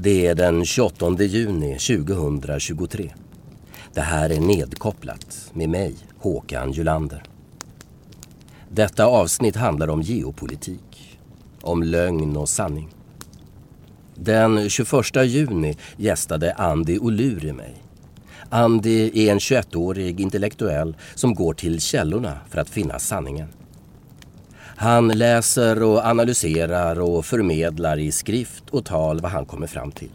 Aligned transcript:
Det 0.00 0.26
är 0.26 0.34
den 0.34 0.64
28 0.64 1.22
juni 1.22 1.78
2023. 1.78 3.12
Det 3.94 4.00
här 4.00 4.30
är 4.30 4.40
nedkopplat 4.40 5.50
med 5.52 5.68
mig, 5.68 5.94
Håkan 6.18 6.72
Julander. 6.72 7.22
Detta 8.70 9.06
avsnitt 9.06 9.56
handlar 9.56 9.88
om 9.88 10.02
geopolitik, 10.02 11.18
om 11.60 11.82
lögn 11.82 12.36
och 12.36 12.48
sanning. 12.48 12.88
Den 14.14 14.68
21 14.68 14.92
juni 15.24 15.76
gästade 15.96 16.52
Andy 16.54 16.98
Oluri 16.98 17.52
mig. 17.52 17.82
Andy 18.48 19.10
är 19.14 19.32
en 19.32 19.38
21-årig 19.38 20.20
intellektuell 20.20 20.96
som 21.14 21.34
går 21.34 21.54
till 21.54 21.80
källorna 21.80 22.38
för 22.48 22.60
att 22.60 22.70
finna 22.70 22.98
sanningen. 22.98 23.48
Han 24.80 25.08
läser 25.08 25.82
och 25.82 26.06
analyserar 26.06 27.00
och 27.00 27.24
förmedlar 27.26 27.98
i 27.98 28.12
skrift 28.12 28.64
och 28.70 28.84
tal 28.84 29.20
vad 29.20 29.30
han 29.30 29.46
kommer 29.46 29.66
fram 29.66 29.92
till. 29.92 30.10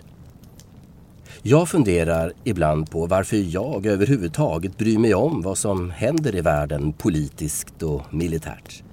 Jag 1.41 1.69
funderar 1.69 2.33
ibland 2.43 2.91
på 2.91 3.05
varför 3.05 3.37
jag 3.37 3.85
överhuvudtaget 3.85 4.77
bryr 4.77 4.97
mig 4.97 5.13
om 5.13 5.41
vad 5.41 5.57
som 5.57 5.91
händer 5.91 6.35
i 6.35 6.41
världen 6.41 6.93
politiskt 6.93 7.83
och 7.83 8.13
militärt. 8.13 8.83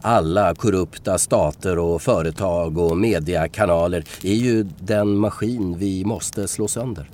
Alla 0.00 0.54
korrupta 0.54 1.18
stater 1.18 1.78
och 1.78 2.02
företag 2.02 2.78
och 2.78 2.96
mediekanaler 2.96 4.04
är 4.22 4.34
ju 4.34 4.66
den 4.78 5.16
maskin 5.16 5.78
vi 5.78 6.04
måste 6.04 6.48
slå 6.48 6.68
sönder. 6.68 7.10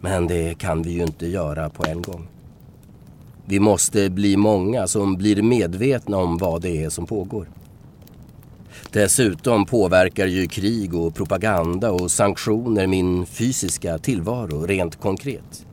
Men 0.00 0.26
det 0.26 0.58
kan 0.58 0.82
vi 0.82 0.90
ju 0.90 1.02
inte 1.02 1.26
göra 1.26 1.70
på 1.70 1.86
en 1.86 2.02
gång. 2.02 2.28
Vi 3.50 3.60
måste 3.60 4.10
bli 4.10 4.36
många 4.36 4.86
som 4.86 5.16
blir 5.16 5.42
medvetna 5.42 6.16
om 6.16 6.38
vad 6.38 6.62
det 6.62 6.84
är 6.84 6.90
som 6.90 7.06
pågår. 7.06 7.48
Dessutom 8.92 9.66
påverkar 9.66 10.26
ju 10.26 10.48
krig 10.48 10.94
och 10.94 11.14
propaganda 11.14 11.90
och 11.90 12.10
sanktioner 12.10 12.86
min 12.86 13.26
fysiska 13.26 13.98
tillvaro 13.98 14.66
rent 14.66 15.00
konkret. 15.00 15.66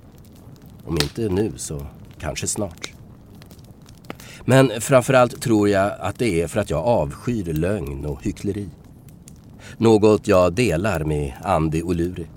Om 0.86 0.98
inte 1.02 1.30
nu 1.30 1.52
så 1.56 1.86
kanske 2.20 2.48
snart. 2.48 2.94
Men 4.46 4.72
framförallt 4.82 5.42
tror 5.42 5.70
jag 5.70 5.92
att 6.00 6.20
det 6.20 6.42
är 6.42 6.48
för 6.48 6.60
att 6.60 6.70
jag 6.70 6.86
avskyr 6.86 7.54
lögn 7.54 8.06
och 8.06 8.24
hyckleri. 8.24 8.70
Något 9.78 10.28
jag 10.28 10.54
delar 10.54 11.04
med 11.04 11.34
Andy 11.44 11.82
Oluri. 11.82 12.28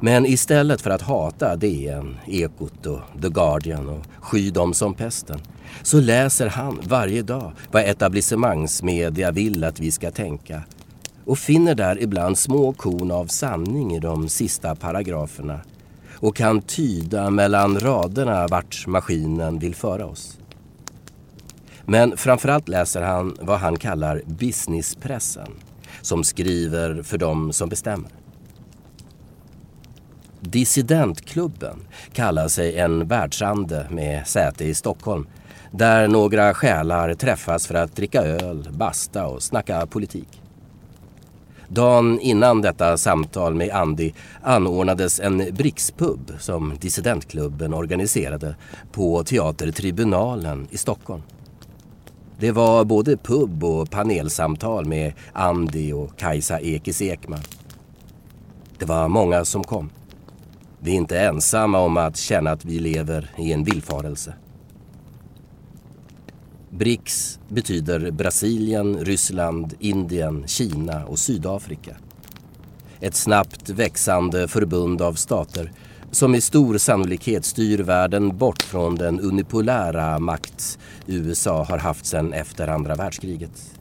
Men 0.00 0.26
istället 0.26 0.80
för 0.80 0.90
att 0.90 1.02
hata 1.02 1.56
DN, 1.56 2.16
Ekot 2.26 2.86
och 2.86 3.00
The 3.22 3.28
Guardian 3.28 3.88
och 3.88 4.06
sky 4.20 4.50
dem 4.50 4.74
som 4.74 4.94
pesten 4.94 5.40
så 5.82 6.00
läser 6.00 6.48
han 6.48 6.80
varje 6.82 7.22
dag 7.22 7.52
vad 7.72 7.82
etablissemangsmedia 7.82 9.30
vill 9.30 9.64
att 9.64 9.80
vi 9.80 9.90
ska 9.90 10.10
tänka 10.10 10.62
och 11.24 11.38
finner 11.38 11.74
där 11.74 12.02
ibland 12.02 12.38
små 12.38 12.72
korn 12.72 13.10
av 13.10 13.26
sanning 13.26 13.94
i 13.94 14.00
de 14.00 14.28
sista 14.28 14.74
paragraferna 14.74 15.60
och 16.14 16.36
kan 16.36 16.62
tyda 16.62 17.30
mellan 17.30 17.80
raderna 17.80 18.46
vart 18.46 18.86
maskinen 18.86 19.58
vill 19.58 19.74
föra 19.74 20.06
oss. 20.06 20.38
Men 21.84 22.16
framförallt 22.16 22.68
läser 22.68 23.02
han 23.02 23.36
vad 23.40 23.58
han 23.58 23.76
kallar 23.76 24.22
businesspressen 24.26 25.50
som 26.02 26.24
skriver 26.24 27.02
för 27.02 27.18
dem 27.18 27.52
som 27.52 27.68
bestämmer. 27.68 28.10
Dissidentklubben 30.46 31.76
kallar 32.12 32.48
sig 32.48 32.78
en 32.78 33.08
världsande 33.08 33.86
med 33.90 34.26
säte 34.26 34.64
i 34.64 34.74
Stockholm 34.74 35.26
där 35.70 36.08
några 36.08 36.54
själar 36.54 37.14
träffas 37.14 37.66
för 37.66 37.74
att 37.74 37.96
dricka 37.96 38.22
öl, 38.22 38.68
basta 38.72 39.26
och 39.26 39.42
snacka 39.42 39.86
politik. 39.86 40.40
Dagen 41.68 42.20
innan 42.20 42.62
detta 42.62 42.96
samtal 42.96 43.54
med 43.54 43.70
Andy 43.70 44.12
anordnades 44.42 45.20
en 45.20 45.54
brickspub 45.54 46.32
som 46.38 46.72
dissidentklubben 46.80 47.74
organiserade 47.74 48.56
på 48.92 49.24
Teatertribunalen 49.24 50.68
i 50.70 50.76
Stockholm. 50.76 51.22
Det 52.38 52.52
var 52.52 52.84
både 52.84 53.16
pub 53.16 53.64
och 53.64 53.90
panelsamtal 53.90 54.84
med 54.84 55.12
Andy 55.32 55.92
och 55.92 56.16
Kajsa 56.16 56.60
Ekis 56.60 57.02
Ekman. 57.02 57.40
Det 58.78 58.84
var 58.84 59.08
många 59.08 59.44
som 59.44 59.64
kom. 59.64 59.90
Vi 60.84 60.90
är 60.90 60.96
inte 60.96 61.20
ensamma 61.20 61.78
om 61.78 61.96
att 61.96 62.16
känna 62.16 62.50
att 62.50 62.64
vi 62.64 62.78
lever 62.78 63.30
i 63.38 63.52
en 63.52 63.64
villfarelse. 63.64 64.34
BRICS 66.70 67.38
betyder 67.48 68.10
Brasilien, 68.10 68.98
Ryssland, 68.98 69.74
Indien, 69.78 70.44
Kina 70.46 71.04
och 71.04 71.18
Sydafrika. 71.18 71.96
Ett 73.00 73.14
snabbt 73.14 73.70
växande 73.70 74.48
förbund 74.48 75.02
av 75.02 75.14
stater 75.14 75.72
som 76.10 76.30
med 76.30 76.42
stor 76.42 76.78
sannolikhet 76.78 77.44
styr 77.44 77.78
världen 77.78 78.38
bort 78.38 78.62
från 78.62 78.94
den 78.94 79.20
unipolära 79.20 80.18
makt 80.18 80.78
USA 81.06 81.64
har 81.64 81.78
haft 81.78 82.06
sedan 82.06 82.32
efter 82.32 82.68
andra 82.68 82.94
världskriget. 82.94 83.78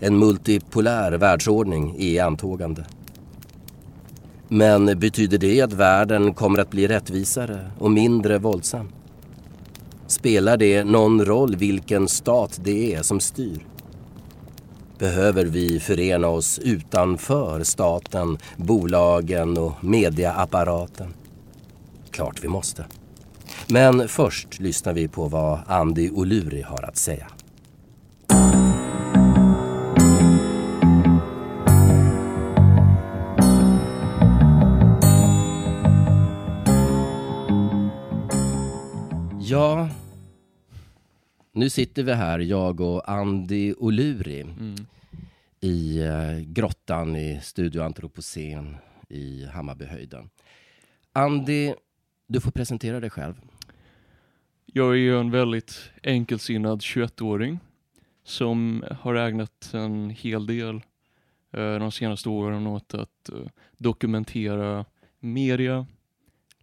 En 0.00 0.18
multipolär 0.18 1.12
världsordning 1.12 1.94
är 1.98 2.04
i 2.04 2.18
antågande. 2.18 2.84
Men 4.48 4.98
betyder 4.98 5.38
det 5.38 5.60
att 5.60 5.72
världen 5.72 6.34
kommer 6.34 6.58
att 6.58 6.70
bli 6.70 6.88
rättvisare 6.88 7.70
och 7.78 7.90
mindre 7.90 8.38
våldsam? 8.38 8.88
Spelar 10.06 10.56
det 10.56 10.84
någon 10.84 11.24
roll 11.24 11.56
vilken 11.56 12.08
stat 12.08 12.60
det 12.62 12.94
är 12.94 13.02
som 13.02 13.20
styr? 13.20 13.66
Behöver 14.98 15.44
vi 15.44 15.80
förena 15.80 16.28
oss 16.28 16.58
utanför 16.58 17.64
staten, 17.64 18.38
bolagen 18.56 19.58
och 19.58 19.84
mediaapparaten? 19.84 21.14
Klart 22.10 22.44
vi 22.44 22.48
måste. 22.48 22.84
Men 23.66 24.08
först 24.08 24.60
lyssnar 24.60 24.92
vi 24.92 25.08
på 25.08 25.28
vad 25.28 25.58
Andy 25.66 26.10
Oluri 26.10 26.62
har 26.62 26.82
att 26.82 26.96
säga. 26.96 27.26
Ja, 39.58 39.88
nu 41.52 41.70
sitter 41.70 42.02
vi 42.02 42.12
här, 42.12 42.38
jag 42.38 42.80
och 42.80 43.08
Andy 43.10 43.74
Oluri 43.78 44.40
mm. 44.40 44.74
i 45.60 46.02
uh, 46.02 46.40
grottan 46.40 47.16
i 47.16 47.40
Studio 47.42 47.82
Antropocen 47.82 48.76
i 49.08 49.44
Hammarbyhöjden. 49.44 50.30
Andy, 51.12 51.74
du 52.26 52.40
får 52.40 52.50
presentera 52.50 53.00
dig 53.00 53.10
själv. 53.10 53.34
Jag 54.66 54.98
är 54.98 55.12
en 55.12 55.30
väldigt 55.30 55.90
enkelsinnad 56.02 56.80
21-åring 56.80 57.58
som 58.24 58.84
har 59.00 59.14
ägnat 59.14 59.70
en 59.74 60.10
hel 60.10 60.46
del 60.46 60.74
uh, 61.56 61.78
de 61.78 61.92
senaste 61.92 62.28
åren 62.28 62.66
åt 62.66 62.94
att 62.94 63.30
uh, 63.32 63.46
dokumentera 63.78 64.84
media, 65.20 65.86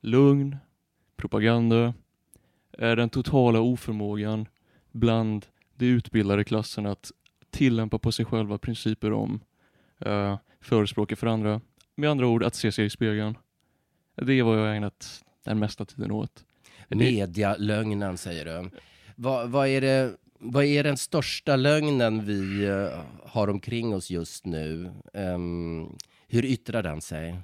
lugn, 0.01 0.57
propaganda, 1.15 1.93
den 2.77 3.09
totala 3.09 3.59
oförmågan 3.59 4.47
bland 4.91 5.45
de 5.75 5.85
utbildade 5.85 6.43
klasserna 6.43 6.91
att 6.91 7.11
tillämpa 7.49 7.99
på 7.99 8.11
sig 8.11 8.25
själva 8.25 8.57
principer 8.57 9.13
om 9.13 9.39
uh, 10.05 10.37
förespråka 10.61 11.15
för 11.15 11.27
andra. 11.27 11.61
Med 11.95 12.09
andra 12.09 12.27
ord, 12.27 12.43
att 12.43 12.55
se 12.55 12.71
sig 12.71 12.85
i 12.85 12.89
spegeln. 12.89 13.37
Det 14.15 14.33
är 14.33 14.43
vad 14.43 14.57
jag 14.57 14.65
har 14.65 14.73
ägnat 14.73 15.23
den 15.43 15.59
mesta 15.59 15.85
tiden 15.85 16.11
åt. 16.11 16.45
Medialögnen 16.87 18.17
säger 18.17 18.45
du. 18.45 18.69
Vad, 19.15 19.49
vad, 19.49 19.67
är 19.67 19.81
det, 19.81 20.15
vad 20.39 20.63
är 20.63 20.83
den 20.83 20.97
största 20.97 21.55
lögnen 21.55 22.25
vi 22.25 22.67
uh, 22.67 22.89
har 23.23 23.49
omkring 23.49 23.95
oss 23.95 24.09
just 24.09 24.45
nu? 24.45 24.91
Um, 25.13 25.97
hur 26.27 26.45
yttrar 26.45 26.83
den 26.83 27.01
sig? 27.01 27.35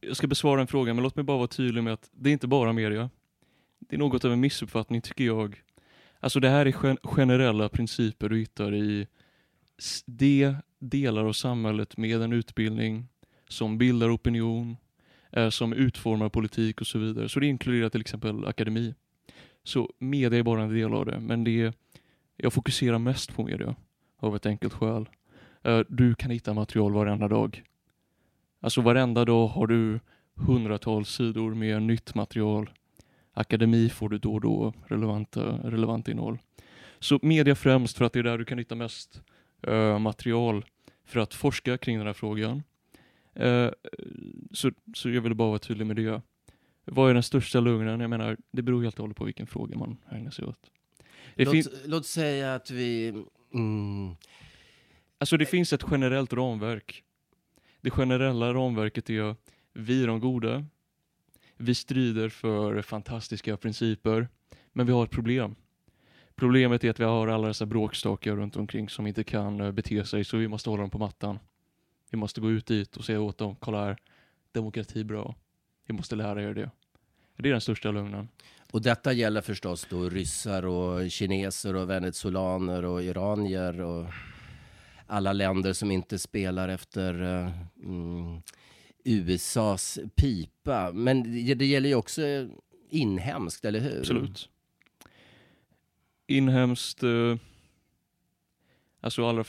Jag 0.00 0.16
ska 0.16 0.26
besvara 0.26 0.60
en 0.60 0.66
fråga, 0.66 0.94
men 0.94 1.02
låt 1.02 1.16
mig 1.16 1.24
bara 1.24 1.36
vara 1.36 1.48
tydlig 1.48 1.82
med 1.82 1.92
att 1.92 2.10
det 2.12 2.30
är 2.30 2.32
inte 2.32 2.46
bara 2.46 2.72
media. 2.72 3.10
Det 3.78 3.96
är 3.96 3.98
något 3.98 4.24
av 4.24 4.32
en 4.32 4.40
missuppfattning 4.40 5.00
tycker 5.00 5.24
jag 5.24 5.62
Alltså 6.20 6.40
det 6.40 6.48
här 6.48 6.66
är 6.66 6.76
gen 6.82 6.98
generella 7.02 7.68
principer 7.68 8.28
du 8.28 8.38
hittar 8.38 8.74
i 8.74 9.06
de 10.06 10.54
delar 10.78 11.24
av 11.24 11.32
samhället 11.32 11.96
med 11.96 12.22
en 12.22 12.32
utbildning 12.32 13.08
som 13.48 13.78
bildar 13.78 14.14
opinion, 14.14 14.76
eh, 15.32 15.48
som 15.48 15.72
utformar 15.72 16.28
politik 16.28 16.80
och 16.80 16.86
så 16.86 16.98
vidare. 16.98 17.28
Så 17.28 17.40
det 17.40 17.46
inkluderar 17.46 17.88
till 17.88 18.00
exempel 18.00 18.46
akademi. 18.46 18.94
Så 19.62 19.92
media 19.98 20.38
är 20.38 20.42
bara 20.42 20.62
en 20.62 20.74
del 20.74 20.94
av 20.94 21.06
det, 21.06 21.20
men 21.20 21.44
det 21.44 21.72
jag 22.36 22.52
fokuserar 22.52 22.98
mest 22.98 23.34
på 23.34 23.44
media 23.44 23.74
av 24.18 24.36
ett 24.36 24.46
enkelt 24.46 24.72
skäl. 24.72 25.08
Eh, 25.62 25.80
du 25.88 26.14
kan 26.14 26.30
hitta 26.30 26.54
material 26.54 26.92
varenda 26.92 27.28
dag. 27.28 27.62
Alltså 28.60 28.80
varenda 28.80 29.24
dag 29.24 29.48
har 29.48 29.66
du 29.66 30.00
hundratals 30.34 31.08
sidor 31.08 31.54
med 31.54 31.82
nytt 31.82 32.14
material 32.14 32.70
akademi 33.36 33.88
får 33.88 34.08
du 34.08 34.18
då 34.18 34.34
och 34.34 34.40
då 34.40 34.72
relevanta, 34.86 35.40
relevant 35.64 36.08
innehåll. 36.08 36.38
Så 36.98 37.18
media 37.22 37.54
främst 37.54 37.98
för 37.98 38.04
att 38.04 38.12
det 38.12 38.18
är 38.18 38.22
där 38.22 38.38
du 38.38 38.44
kan 38.44 38.58
hitta 38.58 38.74
mest 38.74 39.22
uh, 39.68 39.98
material 39.98 40.64
för 41.04 41.20
att 41.20 41.34
forska 41.34 41.78
kring 41.78 41.98
den 41.98 42.06
här 42.06 42.14
frågan. 42.14 42.62
Eh, 43.34 43.70
så, 44.52 44.70
så 44.94 45.10
jag 45.10 45.22
ville 45.22 45.34
bara 45.34 45.48
vara 45.48 45.58
tydlig 45.58 45.86
med 45.86 45.96
det. 45.96 46.22
Vad 46.84 47.10
är 47.10 47.14
den 47.14 47.22
största 47.22 47.60
lögnen? 47.60 48.00
Jag 48.00 48.10
menar, 48.10 48.36
det 48.50 48.62
beror 48.62 48.82
helt 48.82 48.94
och 48.94 49.02
hållet 49.02 49.16
på 49.16 49.24
vilken 49.24 49.46
fråga 49.46 49.78
man 49.78 49.96
ägnar 50.10 50.30
sig 50.30 50.44
åt. 50.44 50.70
Låt, 51.34 51.66
låt 51.84 52.06
säga 52.06 52.54
att 52.54 52.70
vi... 52.70 53.08
Mm, 53.54 54.16
Alltså 55.18 55.36
det 55.36 55.46
finns 55.46 55.72
ett 55.72 55.84
generellt 55.90 56.32
ramverk. 56.32 57.02
Det 57.80 57.90
generella 57.90 58.54
ramverket 58.54 59.10
är 59.10 59.36
vi 59.72 60.02
är 60.02 60.06
de 60.06 60.20
goda. 60.20 60.64
Vi 61.56 61.74
strider 61.74 62.28
för 62.28 62.82
fantastiska 62.82 63.56
principer. 63.56 64.28
Men 64.72 64.86
vi 64.86 64.92
har 64.92 65.04
ett 65.04 65.10
problem. 65.10 65.54
Problemet 66.34 66.84
är 66.84 66.90
att 66.90 67.00
vi 67.00 67.04
har 67.04 67.28
alla 67.28 67.48
dessa 67.48 67.66
bråkstakar 67.66 68.36
runt 68.36 68.56
omkring 68.56 68.88
som 68.88 69.06
inte 69.06 69.24
kan 69.24 69.60
eh, 69.60 69.72
bete 69.72 70.04
sig 70.04 70.24
så 70.24 70.36
vi 70.36 70.48
måste 70.48 70.70
hålla 70.70 70.80
dem 70.80 70.90
på 70.90 70.98
mattan. 70.98 71.38
Vi 72.10 72.18
måste 72.18 72.40
gå 72.40 72.50
ut 72.50 72.66
dit 72.66 72.96
och 72.96 73.04
säga 73.04 73.20
åt 73.20 73.38
dem, 73.38 73.56
kolla 73.56 73.84
här, 73.84 73.96
demokrati 74.52 75.00
är 75.00 75.04
bra. 75.04 75.34
Vi 75.86 75.94
måste 75.94 76.16
lära 76.16 76.42
er 76.42 76.54
det. 76.54 76.70
Det 77.36 77.48
är 77.48 77.52
den 77.52 77.60
största 77.60 77.90
lögnen. 77.90 78.28
och 78.72 78.82
detta 78.82 79.12
gäller 79.12 79.40
förstås 79.40 79.86
då 79.90 80.08
ryssar 80.08 80.66
och 80.66 81.10
kineser 81.10 81.76
och 81.76 81.90
venezolaner 81.90 82.84
och 82.84 83.02
iranier 83.02 83.80
och 83.80 84.06
alla 85.06 85.32
länder 85.32 85.72
som 85.72 85.90
inte 85.90 86.18
spelar 86.18 86.68
efter 86.68 87.22
eh, 87.22 87.52
mm, 87.84 88.42
USAs 89.06 89.98
pipa. 90.14 90.92
Men 90.92 91.22
det, 91.58 91.66
gäller 91.66 91.88
ju 91.88 91.94
också 91.94 92.48
inhemskt, 92.90 93.64
eller 93.64 93.80
hur? 93.80 93.98
Absolut. 94.00 94.48
Inhemskt, 96.26 97.02
eh, 97.02 97.36
alltså 99.00 99.28
alla, 99.28 99.44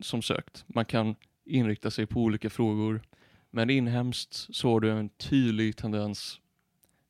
som 0.00 0.22
sagt, 0.22 0.64
man 0.66 0.84
kan 0.84 1.14
inrikta 1.44 1.90
sig 1.90 2.06
på 2.06 2.20
olika 2.20 2.50
frågor. 2.50 3.02
Men 3.50 3.70
inhemskt 3.70 4.34
så 4.50 4.68
har 4.70 4.80
du 4.80 4.90
en 4.90 5.08
tydlig 5.08 5.76
tendens, 5.76 6.40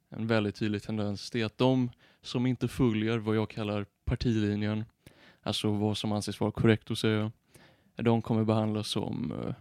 en 0.09 0.27
väldigt 0.27 0.57
tydlig 0.57 0.83
tendens, 0.83 1.31
det 1.31 1.41
är 1.41 1.45
att 1.45 1.59
de 1.59 1.91
som 2.23 2.47
inte 2.47 2.69
följer 2.69 3.19
vad 3.19 3.37
jag 3.37 3.51
kallar 3.51 3.87
partilinjen, 4.05 4.85
alltså 5.43 5.71
vad 5.71 5.97
som 5.97 6.13
anses 6.13 6.41
vara 6.41 6.51
korrekt 6.51 6.91
att 6.91 6.99
säga, 6.99 7.33
de 7.97 8.23
kommer 8.23 8.45
behandlas 8.45 8.89
som 8.89 9.33
eh, 9.33 9.55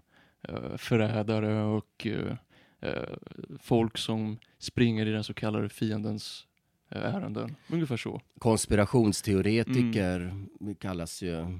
förrädare 0.78 1.64
och 1.64 2.08
eh, 2.08 2.38
eh, 2.82 3.04
folk 3.60 3.98
som 3.98 4.38
springer 4.60 5.06
i 5.06 5.12
den 5.12 5.24
så 5.24 5.34
kallade 5.34 5.70
fiendens 5.70 6.48
eh, 6.90 7.16
ärenden. 7.16 7.56
Ungefär 7.70 7.98
så. 7.98 8.22
Konspirationsteoretiker 8.40 10.34
kallas 10.80 11.22
ju... 11.22 11.60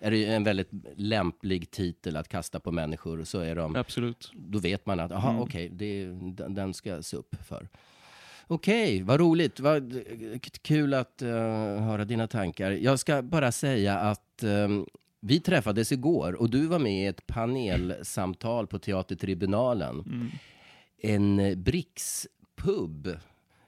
Är 0.00 0.10
det 0.10 0.24
en 0.24 0.44
väldigt 0.44 0.70
lämplig 0.96 1.70
titel 1.70 2.16
att 2.16 2.28
kasta 2.28 2.60
på 2.60 2.72
människor, 2.72 3.24
så 3.24 3.40
är 3.40 3.54
de. 3.56 3.76
Absolut. 3.76 4.30
Då 4.34 4.58
vet 4.58 4.86
man 4.86 5.00
att, 5.00 5.12
aha, 5.12 5.30
Mm. 5.30 5.42
okej, 5.42 5.68
det 5.68 6.06
den, 6.48 6.74
ska 6.74 6.88
jag 6.90 7.04
se 7.04 7.16
upp 7.16 7.34
för. 7.48 7.68
Okej, 8.46 9.02
vad 9.02 9.20
roligt. 9.20 9.60
Vad 9.60 10.00
kul 10.62 10.94
att 10.94 11.22
eh, 11.22 11.28
höra 11.82 12.04
dina 12.04 12.26
tankar. 12.26 12.70
Jag 12.70 12.98
ska 12.98 13.22
bara 13.22 13.52
säga 13.52 13.98
att 13.98 14.42
eh, 14.42 14.68
vi 15.20 15.40
träffades 15.40 15.92
igår 15.92 16.32
och 16.32 16.50
du 16.50 16.66
var 16.66 16.78
med 16.78 17.02
i 17.02 17.06
ett 17.06 17.26
panelsamtal 17.26 18.66
på 18.66 18.78
Teatertribunalen. 18.78 20.00
Mm. 20.00 20.28
En 20.98 21.38
eh, 21.38 21.56
Bricks-pub 21.56 23.18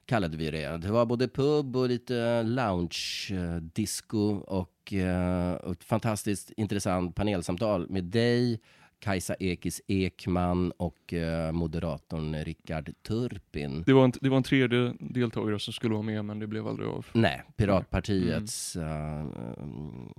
kallade 0.06 0.36
vi 0.36 0.50
det. 0.50 0.76
Det 0.76 0.90
var 0.90 1.06
både 1.06 1.28
pub 1.28 1.76
och 1.76 1.88
lite 1.88 2.42
lounge-disco 2.42 4.38
och, 4.46 4.92
eh, 4.92 5.54
och 5.54 5.72
ett 5.72 5.84
fantastiskt 5.84 6.50
intressant 6.50 7.14
panelsamtal 7.14 7.90
med 7.90 8.04
dig, 8.04 8.60
Kajsa 9.00 9.34
Ekis 9.34 9.80
Ekman 9.86 10.70
och 10.76 11.12
eh, 11.12 11.52
moderatorn 11.52 12.44
Rickard 12.44 12.90
Turpin. 13.02 13.82
Det, 13.86 13.92
var 13.92 14.04
en, 14.04 14.12
det 14.20 14.28
var 14.28 14.36
en 14.36 14.42
tredje 14.42 14.94
deltagare 15.00 15.58
som 15.58 15.72
skulle 15.72 15.94
vara 15.94 16.02
med 16.02 16.24
men 16.24 16.38
det 16.38 16.46
blev 16.46 16.68
aldrig 16.68 16.88
av. 16.88 17.06
Nej, 17.12 17.42
Piratpartiets 17.56 18.76
eh, 18.76 19.20
mm, 19.20 20.12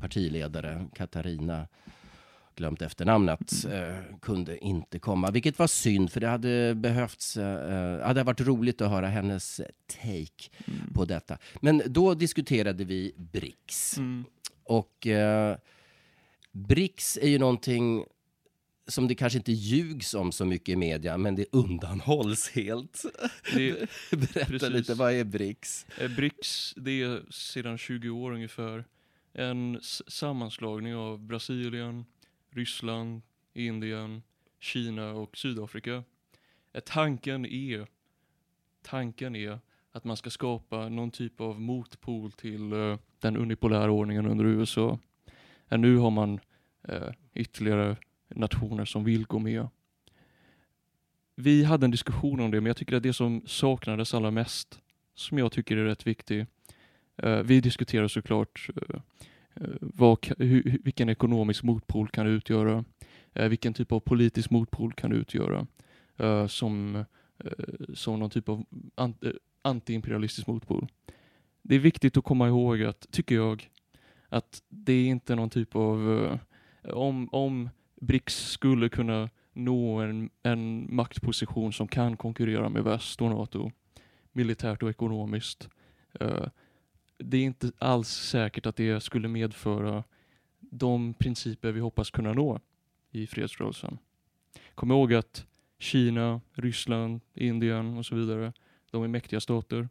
partiledare 0.00 0.86
Katarina 0.94 1.68
glömt 2.56 2.82
efternamnet, 2.82 3.64
eh, 3.72 4.18
kunde 4.22 4.58
inte 4.64 4.98
komma. 4.98 5.30
Vilket 5.30 5.58
var 5.58 5.66
synd, 5.66 6.12
för 6.12 6.20
det 6.20 6.28
hade 6.28 6.74
behövts... 6.74 7.36
Eh, 7.36 7.98
det 7.98 8.04
hade 8.04 8.22
varit 8.22 8.40
roligt 8.40 8.80
att 8.80 8.90
höra 8.90 9.06
hennes 9.06 9.60
take 9.86 10.50
Mm. 10.68 10.92
på 10.94 11.04
detta. 11.04 11.38
Men 11.60 11.82
då 11.86 12.14
diskuterade 12.14 12.84
vi 12.84 13.12
BRICS. 13.16 13.98
Mm. 13.98 14.24
Och 14.64 15.06
eh, 15.06 15.56
BRICS 16.52 17.18
är 17.22 17.28
ju 17.28 17.38
någonting 17.38 18.04
som 18.88 19.08
det 19.08 19.14
kanske 19.14 19.38
inte 19.38 19.52
ljugs 19.52 20.14
om 20.14 20.32
så 20.32 20.44
mycket 20.44 20.68
i 20.68 20.76
media, 20.76 21.16
men 21.18 21.34
det 21.36 21.46
undanhålls 21.52 22.48
helt. 22.50 23.02
Det, 23.54 23.88
Berätta 24.10 24.44
Precis. 24.46 24.68
lite, 24.70 24.94
vad 24.94 25.12
är 25.12 25.24
BRICS? 25.24 25.86
eh, 26.00 26.10
BRICS, 26.10 26.74
det 26.76 27.02
är 27.02 27.22
sedan 27.30 27.78
20 27.78 28.10
år 28.10 28.32
ungefär 28.32 28.84
en 29.32 29.78
sammanslagning 30.06 30.94
av 30.94 31.18
Brasilien, 31.18 32.04
Ryssland, 32.50 33.22
Indien, 33.54 34.22
Kina 34.60 35.10
och 35.10 35.36
Sydafrika. 35.36 36.04
Eh, 36.72 36.80
Tanken 36.86 37.46
är, 37.46 37.86
tanken 38.82 39.36
är 39.36 39.58
att 39.92 40.04
man 40.04 40.16
ska 40.16 40.30
skapa 40.30 40.88
någon 40.88 41.10
typ 41.10 41.40
av 41.40 41.60
motpol 41.60 42.32
till 42.32 42.72
eh, 42.72 42.98
den 43.18 43.36
unipolära 43.36 43.90
ordningen 43.90 44.26
under 44.26 44.44
USA. 44.44 44.98
Nu 45.70 45.96
har 45.96 46.10
man 46.10 46.40
ytterligare 47.34 47.96
nationer 48.28 48.84
som 48.84 49.04
vill 49.04 49.26
gå 49.26 49.38
med. 49.38 49.68
Vi 51.34 51.64
hade 51.64 51.84
en 51.84 51.90
diskussion 51.90 52.40
om 52.40 52.50
det, 52.50 52.60
men 52.60 52.66
jag 52.66 52.76
tycker 52.76 52.96
att 52.96 53.02
det 53.02 53.12
som 53.12 53.42
saknades 53.46 54.14
allra 54.14 54.30
mest, 54.30 54.80
som 55.14 55.38
jag 55.38 55.52
tycker 55.52 55.76
är 55.76 55.84
rätt 55.84 56.06
viktigt, 56.06 56.48
eh, 57.16 57.38
vi 57.38 57.60
diskuterar 57.60 58.08
såklart 58.08 58.68
eh, 58.76 59.00
eh 59.54 59.68
vad, 59.80 60.26
hur, 60.38 60.78
vilken 60.84 61.08
ekonomisk 61.08 61.62
motpol 61.62 62.08
kan 62.08 62.26
det 62.26 62.32
utgöra, 62.32 62.84
eh, 63.34 63.48
vilken 63.48 63.74
typ 63.74 63.92
av 63.92 64.00
politisk 64.00 64.50
motpol 64.50 64.92
kan 64.92 65.10
det 65.10 65.16
utgöra, 65.16 65.66
eh, 66.16 66.46
som, 66.46 66.96
eh, 67.38 67.52
som 67.94 68.18
någon 68.18 68.30
typ 68.30 68.48
av 68.48 68.64
ant, 68.94 69.24
eh, 69.24 69.30
antiimperialistisk 69.62 70.46
motpol. 70.46 70.86
Det 71.62 71.74
är 71.74 71.78
viktigt 71.78 72.16
att 72.16 72.24
komma 72.24 72.48
ihåg 72.48 72.82
att, 72.82 73.06
tycker 73.10 73.34
jag, 73.34 73.70
att 74.28 74.62
det 74.68 74.92
är 74.92 75.06
inte 75.06 75.34
någon 75.34 75.50
typ 75.50 75.76
av, 75.76 76.24
eh, 76.82 76.90
om, 76.90 77.28
om 77.32 77.70
BRICS 78.00 78.50
skulle 78.50 78.88
kunna 78.88 79.28
nå 79.52 80.00
en, 80.00 80.30
en 80.42 80.94
maktposition 80.94 81.72
som 81.72 81.88
kan 81.88 82.16
konkurrera 82.16 82.68
med 82.68 82.84
väst 82.84 83.22
och 83.22 83.30
NATO, 83.30 83.72
militärt 84.32 84.82
och 84.82 84.90
ekonomiskt. 84.90 85.68
Eh, 86.20 86.46
det 87.18 87.36
är 87.36 87.42
inte 87.42 87.72
alls 87.78 88.08
säkert 88.08 88.66
att 88.66 88.76
det 88.76 89.00
skulle 89.00 89.28
medföra 89.28 90.04
de 90.60 91.14
principer 91.14 91.72
vi 91.72 91.80
hoppas 91.80 92.10
kunna 92.10 92.32
nå 92.32 92.60
i 93.10 93.26
fredsrörelsen. 93.26 93.98
Kom 94.74 94.90
ihåg 94.90 95.14
att 95.14 95.46
Kina, 95.78 96.40
Ryssland, 96.52 97.20
Indien 97.34 97.98
och 97.98 98.06
så 98.06 98.14
vidare, 98.14 98.52
de 98.90 99.04
är 99.04 99.08
mäktiga 99.08 99.40
stater. 99.40 99.88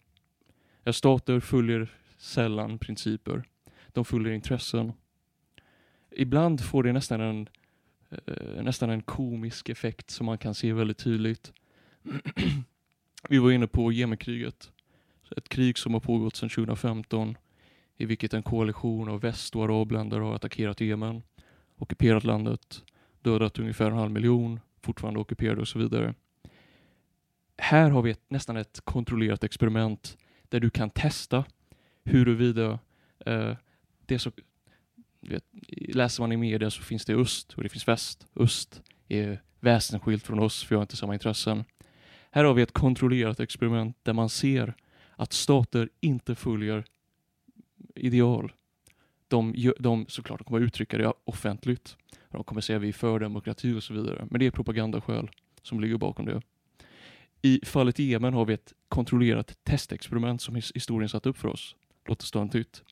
Stater 0.92 1.40
följer 1.40 1.96
sällan 2.18 2.78
principer. 2.78 3.44
De 3.88 4.06
följer 4.06 4.34
intressen. 4.34 4.94
Ibland 6.12 6.62
får 6.62 6.84
det 6.84 6.94
nästan 6.94 7.22
en 7.22 7.50
Eh, 8.28 8.64
nästan 8.64 8.90
en 8.90 9.02
komisk 9.02 9.70
effekt 9.70 10.10
som 10.10 10.26
man 10.26 10.38
kan 10.38 10.56
se 10.56 10.74
väldigt 10.74 10.98
tydligt. 10.98 11.54
Vi 13.30 13.38
var 13.38 13.52
inne 13.52 13.68
på 13.68 13.92
Jemenkriget. 13.92 14.72
Ett 15.38 15.50
krig 15.50 15.78
som 15.78 15.94
har 15.94 16.00
pågått 16.00 16.36
sedan 16.36 16.50
2015 16.50 17.38
i 17.98 18.06
vilket 18.06 18.34
en 18.34 18.44
koalition 18.44 19.10
av 19.10 19.22
väst 19.22 19.56
och 19.56 19.64
arabländer 19.64 20.20
har 20.20 20.36
attackerat 20.36 20.82
Jemen, 20.82 21.24
ockuperat 21.78 22.24
landet, 22.24 22.84
dödat 23.22 23.60
ungefär 23.60 23.92
en 23.92 23.98
halv 23.98 24.12
miljon, 24.12 24.60
fortfarande 24.82 25.20
ockuperade 25.20 25.62
och 25.62 25.68
så 25.68 25.80
vidare. 25.80 26.14
Här 27.58 27.90
har 27.90 28.02
vi 28.02 28.12
ett, 28.12 28.30
nästan 28.30 28.58
ett 28.58 28.82
kontrollerat 28.84 29.44
experiment 29.44 30.18
där 30.50 30.60
du 30.60 30.70
kan 30.70 30.90
testa 30.90 31.46
huruvida 32.04 32.80
eh, 33.26 33.56
det 34.06 34.20
så, 34.20 34.32
vet, 35.30 35.44
läser 35.96 36.24
man 36.24 36.32
i 36.32 36.38
media 36.38 36.72
så 36.72 36.82
finns 36.82 37.06
det 37.06 37.14
öst 37.14 37.54
och 37.54 37.64
det 37.64 37.70
finns 37.70 37.88
väst. 37.88 38.28
Öst 38.36 38.82
är 39.08 39.42
väsensskilt 39.60 40.24
från 40.24 40.40
oss 40.40 40.64
för 40.64 40.70
vi 40.70 40.76
har 40.76 40.82
inte 40.82 40.98
samma 40.98 41.14
intressen. 41.14 41.64
Här 42.32 42.44
har 42.44 42.54
vi 42.54 42.62
ett 42.62 42.72
kontrollerat 42.72 43.40
experiment 43.40 43.98
där 44.04 44.14
man 44.14 44.30
ser 44.30 44.74
att 45.16 45.34
stater 45.34 45.90
inte 46.00 46.36
följer 46.36 46.86
ideal. 47.96 48.54
De, 49.28 49.74
de 49.80 50.06
såklart 50.10 50.40
de 50.40 50.44
kommer 50.44 50.62
uttrycka 50.62 50.98
det 50.98 51.14
offentligt. 51.24 51.98
De 52.32 52.44
kommer 52.44 52.62
säga 52.62 52.80
vi 52.80 52.88
är 52.88 52.94
för 52.94 53.20
demokrati 53.20 53.74
och 53.74 53.84
så 53.84 53.94
vidare. 53.94 54.28
Men 54.32 54.40
det 54.40 54.46
är 54.46 54.52
propagandaskäl 54.52 55.30
som 55.62 55.80
ligger 55.80 55.98
bakom 55.98 56.26
det. 56.26 56.42
I 57.42 57.60
fallet 57.66 58.00
Jemen 58.00 58.34
har 58.34 58.46
vi 58.46 58.54
ett 58.54 58.74
kontrollerat 58.88 59.58
testexperiment 59.64 60.42
som 60.42 60.56
historien 60.56 61.10
satt 61.10 61.26
upp 61.26 61.38
för 61.38 61.48
oss. 61.48 61.76
Låt 62.06 62.22
oss 62.22 62.32
ta 62.32 62.42
en 62.42 62.50
titt. 62.50 62.84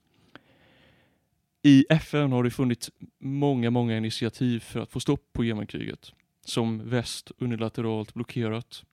I 1.65 1.85
FN 1.89 2.31
har 2.31 2.43
det 2.43 2.51
funnits 2.51 2.91
många, 3.19 3.69
många 3.69 3.97
initiativ 3.97 4.59
för 4.59 4.79
att 4.79 4.91
få 4.91 4.99
stopp 4.99 5.33
på 5.33 5.43
Jemenkriget 5.43 6.11
som 6.45 6.89
väst 6.89 7.31
unilateralt 7.37 8.13
blockerat. 8.13 8.83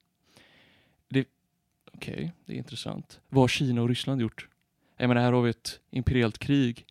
Det, 1.08 1.28
Okej, 1.92 2.14
okay, 2.14 2.30
det 2.46 2.52
är 2.52 2.56
intressant. 2.56 3.20
Vad 3.28 3.42
har 3.42 3.48
Kina 3.48 3.82
och 3.82 3.88
Ryssland 3.88 4.20
gjort? 4.20 4.48
Jag 4.96 5.08
menar, 5.08 5.20
här 5.20 5.32
har 5.32 5.42
vi 5.42 5.50
ett 5.50 5.80
imperiellt 5.90 6.38
krig 6.38 6.86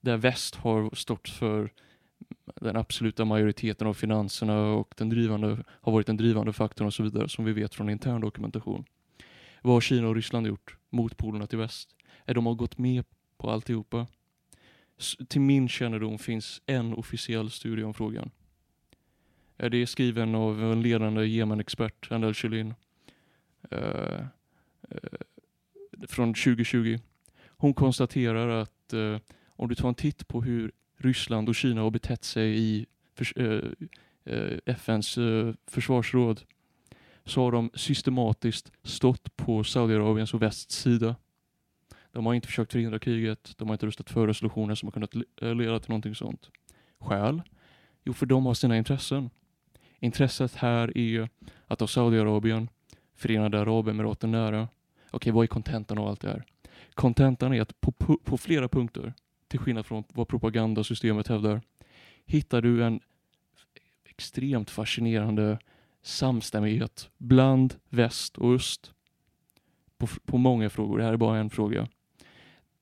där 0.00 0.16
väst 0.16 0.54
har 0.54 0.94
stått 0.94 1.28
för 1.28 1.72
den 2.60 2.76
absoluta 2.76 3.24
majoriteten 3.24 3.86
av 3.86 3.94
finanserna 3.94 4.60
och 4.60 4.94
den 4.96 5.08
drivande, 5.08 5.64
har 5.68 5.92
varit 5.92 6.06
den 6.06 6.16
drivande 6.16 6.52
faktorn 6.52 6.86
och 6.86 6.94
så 6.94 7.02
vidare 7.02 7.28
som 7.28 7.44
vi 7.44 7.52
vet 7.52 7.74
från 7.74 7.90
intern 7.90 8.20
dokumentation. 8.20 8.84
Vad 9.62 9.74
har 9.74 9.80
Kina 9.80 10.08
och 10.08 10.14
Ryssland 10.14 10.46
gjort? 10.46 10.76
Motpolerna 10.90 11.46
till 11.46 11.58
väst? 11.58 11.96
Är 12.24 12.34
de 12.34 12.46
har 12.46 12.54
gått 12.54 12.78
med 12.78 13.04
på 13.38 13.50
alltihopa? 13.50 14.06
Till 15.28 15.40
min 15.40 15.68
kännedom 15.68 16.18
finns 16.18 16.62
en 16.66 16.94
officiell 16.94 17.50
studie 17.50 17.82
om 17.82 17.94
frågan. 17.94 18.30
Det 19.56 19.76
är 19.76 19.86
skriven 19.86 20.34
av 20.34 20.62
en 20.62 20.82
ledande 20.82 21.26
Jemen-expert, 21.26 22.10
Handel 22.10 22.34
Kjellin. 22.34 22.74
Uh, 23.72 23.78
uh, 23.78 25.20
från 26.08 26.34
2020. 26.34 26.98
Hon 27.46 27.74
konstaterar 27.74 28.48
att 28.48 28.94
uh, 28.94 29.18
om 29.46 29.68
du 29.68 29.74
tar 29.74 29.88
en 29.88 29.94
titt 29.94 30.28
på 30.28 30.42
hur 30.42 30.72
Ryssland 30.96 31.48
och 31.48 31.54
Kina 31.54 31.80
har 31.80 31.90
betett 31.90 32.24
sig 32.24 32.58
i 32.58 32.86
för, 33.14 33.40
uh, 33.40 33.72
uh, 34.30 34.58
FNs 34.66 35.18
uh, 35.18 35.54
försvarsråd 35.66 36.40
så 37.24 37.40
har 37.40 37.52
de 37.52 37.70
systematiskt 37.74 38.72
stått 38.82 39.36
på 39.36 39.64
Saudiarabiens 39.64 40.34
och 40.34 40.42
västs 40.42 40.74
sida. 40.74 41.16
De 42.12 42.26
har 42.26 42.34
inte 42.34 42.48
försökt 42.48 42.72
förhindra 42.72 42.98
kriget, 42.98 43.54
de 43.56 43.68
har 43.68 43.74
inte 43.74 43.86
röstat 43.86 44.10
för 44.10 44.26
resolutioner 44.26 44.74
som 44.74 44.86
har 44.86 44.92
kunnat 44.92 45.14
eh, 45.42 45.54
leda 45.54 45.78
till 45.78 45.90
någonting 45.90 46.14
sånt. 46.14 46.50
Skäl? 47.00 47.42
Jo, 48.04 48.12
för 48.12 48.26
de 48.26 48.46
har 48.46 48.54
sina 48.54 48.76
intressen. 48.76 49.30
Intresset 49.98 50.54
här 50.54 50.98
är 50.98 51.28
att 51.66 51.80
ha 51.80 51.86
Saudiarabien, 51.86 52.68
Förenade 53.14 53.60
Arabemiraten 53.60 54.30
nära. 54.30 54.68
Okej, 55.10 55.32
vad 55.32 55.42
är 55.42 55.46
kontentan 55.46 55.98
av 55.98 56.08
allt 56.08 56.20
det 56.20 56.28
här? 56.28 56.44
Kontentan 56.94 57.54
är 57.54 57.60
att 57.60 57.80
på, 57.80 57.92
på 58.24 58.38
flera 58.38 58.68
punkter, 58.68 59.14
till 59.48 59.58
skillnad 59.58 59.86
från 59.86 60.04
vad 60.08 60.28
propagandasystemet 60.28 61.28
hävdar, 61.28 61.60
hittar 62.24 62.62
du 62.62 62.84
en 62.84 63.00
extremt 64.04 64.70
fascinerande 64.70 65.58
samstämmighet 66.02 67.10
bland 67.18 67.74
väst 67.88 68.38
och 68.38 68.54
öst 68.54 68.92
på, 69.98 70.06
på 70.24 70.38
många 70.38 70.70
frågor. 70.70 70.98
Det 70.98 71.04
här 71.04 71.12
är 71.12 71.16
bara 71.16 71.38
en 71.38 71.50
fråga. 71.50 71.88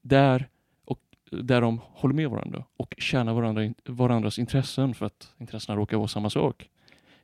Där, 0.02 0.48
och, 0.84 1.00
där 1.30 1.60
de 1.60 1.80
håller 1.82 2.14
med 2.14 2.30
varandra 2.30 2.64
och 2.76 2.94
tjänar 2.98 3.34
varandra, 3.34 3.74
varandras 3.84 4.38
intressen 4.38 4.94
för 4.94 5.06
att 5.06 5.34
intressena 5.38 5.76
råkar 5.78 5.96
vara 5.96 6.08
samma 6.08 6.30
sak. 6.30 6.70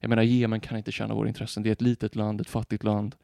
Jag 0.00 0.08
menar, 0.08 0.22
Jemen 0.22 0.60
kan 0.60 0.78
inte 0.78 0.92
tjäna 0.92 1.14
våra 1.14 1.28
intressen. 1.28 1.62
Det 1.62 1.70
är 1.70 1.72
ett 1.72 1.80
litet 1.80 2.16
land, 2.16 2.40
ett 2.40 2.50
fattigt 2.50 2.84
land. 2.84 3.14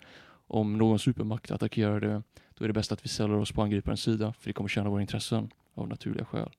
Om 0.47 0.79
någon 0.79 0.99
supermakt 0.99 1.51
attackerar 1.51 2.01
det, 2.01 2.23
då 2.55 2.65
är 2.65 2.69
det 2.69 2.75
bäst 2.75 2.93
att 2.93 3.05
vi 3.05 3.09
säljer 3.09 3.37
oss 3.37 3.53
på 3.53 3.63
angriparens 3.63 4.03
sida, 4.03 4.35
för 4.39 4.49
det 4.49 4.53
kommer 4.53 4.69
tjäna 4.69 4.91
våra 4.91 5.01
intressen 5.01 5.51
av 5.75 5.89
naturliga 5.89 6.25
skäl. 6.25 6.51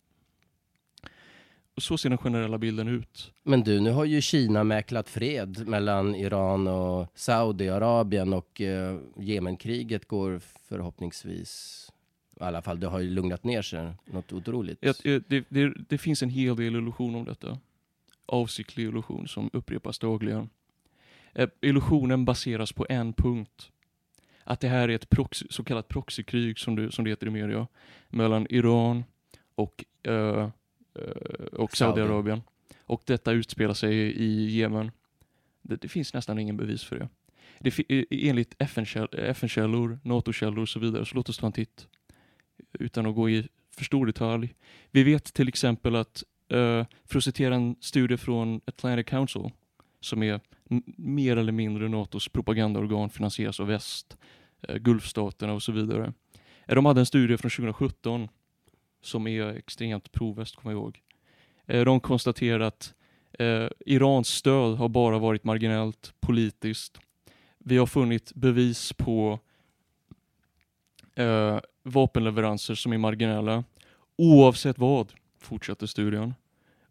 Och 1.75 1.83
så 1.83 1.97
ser 1.97 2.09
den 2.09 2.17
generella 2.17 2.57
bilden 2.57 2.88
ut. 2.88 3.31
Men 3.43 3.62
du, 3.62 3.79
nu 3.79 3.91
har 3.91 4.05
ju 4.05 4.21
Kina 4.21 4.63
mäklat 4.63 5.09
fred 5.09 5.67
mellan 5.67 6.15
Iran 6.15 6.67
och 6.67 7.07
Saudiarabien 7.15 8.33
och 8.33 8.62
eh, 8.62 9.00
Jemenkriget 9.17 10.07
går 10.07 10.39
förhoppningsvis 10.39 11.89
i 12.40 12.44
alla 12.44 12.62
fall, 12.62 12.80
det 12.80 12.88
har 12.88 13.00
ju 13.00 13.10
lugnat 13.10 13.44
ner 13.44 13.62
sig 13.62 13.94
något 14.06 14.34
otroligt. 14.34 14.78
Ja, 14.82 14.94
det, 15.04 15.46
det, 15.50 15.74
det 15.90 15.98
finns 15.98 16.24
en 16.24 16.30
hel 16.30 16.56
del 16.56 16.75
illusion 16.75 17.16
om 17.16 17.25
detta 17.25 17.58
avsiktlig 18.25 18.84
illusion 18.84 19.28
som 19.28 19.50
upprepas 19.54 20.00
dagligen. 20.00 20.50
Eh, 21.34 21.50
illusionen 21.62 22.25
baseras 22.25 22.74
på 22.74 22.86
en 22.90 23.13
punkt. 23.13 23.72
Att 24.44 24.60
det 24.60 24.68
här 24.68 24.90
är 24.90 24.96
ett 24.96 25.10
proxy, 25.10 25.46
så 25.50 25.63
kallat 25.63 25.88
proxykrig 25.88 26.60
som 26.60 26.75
det, 26.75 26.92
som 26.92 27.06
det 27.06 27.10
heter 27.10 27.28
i 27.28 27.30
media 27.30 27.68
mellan 28.10 28.48
Iran 28.50 29.04
och, 29.56 29.86
uh, 30.08 30.13
uh, 30.13 30.50
och 31.52 31.78
Saudiarabien. 31.78 32.42
Och 32.86 33.02
detta 33.06 33.32
utspelar 33.32 33.74
sig 33.74 33.96
i 33.96 34.50
Jemen. 34.60 34.92
Det, 35.62 35.75
det, 35.75 35.88
finns 35.88 36.13
nästan 36.13 36.40
ingen 36.40 36.58
bevis 36.58 36.84
för 36.84 37.00
det. 37.00 37.10
det 37.60 38.06
enligt 38.10 38.56
FN-källor, 38.60 40.00
NATO-källor 40.04 40.62
och 40.62 40.70
så 40.70 40.80
vidare, 40.80 41.06
så 41.06 41.16
låt 41.16 41.30
oss 41.30 41.38
ta 41.38 41.48
en 41.48 41.54
titt. 41.54 41.88
Utan 42.74 43.05
att 43.05 43.15
gå 43.15 43.29
i 43.29 43.48
för 43.72 43.83
stor 43.86 44.05
detalj. 44.05 44.53
Vi 44.91 45.03
vet 45.03 45.33
till 45.33 45.48
exempel 45.48 45.95
att 45.95 46.24
Uh, 46.53 46.86
för 47.05 47.17
att 47.17 47.24
citera 47.24 47.55
en 47.55 47.75
studie 47.79 48.17
från 48.17 48.62
Atlantic 48.65 49.05
Council, 49.05 49.51
som 50.00 50.24
är 50.24 50.39
mer 50.98 51.38
eller 51.38 51.51
mindre 51.51 51.89
NATOs 51.89 52.27
propagandaorgan, 52.29 53.10
finansieras 53.10 53.60
av 53.60 53.67
väst, 53.67 54.17
uh, 54.69 54.75
Gulfstaterna 54.75 55.53
och 55.53 55.63
så 55.63 55.72
vidare. 55.72 56.13
Eh, 56.65 56.75
de 56.75 56.86
hade 56.86 57.00
en 57.00 57.05
studie 57.05 57.38
från 57.38 57.51
2017 57.51 58.29
som 59.01 59.27
är 59.27 59.48
extremt 59.48 60.12
proväst, 60.12 60.55
kommer 60.55 60.74
jag 60.75 60.81
ihåg. 60.81 61.00
De 61.65 62.00
konstaterar 62.00 62.60
att 62.60 62.93
Irans 63.86 64.27
stöd 64.27 64.77
har 64.77 64.89
bara 64.89 65.19
varit 65.19 65.43
marginellt 65.43 66.13
politiskt. 66.19 67.00
Vi 67.57 67.77
har 67.77 67.86
funnit 67.86 68.31
bevis 68.36 68.93
på 68.93 69.39
vapenleveranser 71.84 72.75
som 72.75 72.94
är 72.94 72.98
marginella, 72.98 73.63
oavsett 74.16 74.78
vad 74.78 75.13
fortsätter 75.40 75.88
studien. 75.88 76.34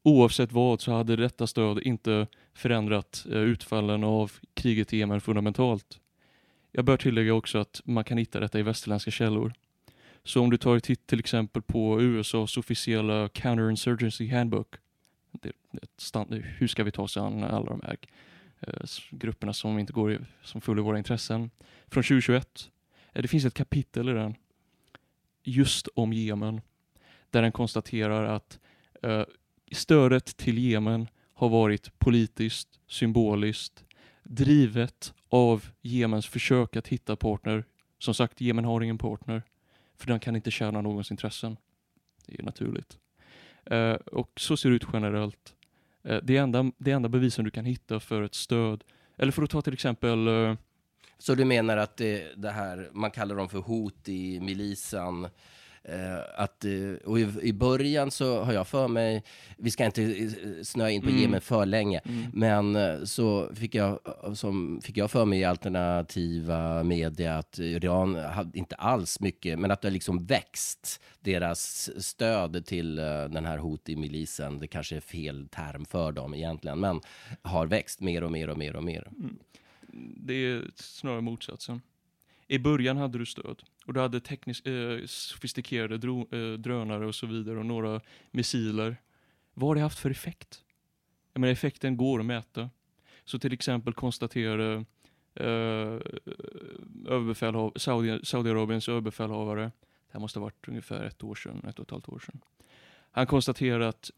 Oavsett 0.03 0.53
vad 0.53 0.81
så 0.81 0.93
hade 0.93 1.17
detta 1.17 1.47
stöd 1.47 1.79
inte 1.83 2.27
förändrat 2.55 3.27
eh, 3.31 3.39
utfallen 3.39 4.05
av 4.05 4.33
kriget 4.55 4.93
i 4.93 4.99
Jemen 4.99 5.21
fundamentalt. 5.21 6.01
Jag 6.73 6.85
bör 6.85 6.97
tillägga 6.97 7.35
också 7.35 7.59
att 7.59 7.81
man 7.85 8.05
kan 8.05 8.19
hitta 8.19 8.41
detta 8.41 8.59
i 8.59 8.63
västerländska 8.63 9.11
källor. 9.11 9.53
Så 10.25 10.41
om 10.41 10.51
du 10.51 10.57
tar 10.57 10.77
ett 10.77 10.85
titt 10.85 11.07
till 11.07 11.19
exempel 11.19 11.63
på 11.63 12.01
USAs 12.01 12.57
officiella 12.57 13.29
Counterinsurgency 13.29 14.29
Handbook, 14.29 14.75
det, 15.33 15.53
det 15.71 16.43
hur 16.59 16.67
ska 16.67 16.85
vi 16.85 16.91
ta 16.91 17.03
oss 17.03 17.17
an 17.17 17.45
alla 17.45 17.67
de 17.67 17.81
här 17.85 17.97
eh, 18.61 18.85
grupperna 19.11 19.53
som 19.53 19.79
inte 19.79 19.93
går 19.93 20.27
som 20.43 20.61
följer 20.61 20.85
våra 20.85 20.99
intressen, 20.99 21.51
från 21.89 22.03
2021. 22.03 22.71
Eh, 23.13 23.23
det 23.23 23.29
finns 23.29 23.45
ett 23.45 23.55
kapitel 23.55 24.09
i 24.09 24.13
den 24.13 24.35
just 25.43 25.89
om 25.95 26.13
Jemen 26.13 26.61
där 27.31 27.43
den 27.43 27.53
konstaterar 27.53 28.25
att 28.25 28.61
eh, 29.03 29.25
stödet 29.73 30.37
till 30.37 30.59
Jemen 30.59 31.09
har 31.35 31.49
varit 31.49 31.99
politiskt, 31.99 32.81
symboliskt, 32.87 33.85
drivet 34.23 35.15
av 35.29 35.67
Jemens 35.81 36.27
försök 36.27 36.77
att 36.77 36.89
hitta 36.89 37.17
partner. 37.17 37.65
Som 37.99 38.15
sagt, 38.15 38.41
Jemen 38.41 38.65
har 38.65 38.81
ingen 38.81 38.99
partner, 38.99 39.43
för 39.97 40.07
den 40.07 40.21
kan 40.21 40.37
inte 40.37 40.51
tjäna 40.51 40.81
någons 40.81 41.11
intressen. 41.11 41.57
Det 42.27 42.39
är 42.39 42.43
naturligt. 42.43 42.99
Eh, 43.65 43.93
och 43.93 44.31
så 44.37 44.57
ser 44.57 44.71
det 44.71 44.77
ut 44.77 44.87
generellt. 44.93 45.55
Eh, 46.03 46.19
det, 46.23 46.37
enda, 46.37 46.73
det 46.79 46.91
enda 46.91 47.09
bevisen 47.09 47.45
du 47.45 47.51
kan 47.51 47.65
hitta 47.65 48.01
för 48.01 48.23
ett 48.23 48.35
stöd, 48.35 48.85
eller 49.17 49.33
för 49.33 49.43
att 49.43 49.51
ta 49.51 49.63
till 49.63 49.73
exempel 49.73 50.29
eh, 50.29 50.55
så 51.23 51.35
du 51.35 51.45
menar 51.45 51.77
att 51.77 51.97
det, 51.97 52.25
det 52.37 52.51
här, 52.51 52.91
man 52.93 53.11
kallar 53.11 53.37
dem 53.37 53.49
för 53.49 53.59
hot 53.59 54.09
i 54.09 54.41
milisan, 54.41 55.29
Eh, 55.85 56.19
att, 56.43 56.65
eh, 56.65 56.93
och 57.05 57.21
i, 57.21 57.29
i, 57.43 57.53
början 57.53 58.11
så 58.11 58.43
har 58.43 58.53
jag 58.53 58.67
för 58.69 58.89
mig, 58.89 59.25
vi 59.57 59.71
ska 59.71 59.85
inte 59.85 60.03
eh, 60.03 60.29
snöa 60.63 60.91
in 60.91 61.03
på 61.03 61.09
mm. 61.09 61.21
Jemen 61.21 61.41
för 61.41 61.67
länge, 61.67 61.99
mm. 62.05 62.27
men 62.33 63.07
så 63.07 63.55
fick 63.55 63.75
jag, 63.75 63.99
som, 64.35 64.81
fick 64.83 64.97
jag 64.97 65.11
för 65.11 65.25
mig 65.25 65.39
i 65.39 65.45
alternativa 65.45 66.83
media 66.83 67.39
att 67.39 67.59
Iran 67.59 68.15
hade 68.15 68.59
inte 68.59 68.75
alls 68.75 69.21
mycket, 69.21 69.59
men 69.59 69.71
att 69.71 69.81
det 69.83 69.89
har 69.89 69.93
liksom 69.93 70.27
växt, 70.27 71.01
deras 71.21 71.91
stöd 72.05 72.67
till 72.67 72.97
den 72.97 73.47
här 73.47 73.59
hot 73.59 73.89
i 73.89 73.97
milisen, 73.97 74.59
det 74.59 74.67
kanske 74.67 74.97
är 74.97 75.01
fel 75.01 75.49
term 75.49 75.85
för 75.85 76.13
dem 76.13 76.35
egentligen, 76.35 76.81
men 76.81 77.01
har 77.43 77.67
växt 77.67 78.01
mer 78.01 78.25
och 78.25 78.33
mer 78.33 78.51
och 78.51 78.59
mer 78.59 78.77
och 78.77 78.85
mer. 78.85 79.09
Mm. 79.19 79.39
Det 80.17 80.35
är 80.35 80.71
snarare 80.75 81.21
motsatsen. 81.21 81.81
I 82.47 82.59
början 82.59 82.97
hade 82.97 83.19
du 83.19 83.27
stöd 83.27 83.63
och 83.87 83.95
du 83.95 84.01
hade 84.01 84.21
tekniskt 84.21 84.67
eh, 84.67 84.73
sofistikerade 85.07 85.99
dro, 85.99 86.35
eh, 86.35 86.53
drönare 86.53 87.07
och 87.07 87.15
så 87.15 87.27
vidare 87.27 87.59
och 87.59 87.67
några 87.67 88.01
missiler. 88.31 88.97
Vad 89.55 89.69
har 89.69 89.75
det 89.75 89.81
haft 89.81 89.99
för 89.99 90.11
effekt? 90.11 90.65
Jag 91.33 91.41
menar, 91.41 91.53
effekten 91.53 91.97
går 91.97 92.21
att 92.21 92.27
mäta. 92.27 92.71
Så 93.25 93.39
till 93.39 93.53
exempel 93.53 93.93
konstaterade 93.93 94.85
eh, 95.35 96.01
överbefälhav 97.07 97.73
Saudi, 97.77 98.21
Saudiarabiens 98.25 98.89
överbefälhavare, 98.89 99.63
det 99.63 100.13
här 100.13 100.21
måste 100.21 100.39
ha 100.39 100.45
varit 100.45 100.69
ungefär 100.69 101.05
ett 101.05 101.23
år 101.25 101.35
sedan, 101.35 101.65
ett 101.69 101.79
och 101.79 101.85
ett 101.85 101.91
halvt 101.91 102.09
år 102.09 102.19
sedan. 102.19 102.41
Han 103.11 103.27
konstaterade 103.27 103.89
att 103.89 104.11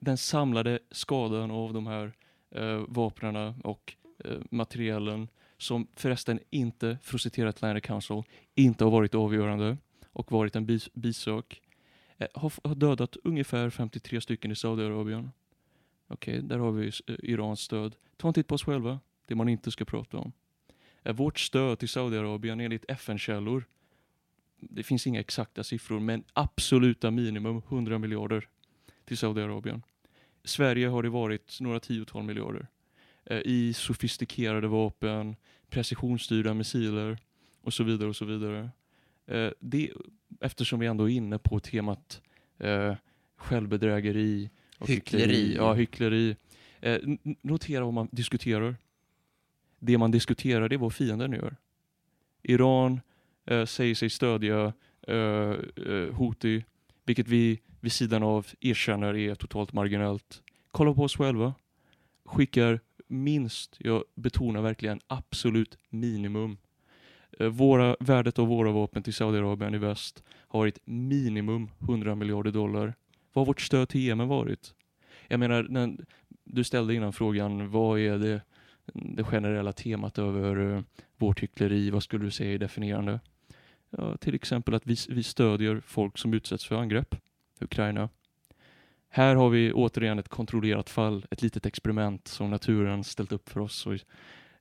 den 0.00 0.18
samlade 0.18 0.78
skadan 0.90 1.50
av 1.50 1.72
de 1.72 1.86
här 1.86 2.12
eh, 2.50 2.84
vapnen 2.88 3.36
och 3.64 3.96
Eh, 4.24 4.38
materialen 4.50 5.28
som 5.58 5.86
förresten 5.94 6.40
inte, 6.50 6.98
för 7.02 7.14
att 7.14 7.22
citera 7.22 7.48
Atlantic 7.48 7.84
Council, 7.84 8.22
inte 8.54 8.84
har 8.84 8.90
varit 8.90 9.14
avgörande 9.14 9.76
och 10.12 10.32
varit 10.32 10.56
en 10.56 10.66
bis 10.66 10.94
bisök. 10.94 11.62
eh, 12.18 12.26
har, 12.34 12.74
dödat 12.74 13.16
ungefär 13.24 13.70
53 13.70 14.20
stycken 14.20 14.50
i 14.50 14.56
Saudiarabien. 14.56 15.30
Okej, 16.08 16.42
där 16.42 16.58
har 16.58 16.72
vi 16.72 16.86
eh, 16.86 17.16
Irans 17.22 17.60
stöd. 17.60 17.96
Ta 18.16 18.28
en 18.28 18.34
titt 18.34 18.46
på 18.46 18.54
oss 18.54 18.64
själva, 18.64 19.00
det 19.26 19.34
man 19.34 19.48
inte 19.48 19.70
ska 19.70 19.84
prata 19.84 20.18
om. 20.18 20.32
Eh, 21.02 21.14
vårt 21.14 21.38
stöd 21.38 21.78
till 21.78 21.88
Saudiarabien 21.88 22.60
enligt 22.60 22.84
FN-källor, 22.88 23.64
det 24.60 24.82
finns 24.82 25.06
inga 25.06 25.20
exakta 25.20 25.64
siffror, 25.64 26.00
men 26.00 26.24
absoluta 26.32 27.10
minimum 27.10 27.62
100 27.68 27.98
miljarder 27.98 28.48
till 29.04 29.18
Saudiarabien. 29.18 29.82
Sverige 30.44 30.88
har 30.88 31.02
det 31.02 31.08
varit 31.08 31.60
några 31.60 31.80
tiotal 31.80 32.22
miljarder 32.22 32.66
i 33.30 33.72
sofistikerade 33.72 34.68
vapen, 34.68 35.36
precisionsstyrda 35.70 36.54
missiler 36.54 37.18
och 37.62 37.72
så 37.72 37.84
vidare 37.84 38.08
och 38.08 38.16
så 38.16 38.24
vidare. 38.24 38.70
Eh, 39.26 39.50
det, 39.60 39.90
eftersom 40.40 40.80
vi 40.80 40.86
ändå 40.86 41.10
är 41.10 41.14
inne 41.14 41.38
på 41.38 41.60
temat 41.60 42.22
eh, 42.58 42.94
självbedrägeri 43.36 44.50
och 44.78 44.88
Hyckleri. 44.88 45.54
Ja, 45.56 45.74
hyckleri. 45.74 46.36
Eh, 46.80 46.98
notera 47.42 47.84
vad 47.84 47.94
man 47.94 48.08
diskuterar. 48.12 48.76
Det 49.78 49.98
man 49.98 50.10
diskuterar 50.10 50.68
det 50.68 50.76
är 50.76 50.78
vad 50.78 50.94
fienden 50.94 51.32
gör. 51.32 51.56
Iran 52.42 53.00
eh, 53.46 53.64
säger 53.64 53.94
sig 53.94 54.10
stödja 54.10 54.72
eh, 55.08 55.16
eh, 55.86 56.14
Houthi, 56.14 56.64
vilket 57.04 57.28
vi 57.28 57.60
vid 57.80 57.92
sidan 57.92 58.22
av 58.22 58.46
erkänner 58.60 59.16
är 59.16 59.34
totalt 59.34 59.72
marginellt. 59.72 60.42
Kolla 60.70 60.94
på 60.94 61.02
oss 61.02 61.16
själva. 61.16 61.54
Skickar 62.24 62.80
minst, 63.06 63.76
jag 63.78 64.04
betonar 64.14 64.62
verkligen 64.62 65.00
absolut 65.06 65.78
minimum. 65.88 66.58
Eh, 67.38 67.48
våra, 67.48 67.96
värdet 68.00 68.38
av 68.38 68.48
våra 68.48 68.72
vapen 68.72 69.02
till 69.02 69.14
Saudiarabien 69.14 69.74
i 69.74 69.78
väst 69.78 70.22
har 70.28 70.58
varit 70.58 70.78
minimum 70.84 71.70
100 71.80 72.14
miljarder 72.14 72.50
dollar. 72.50 72.94
Vad 73.32 73.40
har 73.40 73.46
vårt 73.46 73.60
stöd 73.60 73.88
till 73.88 74.00
Jemen 74.00 74.28
varit? 74.28 74.74
Jag 75.28 75.40
menar, 75.40 75.66
när 75.68 75.96
du 76.44 76.64
ställde 76.64 76.94
innan 76.94 77.12
frågan, 77.12 77.70
vad 77.70 77.98
är 78.00 78.18
det, 78.18 78.40
det 78.94 79.24
generella 79.24 79.72
temat 79.72 80.18
över 80.18 80.74
eh, 80.74 80.82
vårt 81.16 81.42
hyckleri? 81.42 81.90
Vad 81.90 82.02
skulle 82.02 82.24
du 82.24 82.30
säga 82.30 82.54
är 82.54 82.58
definierande? 82.58 83.20
Ja, 83.90 84.16
till 84.16 84.34
exempel 84.34 84.74
att 84.74 84.86
vi, 84.86 84.96
vi 85.08 85.22
stödjer 85.22 85.82
folk 85.86 86.18
som 86.18 86.34
utsätts 86.34 86.66
för 86.66 86.76
angrepp. 86.76 87.14
Ukraina. 87.60 88.08
Här 89.16 89.36
har 89.36 89.50
vi 89.50 89.72
återigen 89.72 90.18
ett 90.18 90.28
kontrollerat 90.28 90.90
fall, 90.90 91.26
ett 91.30 91.42
litet 91.42 91.66
experiment 91.66 92.28
som 92.28 92.50
naturen 92.50 93.04
ställt 93.04 93.32
upp 93.32 93.48
för 93.48 93.60
oss. 93.60 93.86
Och, 93.86 93.94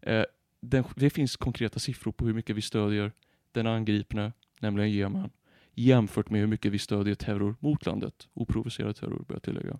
eh, 0.02 0.26
den, 0.62 0.84
det 0.96 1.10
finns 1.10 1.36
konkreta 1.36 1.80
siffror 1.80 2.12
på 2.12 2.26
hur 2.26 2.34
mycket 2.34 2.56
vi 2.56 2.62
stödjer 2.62 3.12
den 3.52 3.68
angripne, 3.68 4.32
nämligen 4.60 4.92
Jemen, 4.92 5.30
jämfört 5.74 6.30
med 6.30 6.40
hur 6.40 6.48
mycket 6.48 6.72
vi 6.72 6.80
stödjer 6.80 7.16
terror 7.16 7.56
mot 7.60 7.86
landet. 7.86 8.28
Oprovocerad 8.34 8.96
terror, 8.96 9.26
bör 9.28 9.36
jag 9.36 9.44
tillägga. 9.44 9.78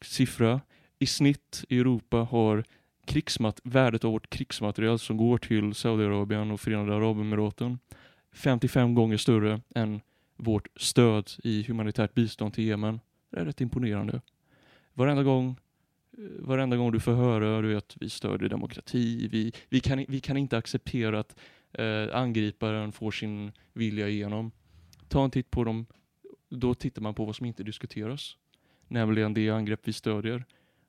Siffra. 0.00 0.60
I 0.98 1.06
snitt 1.06 1.64
i 1.68 1.78
Europa 1.78 2.16
har 2.16 2.64
krigsmat 3.06 3.60
värdet 3.64 4.04
av 4.04 4.12
vårt 4.12 4.30
krigsmaterial 4.30 4.98
som 4.98 5.16
går 5.16 5.38
till 5.38 5.74
Saudiarabien 5.74 6.50
och 6.50 6.60
Förenade 6.60 6.96
Arabemiraten 6.96 7.78
55 8.32 8.94
gånger 8.94 9.16
större 9.16 9.60
än 9.74 10.00
vårt 10.36 10.68
stöd 10.76 11.30
i 11.44 11.62
humanitärt 11.62 12.14
bistånd 12.14 12.54
till 12.54 12.64
Jemen. 12.64 13.00
Det 13.32 13.40
är 13.40 13.44
rätt 13.44 13.60
imponerande. 13.60 14.20
Varenda 14.94 15.22
gång, 15.22 15.56
eh, 16.18 16.24
varenda 16.38 16.76
gång 16.76 16.92
du 16.92 17.00
får 17.00 17.12
höra 17.12 17.62
du 17.62 17.74
vet, 17.74 17.96
vi 18.00 18.10
stödjer 18.10 18.48
demokrati, 18.48 19.28
vi, 19.28 19.52
vi, 19.68 19.80
kan, 19.80 20.04
vi 20.08 20.20
kan 20.20 20.36
inte 20.36 20.56
acceptera 20.56 21.18
att 21.18 21.36
eh, 21.72 22.16
angriparen 22.16 22.92
får 22.92 23.10
sin 23.10 23.52
vilja 23.72 24.08
igenom. 24.08 24.50
Ta 25.08 25.24
en 25.24 25.30
titt 25.30 25.50
på 25.50 25.64
dem, 25.64 25.86
då 26.48 26.74
tittar 26.74 27.02
man 27.02 27.14
på 27.14 27.24
vad 27.24 27.36
som 27.36 27.46
inte 27.46 27.62
diskuteras. 27.62 28.36
Nämligen 28.88 29.34
det 29.34 29.50
angrepp 29.50 29.80
vi 29.84 29.92
stödjer. 29.92 30.44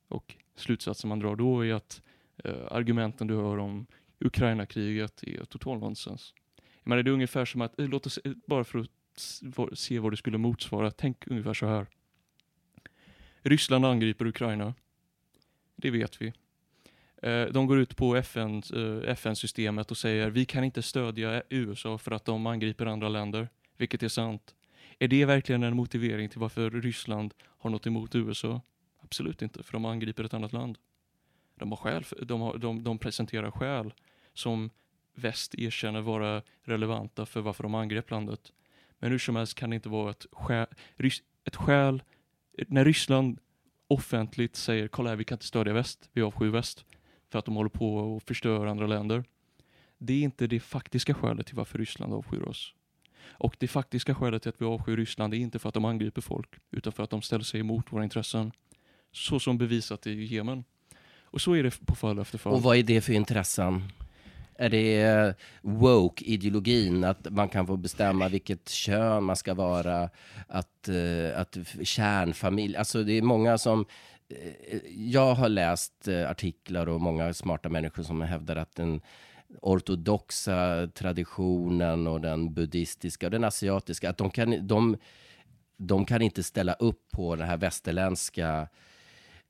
Och 0.08 0.36
slutsatsen 0.56 1.08
man 1.08 1.20
drar 1.20 1.36
då 1.36 1.66
är 1.66 1.74
att 1.74 2.02
eh, 2.44 2.72
argumenten 2.72 3.28
du 3.28 3.36
hör 3.36 3.58
om 3.58 3.86
Ukraina-kriget 4.20 5.24
är 5.24 5.46
total 5.46 5.80
nonsens. 5.80 6.34
Jag 6.84 6.90
menar, 6.90 7.04
det 7.04 7.10
är 7.10 7.14
ungefär 7.14 7.46
som 7.46 7.62
att, 7.62 7.80
eh, 7.80 7.88
låt 7.88 8.06
oss, 8.06 8.18
eh, 8.18 8.32
bara 8.48 8.64
för 8.64 8.80
att 8.80 8.90
se 9.74 10.00
vad 10.00 10.12
det 10.12 10.18
skulle 10.18 10.38
motsvara, 10.38 10.92
tänk 10.92 11.28
ungefär 11.28 11.54
så 11.54 11.66
här. 11.66 11.88
Ryssland 13.44 13.86
angriper 13.86 14.26
Ukraina. 14.26 14.74
Det 15.76 15.92
vet 15.92 16.22
vi. 16.22 16.34
Eh, 17.22 17.46
de 17.46 17.68
går 17.68 17.80
ut 17.80 17.96
på 17.96 18.16
FN-systemet 18.16 19.04
eh, 19.06 19.12
FN-systemet 19.12 19.92
och 19.92 19.98
säger 19.98 20.30
vi 20.30 20.46
kan 20.46 20.64
inte 20.64 20.82
stödja 20.82 21.44
USA 21.50 21.98
för 21.98 22.12
att 22.12 22.26
de 22.26 22.48
angriper 22.48 22.86
andra 22.86 23.10
länder, 23.10 23.50
vilket 23.78 24.04
är 24.04 24.08
sant. 24.08 24.56
Är 25.00 25.08
det 25.08 25.26
verkligen 25.26 25.64
en 25.64 25.76
motivering 25.76 26.30
till 26.30 26.40
varför 26.40 26.72
Ryssland 26.72 27.34
har 27.44 27.70
något 27.70 27.88
emot 27.88 28.16
USA? 28.16 28.62
Absolut 29.02 29.42
inte, 29.42 29.64
för 29.64 29.74
de 29.74 29.86
angriper 29.86 30.24
ett 30.24 30.34
annat 30.34 30.54
land. 30.54 30.78
De, 31.56 31.72
har 31.72 31.78
skäl 31.78 32.06
de, 32.22 32.42
har, 32.42 32.58
de, 32.58 32.84
de 32.84 32.98
presenterar 32.98 33.52
skäl 33.52 33.94
som 34.34 34.70
väst 35.16 35.56
erkänner 35.56 36.02
vara 36.02 36.42
relevanta 36.62 37.26
för 37.26 37.42
varför 37.42 37.64
de 37.64 37.76
angrep 37.76 38.10
landet. 38.10 38.52
Men 39.00 39.12
hur 39.12 39.20
som 39.20 39.36
helst 39.36 39.56
kan 39.56 39.70
det 39.70 39.76
inte 39.76 39.90
vara 39.90 40.12
ett 40.12 40.26
skäl, 40.32 40.68
ett 41.44 41.56
skäl 41.56 42.04
när 42.68 42.86
Ryssland 42.86 43.40
offentligt 43.88 44.56
säger 44.56 44.88
kolla 44.88 45.10
här, 45.10 45.16
vi 45.16 45.24
kan 45.24 45.36
inte 45.36 45.46
stödja 45.46 45.74
väst, 45.74 46.10
vi 46.14 46.22
avskyr 46.22 46.50
väst 46.50 46.86
för 47.30 47.40
att 47.40 47.46
de 47.46 47.56
håller 47.56 47.70
på 47.70 48.18
att 48.18 48.28
förstöra 48.28 48.72
andra 48.72 48.88
länder. 48.88 49.24
Det 49.98 50.14
är 50.14 50.22
inte 50.22 50.48
det 50.48 50.60
faktiska 50.60 51.14
skälet 51.14 51.48
till 51.48 51.56
varför 51.56 51.78
Ryssland 51.80 52.14
avskyr 52.14 52.42
oss. 52.42 52.74
Och 53.26 53.56
det 53.60 53.68
faktiska 53.68 54.16
skälet 54.16 54.42
till 54.42 54.50
att 54.50 54.62
vi 54.62 54.66
avskyr 54.66 54.98
Ryssland 54.98 55.34
är 55.34 55.38
inte 55.38 55.60
för 55.60 55.70
att 55.70 55.74
de 55.74 55.86
angriper 55.86 56.22
folk, 56.22 56.50
utan 56.72 56.94
för 56.94 57.04
att 57.04 57.10
de 57.10 57.22
ställer 57.22 57.44
sig 57.44 57.60
emot 57.60 57.94
våra 57.94 58.04
intressen. 58.04 58.52
Så 59.12 59.40
som 59.40 59.58
bevisat 59.58 60.08
i 60.08 60.24
Jemen. 60.24 60.64
Och 61.24 61.42
så 61.42 61.54
är 61.54 61.64
det 61.64 61.86
på 61.86 61.96
fall 61.96 62.20
efter 62.20 62.38
fall. 62.38 62.54
Och 62.54 62.64
vad 62.64 62.78
är 62.78 62.84
det 62.84 63.02
för 63.02 63.14
intressen? 63.14 63.84
Är 64.56 64.70
det 64.70 65.02
eh, 65.02 65.34
woke-ideologin, 65.62 67.04
att 67.04 67.32
man 67.32 67.50
kan 67.50 67.68
få 67.68 67.78
bestämma 67.78 68.28
vilket 68.28 68.70
kön 68.70 69.24
man 69.24 69.36
ska 69.36 69.54
vara, 69.54 70.10
att, 70.48 70.90
eh, 70.90 71.40
att 71.40 71.58
kärnfamilj, 71.84 72.76
alltså 72.76 73.04
det 73.04 73.18
är 73.18 73.22
många 73.22 73.58
som 73.58 73.86
eh, 74.30 74.80
jag 74.96 75.36
har 75.36 75.50
läst 75.50 76.08
artiklar 76.28 76.90
och 76.90 77.02
många 77.02 77.34
smarta 77.34 77.70
människor 77.70 78.04
som 78.04 78.22
hävdar 78.22 78.56
att 78.56 78.76
den 78.76 79.02
ortodoxa 79.62 80.88
traditionen 80.94 82.08
och 82.08 82.22
den 82.22 82.54
buddhistiska 82.54 83.28
och 83.28 83.32
den 83.32 83.44
asiatiska, 83.44 84.10
att 84.10 84.18
de 84.18 84.30
kan, 84.30 84.68
de, 84.68 84.98
de 85.78 86.06
kan 86.06 86.22
inte 86.22 86.44
ställa 86.44 86.74
upp 86.74 87.12
på 87.12 87.36
den 87.36 87.48
här 87.48 87.58
västerländska 87.58 88.68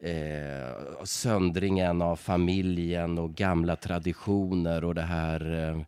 eh, 0.04 1.04
söndringen 1.04 2.02
av 2.02 2.16
familjen 2.16 3.18
och 3.18 3.36
gamla 3.36 3.76
traditioner 3.76 4.84
och 4.84 4.96
det 4.96 5.02
här 5.02 5.54
eh, 5.54 5.80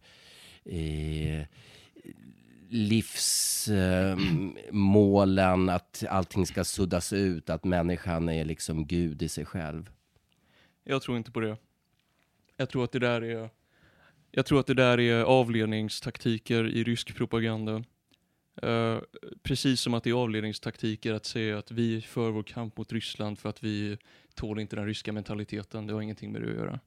eh, 0.80 1.46
livsmålen, 2.70 3.70
eh, 5.70 5.76
att 5.76 6.04
allting 6.10 6.46
ska 6.46 6.64
suddas 6.64 7.14
ut, 7.14 7.50
att 7.50 7.64
människan 7.64 8.30
är 8.30 8.46
liksom 8.46 8.88
Gud 8.88 9.22
i 9.22 9.30
sig 9.30 9.46
själv. 9.46 9.90
Jag 10.84 11.02
tror 11.02 11.18
inte 11.18 11.32
på 11.32 11.40
det. 11.40 11.58
Jag 12.58 12.70
tror 12.70 12.84
att 12.84 12.92
det 12.92 13.00
där 13.00 13.24
är 13.24 13.50
jag 14.32 14.46
tror 14.46 14.60
att 14.60 14.68
det 14.68 14.74
där 14.74 15.00
är 15.00 15.24
avledningstaktiker 15.24 16.68
i 16.68 16.84
rysk 16.84 17.16
propaganda. 17.16 17.84
Eh, 18.62 19.00
precis 19.44 19.82
som 19.82 19.94
att 19.94 20.04
det 20.04 20.10
är 20.10 20.14
avledningstaktiker 20.14 21.14
att 21.14 21.26
säga 21.26 21.58
att 21.58 21.72
vi 21.72 22.02
för 22.02 22.32
vår 22.32 22.44
kamp 22.44 22.78
mot 22.78 22.92
Ryssland 22.92 23.40
för 23.40 23.50
att 23.50 23.64
vi 23.64 23.98
tål 24.34 24.60
inte 24.60 24.76
den 24.76 24.86
ryska 24.86 25.14
mentaliteten. 25.14 25.88
Det 25.88 25.94
har 25.94 26.02
ingenting 26.02 26.32
med 26.32 26.42
det 26.42 26.50
att 26.50 26.56
göra. 26.56 26.80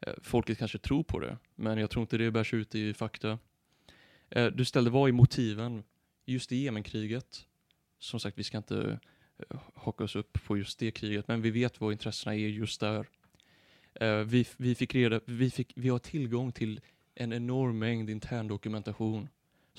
Eh, 0.00 0.14
folket 0.22 0.58
kanske 0.58 0.78
tror 0.78 1.02
på 1.02 1.20
det, 1.20 1.38
men 1.54 1.78
jag 1.78 1.90
tror 1.90 2.02
inte 2.02 2.18
det 2.18 2.30
bärs 2.30 2.54
ut 2.54 2.74
i 2.74 2.94
fakta. 2.94 3.38
Eh, 4.30 4.46
du 4.46 4.64
ställde 4.64 4.90
vad 4.90 5.08
är 5.08 5.12
motiven? 5.12 5.82
Just 6.24 6.52
i 6.52 6.56
Jemenkriget. 6.56 7.46
Som 7.98 8.20
sagt, 8.20 8.38
vi 8.38 8.44
ska 8.44 8.56
inte 8.56 8.98
eh, 9.38 9.60
haka 9.74 10.04
oss 10.04 10.16
upp 10.16 10.38
på 10.46 10.58
just 10.58 10.78
det 10.78 10.90
kriget, 10.90 11.28
men 11.28 11.42
vi 11.42 11.50
vet 11.50 11.80
vad 11.80 11.92
intressena 11.92 12.34
är 12.34 12.38
just 12.38 12.80
där. 12.80 13.06
Eh, 13.94 14.18
vi, 14.18 14.46
vi, 14.56 14.74
fick 14.74 14.94
reda, 14.94 15.20
vi, 15.24 15.50
fick, 15.50 15.72
vi 15.76 15.88
har 15.88 15.98
tillgång 15.98 16.52
till 16.52 16.80
en 17.14 17.32
enorm 17.32 17.78
mängd 17.78 18.10
intern 18.10 18.48
dokumentation 18.48 19.28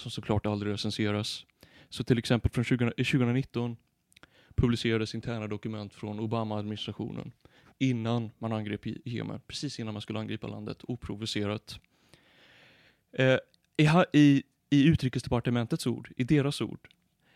som 0.02 0.12
såklart 0.12 0.46
aldrig 0.46 0.74
recenseras. 0.74 1.46
Så 1.90 2.04
till 2.04 2.18
exempel 2.18 2.52
från 2.52 2.64
20, 2.64 2.92
2019 2.92 3.72
eh, 3.72 3.78
publicerades 4.56 5.16
interna 5.16 5.48
dokument 5.48 5.94
från 5.94 6.20
Obama-administrationen 6.20 7.32
innan 7.80 8.32
man 8.40 8.54
angrep 8.54 8.82
Jemen, 9.06 9.40
precis 9.48 9.80
innan 9.80 9.94
man 9.94 10.02
skulle 10.02 10.20
angripa 10.20 10.48
landet, 10.48 10.78
oprovocerat. 10.84 11.80
Eh, 13.12 13.38
i, 13.78 13.88
i, 14.14 14.44
I 14.70 14.88
utrikesdepartementets 14.88 15.88
ord, 15.88 16.12
i 16.18 16.24
deras 16.24 16.62
ord, 16.62 16.88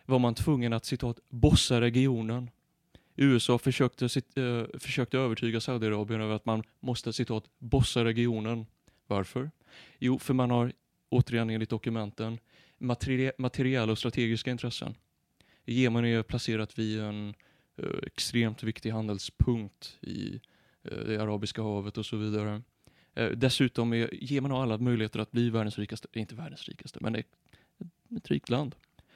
var 0.06 0.20
man 0.20 0.36
tvungen 0.36 0.74
att 0.74 0.86
citat 0.86 1.20
bossa 1.30 1.82
regionen. 1.82 2.50
USA 3.16 3.58
försökte, 3.58 4.06
cit- 4.06 4.38
eh, 4.38 4.80
försökte 4.80 5.18
övertyga 5.18 5.60
Saudiarabien 5.62 6.22
över 6.22 6.36
att 6.36 6.46
man 6.46 6.64
måste 6.80 7.14
citat 7.14 7.44
bossa 7.60 8.06
regionen. 8.06 8.66
Varför? 9.08 9.52
Jo, 10.00 10.20
för 10.20 10.34
man 10.34 10.52
har 10.52 10.72
återigen 11.10 11.50
enligt 11.50 11.70
dokumenten 11.70 12.40
materi- 12.86 13.32
materiella 13.38 13.92
och 13.92 13.98
strategiska 13.98 14.52
intressen. 14.52 14.96
Jemen 15.66 16.06
är 16.06 16.24
placerat 16.24 16.80
vid 16.80 17.00
en 17.00 17.34
eh, 17.78 17.90
extremt 18.04 18.64
viktig 18.64 18.90
handelspunkt 18.92 19.98
i 20.02 20.40
eh, 20.84 20.98
det 20.98 21.22
arabiska 21.22 21.62
havet 21.62 21.98
och 21.98 22.06
så 22.06 22.18
vidare. 22.18 22.62
Eh, 23.14 23.30
dessutom 23.30 23.94
är 23.94 24.10
Jemen 24.24 24.52
har 24.52 24.64
alla 24.64 24.78
möjligheter 24.78 25.20
att 25.20 25.32
bli 25.32 25.50
världens 25.50 25.80
rikaste, 25.80 26.08
inte 26.14 26.36
världens 26.36 26.70
rikaste, 26.70 27.00
men 27.02 27.16
ett, 27.16 27.28
ett 28.18 28.32
rikt 28.32 28.50
land. 28.50 28.76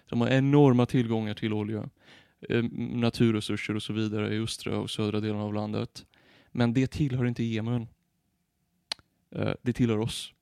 De 0.10 0.22
har 0.22 0.30
enorma 0.30 0.86
tillgångar 0.86 1.34
till 1.34 1.54
olja, 1.54 1.90
eh, 2.50 2.64
naturresurser 2.80 3.76
och 3.76 3.84
så 3.84 3.94
vidare 3.94 4.36
i 4.36 4.40
östra 4.40 4.78
och 4.78 4.90
södra 4.90 5.20
delen 5.20 5.42
av 5.42 5.54
landet. 5.54 6.06
Men 6.52 6.74
det 6.74 6.88
tillhör 6.88 7.26
inte 7.26 7.44
Jemen. 7.44 7.88
Eh, 9.32 9.54
det 9.62 9.74
tillhör 9.74 9.98
oss. 9.98 10.34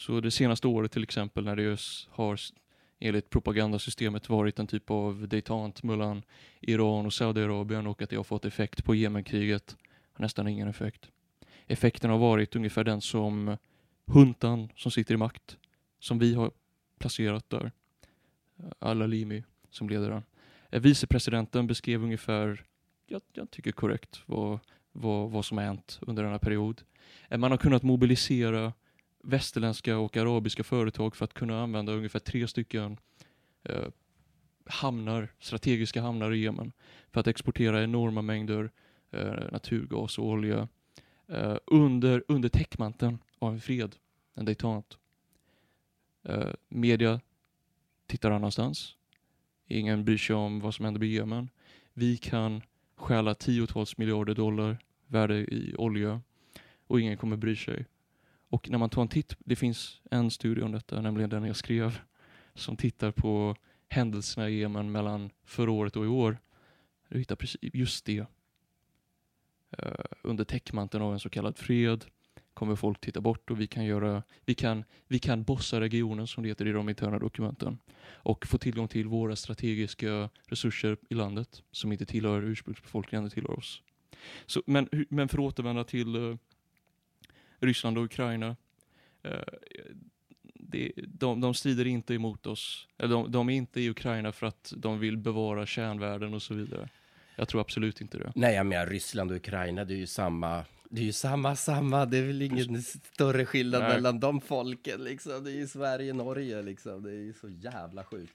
Så 0.00 0.20
det 0.20 0.30
senaste 0.30 0.68
året 0.68 0.92
till 0.92 1.02
exempel 1.02 1.44
när 1.44 1.56
det 1.56 1.80
har 2.10 2.40
enligt 2.98 3.30
propagandasystemet 3.30 4.28
varit 4.28 4.58
en 4.58 4.66
typ 4.66 4.90
av 4.90 5.28
detant 5.28 5.82
mellan 5.82 6.22
Iran 6.60 7.06
och 7.06 7.12
Saudiarabien 7.12 7.86
och 7.86 8.02
att 8.02 8.10
det 8.10 8.16
har 8.16 8.24
fått 8.24 8.44
effekt 8.44 8.84
på 8.84 8.94
Jemenkriget 8.94 9.76
har 10.12 10.22
nästan 10.22 10.48
ingen 10.48 10.68
effekt. 10.68 11.10
Effekten 11.66 12.10
har 12.10 12.18
varit 12.18 12.56
ungefär 12.56 12.84
den 12.84 13.00
som 13.00 13.56
huntan 14.06 14.68
som 14.76 14.90
sitter 14.90 15.14
i 15.14 15.16
makt, 15.16 15.56
som 15.98 16.18
vi 16.18 16.34
har 16.34 16.50
placerat 16.98 17.50
där. 17.50 17.72
Al-Alimi 18.78 19.44
som 19.70 19.88
leder 19.88 20.10
den. 20.10 20.22
Eh, 20.70 20.80
vicepresidenten 20.80 21.66
beskrev 21.66 22.02
ungefär, 22.02 22.64
jag, 23.06 23.22
jag 23.32 23.50
tycker 23.50 23.72
korrekt, 23.72 24.22
vad, 24.26 24.58
vad, 24.92 25.30
vad 25.30 25.44
som 25.44 25.58
har 25.58 25.64
hänt 25.64 25.98
under 26.02 26.22
denna 26.22 26.38
period. 26.38 26.82
Eh, 27.28 27.38
man 27.38 27.50
har 27.50 27.58
kunnat 27.58 27.82
mobilisera 27.82 28.72
västerländska 29.22 29.98
och 29.98 30.16
arabiska 30.16 30.64
företag 30.64 31.16
för 31.16 31.24
att 31.24 31.34
kunna 31.34 31.62
använda 31.62 31.92
ungefär 31.92 32.18
tre 32.18 32.48
stycken 32.48 32.98
eh, 33.62 33.88
hamnar, 34.64 35.28
strategiska 35.38 36.02
hamnar 36.02 36.32
i 36.32 36.38
Jemen 36.38 36.72
för 37.12 37.20
att 37.20 37.26
exportera 37.26 37.82
enorma 37.82 38.22
mängder 38.22 38.70
eh, 39.10 39.52
naturgas 39.52 40.18
och 40.18 40.26
olja 40.26 40.68
eh, 41.28 41.56
under, 41.66 42.24
under 42.28 42.48
täckmanteln 42.48 43.18
av 43.38 43.52
en 43.52 43.60
fred, 43.60 43.96
en 44.34 44.44
dejtant. 44.44 44.98
Eh, 46.22 46.50
media 46.68 47.20
tittar 48.06 48.30
annanstans. 48.30 48.96
Ingen 49.66 50.04
bryr 50.04 50.18
sig 50.18 50.36
om 50.36 50.60
vad 50.60 50.74
som 50.74 50.84
händer 50.84 50.98
med 50.98 51.08
Jemen. 51.08 51.50
Vi 51.92 52.16
kan 52.16 52.62
stjäla 52.96 53.34
tiotals 53.34 53.98
miljarder 53.98 54.34
dollar 54.34 54.78
värde 55.06 55.34
i 55.34 55.74
olja 55.78 56.22
och 56.86 57.00
ingen 57.00 57.16
kommer 57.16 57.36
bry 57.36 57.56
sig. 57.56 57.86
Och 58.50 58.70
när 58.70 58.78
man 58.78 58.90
tar 58.90 59.02
en 59.02 59.08
titt, 59.08 59.36
det 59.38 59.56
finns 59.56 60.00
en 60.10 60.30
studie 60.30 60.62
om 60.62 60.72
detta, 60.72 61.00
nämligen 61.00 61.30
den 61.30 61.44
jag 61.44 61.56
skrev, 61.56 62.00
som 62.54 62.76
tittar 62.76 63.10
på 63.10 63.56
händelserna 63.88 64.48
i 64.48 64.58
Jemen 64.58 64.92
mellan 64.92 65.30
förra 65.44 65.70
året 65.70 65.96
och 65.96 66.04
i 66.04 66.08
år. 66.08 66.38
Du 67.08 67.18
hittar 67.18 67.36
precis 67.36 67.58
just 67.62 68.04
det. 68.04 68.26
Eh, 69.78 70.04
under 70.22 70.44
täckmanteln 70.44 71.04
av 71.04 71.12
en 71.12 71.20
så 71.20 71.30
kallad 71.30 71.58
fred 71.58 72.04
kommer 72.54 72.76
folk 72.76 73.00
titta 73.00 73.20
bort 73.20 73.50
och 73.50 73.60
vi 73.60 73.66
kan 73.66 73.84
göra, 73.84 74.22
vi 74.44 74.54
kan, 74.54 74.84
vi 75.06 75.18
kan 75.18 75.42
bossa 75.42 75.80
regionen 75.80 76.26
som 76.26 76.42
det 76.42 76.48
heter 76.48 76.66
i 76.66 76.72
de 76.72 76.88
interna 76.88 77.18
dokumenten 77.18 77.78
och 78.02 78.46
få 78.46 78.58
tillgång 78.58 78.88
till 78.88 79.08
våra 79.08 79.36
strategiska 79.36 80.30
resurser 80.46 80.96
i 81.08 81.14
landet 81.14 81.62
som 81.72 81.92
inte 81.92 82.06
tillhör 82.06 82.42
ursprungsbefolkningen, 82.42 83.24
det 83.24 83.30
tillhör 83.30 83.58
oss. 83.58 83.82
Så, 84.46 84.62
men, 84.66 84.88
men 85.08 85.28
för 85.28 85.38
att 85.38 85.44
återvända 85.44 85.84
till 85.84 86.16
uh, 86.16 86.36
Ryssland 87.60 87.98
och 87.98 88.04
Ukraina. 88.04 88.56
Eh, 89.22 89.40
det, 90.54 90.92
de, 90.96 91.40
de 91.40 91.54
strider 91.54 91.86
inte 91.86 92.14
emot 92.14 92.46
oss. 92.46 92.88
Eller 92.98 93.14
de, 93.14 93.32
de 93.32 93.48
är 93.48 93.54
inte 93.54 93.80
i 93.80 93.90
Ukraina 93.90 94.32
för 94.32 94.46
att 94.46 94.72
de 94.76 94.98
vill 94.98 95.16
bevara 95.16 95.66
kärnvärden 95.66 96.34
och 96.34 96.42
så 96.42 96.54
vidare. 96.54 96.88
Jag 97.36 97.48
tror 97.48 97.60
absolut 97.60 98.00
inte 98.00 98.18
det. 98.18 98.32
Nej, 98.34 98.54
jag 98.54 98.66
menar 98.66 98.86
Ryssland 98.86 99.30
och 99.30 99.36
Ukraina, 99.36 99.84
det 99.84 99.94
är 99.94 99.98
ju 99.98 100.06
samma 100.06 100.64
det 100.92 101.00
är 101.00 101.04
ju 101.04 101.12
samma, 101.12 101.56
samma, 101.56 102.06
det 102.06 102.18
är 102.18 102.22
väl 102.22 102.42
ingen 102.42 102.82
större 102.82 103.46
skillnad 103.46 103.82
Nej. 103.82 103.94
mellan 103.94 104.20
de 104.20 104.40
folken 104.40 105.04
liksom. 105.04 105.44
Det 105.44 105.50
är 105.50 105.54
ju 105.54 105.66
Sverige, 105.66 106.12
Norge 106.12 106.62
liksom. 106.62 107.02
Det 107.02 107.10
är 107.10 107.14
ju 107.14 107.32
så 107.32 107.48
jävla 107.48 108.04
sjukt. 108.04 108.34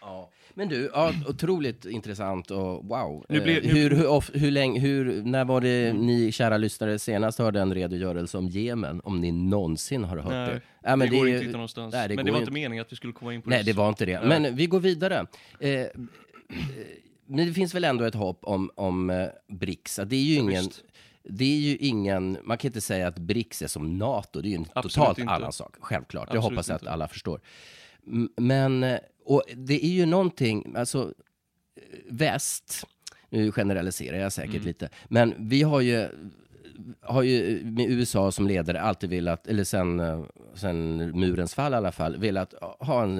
Ja. 0.00 0.30
Men 0.54 0.68
du, 0.68 0.90
ja, 0.94 1.12
otroligt 1.28 1.84
intressant 1.84 2.50
och 2.50 2.84
wow. 2.84 3.26
Nu 3.28 3.40
blir, 3.40 3.62
nu... 3.62 3.68
hur, 3.68 3.90
hur, 3.90 4.38
hur, 4.38 4.50
länge, 4.50 4.80
hur, 4.80 5.22
när 5.22 5.44
var 5.44 5.60
det 5.60 5.92
ni 5.92 6.32
kära 6.32 6.56
lyssnare 6.56 6.98
senast 6.98 7.38
hörde 7.38 7.60
en 7.60 7.74
redogörelse 7.74 8.38
om 8.38 8.48
Jemen? 8.48 9.00
Om 9.04 9.20
ni 9.20 9.32
någonsin 9.32 10.04
har 10.04 10.16
hört 10.16 10.32
nej, 10.32 10.54
det? 10.54 10.60
Ja, 10.82 10.96
men 10.96 11.10
det, 11.10 11.16
går 11.16 11.26
det, 11.26 11.38
inte 11.38 11.52
någonstans. 11.52 11.94
Nej, 11.94 12.08
det 12.08 12.16
men 12.16 12.24
det 12.24 12.32
var 12.32 12.38
inte 12.38 12.52
meningen 12.52 12.82
att 12.82 12.92
vi 12.92 12.96
skulle 12.96 13.12
komma 13.12 13.34
in 13.34 13.42
på 13.42 13.50
det. 13.50 13.56
Nej, 13.56 13.64
det 13.64 13.72
var 13.72 13.88
inte 13.88 14.06
det. 14.06 14.20
Nej. 14.20 14.40
Men 14.40 14.56
vi 14.56 14.66
går 14.66 14.80
vidare. 14.80 15.26
Eh, 15.60 15.70
eh, 15.70 15.86
men 17.26 17.46
det 17.46 17.52
finns 17.52 17.74
väl 17.74 17.84
ändå 17.84 18.04
ett 18.04 18.14
hopp 18.14 18.44
om, 18.44 18.70
om 18.74 19.10
eh, 19.10 19.28
BRICS. 19.48 20.00
Det 20.06 20.16
är 20.16 20.20
ju 20.20 20.34
ingen... 20.34 20.64
Just. 20.64 20.84
Det 21.22 21.44
är 21.44 21.58
ju 21.58 21.76
ingen, 21.76 22.38
man 22.44 22.58
kan 22.58 22.68
inte 22.68 22.80
säga 22.80 23.08
att 23.08 23.18
BRICS 23.18 23.62
är 23.62 23.66
som 23.66 23.98
NATO, 23.98 24.40
det 24.40 24.48
är 24.48 24.50
ju 24.50 24.56
en 24.56 24.66
Absolut 24.72 24.94
totalt 24.94 25.18
inte. 25.18 25.32
annan 25.32 25.52
sak, 25.52 25.76
självklart. 25.80 26.22
Absolut 26.22 26.34
jag 26.34 26.50
hoppas 26.50 26.70
inte. 26.70 26.74
att 26.74 26.92
alla 26.92 27.08
förstår. 27.08 27.40
Men 28.36 28.84
eh, 28.84 28.98
och 29.30 29.42
det 29.56 29.84
är 29.84 29.90
ju 29.90 30.06
någonting, 30.06 30.74
alltså 30.76 31.12
väst, 32.08 32.86
nu 33.28 33.52
generaliserar 33.52 34.18
jag 34.18 34.32
säkert 34.32 34.54
mm. 34.54 34.66
lite, 34.66 34.88
men 35.08 35.34
vi 35.38 35.62
har 35.62 35.80
ju 35.80 36.08
har 37.00 37.22
ju 37.22 37.64
med 37.64 37.90
USA 37.90 38.32
som 38.32 38.46
ledare 38.46 38.80
alltid 38.80 39.10
velat, 39.10 39.46
eller 39.46 39.64
sen, 39.64 40.02
sen 40.54 40.96
murens 40.96 41.54
fall 41.54 41.72
i 41.72 41.76
alla 41.76 41.92
fall, 41.92 42.16
velat 42.16 42.54
ha 42.60 43.02
en 43.02 43.18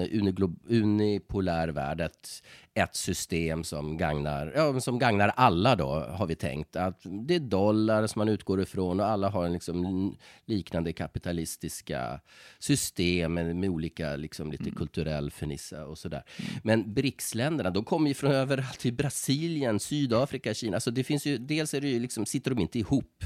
unipolär 0.68 1.68
värld, 1.68 2.00
ett, 2.00 2.42
ett 2.82 2.96
system 2.96 3.64
som 3.64 3.96
gagnar, 3.96 4.52
ja, 4.56 4.80
som 4.80 4.98
gagnar 4.98 5.28
alla 5.28 5.76
då, 5.76 5.86
har 5.86 6.26
vi 6.26 6.34
tänkt. 6.34 6.76
Att 6.76 7.00
det 7.26 7.34
är 7.34 7.40
dollar 7.40 8.06
som 8.06 8.20
man 8.20 8.28
utgår 8.28 8.60
ifrån 8.60 9.00
och 9.00 9.06
alla 9.06 9.28
har 9.28 9.46
en 9.46 9.52
liksom 9.52 10.16
liknande 10.44 10.92
kapitalistiska 10.92 12.20
system 12.58 13.34
med, 13.34 13.70
olika, 13.70 14.16
liksom 14.16 14.50
lite 14.50 14.64
mm. 14.64 14.74
kulturell 14.74 15.30
fernissa 15.30 15.86
och 15.86 15.98
sådär. 15.98 16.22
Mm. 16.38 16.60
Men 16.64 16.94
BRICS-länderna, 16.94 17.70
de 17.70 17.84
kommer 17.84 18.08
ju 18.08 18.14
från 18.14 18.32
överallt, 18.32 18.78
till 18.78 18.94
Brasilien, 18.94 19.80
Sydafrika, 19.80 20.54
Kina. 20.54 20.76
Alltså 20.76 20.90
det 20.90 21.04
finns 21.04 21.26
ju, 21.26 21.38
dels 21.38 21.74
är 21.74 21.80
det 21.80 21.88
ju 21.88 22.00
liksom, 22.00 22.26
sitter 22.26 22.50
de 22.50 22.60
inte 22.60 22.78
ihop 22.78 23.24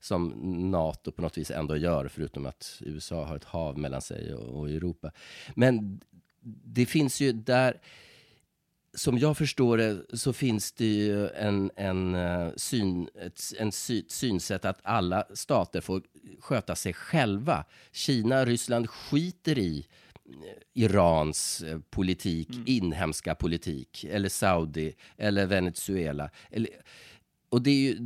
som 0.00 0.28
NATO 0.70 1.12
på 1.12 1.22
något 1.22 1.38
vis 1.38 1.50
ändå 1.50 1.76
gör, 1.76 2.08
förutom 2.08 2.46
att 2.46 2.82
USA 2.84 3.24
har 3.24 3.36
ett 3.36 3.44
hav 3.44 3.78
mellan 3.78 4.02
sig 4.02 4.34
och, 4.34 4.60
och 4.60 4.70
Europa. 4.70 5.12
Men 5.54 6.00
det 6.64 6.86
finns 6.86 7.20
ju 7.20 7.32
där 7.32 7.80
som 8.94 9.18
jag 9.18 9.36
förstår 9.36 9.76
det 9.76 10.02
så 10.12 10.32
finns 10.32 10.72
det 10.72 10.86
ju 10.86 11.28
en, 11.28 11.70
en, 11.76 12.14
eh, 12.14 12.48
syn, 12.56 13.08
ett, 13.22 13.40
en 13.58 13.72
sy, 13.72 14.02
synsätt 14.08 14.64
att 14.64 14.78
alla 14.82 15.24
stater 15.34 15.80
får 15.80 16.02
sköta 16.40 16.76
sig 16.76 16.92
själva. 16.92 17.64
Kina, 17.92 18.44
Ryssland 18.44 18.90
skiter 18.90 19.58
i 19.58 19.86
eh, 20.26 20.82
Irans 20.82 21.62
eh, 21.62 21.78
politik, 21.90 22.50
mm. 22.50 22.64
inhemska 22.66 23.34
politik, 23.34 24.04
eller 24.10 24.28
Saudi, 24.28 24.94
eller 25.16 25.46
Venezuela. 25.46 26.30
Eller, 26.50 26.70
och 27.48 27.62
det 27.62 27.70
är 27.70 27.80
ju 27.80 27.98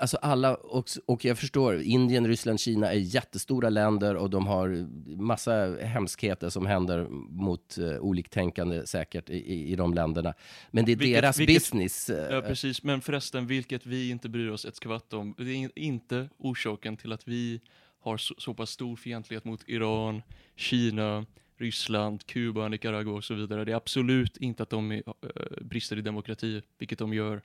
Alltså 0.00 0.16
alla, 0.16 0.54
och, 0.54 0.88
och 1.06 1.24
jag 1.24 1.38
förstår, 1.38 1.80
Indien, 1.80 2.26
Ryssland, 2.26 2.60
Kina 2.60 2.92
är 2.92 2.98
jättestora 2.98 3.68
länder 3.68 4.16
och 4.16 4.30
de 4.30 4.46
har 4.46 4.86
massa 5.16 5.76
hemskheter 5.80 6.48
som 6.48 6.66
händer 6.66 7.06
mot 7.30 7.78
uh, 7.78 7.98
oliktänkande 7.98 8.86
säkert 8.86 9.30
i, 9.30 9.72
i 9.72 9.76
de 9.76 9.94
länderna. 9.94 10.34
Men 10.70 10.84
det 10.84 10.92
är 10.92 10.96
vilket, 10.96 11.22
deras 11.22 11.38
vilket, 11.38 11.56
business. 11.56 12.10
Uh, 12.10 12.16
ja, 12.16 12.40
precis. 12.40 12.82
Men 12.82 13.00
förresten, 13.00 13.46
vilket 13.46 13.86
vi 13.86 14.10
inte 14.10 14.28
bryr 14.28 14.48
oss 14.48 14.64
ett 14.64 14.76
skvatt 14.76 15.12
om. 15.12 15.34
Det 15.38 15.50
är 15.50 15.78
inte 15.78 16.28
orsaken 16.38 16.96
till 16.96 17.12
att 17.12 17.28
vi 17.28 17.60
har 18.00 18.16
så, 18.16 18.34
så 18.38 18.54
pass 18.54 18.70
stor 18.70 18.96
fientlighet 18.96 19.44
mot 19.44 19.64
Iran, 19.66 20.22
Kina, 20.56 21.26
Ryssland, 21.56 22.26
Kuba, 22.26 22.68
Nicaragua 22.68 23.14
och 23.14 23.24
så 23.24 23.34
vidare. 23.34 23.64
Det 23.64 23.72
är 23.72 23.76
absolut 23.76 24.36
inte 24.36 24.62
att 24.62 24.70
de 24.70 24.92
är, 24.92 24.96
uh, 24.96 25.12
brister 25.60 25.96
i 25.96 26.02
demokrati, 26.02 26.62
vilket 26.78 26.98
de 26.98 27.14
gör. 27.14 27.42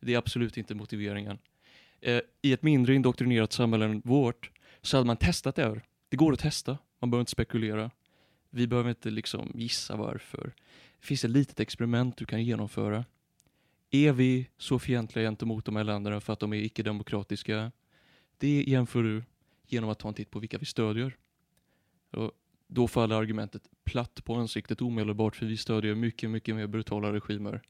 Det 0.00 0.14
är 0.14 0.18
absolut 0.18 0.56
inte 0.56 0.74
motiveringen 0.74 1.38
eh, 2.02 2.20
i 2.42 2.52
ett 2.52 2.62
mindre 2.62 2.94
indoktrinerat 2.94 3.52
samhälle 3.52 3.84
än 3.84 4.02
vårt 4.04 4.50
så 4.82 4.96
hade 4.96 5.06
man 5.06 5.16
testat 5.16 5.56
det 5.56 5.62
här. 5.62 5.82
Det 6.08 6.16
går 6.16 6.32
att 6.32 6.38
testa, 6.38 6.78
man 6.98 7.10
behöver 7.10 7.22
inte 7.22 7.32
spekulera. 7.32 7.90
Vi 8.50 8.66
behöver 8.66 8.90
inte 8.90 9.10
liksom 9.10 9.52
gissa 9.54 9.96
varför. 9.96 10.52
Det 11.00 11.06
finns 11.06 11.24
ett 11.24 11.30
litet 11.30 11.60
experiment 11.60 12.16
du 12.16 12.24
kan 12.24 12.44
genomföra. 12.44 13.04
Är 13.90 14.12
vi 14.12 14.48
så 14.58 14.78
fientliga 14.78 15.26
gentemot 15.26 15.64
de 15.64 15.76
här 15.76 15.84
länderna 15.84 16.20
för 16.20 16.32
att 16.32 16.40
de 16.40 16.52
är 16.52 16.56
icke-demokratiska? 16.56 17.72
Det 18.38 18.64
jämför 18.66 19.02
du 19.02 19.22
genom 19.66 19.90
att 19.90 19.98
ta 19.98 20.08
en 20.08 20.14
titt 20.14 20.30
på 20.30 20.38
vilka 20.38 20.58
vi 20.58 20.66
stödjer. 20.66 21.16
Och 22.10 22.32
då 22.66 22.88
faller 22.88 23.16
argumentet 23.16 23.62
platt 23.84 24.24
på 24.24 24.34
ansiktet 24.34 24.82
omedelbart 24.82 25.36
för 25.36 25.46
vi 25.46 25.56
stödjer 25.56 25.94
mycket, 25.94 26.30
mycket 26.30 26.54
mer 26.56 26.66
brutala 26.66 27.12
regimer. 27.12 27.62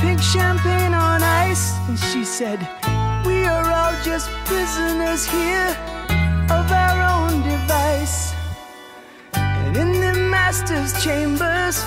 pink 0.00 0.20
champagne 0.20 0.94
on 0.94 1.22
ice. 1.22 1.76
And 1.88 1.98
she 1.98 2.24
said, 2.24 2.58
We 3.26 3.44
are 3.44 3.66
all 3.66 3.94
just 4.04 4.30
prisoners 4.44 5.26
here 5.26 5.70
of 6.50 6.70
our 6.72 6.98
own 7.14 7.42
device. 7.42 8.32
And 9.34 9.76
in 9.76 9.92
the 9.92 10.14
master's 10.30 10.92
chambers, 11.02 11.84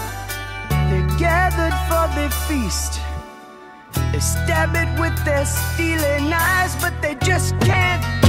they're 0.70 1.10
gathered 1.18 1.78
for 1.90 2.06
the 2.20 2.30
feast. 2.48 3.00
They 4.12 4.20
stab 4.20 4.76
it 4.76 5.00
with 5.00 5.18
their 5.26 5.46
stealing 5.46 6.30
knives, 6.30 6.76
but 6.82 6.94
they 7.02 7.16
just 7.16 7.60
can't 7.62 8.21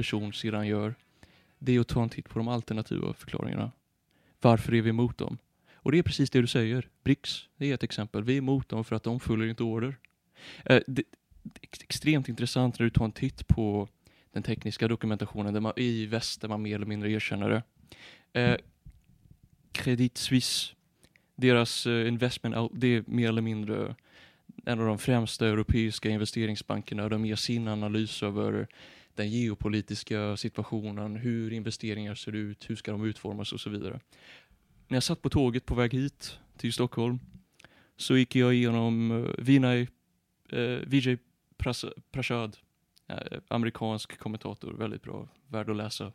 person 0.00 0.32
sedan 0.32 0.66
gör, 0.66 0.94
det 1.58 1.76
är 1.76 1.80
att 1.80 1.88
ta 1.88 2.02
en 2.02 2.08
titt 2.08 2.28
på 2.28 2.38
de 2.38 2.48
alternativa 2.48 3.14
förklaringarna. 3.14 3.72
Varför 4.40 4.74
är 4.74 4.82
vi 4.82 4.90
emot 4.90 5.18
dem? 5.18 5.38
Och 5.74 5.92
det 5.92 5.98
är 5.98 6.02
precis 6.02 6.30
det 6.30 6.40
du 6.40 6.46
säger. 6.46 6.88
BRICS, 7.04 7.48
det 7.56 7.70
är 7.70 7.74
ett 7.74 7.82
exempel. 7.82 8.24
Vi 8.24 8.32
är 8.32 8.38
emot 8.38 8.68
dem 8.68 8.84
för 8.84 8.96
att 8.96 9.02
de 9.02 9.20
följer 9.20 9.48
inte 9.48 9.62
order. 9.62 9.96
Eh, 10.64 10.80
det, 10.86 11.02
det 11.42 11.60
är 11.62 11.82
extremt 11.82 12.28
intressant 12.28 12.78
när 12.78 12.84
du 12.84 12.90
tar 12.90 13.04
en 13.04 13.12
titt 13.12 13.46
på 13.46 13.88
den 14.32 14.42
tekniska 14.42 14.88
dokumentationen 14.88 15.54
där 15.54 15.60
man, 15.60 15.72
i 15.76 16.06
väst 16.06 16.40
där 16.40 16.48
man 16.48 16.62
mer 16.62 16.74
eller 16.74 16.86
mindre 16.86 17.10
erkänner 17.10 17.50
det. 17.50 17.62
Eh, 18.40 18.56
Credit 19.72 20.18
Suisse, 20.18 20.74
deras 21.36 21.86
eh, 21.86 22.08
investment, 22.08 22.70
det 22.74 22.86
är 22.86 23.04
mer 23.06 23.28
eller 23.28 23.42
mindre 23.42 23.94
en 24.64 24.80
av 24.80 24.86
de 24.86 24.98
främsta 24.98 25.46
europeiska 25.46 26.08
investeringsbankerna. 26.08 27.08
De 27.08 27.26
ger 27.26 27.36
sin 27.36 27.68
analys 27.68 28.22
över 28.22 28.68
den 29.20 29.30
geopolitiska 29.30 30.36
situationen, 30.36 31.16
hur 31.16 31.52
investeringar 31.52 32.14
ser 32.14 32.34
ut, 32.34 32.70
hur 32.70 32.76
ska 32.76 32.92
de 32.92 33.04
utformas 33.04 33.52
och 33.52 33.60
så 33.60 33.70
vidare. 33.70 34.00
När 34.88 34.96
jag 34.96 35.02
satt 35.02 35.22
på 35.22 35.30
tåget 35.30 35.66
på 35.66 35.74
väg 35.74 35.94
hit 35.94 36.38
till 36.56 36.72
Stockholm 36.72 37.18
så 37.96 38.16
gick 38.16 38.36
jag 38.36 38.54
igenom 38.54 39.10
eh, 39.10 39.44
Vinay, 39.44 39.86
eh, 40.48 40.60
Vijay 40.60 41.18
Prashad, 42.12 42.56
eh, 43.06 43.38
amerikansk 43.48 44.18
kommentator, 44.18 44.72
väldigt 44.72 45.02
bra, 45.02 45.28
värd 45.46 45.70
att 45.70 45.76
läsa. 45.76 46.12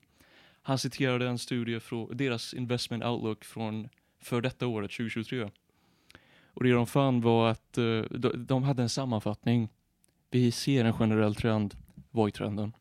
Han 0.61 0.79
citerade 0.79 1.27
en 1.27 1.37
studie 1.37 1.79
från 1.79 2.17
deras 2.17 2.53
investment 2.53 3.03
outlook 3.03 3.45
från 3.45 3.89
för 4.19 4.41
detta 4.41 4.67
året, 4.67 4.91
2023. 4.91 5.49
Och 6.53 6.63
det 6.63 6.71
de 6.71 6.87
fann 6.87 7.21
var 7.21 7.49
att 7.49 7.77
eh, 7.77 8.01
de, 8.09 8.45
de 8.45 8.63
hade 8.63 8.83
en 8.83 8.89
sammanfattning. 8.89 9.69
Vi 10.31 10.51
ser 10.51 10.85
en 10.85 10.93
generell 10.93 11.35
trend. 11.35 11.75
Vad 12.11 12.27
är 12.27 12.31
trenden? 12.31 12.73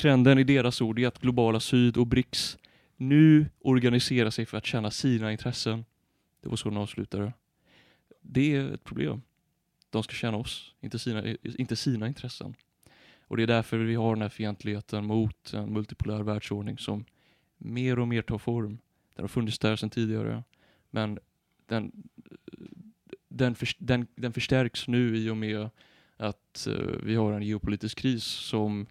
Trenden 0.00 0.38
i 0.38 0.44
deras 0.44 0.80
ord 0.80 0.98
är 0.98 1.06
att 1.06 1.18
globala 1.18 1.60
syd 1.60 1.96
och 1.96 2.06
BRICS 2.06 2.58
nu 2.96 3.46
organiserar 3.60 4.30
sig 4.30 4.46
för 4.46 4.58
att 4.58 4.66
tjäna 4.66 4.90
sina 4.90 5.32
intressen. 5.32 5.84
Det 6.40 6.48
var 6.48 6.56
så 6.56 6.68
de 6.68 6.76
avslutade. 6.78 7.32
Det 8.20 8.56
är 8.56 8.74
ett 8.74 8.84
problem. 8.84 9.22
De 9.90 10.02
ska 10.02 10.14
tjäna 10.14 10.36
oss, 10.36 10.74
inte 10.80 10.98
sina, 10.98 11.36
inte 11.42 11.76
sina 11.76 12.08
intressen. 12.08 12.54
Och 13.22 13.36
det 13.36 13.42
är 13.42 13.46
därför 13.46 13.78
vi 13.78 13.94
har 13.94 14.14
den 14.14 14.22
här 14.22 14.28
fientligheten 14.28 15.06
mot 15.06 15.52
en 15.54 15.72
multipolär 15.72 16.22
världsordning 16.22 16.78
som 16.78 17.04
mer 17.58 17.98
och 17.98 18.08
mer 18.08 18.22
tar 18.22 18.38
form. 18.38 18.78
Den 19.14 19.22
har 19.22 19.28
funnits 19.28 19.58
där 19.58 19.76
sedan 19.76 19.90
tidigare. 19.90 20.44
Men 20.90 21.18
den, 21.66 21.92
den, 23.28 23.54
för, 23.54 23.68
den, 23.78 24.06
den 24.14 24.32
förstärks 24.32 24.88
nu 24.88 25.16
i 25.16 25.30
och 25.30 25.36
med 25.36 25.68
att 26.16 26.68
uh, 26.68 26.96
vi 27.02 27.14
har 27.14 27.32
en 27.32 27.42
geopolitisk 27.42 27.98
kris 27.98 28.24
som 28.24 28.86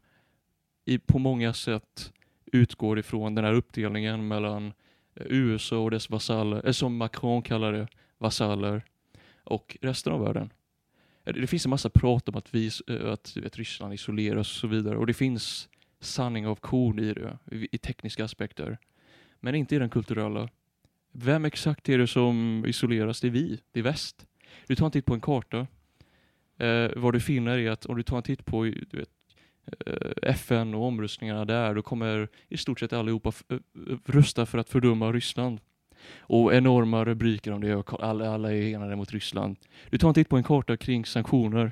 i, 0.89 0.97
på 0.97 1.19
många 1.19 1.53
sätt 1.53 2.13
utgår 2.45 2.99
ifrån 2.99 3.35
den 3.35 3.45
här 3.45 3.53
uppdelningen 3.53 4.27
mellan 4.27 4.73
eh, 5.15 5.25
USA 5.29 5.77
och 5.77 5.91
dess 5.91 6.09
vasaller, 6.09 6.65
eh, 6.65 6.71
som 6.71 6.97
Macron 6.97 7.41
kallar 7.41 7.73
det, 7.73 7.87
vasaller, 8.17 8.83
och 9.43 9.77
resten 9.81 10.13
av 10.13 10.23
världen. 10.23 10.53
Eh, 11.25 11.33
det 11.33 11.47
finns 11.47 11.65
en 11.65 11.69
massa 11.69 11.89
prat 11.89 12.29
om 12.29 12.35
att, 12.35 12.55
vi, 12.55 12.69
att 12.87 13.37
vet, 13.37 13.57
Ryssland 13.57 13.93
isoleras 13.93 14.51
och 14.51 14.59
så 14.59 14.67
vidare 14.67 14.97
och 14.97 15.07
det 15.07 15.13
finns 15.13 15.69
sanning 15.99 16.47
av 16.47 16.55
korn 16.55 16.99
i 16.99 17.13
det, 17.13 17.37
i, 17.71 17.77
tekniska 17.77 18.25
aspekter. 18.25 18.77
Men 19.39 19.55
inte 19.55 19.75
i 19.75 19.79
den 19.79 19.89
kulturella. 19.89 20.49
Vem 21.11 21.45
exakt 21.45 21.89
är 21.89 21.97
det 21.97 22.07
som 22.07 22.63
isoleras? 22.67 23.21
Det 23.21 23.27
är 23.27 23.31
vi, 23.31 23.59
det 23.71 23.79
är 23.79 23.83
väst. 23.83 24.25
Du 24.67 24.75
tar 24.75 24.85
en 24.85 24.91
titt 24.91 25.05
på 25.05 25.13
en 25.13 25.21
karta. 25.21 25.67
Eh, 26.57 26.89
vad 26.95 27.13
du 27.13 27.19
finner 27.19 27.57
är 27.57 27.71
att 27.71 27.85
om 27.85 27.97
du 27.97 28.03
tar 28.03 28.17
en 28.17 28.23
titt 28.23 28.45
på 28.45 28.63
du 28.63 28.97
vet, 28.97 29.09
Eh, 29.85 30.11
FN 30.21 30.73
och 30.73 30.83
omröstningarna 30.83 31.45
där, 31.45 31.75
då 31.75 31.81
kommer 31.81 32.27
i 32.47 32.57
stort 32.57 32.79
sett 32.79 32.93
allihopa 32.93 33.31
eh, 33.49 33.57
eh, 33.89 33.97
rösta 34.05 34.45
för 34.45 34.57
att 34.57 34.69
fördöma 34.69 35.11
Ryssland. 35.11 35.59
Och 36.19 36.53
enorma 36.53 37.05
rubriker 37.05 37.51
om 37.51 37.61
det, 37.61 37.75
och 37.75 38.03
alla, 38.03 38.33
alla 38.33 38.53
är 38.53 38.61
enade 38.61 38.95
mot 38.95 39.11
Ryssland. 39.11 39.57
Du 39.89 39.97
tar 39.97 40.07
en 40.07 40.13
titt 40.13 40.29
på 40.29 40.37
en 40.37 40.43
karta 40.43 40.77
kring 40.77 41.05
sanktioner. 41.05 41.71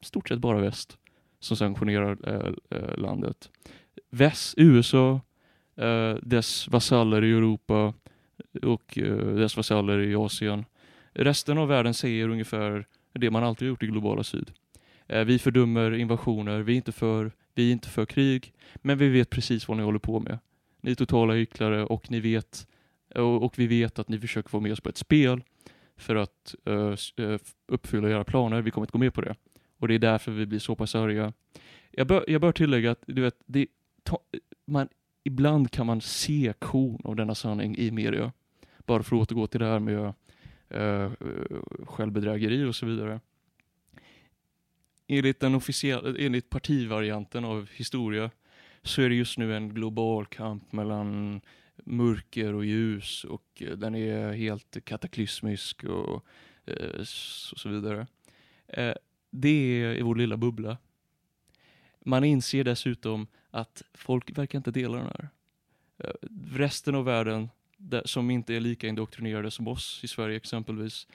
I 0.00 0.04
stort 0.04 0.28
sett 0.28 0.38
bara 0.38 0.60
väst 0.60 0.98
som 1.40 1.56
sanktionerar 1.56 2.18
äh, 2.70 2.96
landet. 2.96 3.50
Väst, 4.10 4.54
USA, 4.56 5.20
äh, 5.76 6.14
dess 6.22 6.68
vasaller 6.68 7.24
i 7.24 7.30
Europa 7.30 7.94
och 8.62 8.98
dess 9.36 9.56
vasaller 9.56 9.98
i 9.98 10.14
Asien. 10.14 10.64
Resten 11.12 11.58
av 11.58 11.68
världen 11.68 11.94
säger 11.94 12.28
ungefär 12.28 12.86
det 13.12 13.30
man 13.30 13.44
alltid 13.44 13.66
har 13.66 13.70
gjort 13.70 13.82
i 13.82 13.86
globala 13.86 14.22
syd. 14.22 14.50
Eh, 15.10 15.24
vi 15.24 15.38
fördömer 15.38 15.94
invasioner, 15.94 16.60
vi 16.60 16.72
är, 16.72 16.76
inte 16.76 16.92
för, 16.92 17.32
vi 17.54 17.68
är 17.68 17.72
inte 17.72 17.88
för 17.88 18.06
krig, 18.06 18.52
men 18.74 18.98
vi 18.98 19.08
vet 19.08 19.30
precis 19.30 19.68
vad 19.68 19.76
ni 19.76 19.82
håller 19.82 19.98
på 19.98 20.20
med. 20.20 20.38
Ni 20.80 20.90
är 20.90 20.94
totala 20.94 21.34
hycklare 21.34 21.84
och 21.84 22.10
ni 22.10 22.20
vet 22.20 22.66
och, 23.14 23.42
och 23.42 23.58
vi 23.58 23.66
vet 23.66 23.98
att 23.98 24.08
ni 24.08 24.18
försöker 24.18 24.48
få 24.48 24.60
med 24.60 24.72
oss 24.72 24.80
på 24.80 24.88
ett 24.88 24.96
spel 24.96 25.42
för 25.96 26.16
att 26.16 26.54
eh, 26.64 26.94
eh, 27.26 27.38
uppfylla 27.66 28.10
era 28.10 28.24
planer. 28.24 28.62
Vi 28.62 28.70
kommer 28.70 28.82
inte 28.82 28.92
gå 28.92 28.98
med 28.98 29.14
på 29.14 29.20
det. 29.20 29.34
Och 29.78 29.88
det 29.88 29.94
är 29.94 29.98
därför 29.98 30.32
vi 30.32 30.46
blir 30.46 30.58
så 30.58 30.74
pass 30.74 30.94
arga. 30.94 31.32
Jag 31.90 32.06
bör, 32.06 32.24
jag 32.28 32.40
bör 32.40 32.52
tillägga 32.52 32.90
att 32.90 33.02
du 33.06 33.22
vet, 33.22 33.36
det, 33.46 33.66
ta, 34.02 34.18
man, 34.64 34.88
ibland 35.24 35.70
kan 35.70 35.86
man 35.86 36.00
se 36.00 36.52
korn 36.58 37.00
av 37.04 37.16
denna 37.16 37.34
sanning 37.34 37.76
i 37.76 37.90
media. 37.90 38.32
Bara 38.86 39.02
för 39.02 39.16
att 39.16 39.22
återgå 39.22 39.46
till 39.46 39.60
det 39.60 39.66
här 39.66 39.78
med 39.78 40.14
uh, 40.74 41.10
självbedrägeri 41.84 42.64
och 42.64 42.74
så 42.74 42.86
vidare. 42.86 43.20
Enligt, 45.12 45.40
den 45.40 45.54
officiella, 45.54 46.18
enligt 46.18 46.50
partivarianten 46.50 47.44
av 47.44 47.68
historia 47.72 48.30
så 48.82 49.02
är 49.02 49.08
det 49.08 49.14
just 49.14 49.38
nu 49.38 49.56
en 49.56 49.74
global 49.74 50.26
kamp 50.26 50.72
mellan 50.72 51.40
mörker 51.84 52.54
och 52.54 52.64
ljus 52.64 53.24
och 53.24 53.62
eh, 53.62 53.76
den 53.76 53.94
är 53.94 54.32
helt 54.32 54.84
kataklysmisk 54.84 55.84
och 55.84 56.24
eh, 56.66 57.00
och 57.00 57.06
så, 57.58 57.68
vidare. 57.68 58.06
Eh, 58.68 58.94
det 59.30 59.82
är 59.82 60.02
vår 60.02 60.14
lilla 60.14 60.36
bubbla. 60.36 60.76
Man 62.04 62.24
inser 62.24 62.64
dessutom 62.64 63.26
att 63.50 63.82
folk 63.94 64.38
verkar 64.38 64.58
inte 64.58 64.70
dela 64.70 64.96
den 64.96 65.06
här. 65.06 65.28
Resten 66.52 66.94
av 66.94 67.04
världen 67.04 67.48
som 68.04 68.30
inte 68.30 68.54
är 68.54 68.60
lika 68.60 68.88
indoktrinerade 68.88 69.50
som 69.50 69.68
oss 69.68 70.00
i 70.02 70.08
Sverige 70.08 70.36
exempelvis, 70.36 71.06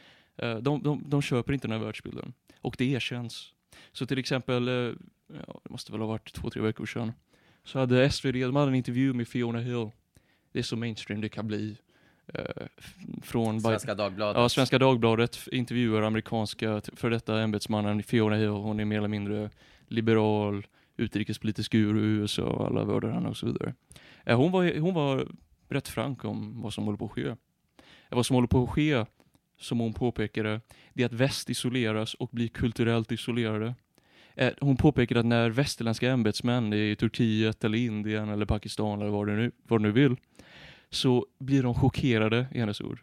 de, 0.62 0.84
de, 0.84 1.04
de 1.08 1.22
köper 1.22 1.54
inte 1.54 1.68
den 1.68 1.78
här 1.78 1.86
världsbilden. 1.86 2.34
Och 2.62 2.76
det 2.78 2.86
erkänns. 2.86 3.55
Så 3.92 4.06
till 4.06 4.18
exempel, 4.20 4.68
eh, 4.68 4.74
ja, 5.48 5.60
det 5.64 5.70
måste 5.70 5.92
väl 5.92 6.02
ha 6.02 6.08
varit 6.08 6.34
två, 6.34 6.50
tre 6.50 6.62
veckor 6.62 6.86
sedan, 6.86 7.12
så 7.64 7.80
hade 7.80 8.10
SvD, 8.10 8.34
de 8.42 8.56
hade 8.56 8.68
en 8.72 8.76
intervju 8.76 9.14
med 9.14 9.28
Fiona 9.28 9.60
Hill. 9.60 9.90
Det 10.52 10.60
är 10.60 10.64
så 10.64 10.76
mainstream 10.76 11.22
det 11.22 11.30
kan 11.30 11.48
bli. 11.48 11.78
eh, 12.34 12.66
från 13.24 13.62
Svenska 13.62 13.96
Dagbladet. 13.96 14.42
Ja, 14.42 14.50
Svenska 14.50 14.80
Dagbladet 14.80 15.48
intervjuar 15.52 16.02
amerikanska 16.02 16.82
för 16.94 17.10
detta 17.10 17.42
ämbetsmannen 17.42 18.04
Fiona 18.04 18.36
Hill. 18.36 18.48
Hon 18.50 18.80
är 18.80 18.86
mer 18.86 18.98
eller 18.98 19.08
mindre 19.08 19.50
liberal, 19.88 20.68
utrikespolitisk 20.98 21.72
guru 21.72 22.00
i 22.00 22.04
USA 22.20 22.44
och 22.44 22.66
alla 22.66 22.84
vördar 22.84 23.10
henne 23.10 23.30
och 23.30 23.38
så 23.38 23.46
vidare. 23.46 23.74
Eh, 24.26 24.38
Hon 24.38 24.52
var, 24.52 24.80
hon 24.80 24.94
var 24.94 25.28
rätt 25.70 25.88
frank 25.88 26.26
om 26.26 26.62
vad 26.62 26.74
som 26.74 26.84
håller 26.86 26.98
på 26.98 27.06
att 27.06 27.12
ske. 27.12 27.26
Eh, 27.28 27.36
Vad 28.10 28.26
som 28.26 28.34
håller 28.36 28.48
på 28.48 28.64
att 28.64 28.70
ske, 28.70 29.06
som 29.58 29.80
hon 29.80 29.94
påpekade, 29.94 30.62
det 30.94 31.04
är 31.04 31.06
att 31.06 31.14
väst 31.14 31.50
isoleras 31.50 32.14
och 32.14 32.30
blir 32.32 32.48
kulturellt 32.48 33.12
isolerade. 33.12 33.76
Eh, 34.36 34.54
Hon 34.62 34.78
påpekade 34.78 35.20
att 35.20 35.26
när 35.26 35.50
västerländska 35.50 36.12
ämbetsmän 36.12 36.74
i 36.74 36.96
Turkiet 36.96 37.64
eller 37.64 37.78
Indien 37.78 38.30
eller 38.30 38.46
Pakistan 38.46 39.02
eller 39.02 39.12
vad 39.12 39.28
du 39.28 39.36
nu, 39.36 39.52
vad 39.64 39.80
du 39.80 39.84
nu 39.84 39.92
vill, 39.92 40.16
så 40.90 41.26
blir 41.40 41.64
de 41.64 41.74
chockerade 41.74 42.48
i 42.52 42.60
hennes 42.60 42.82
ord. 42.82 43.00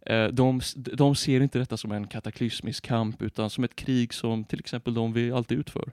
Eh, 0.00 0.26
De, 0.26 0.60
de 0.76 1.14
ser 1.14 1.40
inte 1.40 1.58
detta 1.58 1.76
som 1.76 1.92
en 1.92 2.06
kataklysmisk 2.06 2.84
kamp 2.86 3.22
utan 3.22 3.50
som 3.50 3.64
ett 3.64 3.76
krig 3.76 4.14
som 4.14 4.44
till 4.44 4.58
exempel 4.60 4.94
de 4.94 5.12
vi 5.12 5.32
alltid 5.32 5.58
utför. 5.58 5.92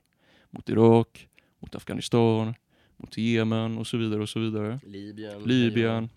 Mot 0.50 0.70
Irak, 0.70 1.28
mot 1.60 1.76
Afghanistan, 1.76 2.54
mot 2.98 3.18
Jemen 3.18 3.78
och 3.78 3.88
så 3.88 3.98
vidare 3.98 4.22
och 4.22 4.30
så 4.30 4.40
vidare. 4.40 4.80
Libyen. 4.86 5.44
Libyen. 5.44 6.10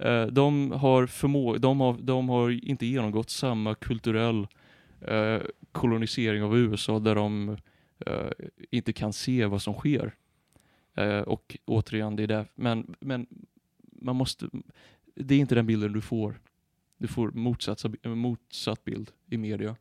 Eh, 0.00 0.26
De 0.26 0.72
har, 0.72 1.06
förmå- 1.06 1.58
de, 1.58 1.80
har, 1.80 1.96
de 2.00 2.28
har 2.28 2.50
inte 2.64 2.86
genomgått 2.86 3.30
samma 3.30 3.74
kulturell 3.74 4.46
eh, 5.00 5.40
kolonisering 5.72 6.42
av 6.42 6.58
USA 6.58 6.98
där 6.98 7.14
de 7.14 7.56
eh, 8.06 8.30
inte 8.70 8.92
kan 8.92 9.12
se 9.12 9.46
vad 9.46 9.62
som 9.62 9.74
sker. 9.74 10.14
Eh, 10.94 11.20
och 11.20 11.56
återigen, 11.64 12.16
det 12.16 12.22
är 12.22 12.26
där. 12.26 12.46
Men, 12.54 12.94
men 13.00 13.26
man 13.92 14.16
måste, 14.16 14.48
det 15.14 15.34
är 15.34 15.38
inte 15.38 15.54
den 15.54 15.66
bilden 15.66 15.92
du 15.92 16.00
får. 16.00 16.40
Du 16.98 17.06
får 17.08 17.30
motsatt, 17.30 17.84
motsatt 18.04 18.84
bild 18.84 19.10
i 19.30 19.36
media. 19.36 19.76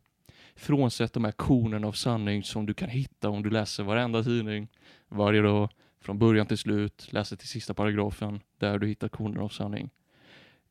Frånsett 0.55 1.13
de 1.13 1.24
här 1.24 1.32
konen 1.32 1.84
av 1.84 1.91
sanning 1.91 2.43
som 2.43 2.65
du 2.65 2.74
kan 2.74 2.89
hitta 2.89 3.30
om 3.30 3.43
du 3.43 3.49
läser 3.49 3.84
varenda 3.84 4.24
tidning 4.24 4.67
varje 5.07 5.41
dag 5.41 5.70
från 6.01 6.20
början 6.20 6.45
till 6.47 6.57
slut, 6.57 7.07
läser 7.11 7.36
till 7.36 7.47
sista 7.47 7.74
paragrafen 7.74 8.39
där 8.57 8.80
du 8.80 8.88
hittar 8.88 9.09
konen 9.09 9.39
av 9.39 9.49
sanning. 9.49 9.89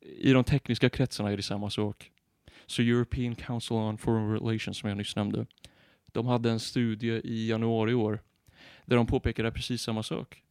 I 0.01 0.32
de 0.32 0.44
tekniska 0.44 0.90
kretsarna 0.90 1.30
är 1.32 1.36
det 1.36 1.42
samma 1.42 1.70
sak. 1.70 2.11
Så 2.66 2.82
European 2.82 3.34
Council 3.34 3.76
on 3.76 3.99
Foreign 3.99 4.32
Relations 4.32 4.78
som 4.78 4.88
jag 4.88 4.99
nyss 4.99 5.16
nämnde, 5.16 5.46
de 6.12 6.26
hade 6.26 6.51
en 6.51 6.61
studie 6.61 7.20
i 7.24 7.49
januari 7.49 7.90
i 7.90 7.94
år 7.94 8.20
där 8.84 8.96
de 8.96 9.07
påpekade 9.07 9.53
precis 9.53 9.82
samma 9.82 10.03
sak. 10.03 10.42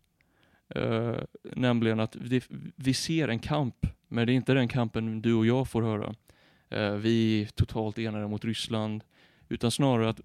Uh, 0.76 1.18
nämligen 1.43 2.00
att 2.00 2.16
vi, 2.16 2.41
vi 2.76 2.93
ser 2.93 3.28
en 3.28 3.39
kamp 3.39 3.76
Men 4.08 4.28
det 4.28 4.34
är 4.34 4.36
inte 4.36 4.54
den 4.54 4.68
kampen 4.68 5.22
du 5.22 5.34
och 5.34 5.45
jag 5.45 5.70
får 5.70 5.82
höra. 5.82 6.16
Uh, 6.74 6.98
vi 6.98 7.41
är 7.41 7.45
totalt 7.45 8.00
enade 8.00 8.28
mot 8.28 8.45
Ryssland. 8.45 9.04
Utan 9.50 9.72
snarare 9.72 10.10
att 10.10 10.22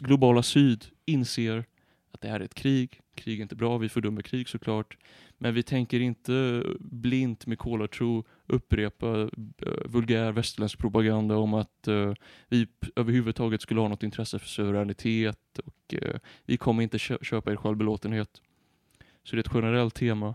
globala 0.00 0.42
syd 0.42 0.84
inser 1.04 1.64
att 2.12 2.20
det 2.20 2.28
här 2.28 2.40
är 2.40 2.44
ett 2.44 2.54
krig. 2.54 3.00
Krig 3.14 3.38
är 3.38 3.42
inte 3.42 3.56
bra, 3.56 3.78
vi 3.78 3.88
fördömer 3.88 4.22
krig 4.22 4.48
såklart. 4.48 4.96
Men 5.42 5.54
vi 5.54 5.62
tänker 5.62 6.00
inte 6.00 6.64
blint 6.80 7.46
med 7.46 7.58
kolartro 7.58 8.24
upprepa 8.46 9.20
eh, 9.20 9.28
vulgär 9.84 10.32
västerländsk 10.32 10.78
propaganda 10.78 11.36
om 11.36 11.54
att 11.54 11.88
eh, 11.88 12.12
vi 12.48 12.66
överhuvudtaget 12.96 13.62
skulle 13.62 13.80
ha 13.80 13.88
något 13.88 14.02
intresse 14.02 14.38
för 14.38 14.48
suveränitet 14.48 15.58
och 15.58 15.94
eh, 15.94 16.16
vi 16.44 16.56
kommer 16.56 16.82
inte 16.82 16.98
kö- 16.98 17.18
köpa 17.22 17.52
er 17.52 17.56
självbelåtenhet. 17.56 18.40
Så 19.22 19.36
det 19.36 19.40
är 19.40 19.44
ett 19.48 19.54
generellt 19.54 19.94
tema. 19.94 20.34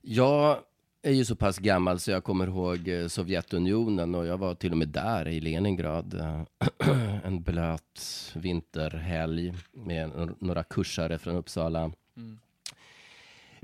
Jag 0.00 0.58
är 1.02 1.12
ju 1.12 1.24
så 1.24 1.36
pass 1.36 1.58
gammal 1.58 2.00
så 2.00 2.10
jag 2.10 2.24
kommer 2.24 2.46
ihåg 2.46 3.10
Sovjetunionen 3.10 4.14
och 4.14 4.26
jag 4.26 4.38
var 4.38 4.54
till 4.54 4.72
och 4.72 4.78
med 4.78 4.88
där 4.88 5.28
i 5.28 5.40
Leningrad. 5.40 6.14
En 7.24 7.42
blöt 7.42 8.00
vinterhelg 8.34 9.54
med 9.72 10.30
några 10.38 10.62
kursare 10.62 11.18
från 11.18 11.36
Uppsala. 11.36 11.92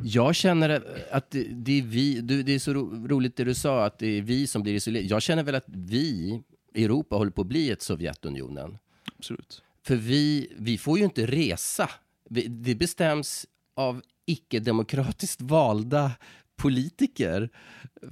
Jag 0.02 0.34
känner 0.34 0.82
att 1.10 1.30
det, 1.30 1.44
det 1.44 1.78
är 1.78 1.82
vi, 1.82 2.20
du, 2.20 2.42
det 2.42 2.54
är 2.54 2.58
så 2.58 2.74
ro, 2.74 3.06
roligt 3.08 3.36
det 3.36 3.44
du 3.44 3.54
sa, 3.54 3.84
att 3.84 3.98
det 3.98 4.06
är 4.06 4.22
vi 4.22 4.46
som 4.46 4.62
blir 4.62 4.74
isolerade. 4.74 5.08
Jag 5.08 5.22
känner 5.22 5.42
väl 5.42 5.54
att 5.54 5.64
vi, 5.66 6.40
Europa, 6.74 7.16
håller 7.16 7.30
på 7.30 7.40
att 7.40 7.46
bli 7.46 7.70
ett 7.70 7.82
Sovjetunionen. 7.82 8.78
Absolut. 9.18 9.62
För 9.82 9.96
vi, 9.96 10.52
vi 10.58 10.78
får 10.78 10.98
ju 10.98 11.04
inte 11.04 11.26
resa. 11.26 11.90
Vi, 12.30 12.46
det 12.46 12.74
bestäms 12.74 13.46
av 13.74 14.02
icke-demokratiskt 14.26 15.40
valda 15.40 16.12
politiker. 16.56 17.50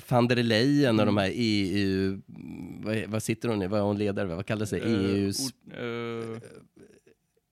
Van 0.09 0.29
der 0.29 0.43
Leyen 0.43 1.01
och 1.01 1.07
de 1.07 1.17
här 1.17 1.33
EU... 1.35 2.21
Vad, 2.85 2.97
vad 3.07 3.23
sitter 3.23 3.49
hon 3.49 3.63
i? 3.63 3.67
Vad 3.67 3.81
är 3.81 3.85
hon 3.85 3.99
ledare? 3.99 4.27
Vad 4.35 4.47
kallas 4.47 4.71
det? 4.71 4.79
Eh, 4.79 4.93
EUs 4.93 5.41
ord- 5.41 5.73
eh, 5.73 6.41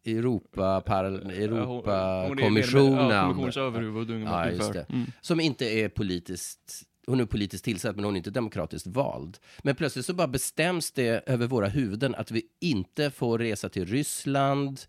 Europa, 0.04 0.82
hon- 0.86 1.30
ja, 1.30 1.32
Europakommissionen. 1.32 2.54
kommissionens 2.54 3.56
överhuvud 3.56 4.22
Ja, 4.22 4.50
just 4.50 4.72
det. 4.72 4.86
Mm. 4.88 5.06
Som 5.20 5.40
inte 5.40 5.64
är 5.64 5.88
politiskt... 5.88 6.82
Hon 7.06 7.20
är 7.20 7.24
politiskt 7.24 7.64
tillsatt, 7.64 7.96
men 7.96 8.04
hon 8.04 8.14
är 8.14 8.18
inte 8.18 8.30
demokratiskt 8.30 8.86
vald. 8.86 9.38
Men 9.62 9.74
plötsligt 9.74 10.06
så 10.06 10.14
bara 10.14 10.28
bestäms 10.28 10.92
det 10.92 11.22
över 11.26 11.46
våra 11.46 11.68
huvuden 11.68 12.14
att 12.14 12.30
vi 12.30 12.42
inte 12.60 13.10
får 13.10 13.38
resa 13.38 13.68
till 13.68 13.86
Ryssland. 13.86 14.80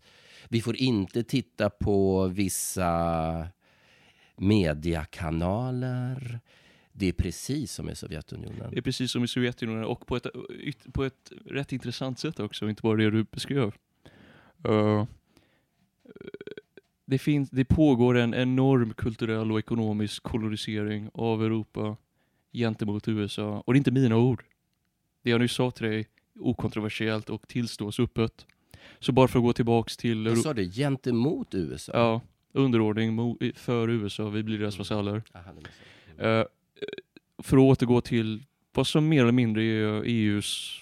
Vi 0.48 0.62
får 0.62 0.76
inte 0.76 1.22
titta 1.22 1.70
på 1.70 2.26
vissa 2.26 3.48
mediakanaler. 4.36 6.40
Det 6.92 7.08
är 7.08 7.12
precis 7.12 7.72
som 7.72 7.90
i 7.90 7.94
Sovjetunionen. 7.94 8.70
Det 8.70 8.78
är 8.78 8.82
precis 8.82 9.10
som 9.10 9.24
i 9.24 9.28
Sovjetunionen 9.28 9.84
och 9.84 10.06
på 10.06 10.16
ett, 10.16 10.26
på 10.92 11.04
ett 11.04 11.32
rätt 11.46 11.72
intressant 11.72 12.18
sätt 12.18 12.40
också, 12.40 12.68
inte 12.68 12.82
bara 12.82 12.96
det 12.96 13.10
du 13.10 13.24
beskrev. 13.24 13.72
Eh, 14.68 15.04
det, 17.04 17.18
finns, 17.18 17.50
det 17.50 17.64
pågår 17.64 18.16
en 18.16 18.34
enorm 18.34 18.92
kulturell 18.94 19.52
och 19.52 19.58
ekonomisk 19.58 20.22
kolonisering 20.22 21.10
av 21.14 21.44
Europa 21.44 21.96
gentemot 22.52 23.08
USA. 23.08 23.62
Och 23.66 23.72
det 23.72 23.76
är 23.76 23.78
inte 23.78 23.90
mina 23.90 24.16
ord. 24.16 24.44
Det 25.22 25.30
jag 25.30 25.40
nyss 25.40 25.52
sa 25.52 25.70
till 25.70 25.86
dig, 25.86 26.06
okontroversiellt 26.40 27.30
och 27.30 27.48
tillstås 27.48 28.00
öppet. 28.00 28.46
Så 28.98 29.12
bara 29.12 29.28
för 29.28 29.38
att 29.38 29.44
gå 29.44 29.52
tillbaks 29.52 29.96
till 29.96 30.26
Euro- 30.26 30.36
sa 30.36 30.54
det, 30.54 30.64
gentemot 30.64 31.54
USA. 31.54 31.92
ja, 31.94 32.20
underordning 32.52 33.36
för 33.54 33.90
USA, 33.90 34.28
vi 34.28 34.42
blir 34.42 34.58
deras 34.58 34.78
vasaller. 34.78 35.12
Det 35.32 35.52
måste 35.54 35.70
jag- 36.16 36.40
Eh, 36.40 36.44
för 37.42 37.56
att 37.56 37.62
återgå 37.62 38.00
till 38.00 38.42
vad 38.74 38.86
som 38.86 39.08
mer 39.08 39.22
eller 39.22 39.32
mindre 39.32 39.62
är 39.64 40.02
EUs 40.04 40.80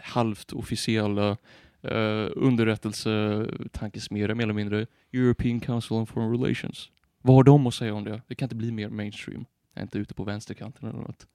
halvt 0.00 0.52
officiella 0.52 1.36
eh, 1.82 2.28
underrättelsetankesmedja 2.36 4.34
mer 4.34 4.44
eller 4.44 4.54
mindre. 4.54 4.86
European 5.12 5.60
Council 5.60 5.96
on 5.96 6.06
Foreign 6.06 6.32
Relations. 6.32 6.90
Vad 7.22 7.36
har 7.36 7.44
de 7.44 7.66
att 7.66 7.74
säga 7.74 7.94
om 7.94 8.04
det? 8.04 8.22
Det 8.26 8.34
kan 8.34 8.46
inte 8.46 8.56
bli 8.56 8.72
mer 8.72 8.88
mainstream. 8.88 9.44
Jag 9.74 9.80
är 9.80 9.82
inte 9.82 9.98
ute 9.98 10.14
på 10.14 10.24
vänsterkanten 10.24 10.88
eller 10.88 10.98
något. 10.98 11.26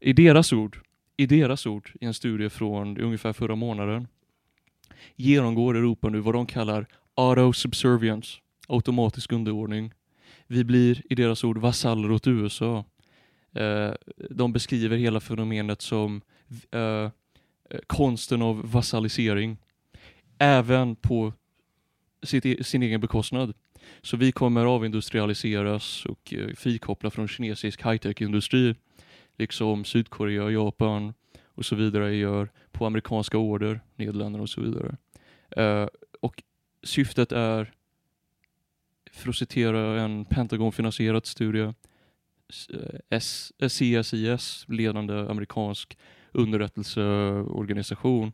I 0.00 0.12
deras 0.12 0.52
ord, 0.52 0.78
i 1.16 1.26
deras 1.26 1.66
ord, 1.66 1.90
i 2.00 2.06
en 2.06 2.14
studie 2.14 2.48
från 2.48 2.98
ungefär 2.98 3.32
förra 3.32 3.54
månaden, 3.54 4.08
genomgår 5.16 5.76
Europa 5.76 6.08
nu 6.08 6.20
vad 6.20 6.34
de 6.34 6.46
kallar 6.46 6.86
auto-subservience, 7.14 8.38
automatisk 8.68 9.32
underordning. 9.32 9.92
Vi 10.46 10.64
blir 10.64 11.02
i 11.10 11.14
deras 11.14 11.44
ord 11.44 11.58
vasaller 11.58 12.10
åt 12.10 12.26
USA. 12.26 12.84
Eh, 13.54 13.92
de 14.30 14.52
beskriver 14.52 14.96
hela 14.96 15.20
fenomenet 15.20 15.82
som 15.82 16.20
eh, 16.70 17.10
konsten 17.86 18.42
av 18.42 18.70
vasallisering. 18.70 19.56
Även 20.38 20.96
på 20.96 21.32
sitt, 22.22 22.46
e-, 22.46 22.64
sin 22.64 22.82
egen 22.82 23.00
bekostnad. 23.00 23.54
Så 24.02 24.16
vi 24.16 24.32
kommer 24.32 24.66
avindustrialiseras 24.66 26.06
och 26.06 26.34
eh, 26.34 26.54
frikoppla 26.54 27.10
från 27.10 27.28
kinesisk 27.28 27.86
high-tech-industri. 27.86 28.74
Liksom 29.38 29.84
Sydkorea, 29.84 30.50
Japan 30.50 31.12
och 31.58 31.66
så 31.66 31.76
vidare 31.76 32.16
gör 32.16 32.48
på 32.72 32.86
amerikanska 32.86 33.38
order, 33.38 33.80
Nederländerna 33.96 34.42
och 34.42 34.50
så 34.50 34.60
vidare. 34.60 34.96
Eh, 35.50 35.88
och 36.20 36.42
syftet 36.82 37.32
är, 37.32 37.72
för 39.12 39.28
att 39.28 39.36
citera 39.36 40.02
en 40.02 40.24
Pentagon-finansierad 40.24 41.26
studie, 41.26 41.74
CSIS, 43.10 44.12
eh, 44.12 44.32
eh, 44.32 44.38
ledande 44.76 45.14
amerikansk 45.14 45.98
underrättelseorganisation. 46.32 48.32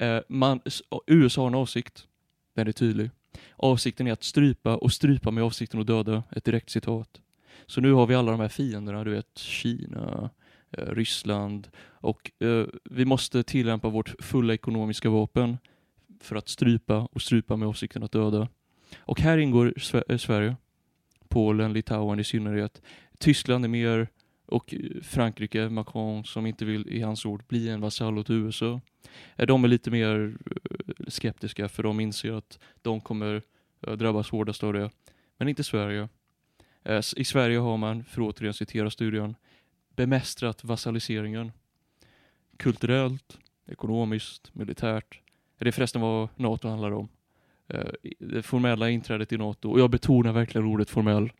Eh, 0.00 0.20
man, 0.28 0.60
USA 1.06 1.40
har 1.40 1.48
en 1.48 1.54
avsikt, 1.54 2.08
den 2.54 2.68
är 2.68 2.72
tydlig. 2.72 3.10
Avsikten 3.56 4.06
är 4.06 4.12
att 4.12 4.24
strypa 4.24 4.76
och 4.76 4.92
strypa 4.92 5.30
med 5.30 5.44
avsikten 5.44 5.80
att 5.80 5.86
döda, 5.86 6.22
ett 6.36 6.44
direkt 6.44 6.70
citat. 6.70 7.20
Så 7.66 7.80
nu 7.80 7.92
har 7.92 8.06
vi 8.06 8.14
alla 8.14 8.30
de 8.30 8.40
här 8.40 8.48
fienderna, 8.48 9.04
du 9.04 9.10
vet 9.10 9.38
Kina, 9.38 10.30
eh, 10.70 10.86
Ryssland 10.86 11.68
och 11.78 12.30
eh, 12.42 12.66
vi 12.84 13.04
måste 13.04 13.42
tillämpa 13.42 13.88
vårt 13.88 14.14
fulla 14.22 14.54
ekonomiska 14.54 15.10
vapen 15.10 15.58
för 16.20 16.36
att 16.36 16.48
strypa 16.48 17.08
och 17.12 17.22
strypa 17.22 17.56
med 17.56 17.68
avsikten 17.68 18.02
att 18.02 18.12
döda. 18.12 18.48
Och 18.98 19.20
här 19.20 19.38
ingår 19.38 19.74
Sver 19.76 20.04
eh, 20.08 20.18
Sverige, 20.18 20.56
Polen, 21.28 21.72
Litauen 21.72 22.20
i 22.20 22.24
synnerhet. 22.24 22.82
Tyskland 23.18 23.64
är 23.64 23.68
mer 23.68 24.08
och 24.50 24.74
Frankrike, 25.02 25.68
Macron, 25.68 26.24
som 26.24 26.46
inte 26.46 26.64
vill, 26.64 26.88
i 26.88 27.00
hans 27.00 27.26
ord, 27.26 27.44
bli 27.48 27.68
en 27.68 27.80
vasall 27.80 28.18
åt 28.18 28.30
USA. 28.30 28.80
De 29.36 29.64
är 29.64 29.68
lite 29.68 29.90
mer 29.90 30.36
eh, 30.50 31.06
skeptiska 31.08 31.68
för 31.68 31.82
de 31.82 32.00
inser 32.00 32.32
att 32.32 32.58
de 32.82 33.00
kommer 33.00 33.42
eh, 33.86 33.92
drabbas 33.92 34.30
hårdast 34.30 34.64
av 34.64 34.72
det. 34.72 34.90
Men 35.36 35.48
inte 35.48 35.64
Sverige. 35.64 36.08
Eh, 36.82 37.02
I 37.16 37.24
Sverige 37.24 37.58
har 37.58 37.76
man, 37.76 38.04
för 38.04 38.22
att 38.22 38.28
återigen 38.28 38.54
citera 38.54 38.90
studien, 38.90 39.34
bemästrat 39.96 40.64
vasalliseringen. 40.64 41.52
Kulturellt, 42.56 43.38
ekonomiskt, 43.66 44.54
militärt. 44.54 45.20
Det 45.58 45.68
är 45.68 45.72
förresten 45.72 46.00
vad 46.00 46.28
NATO 46.36 46.68
handlar 46.68 46.90
om. 46.90 47.08
Det 48.18 48.42
formella 48.42 48.90
inträdet 48.90 49.32
i 49.32 49.36
NATO. 49.36 49.70
Och 49.70 49.80
jag 49.80 49.90
betonar 49.90 50.32
verkligen 50.32 50.66
ordet 50.66 50.90
formell. 50.90 51.32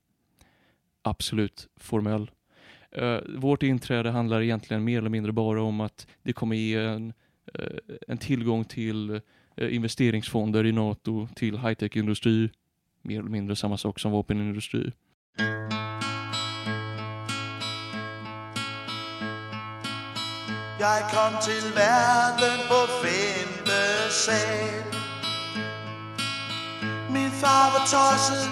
Absolut 1.02 1.68
formell. 1.76 2.30
Eh, 2.96 3.18
vårt 3.28 3.62
inträde 3.62 4.10
handlar 4.10 4.42
egentligen 4.42 4.84
mer 4.84 4.98
eller 4.98 5.10
mindre 5.10 5.32
bara 5.32 5.62
om 5.62 5.80
att 5.80 6.06
det 6.22 6.32
kommer 6.32 6.56
ge 6.56 6.74
en, 6.74 7.12
eh, 7.54 7.96
en 8.08 8.18
tillgång 8.18 8.64
till 8.64 9.10
eh, 9.56 9.74
investeringsfonder 9.74 10.66
i 10.66 10.72
NATO 10.72 11.28
till 11.34 11.58
high-tech-industri. 11.58 12.50
Mer 13.02 13.18
eller 13.18 13.30
mindre 13.30 13.56
samma 13.56 13.76
sak 13.76 13.98
som 13.98 14.12
vapenindustri. 14.12 14.92
Jag 20.80 21.10
kom 21.10 21.40
till 21.40 21.72
världen 21.74 22.58
på 22.68 22.86
femte 23.02 24.10
sal 24.10 24.90
Min 27.12 27.30
far 27.30 27.70
var 27.72 27.80
tosset, 27.80 28.50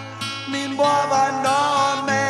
min 0.53 0.77
bror 0.77 1.09
var 1.11 1.33
normal 1.33 2.28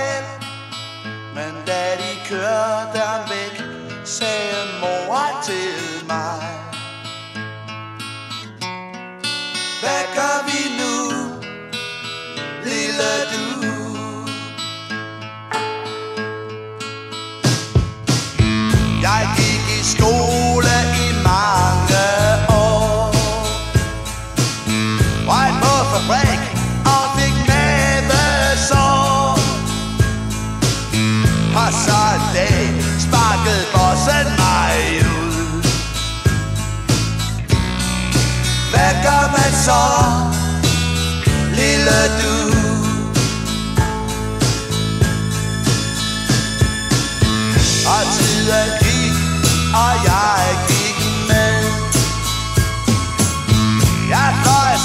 men 1.39 1.55
da 1.67 1.97
de 2.01 2.13
kørte 2.29 2.99
ham 2.99 3.31
væk, 3.31 3.63
sagde 4.05 4.63
mor 4.81 5.43
til 5.45 5.88
mig 5.88 5.88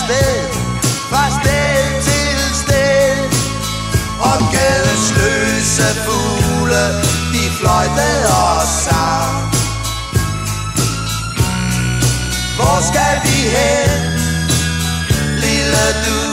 sted 0.06 0.49
fra 1.10 1.30
sted 1.39 2.01
til 2.08 2.56
sted, 2.62 3.18
og 4.20 4.38
gadens 4.54 5.08
løse 5.20 5.88
fugle, 6.06 6.84
de 7.34 7.43
fløjtede 7.60 8.28
og 8.28 8.62
sang. 8.86 9.36
Hvor 12.56 12.78
skal 12.89 13.16
vi 13.24 13.38
hen, 13.56 14.01
lille 15.43 15.86
du? 16.06 16.32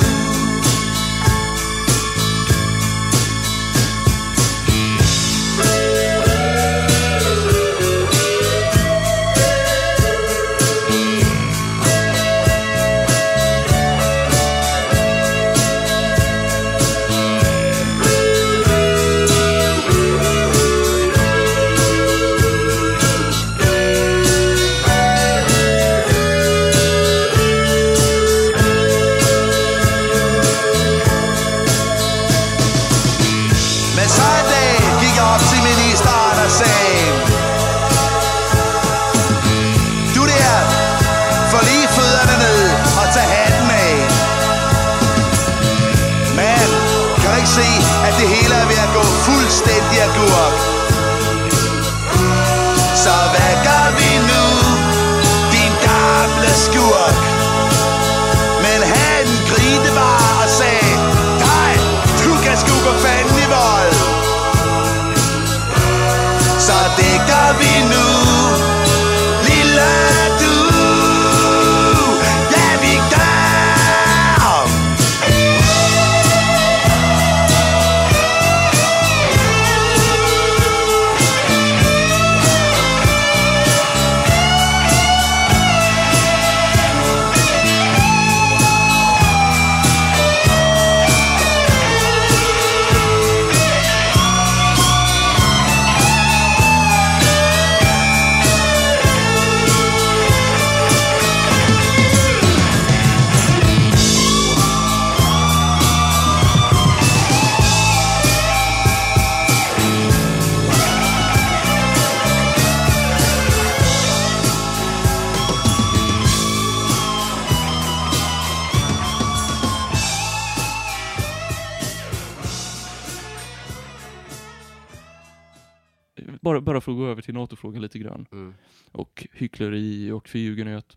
Bara, 126.41 126.61
bara 126.61 126.81
för 126.81 126.93
att 126.93 126.99
gå 126.99 127.07
över 127.07 127.23
till 127.23 127.35
NATO-frågan 127.35 127.83
lite 127.83 127.99
grann. 127.99 128.27
Mm. 128.33 128.55
Och 128.93 129.27
hyckleri 129.33 130.11
och 130.11 130.29
förljugenhet. 130.29 130.97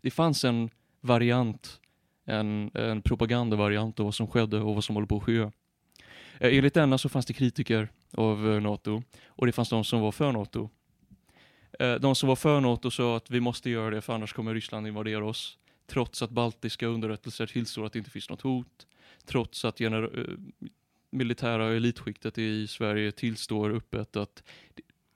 Det 0.00 0.10
fanns 0.10 0.44
en 0.44 0.70
variant, 1.00 1.80
en, 2.24 2.70
en 2.74 3.02
propagandavariant 3.02 4.00
av 4.00 4.04
vad 4.04 4.14
som 4.14 4.26
skedde 4.26 4.60
och 4.60 4.74
vad 4.74 4.84
som 4.84 4.96
håller 4.96 5.06
på 5.08 5.16
att 5.16 5.22
ske. 5.22 5.38
Eh, 5.38 5.50
Enligt 6.58 6.74
denna 6.74 6.98
så 6.98 7.08
fanns 7.08 7.26
det 7.26 7.32
kritiker 7.32 7.88
av 8.12 8.52
eh, 8.52 8.60
NATO 8.60 9.02
och 9.26 9.46
det 9.46 9.52
fanns 9.52 9.68
de 9.68 9.84
som 9.84 10.00
var 10.00 10.12
för 10.12 10.32
NATO. 10.32 10.70
Eh, 11.78 11.94
De 11.94 12.14
som 12.14 12.28
var 12.28 12.36
för 12.36 12.60
NATO 12.60 12.90
sa 12.90 13.16
att 13.16 13.30
vi 13.30 13.40
måste 13.40 13.70
göra 13.70 13.90
det 13.90 14.00
för 14.00 14.12
annars 14.14 14.32
kommer 14.32 14.54
Ryssland 14.54 14.86
invadera 14.86 15.24
oss. 15.26 15.58
Trots 15.86 16.22
att 16.22 16.30
baltiska 16.30 16.86
underrättelser 16.86 17.46
tillstår 17.46 17.86
att 17.86 17.92
det 17.92 17.98
inte 17.98 18.10
finns 18.10 18.30
något 18.30 18.40
hot. 18.40 18.86
Trots 19.26 19.64
att 19.64 19.78
gener- 19.78 20.38
militära 21.16 21.76
elitskiktet 21.76 22.38
i 22.38 22.66
Sverige 22.66 23.12
tillstår 23.12 23.70
öppet 23.70 24.16
att 24.16 24.42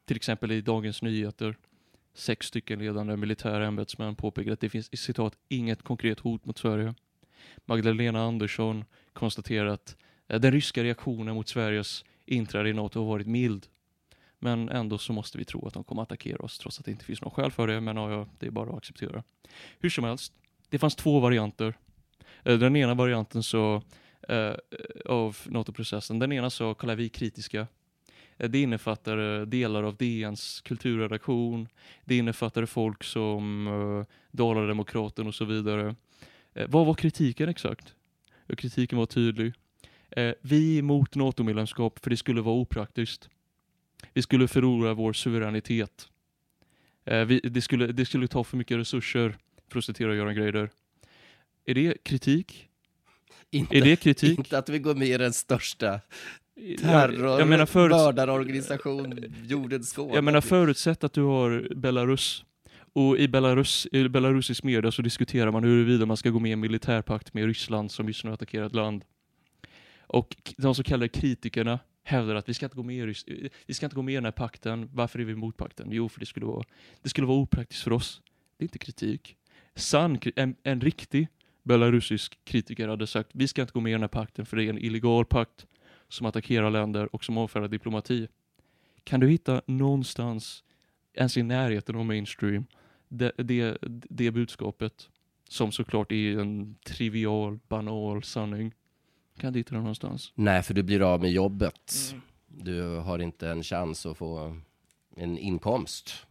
till 0.04 0.16
exempel 0.16 0.52
i 0.52 0.60
Dagens 0.60 1.02
Nyheter 1.02 1.56
sex 2.14 2.46
stycken 2.46 2.78
ledande 2.78 3.16
militära 3.16 3.66
ämbetsmän 3.66 4.14
påpekar 4.14 4.52
att 4.52 4.60
det 4.60 4.68
finns 4.68 5.00
citat 5.00 5.36
inget 5.48 5.82
konkret 5.82 6.20
hot 6.20 6.44
mot 6.44 6.58
Sverige. 6.58 6.94
Magdalena 7.64 8.22
Andersson 8.22 8.84
konstaterar 9.12 9.66
att 9.66 9.96
eh, 10.28 10.40
den 10.40 10.52
ryska 10.52 10.84
reaktionen 10.84 11.34
mot 11.34 11.48
Sveriges 11.48 12.04
inträde 12.24 12.70
i 12.70 12.72
NATO 12.72 13.00
har 13.00 13.06
varit 13.06 13.26
mild. 13.26 13.66
Men 14.38 14.68
ändå 14.68 14.98
så 14.98 15.12
måste 15.12 15.38
vi 15.38 15.44
tro 15.44 15.66
att 15.66 15.74
de 15.74 15.84
kommer 15.84 16.02
att 16.02 16.08
attackera 16.08 16.44
oss 16.44 16.58
trots 16.58 16.78
att 16.78 16.84
det 16.84 16.90
inte 16.90 17.04
finns 17.04 17.22
någon 17.22 17.30
skäl 17.30 17.50
för 17.50 17.66
det. 17.66 17.80
Men 17.80 17.96
ja, 17.96 18.28
det 18.38 18.46
är 18.46 18.50
bara 18.50 18.70
att 18.70 18.76
acceptera. 18.76 19.22
Hur 19.78 19.90
som 19.90 20.04
helst, 20.04 20.32
det 20.68 20.78
fanns 20.78 20.96
två 20.96 21.20
varianter. 21.20 21.74
Eh, 22.42 22.58
den 22.58 22.76
ena 22.76 22.94
varianten 22.94 23.42
så 23.42 23.82
eh, 24.28 24.54
av 25.06 25.36
NATO-processen, 25.44 26.18
den 26.18 26.32
ena 26.32 26.50
så 26.50 26.74
kallar 26.74 26.96
vi 26.96 27.08
kritiska. 27.08 27.66
Eh, 28.36 28.50
det 28.50 28.62
innefattar 28.62 29.40
eh, 29.40 29.46
delar 29.46 29.82
av 29.82 29.96
DNs 29.96 30.60
kulturredaktion. 30.60 31.68
Det 32.04 32.16
innefattar 32.16 32.66
folk 32.66 33.04
som 33.04 33.66
uh, 33.66 34.04
Dalademokraten 34.30 35.26
och 35.26 35.34
så 35.34 35.44
vidare. 35.44 35.94
Eh, 36.54 36.66
vad 36.68 36.86
var 36.86 36.94
kritiken 36.94 37.48
exakt? 37.48 37.94
Kritiken 38.56 38.98
var 38.98 39.06
tydlig. 39.06 39.52
Eh, 40.10 40.32
vi 40.40 40.74
är 40.74 40.78
emot 40.78 41.14
NATO-medlemskap 41.14 41.98
för 41.98 42.10
det 42.10 42.16
skulle 42.16 42.40
vara 42.40 42.54
opraktiskt. 42.54 43.28
Vi 44.12 44.22
skulle 44.22 44.48
förlora 44.48 44.94
vår 44.94 45.12
suveränitet. 45.12 46.08
Eh, 47.04 47.24
vi, 47.24 47.40
det, 47.40 47.62
skulle, 47.62 47.86
det 47.86 48.06
skulle 48.06 48.28
ta 48.28 48.44
för 48.44 48.56
mycket 48.56 48.76
resurser, 48.76 49.36
för 49.68 49.78
att 49.78 49.84
citera 49.84 50.14
Göran 50.14 50.34
Greider. 50.34 50.70
Är 51.64 51.74
det 51.74 52.04
kritik? 52.04 52.69
Inte, 53.50 53.76
Är 53.76 53.80
det 53.82 53.96
kritik? 53.96 54.38
inte 54.38 54.58
att 54.58 54.68
vi 54.68 54.78
går 54.78 54.94
med 54.94 55.08
i 55.08 55.18
den 55.18 55.32
största 55.32 56.00
terror, 56.80 57.38
jag 57.40 57.48
menar 57.48 57.66
förut, 57.66 59.30
jordens 59.46 59.90
skål. 59.90 60.10
jag 60.14 60.24
menar 60.24 60.40
förutsätt 60.40 61.04
att 61.04 61.12
du 61.12 61.22
har 61.22 61.74
Belarus 61.74 62.44
och 62.92 63.18
i, 63.18 63.28
Belarus, 63.28 63.86
i 63.92 64.08
belarusisk 64.08 64.62
media 64.62 64.90
så 64.92 65.02
diskuterar 65.02 65.50
man 65.50 65.64
huruvida 65.64 66.06
man 66.06 66.16
ska 66.16 66.30
gå 66.30 66.38
med 66.38 66.48
i 66.48 66.52
en 66.52 66.60
militärpakt 66.60 67.34
med 67.34 67.44
Ryssland 67.46 67.90
som 67.90 68.06
just 68.08 68.24
nu 68.24 68.32
attackerar 68.32 68.66
ett 68.66 68.74
land. 68.74 69.04
Och 70.06 70.36
de 70.56 70.74
så 70.74 70.82
kallade 70.82 71.08
kritikerna 71.08 71.78
hävdar 72.04 72.34
att 72.34 72.48
vi 72.48 72.54
ska 72.54 72.66
inte 72.66 72.76
gå 72.76 72.82
med 72.82 72.96
i, 72.96 73.06
Rys- 73.06 73.50
vi 73.66 73.74
ska 73.74 73.86
inte 73.86 73.96
gå 73.96 74.02
med 74.02 74.12
i 74.12 74.14
den 74.14 74.24
här 74.24 74.32
pakten. 74.32 74.88
Varför 74.92 75.18
är 75.18 75.24
vi 75.24 75.32
emot 75.32 75.56
pakten? 75.56 75.88
Jo, 75.90 76.08
för 76.08 76.20
det 76.20 76.26
skulle 76.26 76.46
vara, 76.46 76.64
det 77.02 77.08
skulle 77.08 77.26
vara 77.26 77.38
opraktiskt 77.38 77.82
för 77.82 77.92
oss. 77.92 78.20
Det 78.56 78.62
är 78.62 78.64
inte 78.64 78.78
kritik. 78.78 79.36
Sann, 79.74 80.18
en, 80.36 80.54
en 80.62 80.80
riktig 80.80 81.28
belarusisk 81.62 82.38
kritiker 82.44 82.88
hade 82.88 83.06
sagt 83.06 83.30
vi 83.32 83.48
ska 83.48 83.62
inte 83.62 83.72
gå 83.72 83.80
med 83.80 83.90
i 83.90 83.92
den 83.92 84.00
här 84.00 84.08
pakten 84.08 84.46
för 84.46 84.56
det 84.56 84.64
är 84.64 84.70
en 84.70 84.78
illegal 84.78 85.24
pakt 85.24 85.66
som 86.08 86.26
attackerar 86.26 86.70
länder 86.70 87.14
och 87.14 87.24
som 87.24 87.38
avfärdar 87.38 87.68
diplomati. 87.68 88.28
Kan 89.04 89.20
du 89.20 89.28
hitta 89.28 89.62
någonstans, 89.66 90.64
ens 91.14 91.36
i 91.36 91.42
närheten 91.42 91.96
av 91.96 92.04
mainstream, 92.04 92.66
det, 93.08 93.32
det, 93.36 93.78
det 94.10 94.30
budskapet 94.30 95.08
som 95.48 95.72
såklart 95.72 96.12
är 96.12 96.38
en 96.38 96.74
trivial, 96.74 97.58
banal 97.68 98.22
sanning? 98.22 98.74
Kan 99.38 99.52
du 99.52 99.58
hitta 99.58 99.74
det 99.74 99.80
någonstans? 99.80 100.32
Nej, 100.34 100.62
för 100.62 100.74
du 100.74 100.82
blir 100.82 101.02
av 101.02 101.20
med 101.20 101.32
jobbet. 101.32 101.92
Mm. 102.12 102.22
Du 102.46 102.82
har 102.82 103.18
inte 103.18 103.48
en 103.48 103.62
chans 103.62 104.06
att 104.06 104.18
få 104.18 104.56
en 105.16 105.38
inkomst. 105.38 106.26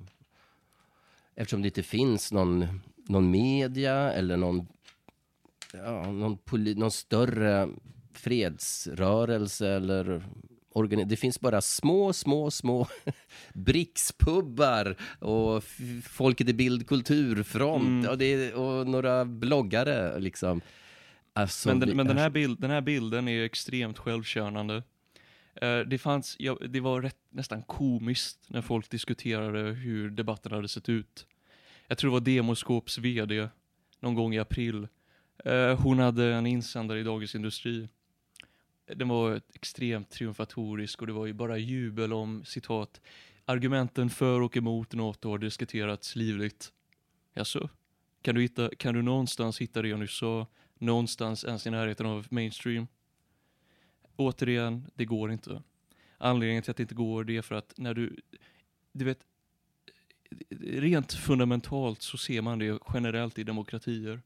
Eftersom 1.35 1.61
det 1.61 1.67
inte 1.67 1.83
finns 1.83 2.31
någon, 2.31 2.81
någon 3.07 3.31
media 3.31 4.13
eller 4.13 4.37
någon, 4.37 4.67
ja, 5.73 6.11
någon, 6.11 6.37
poli, 6.37 6.75
någon 6.75 6.91
större 6.91 7.69
fredsrörelse 8.13 9.67
eller 9.69 10.23
det 11.07 11.15
finns 11.17 11.39
bara 11.39 11.61
små, 11.61 12.13
små, 12.13 12.51
små 12.51 12.87
brickspubbar 13.53 14.95
och 15.19 15.63
Folket 16.03 16.49
i 16.49 16.53
bild 16.53 16.87
kulturfront 16.87 17.83
Mm. 17.87 18.09
och, 18.09 18.17
det, 18.17 18.53
och 18.53 18.87
några 18.87 19.25
bloggare 19.25 20.19
liksom. 20.19 20.61
Alltså, 21.33 21.69
Men, 21.69 21.79
vi 21.79 21.85
den, 21.85 21.97
men 21.97 22.07
den, 22.07 22.17
är- 22.17 22.21
här 22.21 22.29
bild, 22.29 22.59
den 22.59 22.71
här 22.71 22.81
bilden 22.81 23.27
är 23.27 23.43
extremt 23.43 23.97
självkörande. 23.97 24.83
Eh, 25.55 25.79
det, 25.79 25.97
fanns, 25.97 26.35
ja, 26.39 26.57
det 26.69 26.79
var 26.79 27.01
rätt, 27.01 27.17
nästan 27.29 27.61
komiskt 27.61 28.39
när 28.47 28.61
folk 28.61 28.89
diskuterade 28.89 29.59
hur 29.59 30.09
debatten 30.09 30.51
hade 30.51 30.67
sett 30.67 30.89
ut. 30.89 31.25
Jag 31.87 31.97
tror 31.97 32.11
det 32.11 32.13
var 32.13 32.21
Demoskops 32.35 32.97
VD 32.97 33.47
någon 33.99 34.15
gång 34.15 34.33
i 34.33 34.39
april. 34.39 34.87
Eh, 35.45 35.79
hon 35.79 35.99
hade 35.99 36.33
en 36.33 36.45
insändare 36.45 36.99
i 36.99 37.03
Dagens 37.03 37.35
Industri. 37.35 37.89
Den 38.85 39.07
var 39.07 39.41
extremt 39.53 40.09
triumfatorisk 40.09 41.01
och 41.01 41.07
det 41.07 41.13
var 41.13 41.25
ju 41.25 41.33
bara 41.33 41.57
jubel 41.57 42.13
om 42.13 42.45
citat 42.45 43.01
argumenten 43.45 44.09
för 44.09 44.41
och 44.41 44.57
emot 44.57 44.93
NATO 44.93 45.29
har 45.29 45.37
diskuterats 45.37 46.15
livligt. 46.15 46.71
Jaså? 47.33 47.69
Kan 48.21 48.35
du, 48.35 48.41
hitta, 48.41 48.69
kan 48.77 48.93
du 48.93 49.01
någonstans 49.01 49.61
hitta 49.61 49.81
det 49.81 49.87
jag 49.87 49.99
nyss 49.99 50.17
sa? 50.17 50.47
någonstans 50.79 51.43
ens 51.43 51.67
i 51.67 51.69
närheten 51.69 52.05
av 52.05 52.27
mainstream. 52.29 52.87
Återigen, 54.15 54.91
det 54.95 55.05
går 55.05 55.31
inte. 55.31 55.63
Anledningen 56.17 56.63
till 56.63 56.71
att 56.71 56.77
det 56.77 56.83
inte 56.83 56.95
går 56.95 57.23
det 57.23 57.37
är 57.37 57.41
för 57.41 57.55
att 57.55 57.73
när 57.77 57.93
du, 57.93 58.15
du 58.91 59.05
vet, 59.05 59.19
rent 60.59 61.13
fundamentalt 61.13 62.01
så 62.01 62.17
ser 62.17 62.41
man 62.41 62.59
det 62.59 62.79
generellt 62.93 63.39
i 63.39 63.43
demokratier 63.43 64.21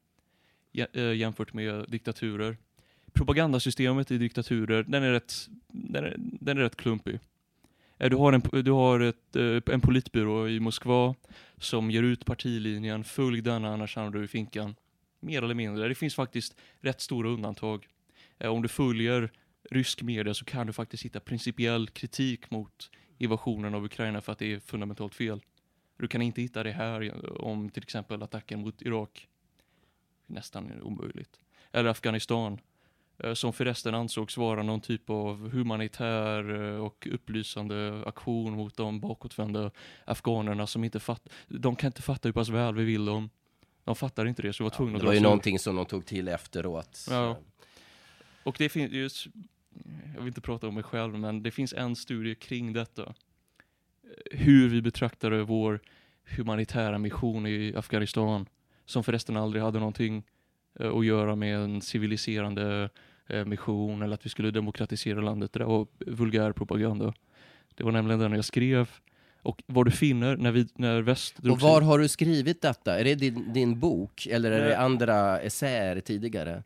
Eh, 0.74 1.12
jämfört 1.12 1.52
med 1.52 1.84
diktaturer. 1.88 2.56
Propagandasystemet 3.12 4.10
i 4.10 4.18
diktaturer, 4.18 4.82
den 4.82 5.02
är 5.02 5.12
rätt, 5.12 5.48
den 5.68 6.04
är, 6.04 6.16
den 6.18 6.58
är 6.58 6.62
rätt 6.62 6.76
klumpig. 6.76 7.18
Eh, 7.98 8.10
du 8.10 8.16
har, 8.16 8.32
en, 8.32 8.64
du 8.64 8.70
har 8.70 9.00
ett, 9.00 9.36
eh, 9.36 9.74
en 9.74 9.80
politbyrå 9.80 10.48
i 10.48 10.60
Moskva 10.60 11.14
som 11.58 11.90
ger 11.90 12.02
ut 12.02 12.24
partilinjen, 12.24 13.04
följ 13.04 13.40
denna 13.40 13.72
annars 13.72 13.96
hamnar 13.96 14.12
du 14.12 14.24
i 14.24 14.28
finkan. 14.28 14.74
Mer 15.20 15.42
eller 15.42 15.54
mindre. 15.54 15.88
Det 15.88 15.94
finns 15.94 16.14
faktiskt 16.14 16.56
rätt 16.80 17.00
stora 17.00 17.28
undantag. 17.28 17.86
Om 18.44 18.62
du 18.62 18.68
följer 18.68 19.30
rysk 19.70 20.02
media 20.02 20.34
så 20.34 20.44
kan 20.44 20.66
du 20.66 20.72
faktiskt 20.72 21.04
hitta 21.04 21.20
principiell 21.20 21.88
kritik 21.88 22.50
mot 22.50 22.90
invasionen 23.18 23.74
av 23.74 23.84
Ukraina 23.84 24.20
för 24.20 24.32
att 24.32 24.38
det 24.38 24.52
är 24.52 24.60
fundamentalt 24.60 25.14
fel. 25.14 25.40
Du 25.98 26.08
kan 26.08 26.22
inte 26.22 26.42
hitta 26.42 26.62
det 26.62 26.72
här 26.72 27.24
om 27.44 27.70
till 27.70 27.82
exempel 27.82 28.22
attacken 28.22 28.60
mot 28.60 28.82
Irak. 28.82 29.28
Nästan 30.34 30.82
omöjligt. 30.82 31.40
Eller 31.72 31.90
Afghanistan. 31.90 32.60
eh, 33.18 33.34
Som 33.34 33.52
förresten 33.52 33.94
ansågs 33.94 34.36
vara 34.36 34.62
någon 34.62 34.80
typ 34.80 35.10
av 35.10 35.50
humanitär 35.50 36.54
eh, 36.74 36.76
och 36.84 37.06
upplysande 37.10 38.02
aktion 38.06 38.52
mot 38.52 38.76
de 38.76 39.00
bakåtvända 39.00 39.70
afghanerna 40.04 40.66
som 40.66 40.84
inte 40.84 41.00
fattar. 41.00 41.32
De 41.48 41.76
kan 41.76 41.88
inte 41.88 42.02
fatta 42.02 42.28
hur 42.28 42.32
pass 42.32 42.48
väl 42.48 42.74
vi 42.74 42.84
vill 42.84 43.04
dem. 43.04 43.30
De 43.84 43.96
fattar 43.96 44.26
inte 44.26 44.42
det 44.42 44.52
så 44.52 44.64
vi 44.64 44.68
var 44.70 44.76
tvungna 44.76 44.92
det 44.92 44.96
att 44.98 45.02
var 45.04 45.12
dra 45.12 45.16
ju 45.16 45.22
någonting 45.22 45.58
som 45.58 45.76
de 45.76 45.86
tog 45.86 46.06
till 46.06 46.28
efteråt. 46.28 47.06
Ja. 47.10 47.36
Och 48.44 48.54
det 48.58 48.68
finns 48.68 48.92
just, 48.92 49.26
jag 50.14 50.20
vill 50.20 50.28
inte 50.28 50.40
prata 50.40 50.68
om 50.68 50.74
mig 50.74 50.82
själv, 50.82 51.18
men 51.18 51.42
det 51.42 51.50
finns 51.50 51.72
en 51.72 51.96
studie 51.96 52.34
kring 52.34 52.72
detta. 52.72 53.02
Eh, 53.02 54.38
Hur 54.38 54.68
vi 54.68 54.82
betraktade 54.82 55.42
vår 55.42 55.80
humanitära 56.36 56.98
mission 56.98 57.46
i 57.46 57.74
Afghanistan, 57.76 58.46
som 58.86 59.04
förresten 59.04 59.36
aldrig 59.36 59.62
hade 59.62 59.78
någonting 59.78 60.22
eh, 60.80 60.90
att 60.96 61.06
göra 61.06 61.36
med 61.36 61.56
en 61.58 61.80
civiliserande 61.80 62.90
eh, 63.26 63.44
mission 63.44 64.02
eller 64.02 64.14
att 64.14 64.26
vi 64.26 64.30
skulle 64.30 64.50
demokratisera 64.50 65.20
landet. 65.20 65.52
Det 65.52 65.58
där 65.58 65.66
var 65.66 65.86
vulgär 66.06 66.52
propaganda. 66.52 67.14
Det 67.74 67.84
var 67.84 67.92
nämligen 67.92 68.20
den 68.20 68.32
jag 68.32 68.44
skrev. 68.44 68.90
Och 69.42 69.62
vad 69.66 69.84
du 69.86 69.90
finner 69.90 70.36
när, 70.36 70.52
vi, 70.52 70.66
när 70.74 71.02
väst 71.02 71.38
Och 71.38 71.44
sig- 71.44 71.68
var 71.70 71.80
har 71.80 71.98
du 71.98 72.08
skrivit 72.08 72.62
detta? 72.62 72.98
Är 73.00 73.04
det 73.04 73.14
din, 73.14 73.52
din 73.52 73.80
bok 73.80 74.26
eller 74.30 74.50
är 74.52 74.58
det 74.60 74.64
Nej. 74.64 74.74
andra 74.74 75.40
essäer 75.40 76.00
tidigare? 76.00 76.62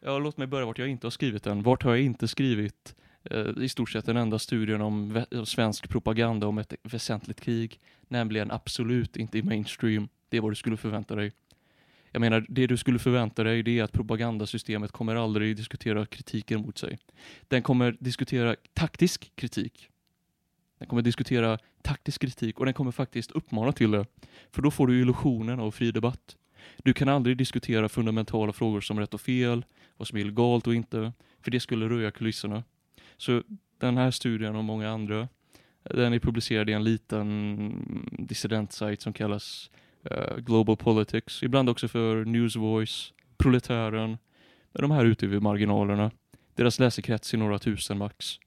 Ja, 0.00 0.18
låt 0.18 0.36
mig 0.36 0.46
börja 0.46 0.66
vart 0.66 0.78
jag 0.78 0.88
inte 0.88 1.06
har 1.06 1.10
skrivit 1.10 1.42
den. 1.44 1.62
Vart 1.62 1.82
har 1.82 1.90
jag 1.90 2.00
inte 2.04 2.28
skrivit 2.28 2.94
eh, 3.30 3.46
i 3.60 3.68
stort 3.68 3.90
sett 3.90 4.06
den 4.06 4.16
enda 4.16 4.38
studien 4.38 4.80
om 4.80 5.24
svensk 5.44 5.88
propaganda 5.88 6.46
om 6.46 6.58
ett 6.58 6.74
väsentligt 6.82 7.40
krig, 7.40 7.80
nämligen 8.08 8.50
absolut 8.50 9.16
inte 9.16 9.38
i 9.38 9.42
mainstream. 9.42 10.08
Det 10.28 10.36
är 10.36 10.40
vad 10.40 10.50
du 10.50 10.56
skulle 10.56 10.76
förvänta 10.76 11.14
dig. 11.14 11.32
Jag 12.12 12.20
menar, 12.20 12.46
det 12.48 12.66
du 12.66 12.76
skulle 12.76 12.98
förvänta 12.98 13.44
dig 13.44 13.62
det 13.62 13.78
är 13.78 13.84
att 13.84 13.92
propagandasystemet 13.92 14.92
kommer 14.92 15.16
aldrig 15.16 15.56
diskutera 15.56 16.06
kritiken 16.06 16.60
mot 16.60 16.78
sig. 16.78 16.98
Den 17.48 17.62
kommer 17.62 17.96
diskutera 18.00 18.56
taktisk 18.74 19.32
kritik. 19.34 19.88
Den 20.78 20.88
kommer 20.88 21.02
diskutera 21.02 21.58
taktisk 21.82 22.20
kritik 22.20 22.58
och 22.58 22.64
den 22.64 22.74
kommer 22.74 22.90
faktiskt 22.90 23.30
uppmana 23.30 23.72
till 23.72 23.90
det. 23.90 24.06
För 24.50 24.62
då 24.62 24.70
får 24.70 24.86
du 24.86 25.00
illusionen 25.00 25.60
av 25.60 25.70
fri 25.70 25.90
debatt. 25.90 26.36
Du 26.76 26.92
kan 26.92 27.08
aldrig 27.08 27.36
diskutera 27.36 27.88
fundamentala 27.88 28.52
frågor 28.52 28.80
som 28.80 29.00
rätt 29.00 29.14
och 29.14 29.20
fel, 29.20 29.64
vad 29.96 30.08
som 30.08 30.18
är 30.18 30.22
illegalt 30.22 30.66
och 30.66 30.74
inte, 30.74 31.12
för 31.40 31.50
det 31.50 31.60
skulle 31.60 31.88
röja 31.88 32.10
kulisserna. 32.10 32.64
Så 33.16 33.42
den 33.78 33.96
här 33.96 34.10
studien 34.10 34.56
och 34.56 34.64
många 34.64 34.90
andra, 34.90 35.28
den 35.82 36.12
är 36.12 36.18
publicerad 36.18 36.70
i 36.70 36.72
en 36.72 36.84
liten 36.84 38.08
dissidentsajt 38.18 39.02
som 39.02 39.12
kallas 39.12 39.70
eh, 40.02 40.36
Global 40.36 40.76
Politics, 40.76 41.42
ibland 41.42 41.68
också 41.68 41.88
för 41.88 42.24
News 42.24 42.56
Voice, 42.56 43.12
Proletären, 43.36 44.18
men 44.72 44.82
de 44.82 44.90
här 44.90 45.04
ute 45.04 45.26
vid 45.26 45.42
marginalerna. 45.42 46.10
Deras 46.54 46.78
läsekrets 46.78 47.34
är 47.34 47.38
några 47.38 47.58
tusen 47.58 47.98
max. 47.98 48.38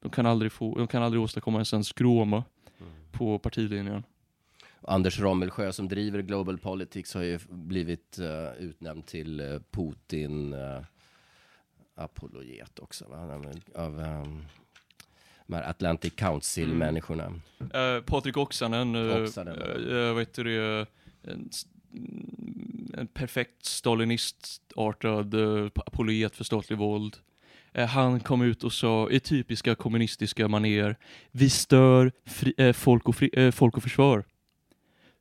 De 0.00 0.10
kan 0.10 0.26
aldrig, 0.26 0.52
få, 0.52 0.78
de 0.78 0.86
kan 0.86 1.02
aldrig 1.02 1.22
åstadkomma 1.22 1.58
ens 1.58 1.72
en 1.72 1.84
skråma 1.84 2.44
på 3.12 3.38
partilinjen. 3.38 4.02
Anders 4.82 5.20
Rommelsjö 5.20 5.72
som 5.72 5.88
driver 5.88 6.22
Global 6.22 6.58
Politics 6.58 7.14
har 7.14 7.22
ju 7.22 7.38
blivit 7.48 8.18
eh, 8.18 8.64
utnämnd 8.64 9.06
till 9.06 9.40
uh, 9.40 9.60
Putin 9.70 10.52
uh, 10.52 10.82
apologet 11.94 12.78
också, 12.78 13.08
va? 13.08 13.42
av 13.74 13.98
um, 13.98 14.44
de 15.46 15.54
här 15.54 15.70
Atlantic 15.70 16.12
Council-människorna. 16.16 17.26
Uh, 17.60 18.02
Patrik 18.04 18.36
Oksanen, 18.36 18.94
uh, 18.94 19.22
Oksanen. 19.22 19.58
uh, 19.58 20.12
vad 20.12 20.22
heter 20.22 20.44
det, 20.44 20.86
en, 21.22 21.50
mm, 21.92 22.94
en 22.98 23.06
perfekt 23.06 23.64
stalinistartad 23.64 25.34
uh, 25.34 25.70
apologet 25.86 26.36
för 26.36 26.44
statlig 26.44 26.78
våld. 26.78 27.16
Eh, 27.76 27.86
han 27.86 28.20
kom 28.20 28.42
ut 28.42 28.64
och 28.64 28.72
sa 28.72 29.10
i 29.10 29.20
typiska 29.20 29.74
kommunistiska 29.74 30.48
manér, 30.48 30.96
vi 31.30 31.50
stör 31.50 32.12
fri, 32.26 32.54
eh, 32.56 32.72
folk, 32.72 33.08
och 33.08 33.16
fri, 33.16 33.30
eh, 33.32 33.50
folk 33.50 33.76
och 33.76 33.82
försvar. 33.82 34.24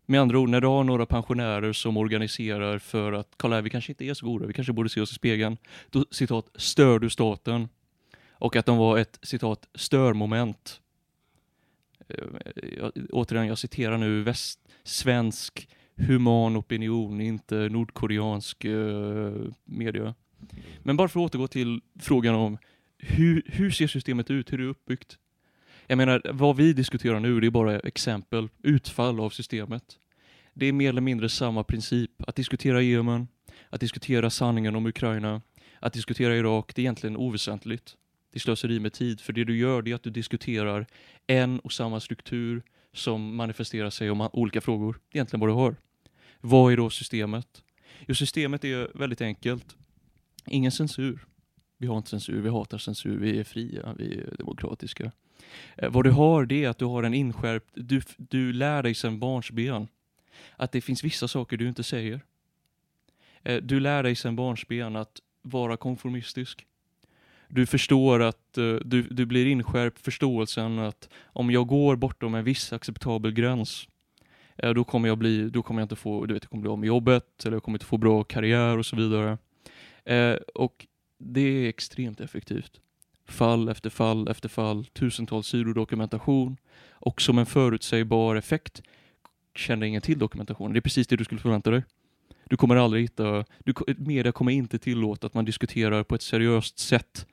Med 0.06 0.22
andra 0.22 0.40
ord, 0.40 0.50
när 0.50 0.62
du 0.62 0.68
har 0.68 0.84
några 0.84 1.06
pensionärer 1.06 1.74
som 1.74 1.98
organiserar 1.98 2.80
för 2.80 3.14
att, 3.14 3.28
kolla 3.38 3.56
här, 3.56 3.62
vi 3.62 3.70
kanske 3.70 3.92
inte 3.92 4.06
är 4.06 4.14
så 4.14 4.26
goda, 4.26 4.46
vi 4.46 4.54
kanske 4.54 4.74
borde 4.74 4.90
se 4.90 5.02
oss 5.02 5.12
i 5.12 5.16
spegeln. 5.16 5.58
Då, 5.90 6.06
citat, 6.12 6.50
stör 6.56 7.00
du 7.00 7.10
staten. 7.10 7.70
Och 8.38 8.56
att 8.56 8.66
de 8.66 8.78
var 8.78 8.98
ett, 8.98 9.20
citat, 9.22 9.68
störmoment. 9.76 10.82
Eh, 12.08 12.18
jag, 12.78 12.92
återigen, 13.10 13.48
jag 13.48 13.58
citerar 13.58 13.98
nu 13.98 14.22
väst, 14.22 14.60
svensk 14.84 15.68
human 15.96 16.58
opinion, 16.58 17.22
inte 17.22 17.56
nordkoreansk 17.56 18.66
eh, 18.66 19.34
media. 19.64 20.16
Men 20.84 20.98
bara 20.98 21.08
för 21.08 21.20
att 21.20 21.26
återgå 21.26 21.48
till 21.48 21.82
frågan 22.00 22.36
om 22.36 22.58
hur, 22.98 23.44
hur 23.46 23.72
ser 23.72 23.88
systemet 23.88 24.32
ut, 24.32 24.54
hur 24.54 24.60
är 24.60 24.64
det 24.64 24.70
uppbyggt? 24.70 25.18
Jag 25.88 25.98
menar, 25.98 26.22
vad 26.34 26.56
vi 26.56 26.74
diskuterar 26.74 27.20
nu 27.20 27.40
det 27.40 27.48
är 27.48 27.52
bara 27.52 27.80
exempel, 27.80 28.50
utfall 28.64 29.20
av 29.20 29.30
systemet. 29.30 29.84
Det 30.54 30.66
är 30.66 30.74
mer 30.74 30.90
eller 30.90 31.02
mindre 31.02 31.30
samma 31.30 31.64
princip. 31.64 32.12
Att 32.28 32.36
diskutera 32.36 32.82
Jemen, 32.82 33.28
att 33.70 33.82
diskutera 33.82 34.30
sanningen 34.30 34.76
om 34.76 34.86
Ukraina, 34.86 35.42
att 35.80 35.94
diskutera 35.94 36.36
Irak, 36.36 36.76
det 36.76 36.82
är 36.82 36.84
egentligen 36.84 37.18
oväsentligt. 37.18 37.96
Det 38.36 38.38
är 38.38 38.42
slöseri 38.42 38.80
med 38.80 38.94
tid, 38.94 39.22
för 39.22 39.34
det 39.34 39.44
du 39.44 39.58
gör 39.58 39.82
det 39.82 39.92
är 39.92 39.96
att 39.96 40.04
du 40.04 40.10
diskuterar 40.10 40.86
en 41.28 41.60
och 41.60 41.74
samma 41.74 42.00
struktur 42.00 42.64
som 42.94 43.36
manifesterar 43.36 43.90
sig 43.90 44.10
om 44.10 44.30
olika 44.34 44.62
frågor. 44.62 44.94
Det 44.94 45.18
är 45.18 45.18
egentligen 45.18 45.40
vad 45.40 45.50
du 45.50 45.54
har. 45.54 45.76
Vad 46.42 46.74
är 46.74 46.78
då 46.78 46.90
systemet? 46.90 47.64
Jo, 48.08 48.16
systemet 48.16 48.64
är 48.64 48.98
väldigt 48.98 49.22
enkelt. 49.22 49.76
Ingen 50.46 50.72
censur. 50.72 51.26
Vi 51.78 51.88
har 51.88 51.98
inte 51.98 52.10
censur, 52.10 52.42
vi 52.42 52.50
hatar 52.50 52.78
censur, 52.78 53.18
vi 53.18 53.40
är 53.40 53.44
fria, 53.44 53.96
vi 53.98 54.18
är 54.18 54.36
demokratiska. 54.38 55.12
Eh, 55.78 55.90
vad 55.90 56.04
du 56.04 56.12
har 56.12 56.46
det 56.46 56.64
är 56.64 56.70
att 56.70 56.78
du 56.78 56.86
har 56.86 57.04
en 57.04 57.14
inskärpt, 57.14 57.70
du, 57.74 58.02
du 58.18 58.54
lär 58.54 58.84
dig 58.84 58.94
sedan 58.94 59.20
barnsben 59.20 59.88
att 60.56 60.72
det 60.72 60.82
finns 60.82 61.04
vissa 61.04 61.28
saker 61.28 61.58
du 61.58 61.68
inte 61.68 61.84
säger. 61.84 62.22
Eh, 63.44 63.62
du 63.62 63.80
lär 63.80 64.04
dig 64.04 64.16
sedan 64.16 64.36
barnsben 64.36 64.96
att 64.96 65.22
vara 65.42 65.78
konformistisk. 65.78 66.66
Du 67.48 67.66
förstår 67.66 68.22
att 68.22 68.58
uh, 68.58 68.80
du, 68.86 69.02
du 69.02 69.26
blir 69.26 69.46
inskärpt 69.46 70.00
förståelsen 70.00 70.80
att 70.80 71.10
om 71.26 71.52
jag 71.52 71.68
går 71.68 71.96
bortom 71.96 72.36
en 72.36 72.44
viss 72.44 72.74
acceptabel 72.74 73.32
gräns 73.32 73.88
uh, 74.64 74.70
då 74.70 74.84
kommer 74.84 75.08
jag 75.08 75.18
bli, 75.18 75.50
då 75.50 75.64
kommer 75.64 75.82
jag 75.82 75.86
inte 75.86 75.96
få, 75.96 76.26
du 76.26 76.34
vet, 76.34 76.44
jag 76.44 76.50
kommer 76.50 76.62
bli 76.62 76.72
av 76.72 76.80
med 76.80 76.88
jobbet 76.88 77.46
eller 77.46 77.56
jag 77.56 77.64
kommer 77.64 77.76
inte 77.76 77.86
få 77.86 77.98
bra 77.98 78.24
karriär 78.24 78.78
och 78.78 78.86
så 78.86 78.96
vidare. 78.96 79.38
Uh, 80.10 80.38
och 80.56 80.88
det 81.18 81.42
är 81.42 81.70
extremt 81.70 82.22
effektivt. 82.22 82.80
Fall 83.28 83.70
efter 83.70 83.90
fall 83.90 84.28
efter 84.28 84.50
fall, 84.50 84.86
tusentals 84.86 85.48
sidor 85.48 85.74
dokumentation 85.74 86.58
och 86.90 87.22
som 87.22 87.38
en 87.38 87.46
förutsägbar 87.46 88.36
effekt 88.36 88.82
känner 89.56 89.88
ingen 89.88 90.02
till 90.02 90.20
dokumentationen. 90.20 90.74
Det 90.74 90.80
är 90.80 90.82
precis 90.82 91.08
det 91.08 91.16
du 91.16 91.24
skulle 91.24 91.42
förvänta 91.42 91.72
dig. 91.72 91.84
Du 92.50 92.58
kommer 92.58 92.76
aldrig 92.76 93.04
hitta, 93.04 93.46
du, 93.64 93.74
media 93.98 94.32
kommer 94.32 94.52
inte 94.52 94.80
tillåta 94.80 95.28
att 95.28 95.34
man 95.34 95.46
diskuterar 95.46 96.04
på 96.04 96.16
ett 96.16 96.22
seriöst 96.22 96.80
sätt 96.80 97.28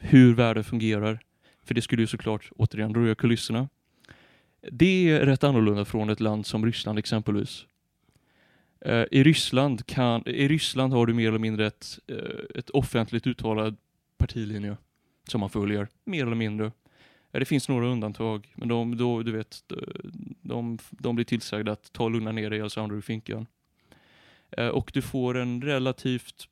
hur 0.00 0.34
världen 0.34 0.64
fungerar. 0.64 1.20
För 1.62 1.74
det 1.74 1.82
skulle 1.82 2.02
ju 2.02 2.06
såklart 2.06 2.50
återigen 2.56 2.94
röja 2.94 3.14
kulisserna. 3.14 3.68
Det 4.70 5.10
är 5.10 5.26
rätt 5.26 5.44
annorlunda 5.44 5.84
från 5.84 6.10
ett 6.10 6.20
land 6.20 6.46
som 6.46 6.66
Ryssland 6.66 6.98
exempelvis. 6.98 7.66
Uh, 8.86 9.04
I, 9.10 9.22
Ryssland 9.22 9.86
kan, 9.86 10.22
I 10.26 10.48
Ryssland 10.48 10.92
har 10.92 11.06
du 11.06 11.14
mer 11.14 11.28
eller 11.28 11.38
mindre 11.38 11.66
ett, 11.66 11.98
uh, 12.10 12.18
ett 12.54 12.70
offentligt 12.70 13.26
uttalad 13.26 13.76
partilinje 14.18 14.76
som 15.28 15.40
man 15.40 15.50
följer, 15.50 15.88
mer 16.04 16.22
eller 16.22 16.36
mindre. 16.36 16.66
Eh, 17.32 17.40
det 17.40 17.44
finns 17.44 17.68
några 17.68 17.86
undantag, 17.86 18.52
men 18.54 18.68
de, 18.68 18.96
då, 18.96 19.22
du 19.22 19.32
vet, 19.32 19.64
de, 20.42 20.78
de 20.90 21.14
blir 21.14 21.24
tillsagda 21.24 21.72
att 21.72 21.92
ta 21.92 22.08
lugna 22.08 22.32
ner 22.32 22.50
dig, 22.50 22.60
alltså 22.60 22.80
andra 22.80 22.96
du 22.96 23.02
finkan. 23.02 23.46
Och 24.72 24.90
du 24.94 25.02
får 25.02 25.36
en 25.36 25.62
relativt 25.62 26.48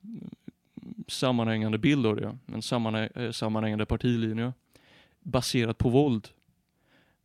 sammanhängande 1.07 1.77
bild 1.77 2.05
av 2.05 2.15
det, 2.15 2.37
en 2.45 2.95
eh, 2.95 3.31
sammanhängande 3.31 3.85
partilinje 3.85 4.53
baserat 5.19 5.77
på 5.77 5.89
våld. 5.89 6.27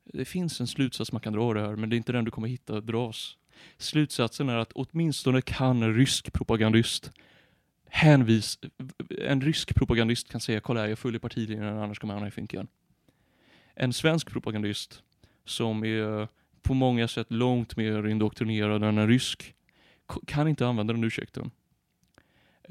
Det 0.04 0.24
finns 0.24 0.60
en 0.60 0.66
slutsats 0.66 1.12
man 1.12 1.20
kan 1.20 1.32
dra 1.32 1.42
av 1.42 1.54
det 1.54 1.60
här, 1.60 1.76
men 1.76 1.90
det 1.90 1.96
är 1.96 1.98
inte 1.98 2.12
den 2.12 2.24
du 2.24 2.30
kommer 2.30 2.48
hitta 2.48 2.80
dras. 2.80 3.36
Slutsatsen 3.76 4.48
är 4.48 4.56
att 4.56 4.72
åtminstone 4.72 5.42
kan 5.42 5.82
en 5.82 5.94
rysk 5.94 6.32
propagandist 6.32 7.10
hänvis, 7.88 8.58
en 9.18 9.40
rysk 9.40 9.74
propagandist 9.74 10.28
kan 10.28 10.40
säga 10.40 10.60
kolla 10.60 10.80
här, 10.80 10.88
jag 10.88 10.98
följer 10.98 11.20
partilinjen 11.20 11.78
annars 11.78 11.98
kommer 11.98 12.14
jag 12.14 12.16
hamna 12.16 12.28
i 12.28 12.30
finkan 12.30 12.68
en 13.74 13.92
svensk 13.92 14.30
propagandist 14.30 15.02
som 15.44 15.84
är 15.84 16.28
på 16.62 16.74
många 16.74 17.08
sätt 17.08 17.26
långt 17.30 17.76
mer 17.76 18.06
indoktrinerad 18.06 18.82
än 18.82 18.98
en 18.98 19.08
rysk 19.08 19.54
kan 20.26 20.48
inte 20.48 20.66
använda 20.66 20.92
den 20.92 21.04
ursäkten. 21.04 21.50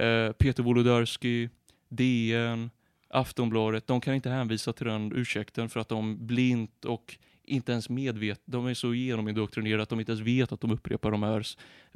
Eh, 0.01 0.31
Peter 0.31 0.63
Wolodarski, 0.63 1.49
DN, 1.89 2.69
Aftonbladet, 3.07 3.87
de 3.87 4.01
kan 4.01 4.15
inte 4.15 4.29
hänvisa 4.29 4.73
till 4.73 4.87
den 4.87 5.11
ursäkten 5.15 5.69
för 5.69 5.79
att 5.79 5.89
de 5.89 6.27
blint 6.27 6.85
och 6.85 7.17
inte 7.43 7.71
ens 7.71 7.89
medvet, 7.89 8.41
de 8.45 8.67
är 8.67 8.73
så 8.73 8.93
genomindoktrinerade 8.93 9.83
att 9.83 9.89
de 9.89 9.99
inte 9.99 10.11
ens 10.11 10.25
vet 10.25 10.51
att 10.51 10.61
de 10.61 10.71
upprepar 10.71 11.11
de 11.11 11.23
här 11.23 11.47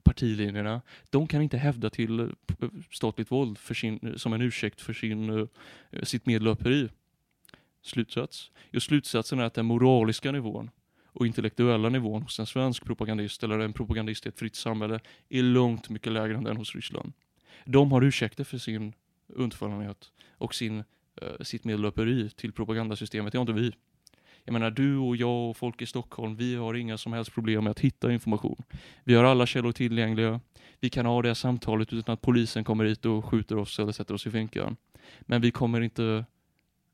partilinjerna. 0.04 0.82
De 1.10 1.28
kan 1.28 1.42
inte 1.42 1.58
hävda 1.58 1.90
till 1.90 2.20
eh, 2.20 2.28
statligt 2.92 3.32
våld 3.32 3.58
för 3.58 3.74
sin, 3.74 4.00
eh, 4.08 4.16
som 4.16 4.34
en 4.34 4.42
ursäkt 4.42 4.82
för 4.82 4.94
sin, 4.94 5.30
eh, 5.30 6.04
sitt 6.04 6.26
medlöperi. 6.26 6.90
Slutsats? 7.82 8.52
Jo, 8.72 8.80
slutsatsen 8.80 9.40
är 9.40 9.44
att 9.44 9.54
den 9.54 9.66
moraliska 9.66 10.32
nivån 10.32 10.70
och 11.06 11.28
intellektuella 11.28 11.90
nivån 11.90 12.22
hos 12.22 12.40
en 12.40 12.46
svensk 12.46 12.86
propagandist 12.86 13.44
eller 13.44 13.60
en 13.60 13.74
propagandist 13.74 14.26
i 14.26 14.30
ett 14.30 14.40
fritt 14.40 14.56
samhälle 14.56 15.00
är 15.30 15.44
långt 15.44 15.90
mycket 15.90 16.12
lägre 16.12 16.38
än 16.38 16.44
den 16.44 16.58
hos 16.58 16.76
Ryssland. 16.76 17.14
De 17.66 17.92
har 17.92 18.02
ursäkter 18.02 18.44
för 18.44 18.58
sin 18.58 18.94
undfallenhet 19.28 20.12
och 20.38 20.56
sin, 20.56 20.78
uh, 20.78 21.44
sitt 21.44 21.64
medlöperi 21.64 22.30
till 22.30 22.54
propagandasystemet, 22.54 23.32
det 23.32 23.38
har 23.38 23.42
inte 23.42 23.54
vi. 23.54 23.72
Jag 24.44 24.54
menar, 24.54 24.72
du 24.72 24.98
och 24.98 25.16
jag 25.16 25.50
och 25.50 25.58
folk 25.58 25.82
i 25.82 25.86
Stockholm, 25.86 26.36
vi 26.36 26.56
har 26.56 26.74
inga 26.74 26.98
som 26.98 27.14
helst 27.14 27.34
problem 27.34 27.64
med 27.64 27.72
att 27.72 27.80
hitta 27.80 28.12
information. 28.12 28.64
Vi 29.04 29.16
har 29.16 29.24
alla 29.24 29.46
källor 29.46 29.72
tillgängliga. 29.72 30.40
Vi 30.80 30.90
kan 30.90 31.06
ha 31.06 31.22
det 31.22 31.36
samtalet 31.36 31.94
utan 31.94 32.14
att 32.14 32.22
polisen 32.22 32.64
kommer 32.64 32.86
hit 32.86 33.06
och 33.06 33.26
skjuter 33.26 33.58
oss 33.58 33.80
eller 33.80 33.92
sätter 33.92 34.14
oss 34.14 34.28
i 34.28 34.32
finkan. 34.32 34.76
Men 35.22 35.42
vi 35.42 35.52
kommer 35.52 35.82
inte 35.82 36.26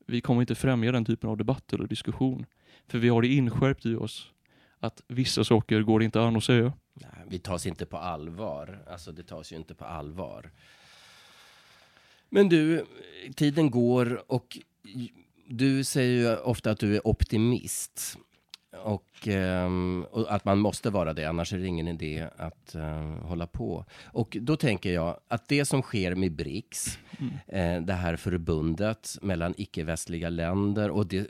vi 0.06 0.22
kommer 0.22 0.42
inte 0.42 0.56
främja 0.56 0.92
den 0.92 1.06
typen 1.06 1.30
av 1.30 1.38
debatt 1.38 1.74
eller 1.74 1.88
diskussion. 1.88 2.46
För 2.88 2.98
vi 2.98 3.10
har 3.10 3.22
det 3.22 3.28
inskärpt 3.28 3.86
i 3.86 3.96
oss 3.96 4.32
att 4.82 5.04
vissa 5.08 5.44
saker 5.44 5.82
går 5.82 6.04
inte 6.04 6.22
an 6.22 6.36
att 6.36 6.44
säga. 6.44 6.74
Nej, 6.94 7.26
vi 7.28 7.40
tas 7.40 7.66
inte 7.66 7.86
på 7.86 7.98
allvar. 7.98 8.86
Alltså 8.88 9.12
det 9.12 9.24
tas 9.24 9.52
ju 9.52 9.56
inte 9.56 9.76
på 9.76 9.86
allvar. 9.86 10.52
Men 12.30 12.50
du, 12.50 12.86
tiden 13.36 13.72
går 13.72 14.32
och 14.32 14.58
du 15.48 15.84
säger 15.84 16.30
ju 16.30 16.38
ofta 16.38 16.72
att 16.72 16.80
du 16.80 16.96
är 16.96 17.08
optimist. 17.08 18.18
Och, 18.84 19.28
um, 19.28 20.04
och, 20.12 20.34
att 20.36 20.46
man 20.46 20.60
måste 20.60 20.90
vara 20.90 21.14
det, 21.14 21.26
annars 21.26 21.54
är 21.54 21.58
det 21.58 21.68
ingen 21.68 21.88
idé 21.88 22.28
att 22.38 22.76
uh, 22.76 22.84
hålla 23.26 23.48
på. 23.48 23.86
Och 24.04 24.38
då 24.42 24.56
tänker 24.56 24.94
jag 24.94 25.20
att 25.28 25.48
det 25.48 25.66
som 25.66 25.82
sker 25.82 26.16
med 26.16 26.32
BRICS, 26.32 27.00
mm. 27.20 27.34
eh, 27.48 27.86
det 27.86 27.94
här 27.94 28.16
förbundet 28.16 29.18
mellan 29.22 29.54
icke-västliga 29.58 30.30
länder 30.30 30.90
och 30.90 31.08
det, 31.08 31.30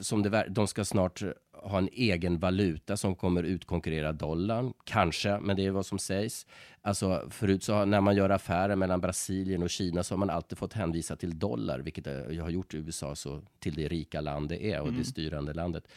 som 0.00 0.22
det, 0.22 0.46
de 0.48 0.66
ska 0.66 0.84
snart 0.84 1.22
ha 1.62 1.78
en 1.78 1.88
egen 1.92 2.38
valuta 2.38 2.96
som 2.96 3.14
kommer 3.14 3.42
utkonkurrera 3.42 4.12
dollarn. 4.12 4.72
Kanske, 4.84 5.38
men 5.40 5.56
det 5.56 5.66
är 5.66 5.70
vad 5.70 5.86
som 5.86 5.98
sägs. 5.98 6.46
Alltså, 6.82 7.26
förut 7.30 7.64
så 7.64 7.74
har, 7.74 7.86
när 7.86 8.00
man 8.00 8.16
gör 8.16 8.30
affärer 8.30 8.76
mellan 8.76 9.00
Brasilien 9.00 9.62
och 9.62 9.70
Kina 9.70 10.02
så 10.02 10.14
har 10.14 10.18
man 10.18 10.30
alltid 10.30 10.58
fått 10.58 10.72
hänvisa 10.72 11.16
till 11.16 11.38
dollar, 11.38 11.78
vilket 11.78 12.06
jag 12.06 12.42
har 12.42 12.50
gjort 12.50 12.74
i 12.74 12.76
USA 12.76 13.14
så 13.14 13.42
till 13.58 13.74
det 13.74 13.88
rika 13.88 14.20
land 14.20 14.48
det 14.48 14.64
är 14.72 14.80
och 14.80 14.88
mm. 14.88 15.00
det 15.00 15.06
styrande 15.06 15.52
landet. 15.52 15.88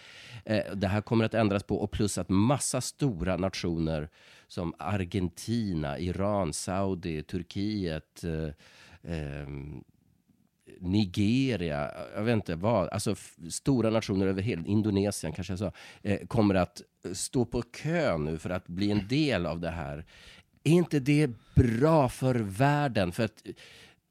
Eh, 0.46 0.76
det 0.76 0.88
här 0.88 1.02
kommer 1.02 1.26
att 1.26 1.34
ändras 1.34 1.64
på 1.64 1.78
och 1.78 1.92
plus 1.92 2.18
att 2.18 2.30
massa 2.30 2.82
stora 2.82 3.38
nationer 3.38 4.10
som 4.48 4.74
Argentina, 4.80 6.00
Iran, 6.00 6.54
Saudi, 6.54 7.24
Turkiet, 7.24 8.24
eh, 8.24 9.14
eh, 9.14 9.48
Nigeria, 10.82 11.92
jag 12.16 12.24
vet 12.24 12.34
inte 12.34 12.56
vad, 12.56 12.90
alltså 12.90 13.16
stora 13.50 13.90
nationer 13.90 14.28
över 14.28 14.42
hela 14.42 14.66
Indonesien 14.66 15.34
kanske 15.34 15.54
jag 15.54 15.60
sa, 15.60 15.72
eh, 16.02 16.28
kommer 16.28 16.56
att 16.56 16.82
stå 17.14 17.46
på 17.46 17.62
kö 17.62 18.18
nu 18.18 18.38
för 18.38 18.50
att 18.50 18.68
bli 18.68 18.92
en 18.92 19.08
del 19.08 19.46
av 19.46 19.60
det 19.60 19.70
här. 19.70 20.06
Är 20.64 20.72
inte 20.72 21.00
det 21.00 21.30
bra 21.56 22.10
för 22.10 22.36
världen? 22.36 23.12
För 23.12 23.24
att 23.24 23.44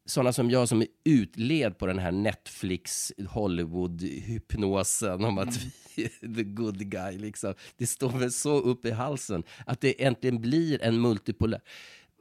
sådana 0.07 0.33
som 0.33 0.51
jag 0.51 0.69
som 0.69 0.83
är 0.83 0.89
utled 1.05 1.79
på 1.79 1.87
den 1.87 1.99
här 1.99 2.13
Netflix 2.13 3.13
Hollywood-hypnosen 3.19 5.25
om 5.25 5.39
att 5.39 5.61
vi 5.97 6.05
är 6.05 6.35
the 6.35 6.43
good 6.43 6.91
guy, 6.91 7.19
liksom. 7.19 7.55
det 7.77 7.87
står 7.87 8.11
väl 8.11 8.33
så 8.33 8.61
upp 8.61 8.87
i 8.87 8.91
halsen 8.91 9.43
att 9.67 9.81
det 9.81 10.05
äntligen 10.05 10.41
blir 10.41 10.83
en 10.83 11.01
multipolär, 11.01 11.61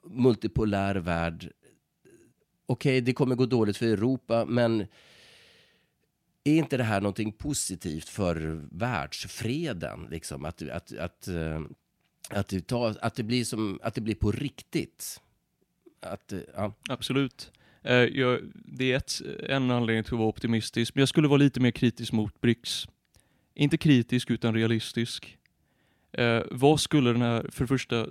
multipolär 0.10 0.96
värld 0.96 1.52
okej, 2.66 2.91
okay, 2.91 3.01
det 3.01 3.14
kommer 3.14 3.36
gå 3.36 3.45
dåligt 3.45 3.78
för 3.78 3.86
Europa, 3.86 4.45
men 4.45 4.88
är 6.43 6.55
inte 6.55 6.78
det 6.78 6.84
här 6.84 7.01
någonting 7.01 7.32
positivt 7.32 8.09
för 8.09 8.61
världsfreden? 8.72 10.07
Liksom? 10.11 10.45
Att, 10.45 10.61
att, 10.61 10.97
att, 10.97 11.28
eh, 11.28 11.61
att, 12.30 12.47
det, 12.47 12.68
tar, 12.68 12.95
att, 13.01 13.16
det 13.16 13.24
blir 13.24 13.45
som, 13.45 13.80
att 13.84 13.93
det 13.93 14.01
blir 14.01 14.16
på 14.16 14.32
riktigt? 14.32 15.22
Att, 15.99 16.34
eh, 16.34 16.39
ja. 16.55 16.74
Absolut. 16.89 17.51
Eh, 17.82 17.95
jag, 17.95 18.39
det 18.53 18.91
är 18.91 18.97
ett, 18.97 19.22
en 19.49 19.72
anledning 19.72 20.03
till 20.03 20.14
att 20.14 20.20
vara 20.20 20.30
optimistisk, 20.30 20.95
men 20.95 21.01
jag 21.01 21.09
skulle 21.09 21.28
vara 21.28 21.38
lite 21.38 21.59
mer 21.59 21.72
kritisk 21.72 22.11
mot 22.11 22.41
BRICS. 22.41 22.88
Inte 23.53 23.78
kritisk, 23.78 24.32
utan 24.32 24.53
realistisk. 24.53 25.38
Eh, 26.11 26.41
vad 26.51 26.80
skulle 26.80 27.11
den 27.11 27.22
här, 27.22 27.47
för 27.49 27.64
det 27.64 27.68
första, 27.68 28.07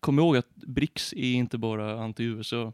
kom 0.00 0.18
ihåg 0.18 0.36
att 0.36 0.54
BRICS 0.54 1.12
är 1.12 1.32
inte 1.32 1.58
bara 1.58 1.96
anti-USA. 1.96 2.72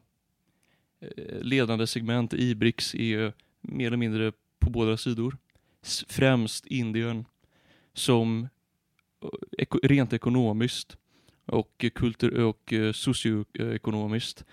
Eh, 1.00 1.40
ledande 1.40 1.86
segment 1.86 2.34
i 2.34 2.54
BRICS 2.54 2.94
är 2.94 3.32
mer 3.60 3.86
eller 3.86 3.96
mindre 3.96 4.32
på 4.58 4.70
båda 4.70 4.96
sidor. 4.96 5.36
Främst 6.08 6.66
Indien 6.66 7.24
som 7.94 8.48
eh, 9.58 9.66
rent 9.82 10.12
ekonomiskt 10.12 10.96
och, 11.46 11.84
kultur 11.94 12.40
och 12.40 12.72
eh, 12.72 12.92
socioekonomiskt 12.92 14.44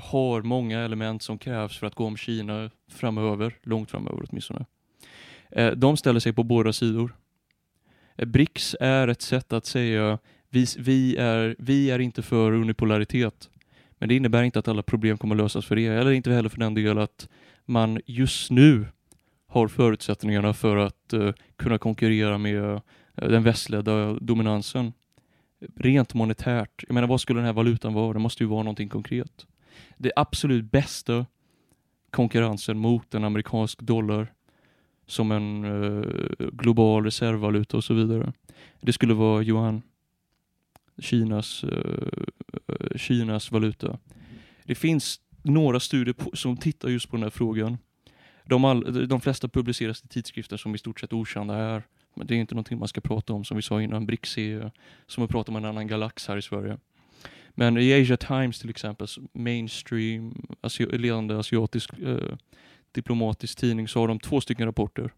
har 0.00 0.42
många 0.42 0.80
element 0.80 1.22
som 1.22 1.38
krävs 1.38 1.78
för 1.78 1.86
att 1.86 1.94
gå 1.94 2.06
om 2.06 2.16
Kina 2.16 2.70
framöver, 2.88 3.58
långt 3.62 3.90
framöver 3.90 4.24
åtminstone. 4.28 4.66
De 5.76 5.96
ställer 5.96 6.20
sig 6.20 6.32
på 6.32 6.42
båda 6.42 6.72
sidor. 6.72 7.16
BRICS 8.16 8.76
är 8.80 9.08
ett 9.08 9.22
sätt 9.22 9.52
att 9.52 9.66
säga 9.66 10.18
vi, 10.50 10.66
vi, 10.78 11.16
är, 11.16 11.56
vi 11.58 11.90
är 11.90 11.98
inte 11.98 12.22
för 12.22 12.52
unipolaritet. 12.52 13.50
Men 13.98 14.08
det 14.08 14.16
innebär 14.16 14.42
inte 14.42 14.58
att 14.58 14.68
alla 14.68 14.82
problem 14.82 15.18
kommer 15.18 15.34
lösas 15.34 15.66
för 15.66 15.76
det, 15.76 15.86
eller 15.86 16.10
inte 16.10 16.32
heller 16.32 16.48
för 16.48 16.58
den 16.58 16.74
del 16.74 16.98
att 16.98 17.28
man 17.64 18.00
just 18.06 18.50
nu 18.50 18.86
har 19.46 19.68
förutsättningarna 19.68 20.54
för 20.54 20.76
att 20.76 21.14
uh, 21.14 21.32
kunna 21.56 21.78
konkurrera 21.78 22.38
med 22.38 22.62
uh, 22.62 22.80
den 23.14 23.42
västledda 23.42 24.12
dominansen. 24.12 24.92
Rent 25.76 26.14
monetärt, 26.14 26.84
jag 26.88 26.94
menar 26.94 27.08
vad 27.08 27.20
skulle 27.20 27.38
den 27.38 27.46
här 27.46 27.52
valutan 27.52 27.94
vara? 27.94 28.12
Det 28.12 28.18
måste 28.18 28.42
ju 28.42 28.48
vara 28.48 28.62
någonting 28.62 28.88
konkret. 28.88 29.46
Det 29.96 30.12
absolut 30.16 30.64
bästa 30.64 31.26
konkurrensen 32.10 32.78
mot 32.78 33.14
en 33.14 33.24
amerikansk 33.24 33.80
dollar 33.80 34.32
som 35.06 35.32
en 35.32 35.64
uh, 35.64 36.04
global 36.52 37.04
reservvaluta 37.04 37.76
och 37.76 37.84
så 37.84 37.94
vidare. 37.94 38.32
Det 38.80 38.92
skulle 38.92 39.14
vara 39.14 39.42
yuan. 39.42 39.82
Kinas, 40.98 41.64
uh, 41.64 41.70
Kinas 42.96 43.52
valuta. 43.52 43.98
Det 44.64 44.74
finns 44.74 45.20
några 45.42 45.80
studier 45.80 46.14
på, 46.14 46.36
som 46.36 46.56
tittar 46.56 46.88
just 46.88 47.10
på 47.10 47.16
den 47.16 47.22
här 47.22 47.30
frågan. 47.30 47.78
De, 48.44 48.64
all, 48.64 49.08
de 49.08 49.20
flesta 49.20 49.48
publiceras 49.48 50.04
i 50.04 50.08
tidskrifter 50.08 50.56
som 50.56 50.74
i 50.74 50.78
stort 50.78 51.00
sett 51.00 51.12
okända 51.12 51.54
är. 51.54 51.82
Men 52.14 52.26
det 52.26 52.34
är 52.34 52.38
inte 52.38 52.54
någonting 52.54 52.78
man 52.78 52.88
ska 52.88 53.00
prata 53.00 53.32
om 53.32 53.44
som 53.44 53.56
vi 53.56 53.62
sa 53.62 53.82
innan. 53.82 54.06
BRICS 54.06 54.38
är 54.38 54.72
som 55.06 55.24
att 55.24 55.30
prata 55.30 55.52
om 55.52 55.56
en 55.56 55.64
annan 55.64 55.86
galax 55.86 56.28
här 56.28 56.36
i 56.36 56.42
Sverige. 56.42 56.78
Men 57.50 57.78
i 57.78 58.02
Asia 58.02 58.16
Times 58.16 58.58
till 58.58 58.70
exempel, 58.70 59.06
mainstream, 59.32 60.46
asi 60.60 60.86
ledande 60.86 61.34
asiatisk 61.34 61.98
eh, 61.98 62.36
diplomatisk 62.92 63.58
tidning, 63.58 63.88
så 63.88 64.00
har 64.00 64.08
de 64.08 64.20
två 64.20 64.40
stycken 64.40 64.66
rapporter. 64.66 65.10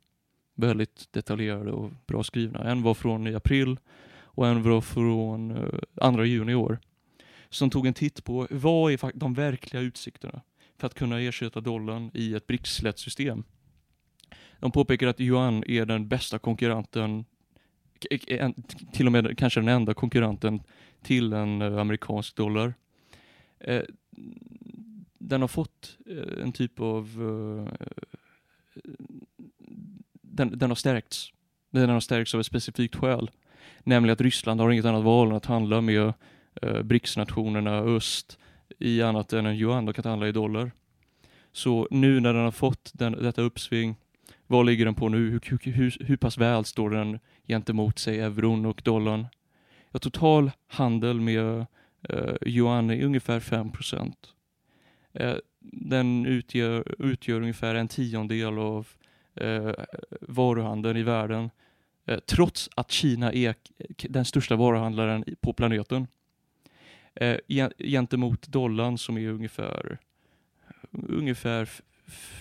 Väldigt 0.54 1.12
detaljerade 1.12 1.70
och 1.72 1.90
bra 2.06 2.22
skrivna. 2.22 2.70
En 2.70 2.82
var 2.82 2.94
från 2.94 3.26
i 3.26 3.34
april 3.34 3.76
och 4.32 4.46
en 4.46 4.62
var 4.62 4.80
från 4.80 5.50
eh, 5.50 6.10
uh, 6.10 6.14
2 6.16 6.24
juni 6.24 6.52
i 6.52 6.54
år. 6.54 6.78
Som 7.48 7.70
tog 7.70 7.86
en 7.86 7.94
titt 7.94 8.24
på 8.24 8.46
vad 8.50 8.92
är 8.92 9.18
de 9.18 9.34
verkliga 9.34 9.82
utsikterna 9.82 10.42
för 10.78 10.86
att 10.86 10.94
kunna 10.94 11.20
ersätta 11.20 11.60
dollarn 11.60 12.10
i 12.14 12.34
ett 12.34 12.46
brics 12.46 12.82
system. 12.96 13.44
De 14.58 14.72
påpekar 14.72 15.06
att 15.06 15.20
yuan 15.20 15.64
är 15.66 15.86
den 15.86 16.08
bästa 16.08 16.38
konkurrenten, 16.38 17.24
till 18.92 19.06
och 19.06 19.12
med 19.12 19.38
kanske 19.38 19.60
den 19.60 19.68
enda 19.68 19.94
konkurrenten 19.94 20.62
till 21.02 21.32
en 21.32 21.62
eh, 21.62 21.78
amerikansk 21.78 22.36
dollar. 22.36 22.74
Eh, 23.60 23.82
den 25.18 25.40
har 25.40 25.48
fått 25.48 25.98
en 26.42 26.52
typ 26.52 26.80
av... 26.80 27.08
Den, 30.22 30.58
den 30.58 30.70
har 30.70 30.74
stärkts. 30.74 31.32
Den 31.70 31.90
har 31.90 32.00
stärkts 32.00 32.34
av 32.34 32.40
ett 32.40 32.46
specifikt 32.46 32.96
skäl. 32.96 33.30
Nämligen 33.84 34.12
att 34.12 34.20
Ryssland 34.20 34.60
har 34.60 34.70
inget 34.70 34.84
annat 34.84 35.04
val 35.04 35.28
än 35.28 35.36
att 35.36 35.46
handla 35.46 35.80
med 35.80 36.12
eh, 36.62 36.82
BRICS-nationerna 36.82 37.78
öst 37.78 38.38
i 38.78 39.02
annat 39.02 39.32
än 39.32 39.46
en 39.46 39.56
yuan. 39.56 39.86
De 39.86 39.92
kan 39.92 40.00
inte 40.00 40.08
handla 40.08 40.28
i 40.28 40.32
dollar. 40.32 40.70
Så 41.52 41.88
nu 41.90 42.20
när 42.20 42.34
den 42.34 42.44
har 42.44 42.50
fått 42.50 42.90
den, 42.94 43.12
detta 43.12 43.42
uppsving, 43.42 43.96
vad 44.46 44.66
ligger 44.66 44.84
den 44.84 44.94
på 44.94 45.08
nu? 45.08 45.30
Hur, 45.30 45.40
hur, 45.44 45.72
hur, 45.72 45.96
hur 46.00 46.16
pass 46.16 46.38
väl 46.38 46.64
står 46.64 46.90
den 46.90 47.18
gentemot 47.46 47.98
sig 47.98 48.20
euron 48.20 48.66
och 48.66 48.82
dollarn? 48.84 49.26
Ja, 49.90 49.98
total 49.98 50.50
handel 50.66 51.20
med 51.20 51.66
eh, 52.08 52.34
yuan 52.46 52.90
är 52.90 53.04
ungefär 53.04 53.40
5 53.40 53.70
eh, 55.12 55.34
Den 55.60 56.26
utgör, 56.26 56.94
utgör 56.98 57.40
ungefär 57.40 57.74
en 57.74 57.88
tiondel 57.88 58.58
av 58.58 58.88
eh, 59.34 59.72
varuhandeln 60.20 60.96
i 60.96 61.02
världen. 61.02 61.50
Eh, 62.10 62.18
trots 62.18 62.70
att 62.74 62.90
Kina 62.90 63.32
är 63.32 63.54
den 64.08 64.24
största 64.24 64.56
varuhandlaren 64.56 65.24
på 65.40 65.52
planeten. 65.52 66.06
Eh, 67.14 67.36
gentemot 67.78 68.48
dollarn 68.48 68.98
som 68.98 69.18
är 69.18 69.28
ungefär 69.28 69.98
ungefär 70.92 71.68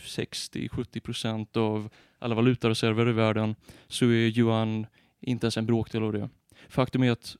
60-70% 0.05 1.57
av 1.57 1.89
alla 2.19 2.35
valutareserver 2.35 3.09
i 3.09 3.11
världen 3.11 3.55
så 3.87 4.05
är 4.05 4.37
yuan 4.37 4.85
inte 5.19 5.45
ens 5.45 5.57
en 5.57 5.65
bråkdel 5.65 6.03
av 6.03 6.13
det. 6.13 6.29
Faktum 6.67 7.03
är 7.03 7.11
att 7.11 7.35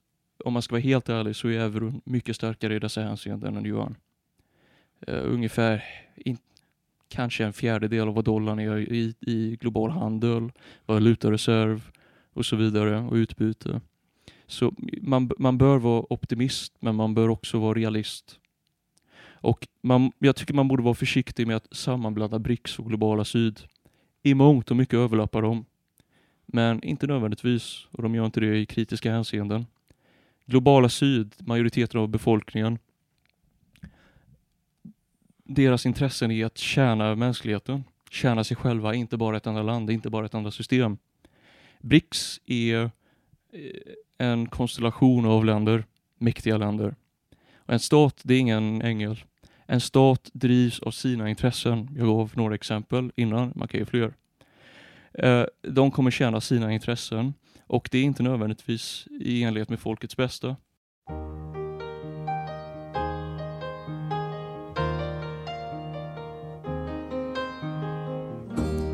om 0.46 0.54
man 0.54 0.62
ska 0.62 0.74
vara 0.74 0.82
helt 0.82 1.10
ärlig 1.10 1.36
så 1.36 1.48
är 1.48 1.60
euron 1.60 2.02
mycket 2.06 2.36
starkare 2.36 2.76
i 2.76 2.80
dessa 2.80 3.02
hänseenden 3.02 3.58
än 3.58 3.66
yuan. 3.66 3.96
Uh, 5.10 5.34
ungefär 5.34 5.84
in, 6.16 6.38
kanske 7.08 7.46
en 7.46 7.54
fjärdedel 7.54 8.08
av 8.08 8.14
vad 8.16 8.26
dollarn 8.26 8.60
är 8.60 8.78
i, 8.78 9.16
i 9.20 9.58
global 9.62 9.90
handel, 9.90 10.52
valutareserv 10.86 11.92
och 12.34 12.46
så 12.46 12.56
vidare 12.56 13.00
och 13.00 13.14
utbyte. 13.14 13.82
Så 14.48 14.74
man, 15.02 15.32
man 15.38 15.58
bör 15.58 15.78
vara 15.78 16.14
optimist 16.14 16.74
men 16.80 16.96
man 16.96 17.14
bör 17.16 17.30
också 17.30 17.60
vara 17.60 17.74
realist. 17.74 18.40
Och 19.42 19.68
man, 19.82 20.12
jag 20.20 20.36
tycker 20.36 20.54
man 20.54 20.68
borde 20.68 20.84
vara 20.84 20.94
försiktig 20.94 21.48
med 21.48 21.56
att 21.56 21.68
sammanblanda 21.72 22.40
BRICS 22.40 22.80
och 22.80 22.88
globala 22.88 23.26
syd. 23.26 23.60
I 24.24 24.34
mångt 24.34 24.72
och 24.72 24.78
mycket 24.78 24.94
överlappar 24.94 25.42
de. 25.42 25.66
Men 26.46 26.84
inte 26.84 27.08
nödvändigtvis, 27.08 27.88
och 27.92 28.04
de 28.04 28.16
gör 28.16 28.26
inte 28.26 28.40
det 28.40 28.58
i 28.58 28.66
kritiska 28.66 29.12
hänseenden. 29.12 29.66
Globala 30.46 30.90
syd, 30.90 31.36
majoriteten 31.40 32.00
av 32.00 32.08
befolkningen, 32.08 32.80
deras 35.44 35.86
intressen 35.86 36.32
är 36.32 36.46
att 36.46 36.58
tjäna 36.58 37.16
mänskligheten, 37.16 37.84
tjäna 38.10 38.44
sig 38.44 38.58
själva, 38.58 38.96
inte 38.96 39.18
bara 39.18 39.38
ett 39.38 39.48
enda 39.48 39.62
land, 39.62 39.90
inte 39.90 40.10
bara 40.10 40.26
ett 40.26 40.34
enda 40.34 40.52
system. 40.52 40.98
BRICS 41.84 42.40
är 42.46 42.84
eh, 42.84 42.90
en 44.18 44.48
konstellation 44.50 45.26
av 45.26 45.46
länder, 45.46 45.86
mäktiga 46.18 46.58
länder. 46.58 46.96
Och 47.56 47.74
en 47.74 47.80
stat, 47.80 48.22
det 48.24 48.34
är 48.34 48.40
ingen 48.40 48.82
ängel. 48.82 49.24
En 49.66 49.82
stat 49.82 50.30
drivs 50.34 50.80
av 50.80 50.92
sina 50.92 51.30
intressen. 51.30 51.90
Jag 51.98 52.08
gav 52.08 52.32
några 52.36 52.56
exempel 52.56 53.12
innan, 53.16 53.54
man 53.56 53.68
kan 53.68 53.80
ge 53.80 53.86
fler. 53.86 54.14
Eh, 55.14 55.46
de 55.62 55.92
kommer 55.92 56.12
tjäna 56.12 56.42
sina 56.42 56.74
intressen 56.74 57.34
och 57.68 57.90
det 57.92 57.98
är 57.98 58.04
inte 58.04 58.24
nödvändigtvis 58.24 59.08
i 59.20 59.44
enlighet 59.44 59.70
med 59.70 59.80
folkets 59.80 60.18
bästa. 60.18 60.56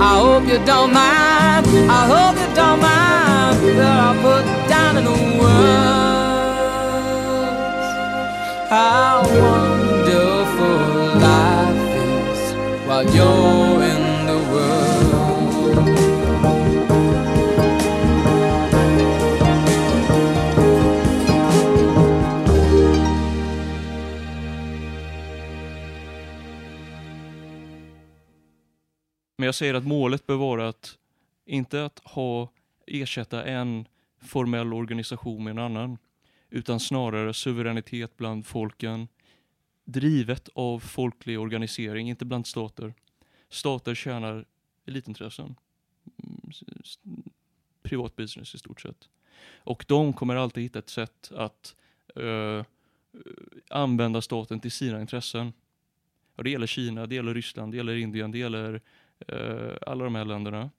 I 0.00 0.12
hope 0.20 0.44
you 0.46 0.58
don't 0.64 0.92
mind. 0.92 1.66
I 1.90 2.02
hope 2.12 2.36
you 2.42 2.48
don't 2.54 2.80
mind 2.80 3.58
that 3.78 3.98
I 4.06 4.10
put 4.22 4.44
down 4.68 4.92
in 4.98 5.04
the 5.04 5.16
words. 5.40 5.88
How 8.70 9.22
wonderful 9.42 10.78
life 11.26 11.96
is 11.96 12.40
while 12.86 13.06
you're 13.14 13.47
säger 29.58 29.74
att 29.74 29.86
målet 29.86 30.26
bör 30.26 30.36
vara 30.36 30.68
att 30.68 30.98
inte 31.44 31.84
att 31.84 31.98
ha 31.98 32.52
ersätta 32.86 33.44
en 33.44 33.88
formell 34.20 34.72
organisation 34.72 35.44
med 35.44 35.50
en 35.50 35.58
annan, 35.58 35.98
utan 36.50 36.80
snarare 36.80 37.34
suveränitet 37.34 38.16
bland 38.16 38.46
folken, 38.46 39.08
drivet 39.84 40.48
av 40.54 40.80
folklig 40.80 41.40
organisering, 41.40 42.08
inte 42.08 42.24
bland 42.24 42.46
stater. 42.46 42.94
Stater 43.48 43.94
tjänar 43.94 44.44
elitintressen, 44.86 45.54
mm, 46.22 47.22
privat 47.82 48.16
business 48.16 48.54
i 48.54 48.58
stort 48.58 48.80
sett. 48.80 49.08
Och 49.56 49.84
de 49.88 50.12
kommer 50.12 50.36
alltid 50.36 50.62
hitta 50.62 50.78
ett 50.78 50.88
sätt 50.88 51.30
att 51.34 51.76
uh, 52.20 52.64
använda 53.70 54.22
staten 54.22 54.60
till 54.60 54.72
sina 54.72 55.00
intressen. 55.00 55.52
Och 56.34 56.44
det 56.44 56.50
gäller 56.50 56.66
Kina, 56.66 57.06
det 57.06 57.14
gäller 57.14 57.34
Ryssland, 57.34 57.72
det 57.72 57.76
gäller 57.76 57.96
Indien, 57.96 58.30
det 58.30 58.38
gäller 58.38 58.80
alla 59.86 60.04
de 60.04 60.14
här 60.14 60.24
länderna. 60.24 60.70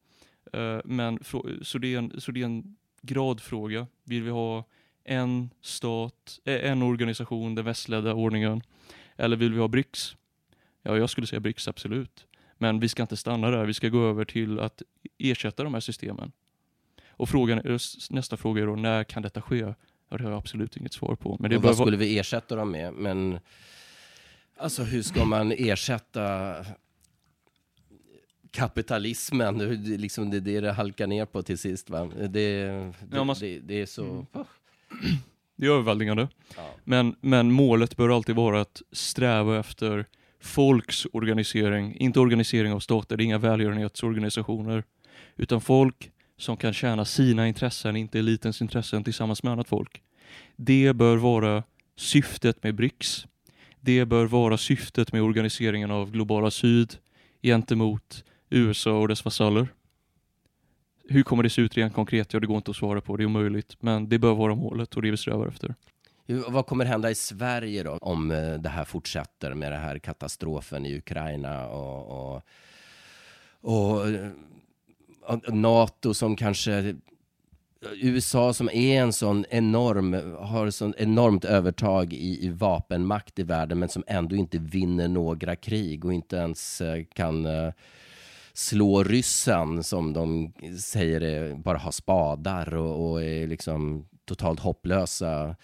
Eh, 0.53 0.79
men 0.85 1.19
så, 1.61 1.77
det 1.77 1.93
är 1.93 1.97
en, 1.97 2.21
så 2.21 2.31
det 2.31 2.41
är 2.41 2.45
en 2.45 2.75
gradfråga. 3.01 3.87
Vill 4.03 4.23
vi 4.23 4.29
ha 4.29 4.63
en 5.03 5.49
stat, 5.61 6.39
eh, 6.45 6.71
en 6.71 6.81
organisation, 6.81 7.55
den 7.55 7.65
västledda 7.65 8.13
ordningen, 8.13 8.61
eller 9.15 9.35
vill 9.35 9.53
vi 9.53 9.59
ha 9.59 9.67
BRICS? 9.67 10.15
Ja, 10.81 10.97
jag 10.97 11.09
skulle 11.09 11.27
säga 11.27 11.39
BRICS, 11.39 11.67
absolut. 11.67 12.25
Men 12.57 12.79
vi 12.79 12.89
ska 12.89 13.01
inte 13.01 13.17
stanna 13.17 13.51
där, 13.51 13.65
vi 13.65 13.73
ska 13.73 13.89
gå 13.89 14.03
över 14.03 14.25
till 14.25 14.59
att 14.59 14.81
ersätta 15.17 15.63
de 15.63 15.73
här 15.73 15.81
systemen. 15.81 16.31
Och 17.07 17.29
frågan, 17.29 17.79
nästa 18.09 18.37
fråga 18.37 18.61
är 18.61 18.65
då, 18.67 18.75
när 18.75 19.03
kan 19.03 19.23
detta 19.23 19.41
ske? 19.41 19.73
Ja, 20.09 20.17
det 20.17 20.23
har 20.23 20.31
jag 20.31 20.37
absolut 20.37 20.77
inget 20.77 20.93
svar 20.93 21.15
på. 21.15 21.37
Men 21.39 21.49
det 21.49 21.57
och 21.57 21.63
vad 21.63 21.77
skulle 21.77 21.97
vi 21.97 22.19
ersätta 22.19 22.55
dem 22.55 22.71
med? 22.71 22.93
Men 22.93 23.39
alltså 24.57 24.83
hur 24.83 25.01
ska 25.01 25.25
man 25.25 25.51
ersätta 25.51 26.55
kapitalismen? 28.51 29.61
Är 29.61 29.97
liksom 29.97 30.29
det, 30.29 30.39
det 30.39 30.59
det 30.59 30.71
halkar 30.71 31.07
ner 31.07 31.25
på 31.25 31.43
till 31.43 31.57
sist. 31.57 31.89
Va? 31.89 32.09
Det, 32.17 32.27
det, 32.27 32.93
Ja, 33.11 33.23
man- 33.23 33.35
det, 33.39 33.59
det 33.59 33.81
är 33.81 33.85
så... 33.85 34.25
Det 35.55 35.65
är 35.65 35.69
överväldigande. 35.71 36.27
Ja. 36.55 36.69
Men, 36.83 37.15
men 37.21 37.51
målet 37.51 37.95
bör 37.97 38.09
alltid 38.15 38.35
vara 38.35 38.61
att 38.61 38.81
sträva 38.91 39.59
efter 39.59 40.05
folks 40.41 41.05
organisering, 41.13 41.95
inte 41.95 42.19
organisering 42.19 42.73
av 42.73 42.79
stater, 42.79 43.17
det 43.17 43.23
är 43.23 43.25
inga 43.25 43.37
välgörenhetsorganisationer, 43.37 44.83
utan 45.37 45.61
folk 45.61 46.11
som 46.37 46.57
kan 46.57 46.73
tjäna 46.73 47.05
sina 47.05 47.47
intressen, 47.47 47.95
inte 47.95 48.19
elitens 48.19 48.61
intressen, 48.61 49.03
tillsammans 49.03 49.43
med 49.43 49.53
annat 49.53 49.67
folk. 49.69 50.01
Det 50.55 50.93
bör 50.93 51.17
vara 51.17 51.63
syftet 51.95 52.63
med 52.63 52.75
BRICS. 52.75 53.25
Det 53.81 54.05
bör 54.05 54.25
vara 54.25 54.57
syftet 54.57 55.13
med 55.13 55.21
organiseringen 55.21 55.91
av 55.91 56.11
globala 56.11 56.51
syd 56.51 56.95
gentemot 57.41 58.23
USA 58.49 58.91
och 58.91 59.07
dess 59.07 59.25
vasaller. 59.25 59.67
Hur 61.09 61.23
kommer 61.23 61.43
det 61.43 61.49
se 61.49 61.61
ut 61.61 61.77
rent 61.77 61.93
konkret? 61.93 62.33
Ja, 62.33 62.39
det 62.39 62.47
går 62.47 62.57
inte 62.57 62.71
att 62.71 62.77
svara 62.77 63.01
på, 63.01 63.17
det 63.17 63.23
är 63.23 63.25
omöjligt. 63.25 63.77
Men 63.79 64.09
det 64.09 64.19
bör 64.19 64.33
vara 64.33 64.55
målet 64.55 64.95
och 64.95 65.01
det 65.01 65.11
vi 65.11 65.17
strävar 65.17 65.47
efter. 65.47 65.75
Vad 66.47 66.65
kommer 66.65 66.85
hända 66.85 67.11
i 67.11 67.15
Sverige 67.15 67.83
då 67.83 67.91
om 67.91 68.31
eh, 68.31 68.53
det 68.53 68.69
här 68.69 68.85
fortsätter 68.85 69.53
med 69.53 69.71
den 69.71 69.81
här 69.81 69.99
katastrofen 69.99 70.85
i 70.85 70.97
Ukraina 70.97 71.67
och, 71.67 72.35
och, 72.35 72.41
och, 73.61 74.09
eh, 74.09 74.29
och 75.21 75.53
NATO 75.53 76.13
som 76.13 76.35
kanske 76.35 76.95
USA 78.01 78.53
som 78.53 78.69
är 78.73 79.01
en 79.01 79.13
sån 79.13 79.45
enorm, 79.49 80.35
har 80.39 80.69
sån 80.69 80.93
enormt 80.97 81.45
övertag 81.45 82.13
i, 82.13 82.45
i 82.45 82.49
vapenmakt 82.49 83.39
i 83.39 83.43
världen 83.43 83.79
men 83.79 83.89
som 83.89 84.03
ändå 84.07 84.35
inte 84.35 84.57
vinner 84.57 85.07
några 85.07 85.55
krig 85.55 86.05
och 86.05 86.13
inte 86.13 86.35
ens 86.35 86.81
eh, 86.81 87.03
kan 87.13 87.47
slå 88.60 89.03
ryssen 89.03 89.84
som 89.84 90.14
de 90.14 90.53
säger 90.80 91.22
är, 91.22 91.55
bara 91.55 91.78
har 91.78 91.91
spadar 91.91 92.76
och, 92.76 93.12
och 93.12 93.24
är 93.24 93.47
liksom 93.47 94.07
totalt 94.26 94.60
hopplösa. 94.60 95.55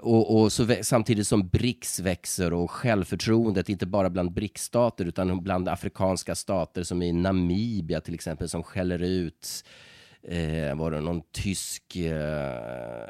Och, 0.00 0.40
och 0.40 0.52
så 0.52 0.76
samtidigt 0.82 1.26
som 1.26 1.48
BRICS 1.48 2.00
växer 2.00 2.52
och 2.52 2.70
självförtroendet, 2.70 3.68
inte 3.68 3.86
bara 3.86 4.10
bland 4.10 4.32
BRICS-stater 4.32 5.04
utan 5.04 5.42
bland 5.42 5.68
afrikanska 5.68 6.34
stater 6.34 6.82
som 6.82 7.02
i 7.02 7.12
Namibia 7.12 8.00
till 8.00 8.14
exempel, 8.14 8.48
som 8.48 8.62
skäller 8.62 9.02
ut 9.02 9.64
eh, 10.22 10.74
var 10.74 10.90
det 10.90 11.00
någon 11.00 11.22
tysk 11.32 11.96
eh, 11.96 13.08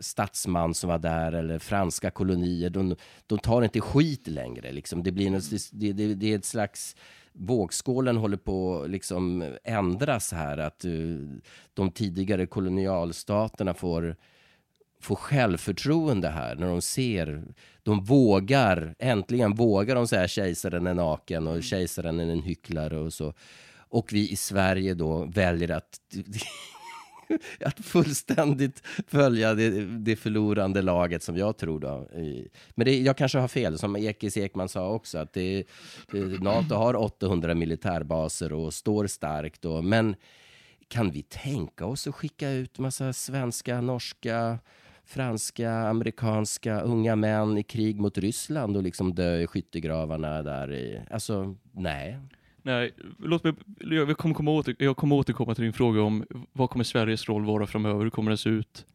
statsman 0.00 0.74
som 0.74 0.90
var 0.90 0.98
där 0.98 1.32
eller 1.32 1.58
franska 1.58 2.10
kolonier. 2.10 2.70
De, 2.70 2.96
de 3.26 3.38
tar 3.38 3.62
inte 3.62 3.80
skit 3.80 4.26
längre. 4.28 4.72
Liksom. 4.72 5.02
Det, 5.02 5.12
blir 5.12 5.30
något, 5.30 5.50
det, 5.72 5.92
det, 5.92 6.14
det 6.14 6.32
är 6.32 6.38
ett 6.38 6.44
slags 6.44 6.96
vågskålen 7.38 8.16
håller 8.16 8.36
på 8.36 8.82
att 8.82 8.90
liksom 8.90 9.54
ändras 9.64 10.32
här. 10.32 10.58
Att 10.58 10.84
eh, 10.84 10.90
de 11.74 11.90
tidigare 11.90 12.46
kolonialstaterna 12.46 13.74
får 13.74 14.16
får 15.00 15.16
självförtroende 15.16 16.28
här 16.28 16.54
när 16.54 16.66
de 16.66 16.82
ser, 16.82 17.44
de 17.82 18.04
vågar, 18.04 18.94
äntligen 18.98 19.54
vågar 19.54 19.94
de 19.94 20.06
säga 20.06 20.28
kejsaren 20.28 20.86
är 20.86 20.94
naken 20.94 21.46
och 21.46 21.62
kejsaren 21.62 22.20
är 22.20 22.32
en 22.32 22.42
hycklare 22.42 22.98
och 22.98 23.12
så. 23.12 23.34
Och 23.88 24.12
vi 24.12 24.30
i 24.30 24.36
Sverige 24.36 24.94
då 24.94 25.24
väljer 25.24 25.70
att, 25.70 26.00
att 27.64 27.80
fullständigt 27.80 28.82
följa 29.06 29.54
det, 29.54 29.70
det 29.86 30.16
förlorande 30.16 30.82
laget 30.82 31.22
som 31.22 31.36
jag 31.36 31.56
tror 31.56 31.80
då. 31.80 32.08
Men 32.74 32.84
det, 32.84 32.98
jag 32.98 33.16
kanske 33.16 33.38
har 33.38 33.48
fel, 33.48 33.78
som 33.78 33.96
Ekis 33.96 34.36
Ekman 34.36 34.68
sa 34.68 34.88
också, 34.88 35.18
att 35.18 35.32
det, 35.32 35.64
det, 36.12 36.42
NATO 36.42 36.74
har 36.74 36.96
800 36.96 37.54
militärbaser 37.54 38.52
och 38.52 38.74
står 38.74 39.06
starkt. 39.06 39.64
Och, 39.64 39.84
men 39.84 40.16
kan 40.88 41.10
vi 41.10 41.22
tänka 41.22 41.86
oss 41.86 42.06
att 42.06 42.14
skicka 42.14 42.50
ut 42.50 42.78
massa 42.78 43.12
svenska, 43.12 43.80
norska, 43.80 44.58
franska, 45.04 45.72
amerikanska 45.72 46.80
unga 46.80 47.16
män 47.16 47.58
i 47.58 47.62
krig 47.62 48.00
mot 48.00 48.18
Ryssland 48.18 48.76
och 48.76 48.82
liksom 48.82 49.14
dö 49.14 49.38
i 49.38 49.46
skyttegravarna 49.46 50.42
där 50.42 50.72
i... 50.72 51.00
Alltså, 51.10 51.56
nej. 51.72 52.18
Nej, 52.66 52.90
låt 53.18 53.44
mig, 53.44 53.52
jag 53.80 54.18
kommer, 54.18 54.34
komma 54.34 54.50
åter, 54.50 54.76
jag 54.78 54.96
kommer 54.96 55.16
återkomma 55.16 55.54
till 55.54 55.64
din 55.64 55.72
fråga 55.72 56.02
om 56.02 56.26
vad 56.52 56.70
kommer 56.70 56.84
Sveriges 56.84 57.28
roll 57.28 57.44
vara 57.44 57.66
framöver, 57.66 58.02
hur 58.02 58.10
kommer 58.10 58.30
den 58.30 58.38
se 58.38 58.50
ut? 58.50 58.86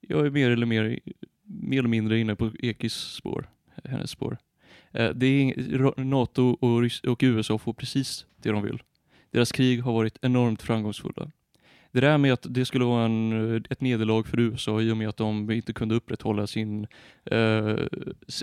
Jag 0.00 0.26
är 0.26 0.30
mer 0.30 0.50
eller 0.50 0.66
mer, 0.66 1.00
mer 1.44 1.78
eller 1.78 1.88
mindre 1.88 2.18
inne 2.18 2.36
på 2.36 2.50
Ekis 2.58 2.94
spår, 2.94 3.48
hennes 3.84 4.10
spår. 4.10 4.38
Eh, 4.90 5.10
det 5.10 5.26
är, 5.26 6.04
NATO 6.04 6.56
och, 6.60 7.10
och 7.12 7.18
USA 7.22 7.58
får 7.58 7.72
precis 7.72 8.26
det 8.42 8.50
de 8.50 8.62
vill. 8.62 8.82
Deras 9.30 9.52
krig 9.52 9.82
har 9.82 9.92
varit 9.92 10.18
enormt 10.22 10.62
framgångsfulla. 10.62 11.30
Det 11.92 12.00
där 12.00 12.18
med 12.18 12.32
att 12.32 12.46
det 12.50 12.64
skulle 12.64 12.84
vara 12.84 13.04
en, 13.04 13.56
ett 13.70 13.80
nederlag 13.80 14.22
för 14.26 14.40
USA 14.40 14.80
i 14.80 14.92
och 14.92 14.96
med 14.96 15.08
att 15.08 15.16
de 15.16 15.50
inte 15.50 15.72
kunde 15.72 15.94
upprätthålla 15.94 16.46
sin, 16.46 16.86
eh, 17.24 17.76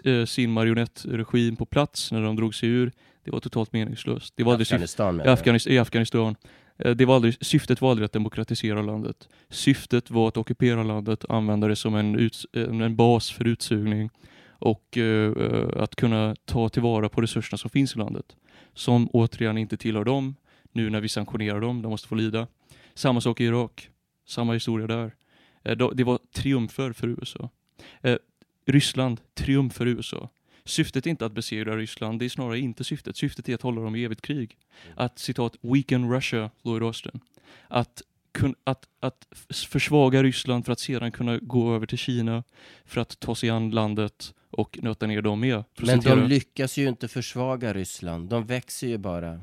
eh 0.04 0.26
sin 0.26 0.52
marionettregim 0.52 1.56
på 1.56 1.66
plats 1.66 2.12
när 2.12 2.22
de 2.22 2.36
drog 2.36 2.56
sig 2.56 2.70
ur, 2.70 2.92
det 3.24 3.32
var 3.32 3.40
totalt 3.40 3.74
meningslöst. 3.74 4.34
Det 4.38 4.44
var 4.44 4.62
Afghanistan, 4.62 5.22
I 5.22 5.28
Afghanistan, 5.28 5.74
I 5.74 5.78
Afghanistan. 5.78 6.36
Det 6.96 7.06
var 7.06 7.16
aldrig, 7.16 7.46
syftet 7.46 7.82
var 7.82 7.90
aldrig 7.92 8.06
att 8.06 8.12
demokratisera 8.12 8.82
landet. 8.82 9.30
Syftet 9.50 10.12
var 10.12 10.28
att 10.28 10.38
ockupera 10.38 10.84
landet, 10.84 11.26
använda 11.30 11.68
det 11.68 11.76
som 11.76 11.96
en, 11.96 12.16
ut, 12.16 12.46
en 12.54 12.96
bas 12.96 13.32
för 13.32 13.48
utsugning 13.48 14.10
och 14.60 14.98
uh, 14.98 15.34
att 15.76 15.96
kunna 15.96 16.36
ta 16.46 16.70
tillvara 16.70 17.10
på 17.10 17.22
resurserna 17.22 17.58
som 17.58 17.70
finns 17.70 17.96
i 17.96 18.00
landet. 18.00 18.36
Som 18.74 19.10
återigen 19.14 19.58
inte 19.58 19.78
tillhör 19.78 20.04
dem, 20.04 20.36
nu 20.72 20.90
när 20.90 21.02
vi 21.02 21.10
sanktionerar 21.10 21.62
dem, 21.62 21.82
de 21.82 21.90
måste 21.90 22.08
få 22.08 22.16
lida. 22.16 22.48
Samma 22.94 23.22
sak 23.22 23.42
i 23.42 23.44
Irak, 23.44 23.90
samma 24.28 24.54
historia 24.54 24.88
där. 24.88 25.16
Uh, 25.70 25.90
det 25.90 26.04
var 26.04 26.20
triumfer 26.34 26.94
för 26.94 27.08
USA. 27.08 27.50
Uh, 28.06 28.16
Ryssland, 28.66 29.22
triumf 29.34 29.74
för 29.74 29.86
USA. 29.86 30.30
Syftet 30.70 31.06
är 31.06 31.10
inte 31.10 31.26
att 31.26 31.32
besegra 31.32 31.78
Ryssland, 31.78 32.20
det 32.20 32.26
är 32.26 32.30
snarare 32.30 32.60
inte 32.60 32.84
syftet. 32.84 33.18
Syftet 33.18 33.50
är 33.50 33.56
att 33.56 33.62
hålla 33.62 33.82
dem 33.82 33.96
i 33.96 34.04
evigt 34.04 34.22
krig. 34.22 34.58
Att 34.96 35.20
citat 35.20 35.56
weaken 35.62 36.14
Russia, 36.14 36.50
Lloyd 36.64 36.84
Austin. 36.84 37.20
Att 37.68 38.02
att, 38.64 38.88
att 39.00 39.28
försvaga 39.50 40.24
Ryssland 40.24 40.66
för 40.66 40.72
att 40.72 40.80
sedan 40.80 41.12
kunna 41.12 41.38
gå 41.38 41.76
över 41.76 41.86
till 41.86 41.98
Kina 41.98 42.44
för 42.86 43.02
att 43.02 43.20
ta 43.20 43.36
sig 43.36 43.50
an 43.50 43.70
landet 43.70 44.34
och 44.50 44.80
nöta 44.82 45.08
ner 45.08 45.22
dem 45.22 45.40
med. 45.40 45.64
Men 45.80 46.00
de 46.00 46.24
lyckas 46.24 46.78
ju 46.78 46.88
inte 46.88 47.08
försvaga 47.08 47.74
Ryssland, 47.74 48.30
de 48.30 48.46
växer 48.46 48.88
ju 48.88 48.98
bara. 48.98 49.40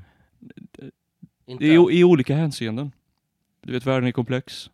I, 1.46 1.74
I, 1.74 2.04
olika 2.04 2.36
hänseenden. 2.36 2.92
Du 3.62 3.72
vet, 3.72 3.86
världen 3.86 4.08
är 4.08 4.12
komplex. 4.12 4.70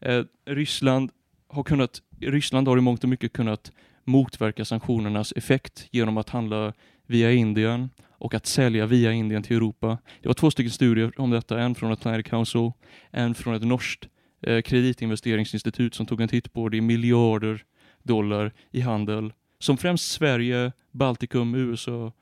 Eh, 0.00 0.24
Ryssland 0.44 1.10
har 1.48 1.62
kunnat, 1.62 2.02
Ryssland 2.20 2.68
har 2.68 2.78
i 2.78 2.80
mångt 2.80 3.02
och 3.02 3.08
mycket 3.10 3.32
kunnat 3.32 3.72
motverka 4.10 4.64
sanktionernas 4.64 5.32
effekt 5.36 5.88
genom 5.90 6.16
att 6.16 6.28
handla 6.28 6.72
via 7.06 7.32
Indien 7.32 7.90
och 8.08 8.34
att 8.34 8.46
sälja 8.46 8.86
via 8.86 9.12
Indien 9.12 9.42
till 9.42 9.56
Europa. 9.56 9.98
Det 10.22 10.28
var 10.28 10.34
två 10.34 10.50
stycken 10.50 10.70
studier 10.70 11.20
om 11.20 11.30
detta, 11.30 11.60
en 11.60 11.74
från 11.74 11.92
Atlantic 11.92 12.26
Council, 12.26 12.72
en 13.10 13.34
från 13.34 13.54
ett 13.54 13.62
norskt 13.62 14.08
eh, 14.42 14.62
kreditinvesteringsinstitut 14.62 15.94
som 15.94 16.06
tog 16.06 16.20
en 16.20 16.28
titt 16.28 16.52
på 16.52 16.68
det 16.68 16.76
i 16.76 16.80
miljarder 16.80 17.64
dollar 18.02 18.52
i 18.70 18.80
handel 18.80 19.32
som 19.60 19.76
främst 19.76 20.12
Sverige, 20.12 20.72
Baltikum, 20.90 21.54
USA 21.54 22.12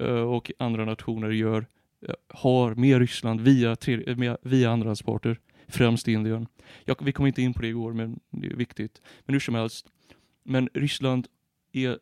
eh, 0.00 0.06
och 0.06 0.50
andra 0.58 0.84
nationer 0.84 1.30
gör 1.30 1.66
eh, 2.08 2.14
har 2.28 2.74
med 2.74 2.98
Ryssland 2.98 3.40
via, 3.40 3.76
eh, 3.86 4.16
med, 4.16 4.36
via 4.42 4.70
andrahandsparter, 4.70 5.40
främst 5.68 6.08
Indien. 6.08 6.46
Jag, 6.84 6.96
vi 7.04 7.12
kom 7.12 7.26
inte 7.26 7.42
in 7.42 7.54
på 7.54 7.62
det 7.62 7.68
igår, 7.68 7.92
men 7.92 8.20
det 8.30 8.46
är 8.46 8.56
viktigt. 8.56 9.02
Men 9.24 9.34
hur 9.34 9.40
som 9.40 9.54
helst, 9.54 9.86
men 10.42 10.68
Ryssland 10.74 11.26
är, 11.72 11.98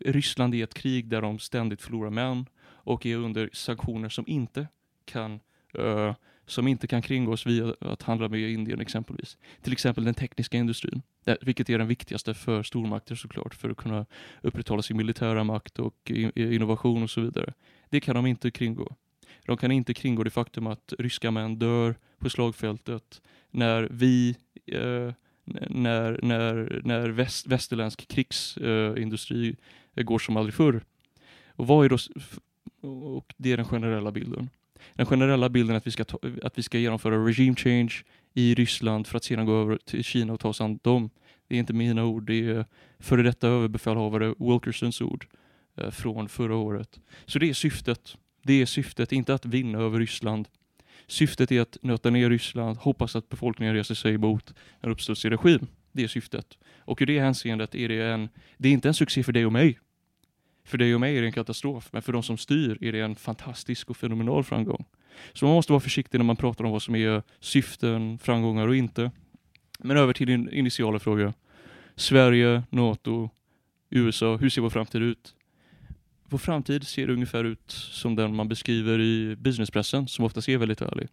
Ryssland 0.00 0.54
är 0.54 0.64
ett 0.64 0.74
krig 0.74 1.08
där 1.08 1.22
de 1.22 1.38
ständigt 1.38 1.82
förlorar 1.82 2.10
män 2.10 2.46
och 2.64 3.06
är 3.06 3.16
under 3.16 3.50
sanktioner 3.52 4.08
som 4.08 4.24
inte 4.26 4.68
kan 5.04 5.40
uh, 5.78 6.14
som 6.46 6.68
inte 6.68 6.86
kan 6.86 7.02
kringgås 7.02 7.46
via 7.46 7.74
att 7.80 8.02
handla 8.02 8.28
med 8.28 8.40
Indien 8.40 8.80
exempelvis. 8.80 9.38
Till 9.62 9.72
exempel 9.72 10.04
den 10.04 10.14
tekniska 10.14 10.56
industrin, 10.56 11.02
vilket 11.40 11.70
är 11.70 11.78
den 11.78 11.88
viktigaste 11.88 12.34
för 12.34 12.62
stormakter 12.62 13.14
såklart, 13.14 13.54
för 13.54 13.70
att 13.70 13.76
kunna 13.76 14.06
upprätthålla 14.42 14.82
sin 14.82 14.96
militära 14.96 15.44
makt 15.44 15.78
och 15.78 16.10
innovation 16.34 17.02
och 17.02 17.10
så 17.10 17.20
vidare. 17.20 17.52
Det 17.90 18.00
kan 18.00 18.14
de 18.14 18.26
inte 18.26 18.50
kringgå. 18.50 18.96
De 19.46 19.56
kan 19.56 19.72
inte 19.72 19.94
kringgå 19.94 20.24
det 20.24 20.30
faktum 20.30 20.66
att 20.66 20.94
ryska 20.98 21.30
män 21.30 21.58
dör 21.58 21.94
på 22.18 22.30
slagfältet 22.30 23.22
när 23.50 23.88
vi 23.90 24.36
eh, 24.66 25.12
när, 25.44 26.20
när, 26.22 26.80
när 26.84 27.08
väst, 27.08 27.46
västerländsk 27.46 28.08
krigsindustri 28.08 29.56
eh, 29.94 30.04
går 30.04 30.18
som 30.18 30.36
aldrig 30.36 30.54
förr. 30.54 30.84
Och 31.46 31.66
vad 31.66 31.84
är 31.84 31.88
då, 31.88 31.98
och 33.16 33.34
det 33.36 33.52
är 33.52 33.56
den 33.56 33.66
generella 33.66 34.12
bilden. 34.12 34.50
Den 34.94 35.06
generella 35.06 35.48
bilden 35.48 35.74
är 35.74 35.78
att 35.78 35.86
vi 35.86 35.90
ska, 35.90 36.04
ta, 36.04 36.18
att 36.42 36.58
vi 36.58 36.62
ska 36.62 36.78
genomföra 36.78 37.26
regime 37.26 37.56
change 37.56 38.02
i 38.34 38.54
Ryssland 38.54 39.06
för 39.06 39.16
att 39.16 39.24
sedan 39.24 39.46
gå 39.46 39.60
över 39.60 39.78
till 39.84 40.04
Kina 40.04 40.32
och 40.32 40.40
ta 40.40 40.48
oss 40.48 40.60
an 40.60 40.78
dem. 40.82 41.10
Det 41.48 41.54
är 41.54 41.58
inte 41.58 41.72
mina 41.72 42.04
ord, 42.04 42.26
det 42.26 42.48
är 42.48 42.66
före 42.98 43.22
detta 43.22 43.48
överbefälhavare 43.48 44.34
Wilkersons 44.38 45.00
ord 45.00 45.26
eh, 45.76 45.90
från 45.90 46.28
förra 46.28 46.56
året. 46.56 47.00
Så 47.26 47.38
det 47.38 47.50
är 47.50 47.54
syftet. 47.54 48.16
Det 48.42 48.62
är 48.62 48.66
syftet, 48.66 49.12
inte 49.12 49.34
att 49.34 49.44
vinna 49.44 49.78
över 49.78 49.98
Ryssland 49.98 50.48
Syftet 51.12 51.52
är 51.52 51.60
att 51.60 51.78
nöta 51.82 52.10
ner 52.10 52.30
Ryssland, 52.30 52.76
hoppas 52.76 53.16
att 53.16 53.28
befolkningen 53.28 53.74
reser 53.74 53.94
sig 53.94 54.14
emot 54.14 54.54
en 54.80 54.90
uppstudsig 54.90 55.30
regim. 55.30 55.66
Det 55.92 56.04
är 56.04 56.08
syftet. 56.08 56.58
Och 56.78 57.02
i 57.02 57.04
det 57.04 57.20
hänseendet 57.20 57.74
är 57.74 57.88
det 57.88 58.02
en, 58.04 58.28
det 58.56 58.68
är 58.68 58.72
inte 58.72 58.88
en 58.88 58.94
succé 58.94 59.22
för 59.22 59.32
dig 59.32 59.46
och 59.46 59.52
mig. 59.52 59.78
För 60.64 60.78
dig 60.78 60.94
och 60.94 61.00
mig 61.00 61.16
är 61.16 61.20
det 61.20 61.28
en 61.28 61.32
katastrof, 61.32 61.88
men 61.92 62.02
för 62.02 62.12
de 62.12 62.22
som 62.22 62.38
styr 62.38 62.78
är 62.80 62.92
det 62.92 63.00
en 63.00 63.16
fantastisk 63.16 63.90
och 63.90 63.96
fenomenal 63.96 64.44
framgång. 64.44 64.84
Så 65.32 65.44
man 65.44 65.54
måste 65.54 65.72
vara 65.72 65.80
försiktig 65.80 66.18
när 66.18 66.24
man 66.24 66.36
pratar 66.36 66.64
om 66.64 66.70
vad 66.70 66.82
som 66.82 66.94
är 66.94 67.22
syften, 67.40 68.18
framgångar 68.18 68.68
och 68.68 68.76
inte. 68.76 69.10
Men 69.78 69.96
över 69.96 70.12
till 70.12 70.26
din 70.26 70.48
initiala 70.52 70.98
fråga. 70.98 71.34
Sverige, 71.96 72.62
NATO, 72.70 73.30
USA, 73.90 74.36
hur 74.36 74.48
ser 74.48 74.62
vår 74.62 74.70
framtid 74.70 75.02
ut? 75.02 75.34
Vår 76.32 76.38
framtid 76.38 76.86
ser 76.86 77.10
ungefär 77.10 77.44
ut 77.44 77.70
som 77.70 78.16
den 78.16 78.34
man 78.34 78.48
beskriver 78.48 79.00
i 79.00 79.36
businesspressen, 79.36 80.08
som 80.08 80.24
ofta 80.24 80.52
är 80.52 80.58
väldigt 80.58 80.82
ärlig. 80.82 81.08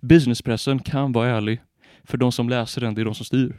Businesspressen 0.00 0.78
kan 0.78 1.12
vara 1.12 1.28
ärlig, 1.28 1.60
för 2.04 2.18
de 2.18 2.32
som 2.32 2.48
läser 2.48 2.80
den, 2.80 2.94
det 2.94 3.00
är 3.00 3.04
de 3.04 3.14
som 3.14 3.24
styr. 3.24 3.56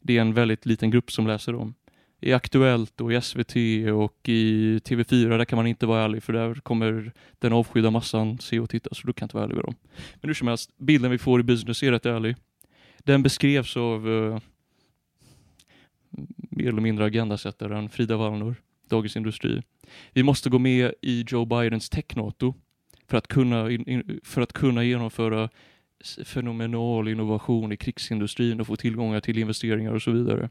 Det 0.00 0.16
är 0.16 0.20
en 0.20 0.34
väldigt 0.34 0.66
liten 0.66 0.90
grupp 0.90 1.12
som 1.12 1.26
läser 1.26 1.52
dem. 1.52 1.74
I 2.20 2.32
Aktuellt 2.32 3.00
och 3.00 3.12
i 3.12 3.20
SVT 3.20 3.56
och 3.94 4.28
i 4.28 4.78
TV4, 4.78 5.38
där 5.38 5.44
kan 5.44 5.56
man 5.56 5.66
inte 5.66 5.86
vara 5.86 6.04
ärlig, 6.04 6.22
för 6.22 6.32
där 6.32 6.54
kommer 6.54 7.12
den 7.38 7.52
avskydda 7.52 7.90
massan 7.90 8.38
se 8.38 8.60
och 8.60 8.70
titta, 8.70 8.94
så 8.94 9.06
du 9.06 9.12
kan 9.12 9.26
inte 9.26 9.36
vara 9.36 9.44
ärlig 9.44 9.54
med 9.54 9.64
dem. 9.64 9.74
Men 10.20 10.28
hur 10.28 10.34
som 10.34 10.48
helst, 10.48 10.70
bilden 10.78 11.10
vi 11.10 11.18
får 11.18 11.40
i 11.40 11.42
business 11.42 11.82
är 11.82 11.92
rätt 11.92 12.06
ärlig. 12.06 12.36
Den 12.98 13.22
beskrevs 13.22 13.76
av 13.76 14.08
uh, 14.08 14.38
mer 16.50 16.68
eller 16.68 16.82
mindre 16.82 17.04
agendasättaren 17.04 17.88
Frida 17.88 18.16
Wallnor. 18.16 18.56
Dagens 18.88 19.16
Industri. 19.16 19.62
Vi 20.12 20.22
måste 20.22 20.50
gå 20.50 20.58
med 20.58 20.94
i 21.02 21.24
Joe 21.28 21.44
Bidens 21.44 21.90
tech-NATO 21.90 22.54
för, 23.08 23.18
att 23.18 23.28
kunna 23.28 23.68
för 24.22 24.40
att 24.40 24.52
kunna 24.52 24.84
genomföra 24.84 25.48
fenomenal 26.24 27.08
innovation 27.08 27.72
i 27.72 27.76
krigsindustrin 27.76 28.60
och 28.60 28.66
få 28.66 28.76
tillgångar 28.76 29.20
till 29.20 29.38
investeringar 29.38 29.92
och 29.92 30.02
så 30.02 30.10
vidare. 30.10 30.50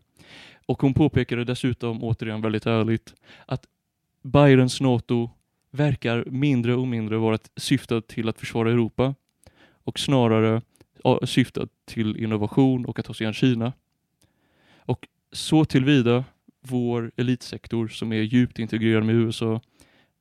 Och 0.65 0.81
hon 0.81 0.93
påpekade 0.93 1.43
dessutom, 1.43 2.03
återigen 2.03 2.41
väldigt 2.41 2.65
ärligt, 2.65 3.13
att 3.45 3.65
Bidens 4.23 4.81
NATO 4.81 5.29
verkar 5.71 6.25
mindre 6.25 6.75
och 6.75 6.87
mindre 6.87 7.17
vara 7.17 7.37
syftat 7.55 8.07
till 8.07 8.29
att 8.29 8.39
försvara 8.39 8.71
Europa 8.71 9.15
och 9.83 9.99
snarare 9.99 10.61
syftat 11.25 11.69
till 11.85 12.17
innovation 12.17 12.85
och 12.85 12.99
att 12.99 13.05
ta 13.05 13.13
sig 13.13 13.27
an 13.27 13.33
Kina. 13.33 13.73
Och 14.77 15.07
så 15.31 15.65
tillvida 15.65 16.23
vår 16.69 17.11
elitsektor 17.15 17.87
som 17.87 18.13
är 18.13 18.21
djupt 18.21 18.59
integrerad 18.59 19.05
med 19.05 19.15
USA 19.15 19.61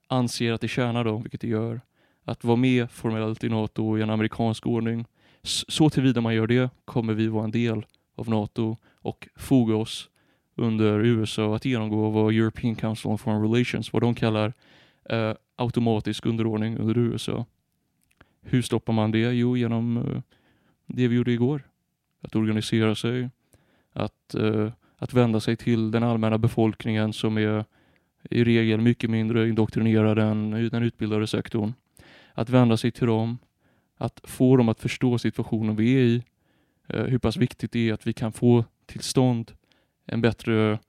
anser 0.07 0.51
att 0.51 0.61
det 0.61 0.67
tjänar 0.67 1.03
dem, 1.03 1.21
vilket 1.21 1.41
det 1.41 1.47
gör, 1.47 1.81
att 2.23 2.43
vara 2.43 2.55
med 2.55 2.91
formellt 2.91 3.43
i 3.43 3.49
NATO 3.49 3.97
i 3.97 4.01
en 4.01 4.09
amerikansk 4.09 4.67
ordning. 4.67 5.05
Så 5.43 5.89
tillvida 5.89 6.21
man 6.21 6.35
gör 6.35 6.47
det 6.47 6.69
kommer 6.85 7.13
vi 7.13 7.27
vara 7.27 7.43
en 7.43 7.51
del 7.51 7.85
av 8.15 8.29
NATO 8.29 8.77
och 9.01 9.27
foga 9.35 9.75
oss 9.75 10.09
under 10.55 10.99
USA 10.99 11.55
att 11.55 11.65
genomgå 11.65 12.09
vad 12.09 12.33
European 12.33 12.75
Council 12.75 13.11
on 13.11 13.17
Foreign 13.17 13.41
Relations, 13.41 13.93
vad 13.93 14.01
de 14.01 14.15
kallar 14.15 14.53
eh, 15.09 15.33
automatisk 15.55 16.25
underordning 16.25 16.77
under 16.77 16.97
USA. 16.97 17.45
Hur 18.41 18.61
stoppar 18.61 18.93
man 18.93 19.11
det? 19.11 19.33
Jo, 19.33 19.57
genom 19.57 19.97
eh, 19.97 20.21
det 20.85 21.07
vi 21.07 21.15
gjorde 21.15 21.31
igår. 21.31 21.61
Att 22.21 22.35
organisera 22.35 22.95
sig, 22.95 23.29
att 23.93 24.35
eh, 24.35 24.71
att 24.97 25.13
vända 25.13 25.39
sig 25.39 25.55
till 25.55 25.91
den 25.91 26.03
allmänna 26.03 26.37
befolkningen 26.37 27.13
som 27.13 27.37
är 27.37 27.65
i 28.29 28.43
regel 28.43 28.81
mycket 28.81 29.09
mindre 29.09 29.49
indoktrinerad 29.49 30.19
än 30.19 30.51
den 30.51 30.83
utbildade 30.83 31.27
sektorn. 31.27 31.73
Att 32.33 32.49
vända 32.49 32.77
sig 32.77 32.91
till 32.91 33.07
dem, 33.07 33.37
att 33.97 34.21
få 34.23 34.57
dem 34.57 34.69
att 34.69 34.79
förstå 34.79 35.17
situationen 35.17 35.75
vi 35.75 35.93
är 35.93 35.99
i, 35.99 36.23
eh, 36.87 37.03
hur 37.03 37.17
pass 37.17 37.37
viktigt 37.37 37.71
det 37.71 37.89
är 37.89 37.93
att 37.93 38.07
vi 38.07 38.13
kan 38.13 38.31
få 38.31 38.65
till 38.85 39.01
stånd 39.01 39.51
en 40.05 40.21
bättre 40.21 40.71
eh, 40.71 40.79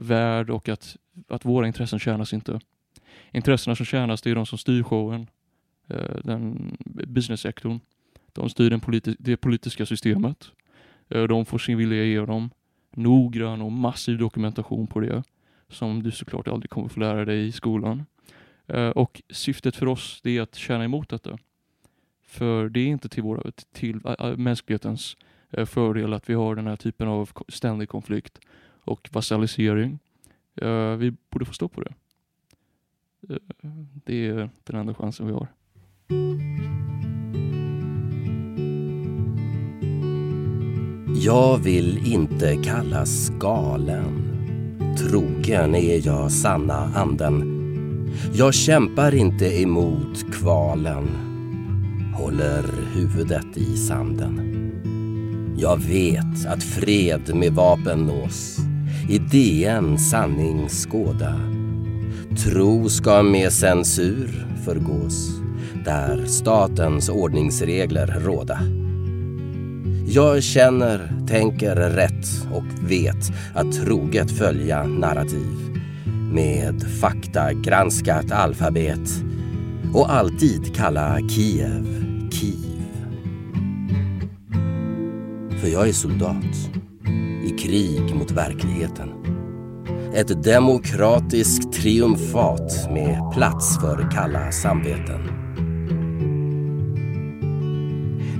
värld 0.00 0.50
och 0.50 0.68
att, 0.68 0.96
att 1.28 1.44
våra 1.44 1.66
intressen 1.66 1.98
tjänas 1.98 2.32
inte. 2.32 2.60
Intressena 3.30 3.76
som 3.76 3.86
tjänas 3.86 4.22
det 4.22 4.30
är 4.30 4.34
de 4.34 4.46
som 4.46 4.58
styr 4.58 4.82
showen, 4.82 5.26
eh, 5.88 6.16
den 6.24 6.76
business-sektorn. 6.86 7.80
De 8.32 8.50
styr 8.50 8.70
den 8.70 8.80
politi 8.80 9.16
det 9.18 9.36
politiska 9.36 9.86
systemet. 9.86 10.50
De 11.08 11.46
får 11.46 11.58
sin 11.58 11.78
vilja 11.78 12.04
igenom 12.04 12.50
noggrann 12.96 13.62
och 13.62 13.72
massiv 13.72 14.18
dokumentation 14.18 14.86
på 14.86 15.00
det 15.00 15.22
som 15.68 16.02
du 16.02 16.10
såklart 16.10 16.48
aldrig 16.48 16.70
kommer 16.70 16.88
få 16.88 17.00
lära 17.00 17.24
dig 17.24 17.46
i 17.46 17.52
skolan. 17.52 18.06
Eh, 18.66 18.88
och 18.88 19.22
syftet 19.30 19.76
för 19.76 19.86
oss 19.86 20.20
det 20.22 20.36
är 20.36 20.42
att 20.42 20.54
tjäna 20.54 20.84
emot 20.84 21.08
detta. 21.08 21.38
För 22.22 22.68
det 22.68 22.80
är 22.80 22.86
inte 22.86 23.08
till, 23.08 23.22
våra, 23.22 23.50
till 23.72 24.00
eh, 24.04 24.12
eh, 24.12 24.36
mänsklighetens 24.36 25.16
eh, 25.50 25.66
fördel 25.66 26.12
att 26.12 26.30
vi 26.30 26.34
har 26.34 26.54
den 26.54 26.66
här 26.66 26.76
typen 26.76 27.08
av 27.08 27.30
ständig 27.48 27.88
konflikt 27.88 28.40
och 28.84 29.08
vassalisering. 29.12 29.98
Eh, 30.54 30.96
vi 30.96 31.12
borde 31.30 31.44
få 31.44 31.52
stå 31.52 31.68
på 31.68 31.80
det. 31.80 31.94
Eh, 33.28 33.70
det 34.04 34.26
är 34.26 34.50
den 34.64 34.76
enda 34.76 34.94
chansen 34.94 35.26
vi 35.26 35.32
har. 35.32 35.48
Jag 41.24 41.58
vill 41.58 42.12
inte 42.12 42.56
kallas 42.56 43.28
galen. 43.28 44.28
Trogen 44.98 45.74
är 45.74 46.06
jag 46.06 46.32
sanna 46.32 46.92
anden. 46.94 47.42
Jag 48.34 48.54
kämpar 48.54 49.14
inte 49.14 49.62
emot 49.62 50.32
kvalen. 50.32 51.08
Håller 52.14 52.64
huvudet 52.94 53.56
i 53.56 53.76
sanden. 53.76 54.40
Jag 55.56 55.76
vet 55.76 56.46
att 56.48 56.62
fred 56.62 57.34
med 57.34 57.52
vapen 57.52 57.98
nås. 57.98 58.58
Idén 59.08 59.98
sanning 59.98 60.68
skåda. 60.68 61.40
Tro 62.44 62.88
ska 62.88 63.22
med 63.22 63.52
censur 63.52 64.46
förgås. 64.64 65.30
Där 65.84 66.24
statens 66.26 67.08
ordningsregler 67.08 68.06
råda. 68.06 68.83
Jag 70.06 70.42
känner, 70.42 71.26
tänker 71.28 71.76
rätt 71.76 72.26
och 72.52 72.90
vet 72.90 73.32
att 73.54 73.72
troget 73.72 74.30
följa 74.30 74.82
narrativ 74.82 75.80
med 76.32 76.82
fakta 77.00 77.52
granskat 77.52 78.32
alfabet 78.32 79.10
och 79.94 80.12
alltid 80.12 80.74
kalla 80.76 81.18
Kiev 81.28 81.86
Kiev. 82.30 82.94
För 85.60 85.68
jag 85.68 85.88
är 85.88 85.92
soldat 85.92 86.70
i 87.44 87.50
krig 87.58 88.14
mot 88.14 88.30
verkligheten. 88.30 89.08
Ett 90.14 90.42
demokratiskt 90.44 91.72
triumfat 91.72 92.90
med 92.90 93.32
plats 93.34 93.80
för 93.80 94.10
kalla 94.10 94.52
samveten. 94.52 95.43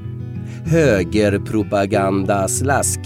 Högerpropaganda 0.65 2.49
slask. 2.49 3.01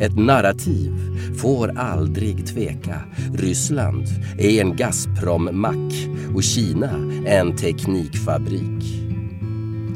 Ett 0.00 0.16
narrativ 0.16 0.92
får 1.36 1.78
aldrig 1.78 2.46
tveka. 2.46 3.00
Ryssland 3.34 4.04
är 4.38 4.60
en 4.60 4.76
Gazprom-mack 4.76 6.08
och 6.34 6.42
Kina 6.42 6.90
en 7.26 7.56
teknikfabrik. 7.56 9.09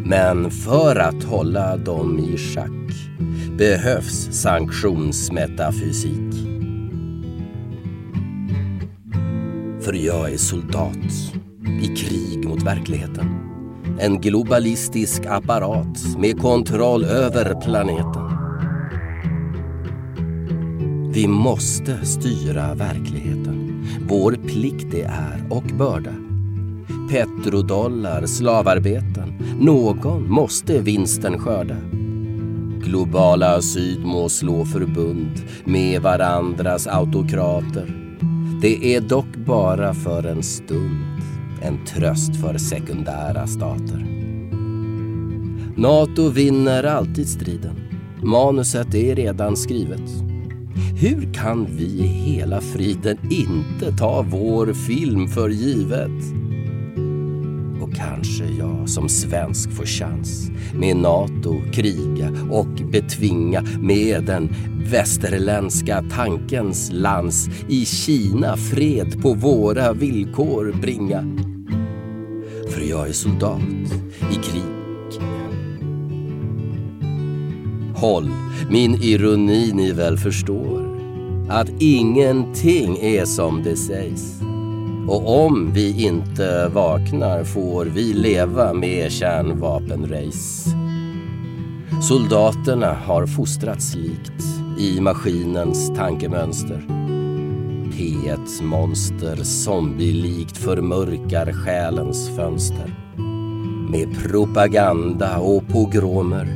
Men 0.06 0.51
för 0.51 0.97
att 0.97 1.24
hålla 1.24 1.76
dem 1.76 2.18
i 2.18 2.39
schack 2.39 2.70
behövs 3.59 4.28
sanktionsmetafysik. 4.32 6.35
För 9.81 9.93
jag 9.93 10.32
är 10.32 10.36
soldat 10.36 11.32
i 11.82 11.97
krig 11.97 12.48
mot 12.48 12.62
verkligheten. 12.62 13.26
En 13.98 14.20
globalistisk 14.20 15.26
apparat 15.26 15.98
med 16.18 16.40
kontroll 16.40 17.05
över 17.05 17.60
planeten. 17.60 18.31
Vi 21.12 21.28
måste 21.28 22.06
styra 22.06 22.74
verkligheten. 22.74 23.86
Vår 24.09 24.32
plikt 24.32 24.86
det 24.90 25.02
är 25.02 25.47
och 25.51 25.64
börda. 25.78 26.34
Petrodollar, 27.10 28.26
slavarbeten. 28.26 29.59
Någon 29.60 30.31
måste 30.31 30.81
vinsten 30.81 31.39
skörda. 31.39 31.76
Globala 32.85 33.62
syd 33.62 34.05
må 34.05 34.28
slå 34.28 34.64
förbund 34.64 35.43
med 35.64 36.02
varandras 36.02 36.86
autokrater. 36.86 37.94
Det 38.62 38.94
är 38.94 39.01
dock 39.01 39.36
bara 39.47 39.94
för 39.94 40.26
en 40.26 40.43
stund 40.43 41.14
en 41.64 41.85
tröst 41.85 42.36
för 42.36 42.59
sekundära 42.59 43.47
stater. 43.47 44.06
Nato 45.76 46.28
vinner 46.28 46.85
alltid 46.85 47.28
striden. 47.28 47.76
Manuset 48.22 48.94
är 48.94 49.14
redan 49.14 49.56
skrivet. 49.56 50.10
Hur 51.01 51.35
kan 51.35 51.66
vi 51.76 51.85
i 51.85 52.06
hela 52.06 52.60
friden 52.60 53.18
inte 53.31 53.97
ta 53.97 54.22
vår 54.22 54.72
film 54.72 55.28
för 55.28 55.48
givet? 55.48 56.53
Kanske 57.96 58.44
jag 58.58 58.88
som 58.88 59.08
svensk 59.08 59.72
får 59.72 59.86
chans 59.86 60.50
med 60.74 60.96
Nato 60.96 61.62
kriga 61.72 62.28
och 62.50 62.90
betvinga 62.92 63.62
med 63.80 64.24
den 64.24 64.54
västerländska 64.90 66.04
tankens 66.10 66.90
lans 66.92 67.48
i 67.68 67.84
Kina 67.84 68.56
fred 68.56 69.22
på 69.22 69.34
våra 69.34 69.92
villkor 69.92 70.74
bringa. 70.80 71.38
För 72.70 72.80
jag 72.80 73.08
är 73.08 73.12
soldat 73.12 73.62
i 74.32 74.34
krig. 74.34 75.20
Håll 77.96 78.30
min 78.70 78.94
ironi 78.94 79.72
ni 79.74 79.92
väl 79.92 80.18
förstår 80.18 80.94
att 81.48 81.68
ingenting 81.78 82.98
är 83.00 83.24
som 83.24 83.62
det 83.62 83.76
sägs 83.76 84.40
och 85.09 85.44
om 85.47 85.72
vi 85.72 86.05
inte 86.06 86.68
vaknar 86.68 87.44
får 87.44 87.85
vi 87.85 88.12
leva 88.12 88.72
med 88.72 89.12
kärnvapenrace. 89.12 90.70
Soldaterna 92.02 92.94
har 92.94 93.26
fostrats 93.26 93.94
likt 93.94 94.44
i 94.78 95.01
maskinens 95.01 95.94
tankemönster. 95.97 96.85
P1-monster 97.93 99.36
zombielikt 99.36 100.56
förmörkar 100.56 101.52
själens 101.52 102.36
fönster. 102.36 103.03
Med 103.94 104.22
propaganda 104.22 105.38
och 105.38 105.68
pogromer 105.68 106.48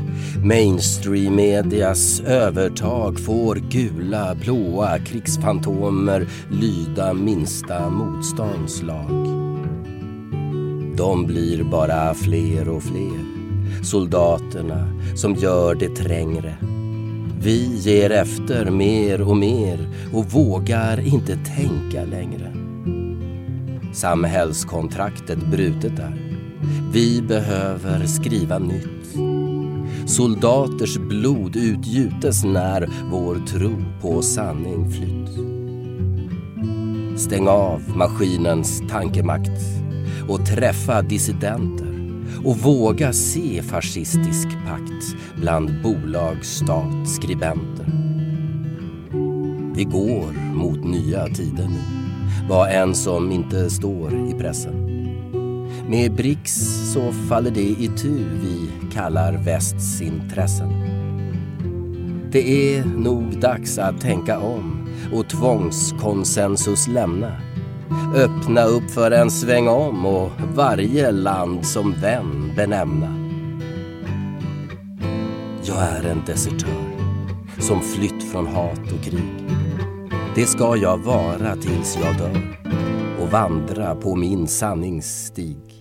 Mainstream-medias 0.44 2.20
övertag 2.20 3.20
får 3.20 3.55
gula, 3.55 4.35
blåa 4.35 4.98
krigsfantomer 4.98 6.27
lyda 6.51 7.15
minsta 7.15 7.90
motståndslag. 7.90 9.27
De 10.97 11.27
blir 11.27 11.65
bara 11.65 12.15
fler 12.15 12.69
och 12.69 12.82
fler, 12.82 13.24
soldaterna 13.85 15.01
som 15.16 15.35
gör 15.35 15.74
det 15.74 15.97
trängre. 15.97 16.56
Vi 17.40 17.77
ger 17.77 18.10
efter 18.10 18.70
mer 18.70 19.23
och 19.23 19.36
mer 19.36 19.89
och 20.15 20.24
vågar 20.24 21.01
inte 21.01 21.36
tänka 21.36 22.05
längre. 22.05 22.52
Samhällskontraktet 23.93 25.39
brutet 25.39 25.98
är. 25.98 26.28
Vi 26.93 27.23
behöver 27.23 28.07
skriva 28.07 28.59
nytt. 28.59 29.16
Soldaters 30.07 30.99
blod 30.99 31.57
utgjutes 31.57 32.45
när 32.45 32.89
vår 33.11 33.47
tro 33.47 33.85
på 34.01 34.23
sanning 34.23 34.90
flytt. 34.90 35.28
Stäng 37.20 37.49
av 37.49 37.82
maskinens 37.97 38.82
tankemakt 38.90 39.61
och 40.28 40.47
träffa 40.47 41.03
dissidenter 41.03 41.89
och 42.45 42.59
våga 42.59 43.12
se 43.12 43.62
fascistisk 43.62 44.49
pakt 44.66 45.16
bland 45.36 45.82
bolag, 45.82 46.45
stat, 46.45 47.09
skribenter. 47.09 47.86
Vi 49.74 49.85
går 49.85 50.55
mot 50.55 50.85
nya 50.85 51.27
tider 51.27 51.69
nu, 51.69 51.82
vad 52.49 52.70
än 52.70 52.95
som 52.95 53.32
inte 53.32 53.70
står 53.70 54.28
i 54.28 54.35
pressen. 54.39 54.88
Med 55.89 56.12
BRICS 56.12 56.55
så 56.93 57.12
faller 57.12 57.51
det 57.51 57.60
i 57.60 57.90
tu 57.97 58.24
vi 58.43 58.70
kallar 58.93 59.32
västs 59.32 60.01
intressen. 60.01 60.73
Det 62.32 62.74
är 62.77 62.85
nog 62.85 63.40
dags 63.40 63.78
att 63.78 64.01
tänka 64.01 64.39
om 64.39 64.89
och 65.15 65.28
tvångskonsensus 65.28 66.89
lämna. 66.89 67.32
Öppna 68.15 68.65
upp 68.65 68.90
för 68.90 69.10
en 69.10 69.31
sväng 69.31 69.69
om 69.69 70.06
och 70.06 70.31
varje 70.55 71.10
land 71.10 71.66
som 71.66 71.93
vän 71.93 72.52
benämna. 72.56 73.15
Jag 75.62 75.78
är 75.78 76.10
en 76.10 76.23
desertör 76.27 76.85
som 77.59 77.81
flytt 77.81 78.32
från 78.32 78.47
hat 78.47 78.93
och 78.93 79.05
krig. 79.05 79.44
Det 80.35 80.47
ska 80.47 80.77
jag 80.77 80.98
vara 80.98 81.56
tills 81.56 81.98
jag 82.05 82.19
dör 82.19 82.59
och 83.20 83.31
vandra 83.31 83.94
på 83.94 84.16
min 84.16 84.47
sanningsstig. 84.47 85.78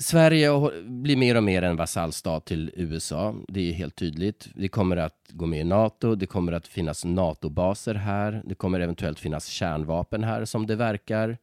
Sverige 0.00 0.70
blir 0.84 1.16
mer 1.16 1.34
och 1.36 1.44
mer 1.44 1.62
en 1.62 1.76
vasallstat 1.76 2.44
till 2.44 2.70
USA. 2.74 3.34
Det 3.48 3.70
är 3.70 3.72
helt 3.72 3.96
tydligt. 3.96 4.48
Det 4.54 4.68
kommer 4.68 4.96
att 4.96 5.28
gå 5.30 5.46
med 5.46 5.60
i 5.60 5.64
NATO. 5.64 6.14
Det 6.14 6.26
kommer 6.26 6.52
att 6.52 6.66
finnas 6.66 7.04
NATO-baser 7.04 7.94
här. 7.94 8.42
Det 8.44 8.54
kommer 8.54 8.80
eventuellt 8.80 9.18
finnas 9.18 9.46
kärnvapen 9.46 10.24
här 10.24 10.44
som 10.44 10.66
det 10.66 10.76
verkar. 10.76 11.38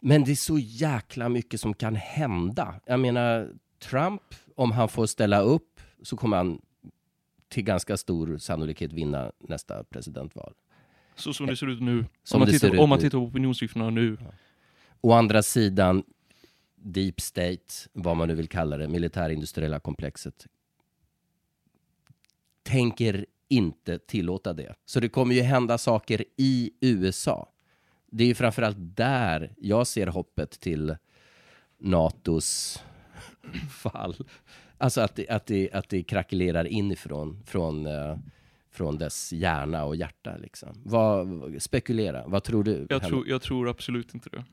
Men 0.00 0.24
det 0.24 0.30
är 0.30 0.34
så 0.34 0.58
jäkla 0.58 1.28
mycket 1.28 1.60
som 1.60 1.74
kan 1.74 1.94
hända. 1.96 2.74
Jag 2.86 3.00
menar, 3.00 3.48
Trump, 3.78 4.22
om 4.56 4.72
han 4.72 4.88
får 4.88 5.06
ställa 5.06 5.40
upp 5.40 5.80
så 6.02 6.16
kommer 6.16 6.36
han 6.36 6.60
till 7.48 7.64
ganska 7.64 7.96
stor 7.96 8.38
sannolikhet 8.38 8.92
vinna 8.92 9.32
nästa 9.38 9.84
presidentval. 9.84 10.52
Så 11.16 11.32
som 11.32 11.46
det 11.46 11.56
ser 11.56 11.66
ut 11.66 11.80
nu. 11.80 12.04
Som 12.22 12.36
om 12.36 12.46
man, 12.46 12.58
tittar, 12.58 12.80
om 12.80 12.88
man 12.88 12.98
tittar 12.98 13.18
på 13.18 13.24
opinionssiffrorna 13.24 13.90
nu. 13.90 14.18
Å 15.00 15.12
andra 15.12 15.42
sidan, 15.42 16.02
deep 16.82 17.20
state, 17.20 17.74
vad 17.92 18.16
man 18.16 18.28
nu 18.28 18.34
vill 18.34 18.48
kalla 18.48 18.76
det, 18.76 18.88
militärindustriella 18.88 19.80
komplexet, 19.80 20.46
tänker 22.62 23.26
inte 23.48 23.98
tillåta 23.98 24.52
det. 24.52 24.74
Så 24.84 25.00
det 25.00 25.08
kommer 25.08 25.34
ju 25.34 25.40
hända 25.40 25.78
saker 25.78 26.24
i 26.36 26.70
USA. 26.80 27.48
Det 28.10 28.24
är 28.24 28.28
ju 28.28 28.34
framförallt 28.34 28.76
där 28.78 29.54
jag 29.58 29.86
ser 29.86 30.06
hoppet 30.06 30.50
till 30.50 30.96
NATOs 31.78 32.82
fall. 33.70 34.16
Alltså 34.78 35.00
att 35.00 35.16
det, 35.16 35.28
att 35.28 35.46
det, 35.46 35.72
att 35.72 35.88
det 35.88 36.02
krackelerar 36.02 36.64
inifrån, 36.64 37.42
från, 37.46 37.86
eh, 37.86 38.18
från 38.70 38.98
dess 38.98 39.32
hjärna 39.32 39.84
och 39.84 39.96
hjärta. 39.96 40.36
Liksom. 40.36 40.68
Vad, 40.84 41.54
spekulera, 41.62 42.26
vad 42.26 42.44
tror 42.44 42.64
du? 42.64 42.86
Jag 42.90 43.02
tror, 43.02 43.28
jag 43.28 43.42
tror 43.42 43.68
absolut 43.68 44.14
inte 44.14 44.30
det. 44.30 44.44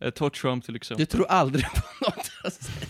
Eh, 0.00 0.10
ta 0.10 0.30
Trump 0.30 0.64
till 0.64 0.76
exempel. 0.76 1.04
Du 1.04 1.10
tror 1.10 1.26
aldrig 1.26 1.64
på 1.64 1.80
något 2.04 2.30
jag 2.42 2.52
säger. 2.52 2.88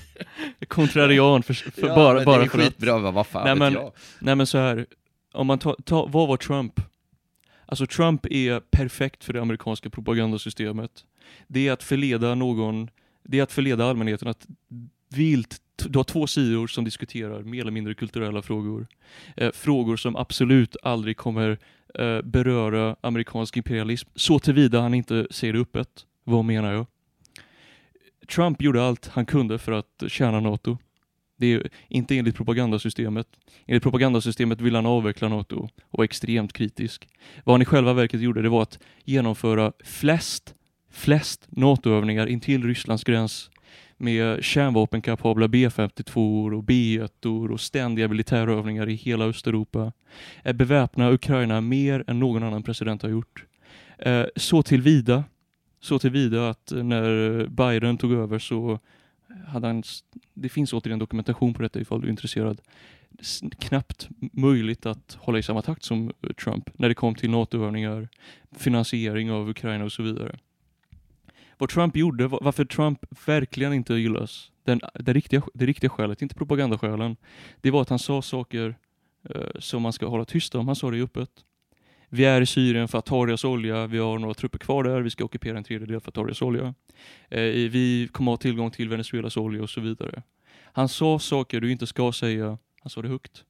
Kontrarian 0.68 1.42
för, 1.42 1.54
för 1.54 1.88
Ja, 1.88 1.94
bara, 1.94 2.24
bara 2.24 2.38
det 2.38 2.44
är 2.44 2.48
för 2.48 2.58
att... 2.58 2.64
skitbra, 2.64 2.98
vad, 2.98 3.14
vad 3.14 3.26
fan 3.26 3.44
Nej, 3.44 3.54
men- 3.56 3.72
jag? 3.72 3.92
Nej 4.18 4.34
men 4.34 4.46
så 4.46 4.58
här. 4.58 4.86
om 5.32 5.46
man 5.46 5.58
tar, 5.58 5.76
ta, 5.84 6.06
vad 6.06 6.28
var 6.28 6.36
Trump? 6.36 6.80
Alltså 7.66 7.86
Trump 7.86 8.26
är 8.30 8.60
perfekt 8.60 9.24
för 9.24 9.32
det 9.32 9.40
amerikanska 9.42 9.90
propagandasystemet. 9.90 10.90
Det 11.46 11.68
är 11.68 11.72
att 11.72 11.82
förleda 11.82 12.34
någon, 12.34 12.90
det 13.24 13.38
är 13.38 13.42
att 13.42 13.52
förleda 13.52 13.84
allmänheten 13.86 14.28
att 14.28 14.46
vilt, 15.08 15.56
du 15.76 15.98
har 15.98 16.04
två 16.04 16.26
sidor 16.26 16.66
som 16.66 16.84
diskuterar 16.84 17.42
mer 17.42 17.60
eller 17.60 17.70
mindre 17.70 17.94
kulturella 17.94 18.42
frågor. 18.42 18.86
Eh, 19.36 19.50
frågor 19.52 19.96
som 19.96 20.16
absolut 20.16 20.76
aldrig 20.82 21.16
kommer 21.16 21.58
eh, 21.94 22.22
beröra 22.22 22.96
amerikansk 23.00 23.56
imperialism, 23.56 24.08
så 24.14 24.38
tillvida 24.38 24.80
han 24.80 24.94
inte 24.94 25.26
säger 25.30 25.52
det 25.52 25.58
öppet. 25.60 25.88
Vad 26.24 26.44
menar 26.44 26.72
jag? 26.72 26.86
Trump 28.30 28.62
gjorde 28.62 28.84
allt 28.84 29.06
han 29.06 29.26
kunde 29.26 29.58
för 29.58 29.72
att 29.72 30.02
tjäna 30.08 30.40
NATO. 30.40 30.78
Det 31.36 31.46
är 31.46 31.68
inte 31.88 32.16
enligt 32.18 32.36
propagandasystemet. 32.36 33.26
Enligt 33.66 33.82
propagandasystemet 33.82 34.60
ville 34.60 34.78
han 34.78 34.86
avveckla 34.86 35.28
NATO 35.28 35.68
och 35.84 35.98
var 35.98 36.04
extremt 36.04 36.52
kritisk. 36.52 37.08
Vad 37.44 37.54
han 37.54 37.62
i 37.62 37.64
själva 37.64 37.92
verket 37.92 38.20
gjorde 38.20 38.42
det 38.42 38.48
var 38.48 38.62
att 38.62 38.78
genomföra 39.04 39.72
flest, 39.84 40.54
flest 40.90 41.46
NATO-övningar 41.48 42.26
intill 42.26 42.64
Rysslands 42.64 43.04
gräns 43.04 43.50
med 43.96 44.44
kärnvapenkapabla 44.44 45.48
B-52 45.48 46.52
och 46.56 46.64
B-1 46.64 47.50
och 47.50 47.60
ständiga 47.60 48.08
militärövningar 48.08 48.88
i 48.88 48.94
hela 48.94 49.24
Östeuropa. 49.24 49.92
Beväpna 50.54 51.10
Ukraina 51.10 51.60
mer 51.60 52.04
än 52.06 52.20
någon 52.20 52.42
annan 52.42 52.62
president 52.62 53.02
har 53.02 53.08
gjort. 53.08 53.44
Eh, 53.98 54.24
så 54.36 54.62
tillvida, 54.62 55.24
så 55.80 55.98
tillvida 55.98 56.50
att 56.50 56.72
eh, 56.72 56.82
när 56.82 57.46
Biden 57.46 57.98
tog 57.98 58.12
över 58.12 58.38
så 58.38 58.72
eh, 58.72 59.48
hade 59.48 59.66
han, 59.66 59.82
det 60.34 60.48
finns 60.48 60.72
återigen 60.72 60.98
dokumentation 60.98 61.54
på 61.54 61.62
detta 61.62 61.80
ifall 61.80 62.00
du 62.00 62.06
är 62.06 62.10
intresserad, 62.10 62.60
knappt 63.58 64.08
möjligt 64.32 64.86
att 64.86 65.18
hålla 65.20 65.38
i 65.38 65.42
samma 65.42 65.62
takt 65.62 65.84
som 65.84 66.12
eh, 66.22 66.32
Trump 66.32 66.78
när 66.78 66.88
det 66.88 66.94
kom 66.94 67.14
till 67.14 67.30
NATO-övningar, 67.30 68.08
finansiering 68.52 69.32
av 69.32 69.48
Ukraina 69.48 69.84
och 69.84 69.92
så 69.92 70.02
vidare. 70.02 70.38
Vad 71.58 71.68
Trump 71.68 71.96
gjorde, 71.96 72.26
varför 72.26 72.64
Trump 72.64 73.26
verkligen 73.26 73.72
inte 73.72 73.94
gillas, 73.94 74.50
den, 74.64 74.80
det, 74.94 75.12
riktiga, 75.12 75.42
det 75.54 75.66
riktiga 75.66 75.90
skälet, 75.90 76.22
inte 76.22 76.34
propagandaskälen, 76.34 77.16
det 77.60 77.70
var 77.70 77.82
att 77.82 77.88
han 77.88 77.98
sa 77.98 78.22
saker 78.22 78.76
eh, 79.30 79.40
som 79.58 79.82
man 79.82 79.92
ska 79.92 80.06
hålla 80.06 80.24
tyst 80.24 80.54
om. 80.54 80.66
Han 80.66 80.76
sa 80.76 80.90
det 80.90 81.02
öppet. 81.02 81.30
Vi 82.08 82.24
är 82.24 82.40
i 82.40 82.46
Syrien 82.46 82.88
för 82.88 82.98
att 82.98 83.06
ta 83.06 83.26
deras 83.26 83.44
olja, 83.44 83.86
vi 83.86 83.98
har 83.98 84.18
några 84.18 84.34
trupper 84.34 84.58
kvar 84.58 84.84
där, 84.84 85.00
vi 85.00 85.10
ska 85.10 85.24
ockupera 85.24 85.58
en 85.58 85.64
tredjedel 85.64 86.00
för 86.00 86.10
att 86.10 86.14
ta 86.14 86.24
deras 86.24 86.42
olja. 86.42 86.74
Eh, 87.28 87.40
vi 87.50 88.08
kommer 88.12 88.32
ha 88.32 88.36
tillgång 88.36 88.70
till 88.70 88.88
Venezuelas 88.88 89.36
olja 89.36 89.62
och 89.62 89.70
så 89.70 89.80
vidare. 89.80 90.22
Han 90.62 90.88
sa 90.88 91.18
saker 91.18 91.60
du 91.60 91.72
inte 91.72 91.86
ska 91.86 92.12
säga, 92.12 92.58
han 92.80 92.90
sa 92.90 93.02
det 93.02 93.08
högt. 93.08 93.44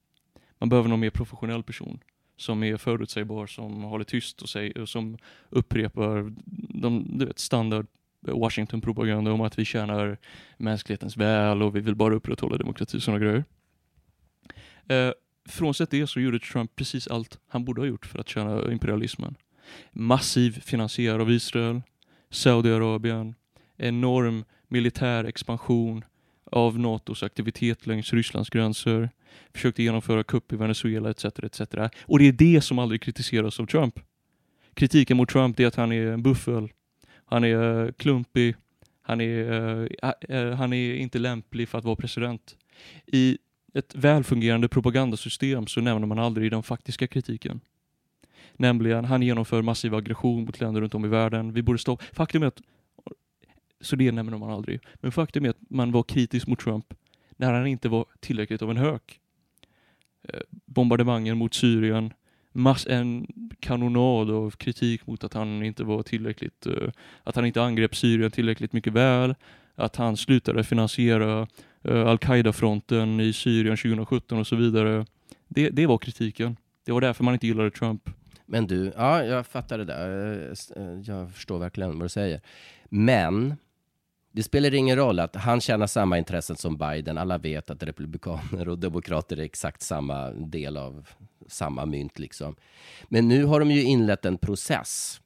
Man 0.57 0.69
behöver 0.69 0.89
någon 0.89 0.99
mer 0.99 1.09
professionell 1.09 1.63
person 1.63 1.99
som 2.37 2.63
är 2.63 2.77
förutsägbar, 2.77 3.47
som 3.47 3.83
håller 3.83 4.05
tyst 4.05 4.41
och, 4.41 4.49
säger, 4.49 4.81
och 4.81 4.89
som 4.89 5.17
upprepar 5.49 6.33
de, 6.81 7.17
du 7.17 7.25
vet, 7.25 7.39
standard 7.39 7.85
Washington-propaganda 8.21 9.31
om 9.31 9.41
att 9.41 9.59
vi 9.59 9.65
tjänar 9.65 10.17
mänsklighetens 10.57 11.17
väl 11.17 11.63
och 11.63 11.75
vi 11.75 11.79
vill 11.79 11.95
bara 11.95 12.15
upprätthålla 12.15 12.57
demokrati 12.57 12.97
och 12.97 13.03
sådana 13.03 13.19
grejer. 13.19 13.43
Eh, 14.87 15.13
frånsett 15.49 15.91
det 15.91 16.07
så 16.07 16.19
gjorde 16.19 16.39
Trump 16.39 16.75
precis 16.75 17.07
allt 17.07 17.39
han 17.47 17.65
borde 17.65 17.81
ha 17.81 17.87
gjort 17.87 18.05
för 18.05 18.19
att 18.19 18.29
tjäna 18.29 18.71
imperialismen. 18.71 19.35
Massiv 19.91 20.61
finansiär 20.61 21.19
av 21.19 21.31
Israel, 21.31 21.81
Saudiarabien, 22.29 23.35
enorm 23.77 24.45
militär 24.67 25.23
expansion 25.23 26.03
av 26.51 26.79
NATOs 26.79 27.23
aktivitet 27.23 27.87
längs 27.87 28.13
Rysslands 28.13 28.49
gränser, 28.49 29.09
försökte 29.53 29.83
genomföra 29.83 30.23
kupp 30.23 30.53
i 30.53 30.55
Venezuela 30.55 31.09
etc. 31.09 31.25
etc. 31.25 31.61
Och 32.01 32.19
det 32.19 32.27
är 32.27 32.31
det 32.31 32.61
som 32.61 32.79
aldrig 32.79 33.01
kritiseras 33.01 33.59
av 33.59 33.65
Trump. 33.65 33.99
Kritiken 34.73 35.17
mot 35.17 35.29
Trump 35.29 35.59
är 35.59 35.67
att 35.67 35.75
han 35.75 35.91
är 35.91 36.05
en 36.05 36.23
buffel, 36.23 36.69
han 37.25 37.43
är 37.43 37.85
eh, 37.85 37.91
klumpig, 37.91 38.55
han 39.01 39.21
är, 39.21 39.51
eh, 40.03 40.11
eh, 40.37 40.53
han 40.53 40.73
är 40.73 40.95
inte 40.95 41.19
lämplig 41.19 41.69
för 41.69 41.77
att 41.77 41.83
vara 41.83 41.95
president. 41.95 42.57
I 43.05 43.37
ett 43.73 43.95
välfungerande 43.95 44.67
propagandasystem 44.67 45.67
så 45.67 45.81
nämner 45.81 46.07
man 46.07 46.19
aldrig 46.19 46.51
den 46.51 46.63
faktiska 46.63 47.07
kritiken. 47.07 47.61
Nämligen, 48.53 49.05
han 49.05 49.21
genomför 49.21 49.61
massiv 49.61 49.95
aggression 49.95 50.45
mot 50.45 50.59
länder 50.59 50.81
runt 50.81 50.95
om 50.95 51.05
i 51.05 51.07
världen. 51.07 51.53
Vi 51.53 51.61
borde 51.61 51.79
stoppa. 51.79 52.03
Faktum 52.13 52.43
är 52.43 52.47
att, 52.47 52.61
så 53.81 53.95
det 53.95 54.11
nämner 54.11 54.37
man 54.37 54.49
aldrig. 54.49 54.79
Men 54.95 55.11
faktum 55.11 55.45
är 55.45 55.49
att 55.49 55.69
man 55.69 55.91
var 55.91 56.03
kritisk 56.03 56.47
mot 56.47 56.59
Trump 56.59 56.93
när 57.37 57.53
han 57.53 57.67
inte 57.67 57.89
var 57.89 58.05
tillräckligt 58.19 58.61
av 58.61 58.71
en 58.71 58.77
hök. 58.77 59.19
Eh, 60.23 60.39
Bombardemangen 60.49 61.37
mot 61.37 61.53
Syrien, 61.53 62.13
mass, 62.51 62.87
en 62.87 63.27
kanonad 63.59 64.31
av 64.31 64.51
kritik 64.51 65.07
mot 65.07 65.23
att 65.23 65.33
han 65.33 65.63
inte 65.63 65.83
var 65.83 66.03
tillräckligt, 66.03 66.65
eh, 66.65 66.89
att 67.23 67.35
han 67.35 67.45
inte 67.45 67.63
angrep 67.63 67.95
Syrien 67.95 68.31
tillräckligt 68.31 68.73
mycket 68.73 68.93
väl, 68.93 69.35
att 69.75 69.95
han 69.95 70.17
slutade 70.17 70.63
finansiera 70.63 71.47
Eh, 71.83 72.07
Al-Qaida-fronten 72.07 73.19
i 73.19 73.33
Syrien 73.33 73.77
2017 73.77 74.39
och 74.39 74.47
så 74.47 74.55
vidare. 74.55 75.05
Det, 75.47 75.69
det 75.69 75.87
var 75.87 75.97
kritiken. 75.97 76.57
Det 76.85 76.91
var 76.91 77.01
därför 77.01 77.23
man 77.23 77.33
inte 77.33 77.47
gillade 77.47 77.71
Trump. 77.71 78.09
Men 78.45 78.67
du, 78.67 78.93
ja, 78.97 79.23
jag 79.23 79.47
fattar 79.47 79.77
det 79.77 79.85
där. 79.85 80.33
Eh, 80.77 80.83
eh, 80.83 80.99
jag 81.03 81.31
förstår 81.31 81.59
verkligen 81.59 81.91
vad 81.91 82.05
du 82.05 82.09
säger. 82.09 82.41
Men 82.89 83.55
det 84.31 84.43
spelar 84.43 84.73
ingen 84.73 84.97
roll 84.97 85.19
att 85.19 85.35
han 85.35 85.61
tjänar 85.61 85.87
samma 85.87 86.17
intressen 86.17 86.55
som 86.55 86.77
Biden. 86.77 87.17
Alla 87.17 87.37
vet 87.37 87.69
att 87.69 87.83
republikaner 87.83 88.69
och 88.69 88.79
demokrater 88.79 89.37
är 89.37 89.43
exakt 89.43 89.81
samma 89.81 90.29
del 90.31 90.77
av 90.77 91.07
samma 91.47 91.85
mynt. 91.85 92.19
Liksom. 92.19 92.55
Men 93.07 93.27
nu 93.27 93.43
har 93.43 93.59
de 93.59 93.71
ju 93.71 93.83
inlett 93.83 94.25
en 94.25 94.37
process. 94.37 95.21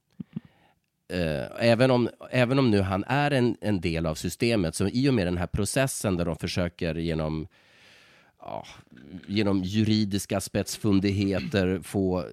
Eh, 1.14 1.46
även, 1.60 1.92
om, 1.92 2.10
även 2.32 2.60
om 2.60 2.72
nu 2.72 2.82
han 2.82 3.04
är 3.08 3.32
en, 3.32 3.58
en 3.62 3.82
del 3.82 4.06
av 4.06 4.16
systemet, 4.16 4.76
så 4.76 4.88
i 4.88 5.10
och 5.10 5.14
med 5.14 5.28
den 5.28 5.38
här 5.38 5.48
processen 5.48 6.18
där 6.18 6.26
de 6.26 6.36
försöker 6.36 6.96
genom 6.96 7.48
ja, 8.40 8.66
genom 9.28 9.64
juridiska 9.64 10.42
spetsfundigheter 10.42 11.80
få 11.84 12.20
eh, 12.20 12.26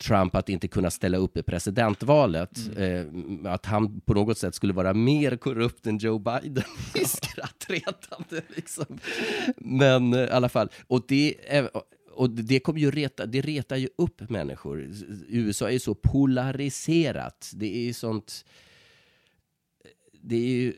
Trump 0.00 0.34
att 0.34 0.48
inte 0.48 0.68
kunna 0.68 0.90
ställa 0.90 1.18
upp 1.18 1.36
i 1.36 1.42
presidentvalet. 1.42 2.58
Eh, 2.76 3.04
att 3.52 3.66
han 3.66 4.00
på 4.00 4.14
något 4.14 4.38
sätt 4.38 4.54
skulle 4.54 4.72
vara 4.72 4.94
mer 4.94 5.36
korrupt 5.36 5.86
än 5.86 5.98
Joe 5.98 6.18
Biden. 6.18 6.64
Skrattretande 7.06 8.42
liksom. 8.56 8.98
Men 9.56 10.14
eh, 10.14 10.20
i 10.20 10.30
alla 10.30 10.48
fall. 10.48 10.68
Och 10.86 11.02
det, 11.08 11.34
är, 11.48 11.70
och 12.20 12.30
det 12.30 12.60
kommer 12.60 12.80
ju 12.80 12.90
reta, 12.90 13.26
det 13.26 13.40
retar 13.40 13.76
ju 13.76 13.88
upp 13.98 14.30
människor. 14.30 14.90
USA 15.28 15.68
är 15.68 15.72
ju 15.72 15.78
så 15.78 15.94
polariserat. 15.94 17.52
Det 17.54 17.76
är 17.76 17.80
ju 17.80 17.92
sånt... 17.92 18.44
Det 20.22 20.36
är 20.36 20.48
ju 20.48 20.74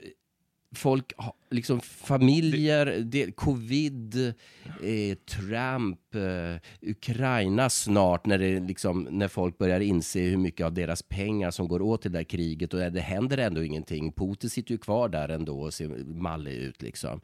folk, 0.74 1.12
liksom 1.50 1.80
familjer, 1.80 2.86
det, 2.86 3.36
covid, 3.36 4.34
eh, 4.82 5.16
Trump, 5.26 6.14
eh, 6.14 6.90
Ukraina 6.90 7.70
snart 7.70 8.26
när, 8.26 8.38
det 8.38 8.60
liksom, 8.60 9.08
när 9.10 9.28
folk 9.28 9.58
börjar 9.58 9.80
inse 9.80 10.20
hur 10.20 10.36
mycket 10.36 10.66
av 10.66 10.72
deras 10.72 11.02
pengar 11.02 11.50
som 11.50 11.68
går 11.68 11.82
åt 11.82 12.02
till 12.02 12.12
det 12.12 12.18
där 12.18 12.24
kriget 12.24 12.74
och 12.74 12.80
det 12.80 13.00
händer 13.00 13.38
ändå 13.38 13.62
ingenting. 13.62 14.12
Putin 14.12 14.50
sitter 14.50 14.72
ju 14.72 14.78
kvar 14.78 15.08
där 15.08 15.28
ändå 15.28 15.60
och 15.60 15.74
ser 15.74 15.88
mallig 16.04 16.52
ut 16.52 16.82
liksom. 16.82 17.20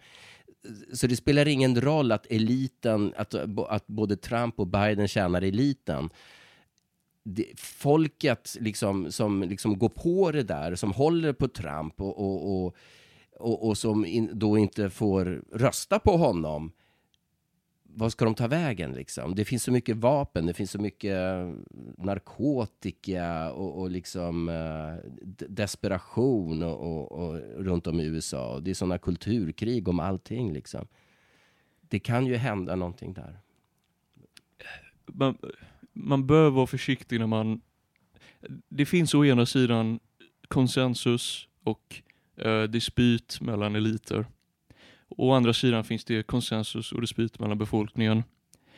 Så 0.93 1.07
det 1.07 1.17
spelar 1.17 1.49
ingen 1.49 1.81
roll 1.81 2.13
att 2.13 2.27
eliten, 2.27 3.13
att, 3.17 3.35
att 3.69 3.87
både 3.87 4.17
Trump 4.17 4.61
och 4.61 4.67
Biden 4.67 5.09
tjänar 5.09 5.43
eliten. 5.43 6.11
Det, 7.23 7.47
folket 7.57 8.57
liksom, 8.61 9.13
som 9.13 9.43
liksom 9.43 9.79
går 9.79 9.89
på 9.89 10.31
det 10.33 10.43
där, 10.43 10.75
som 10.75 10.93
håller 10.93 11.33
på 11.33 11.49
Trump 11.49 12.01
och, 12.01 12.19
och, 12.19 12.65
och, 12.65 12.77
och, 13.37 13.69
och 13.69 13.79
som 13.79 14.07
in, 14.07 14.31
då 14.33 14.59
inte 14.59 14.91
får 14.91 15.43
rösta 15.53 15.99
på 15.99 16.17
honom, 16.17 16.73
vad 17.99 18.13
ska 18.13 18.25
de 18.25 18.35
ta 18.35 18.47
vägen 18.47 18.93
liksom? 18.93 19.35
Det 19.35 19.45
finns 19.45 19.63
så 19.63 19.73
mycket 19.73 19.97
vapen, 19.97 20.47
det 20.47 20.55
finns 20.55 20.71
så 20.71 20.79
mycket 20.79 21.13
eh, 21.13 21.55
narkotika 21.97 23.53
och, 23.53 23.81
och 23.81 23.91
liksom 23.91 24.49
eh, 24.49 25.11
desperation 25.49 26.63
och, 26.63 26.81
och, 26.81 27.13
och 27.13 27.41
runt 27.65 27.87
om 27.87 28.01
i 28.01 28.05
USA. 28.05 28.55
Och 28.55 28.63
det 28.63 28.71
är 28.71 28.75
sådana 28.75 28.99
kulturkrig 28.99 29.89
om 29.89 30.01
allting 30.01 30.53
liksom. 30.53 30.87
Det 31.81 31.99
kan 31.99 32.27
ju 32.27 32.37
hända 32.37 32.77
någonting 32.77 33.13
där. 33.13 33.39
man, 35.07 35.39
man 35.93 36.27
bör 36.27 36.51
vara 36.51 36.67
försiktig 36.67 37.19
när 37.21 37.27
man... 37.27 37.61
Det 38.69 38.87
finns 38.87 39.15
å 39.15 39.25
ena 39.25 39.47
sidan 39.47 40.01
konsensus 40.49 41.49
och 41.65 42.03
eh, 42.37 42.63
dispyt 42.63 43.41
mellan 43.41 43.77
eliter. 43.77 44.27
Å 45.21 45.33
andra 45.33 45.53
sidan 45.53 45.85
finns 45.85 46.05
det 46.05 46.23
konsensus 46.23 46.93
och 46.93 47.01
dispyt 47.01 47.39
mellan 47.39 47.59
befolkningen. 47.59 48.23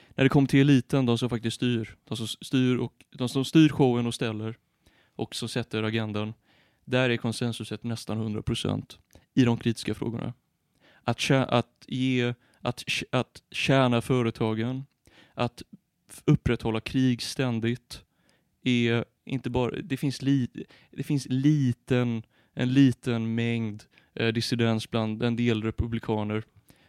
När 0.09 0.25
det 0.25 0.29
kommer 0.29 0.49
till 0.49 0.61
eliten, 0.61 1.07
de 1.07 1.19
som 1.19 1.31
faktiskt 1.31 1.57
styr, 1.57 1.97
de 2.05 2.17
som 2.17 2.27
styr, 2.27 2.77
och, 2.77 3.05
de 3.11 3.29
som 3.29 3.45
styr 3.45 3.69
showen 3.69 4.07
och 4.07 4.15
ställer 4.15 4.57
och 5.17 5.35
som 5.35 5.49
sätter 5.49 5.83
agendan, 5.83 6.35
där 6.85 7.11
är 7.11 7.17
konsensuset 7.17 7.85
nästan 7.85 8.37
100% 8.43 8.99
i 9.35 9.45
de 9.45 9.59
kritiska 9.59 9.95
frågorna. 9.95 10.33
Att, 11.05 11.19
tjä- 11.19 11.47
att, 11.49 11.85
ge, 11.87 12.35
att, 12.61 12.85
att 13.11 13.43
tjäna 13.51 14.01
företagen, 14.01 14.85
att 15.35 15.63
upprätthålla 16.25 16.81
krig 16.81 17.23
ständigt 17.23 18.05
är 18.63 19.05
inte 19.25 19.51
bara, 19.51 19.71
det 19.71 19.97
finns, 19.97 20.23
li, 20.23 20.49
det 20.91 21.03
finns 21.03 21.27
liten, 21.31 22.23
en 22.55 22.73
liten 22.73 23.35
mängd 23.35 23.85
Eh, 24.15 24.29
dissidens 24.29 24.91
bland 24.91 25.23
en 25.23 25.37
del 25.37 25.63
republikaner. 25.63 26.43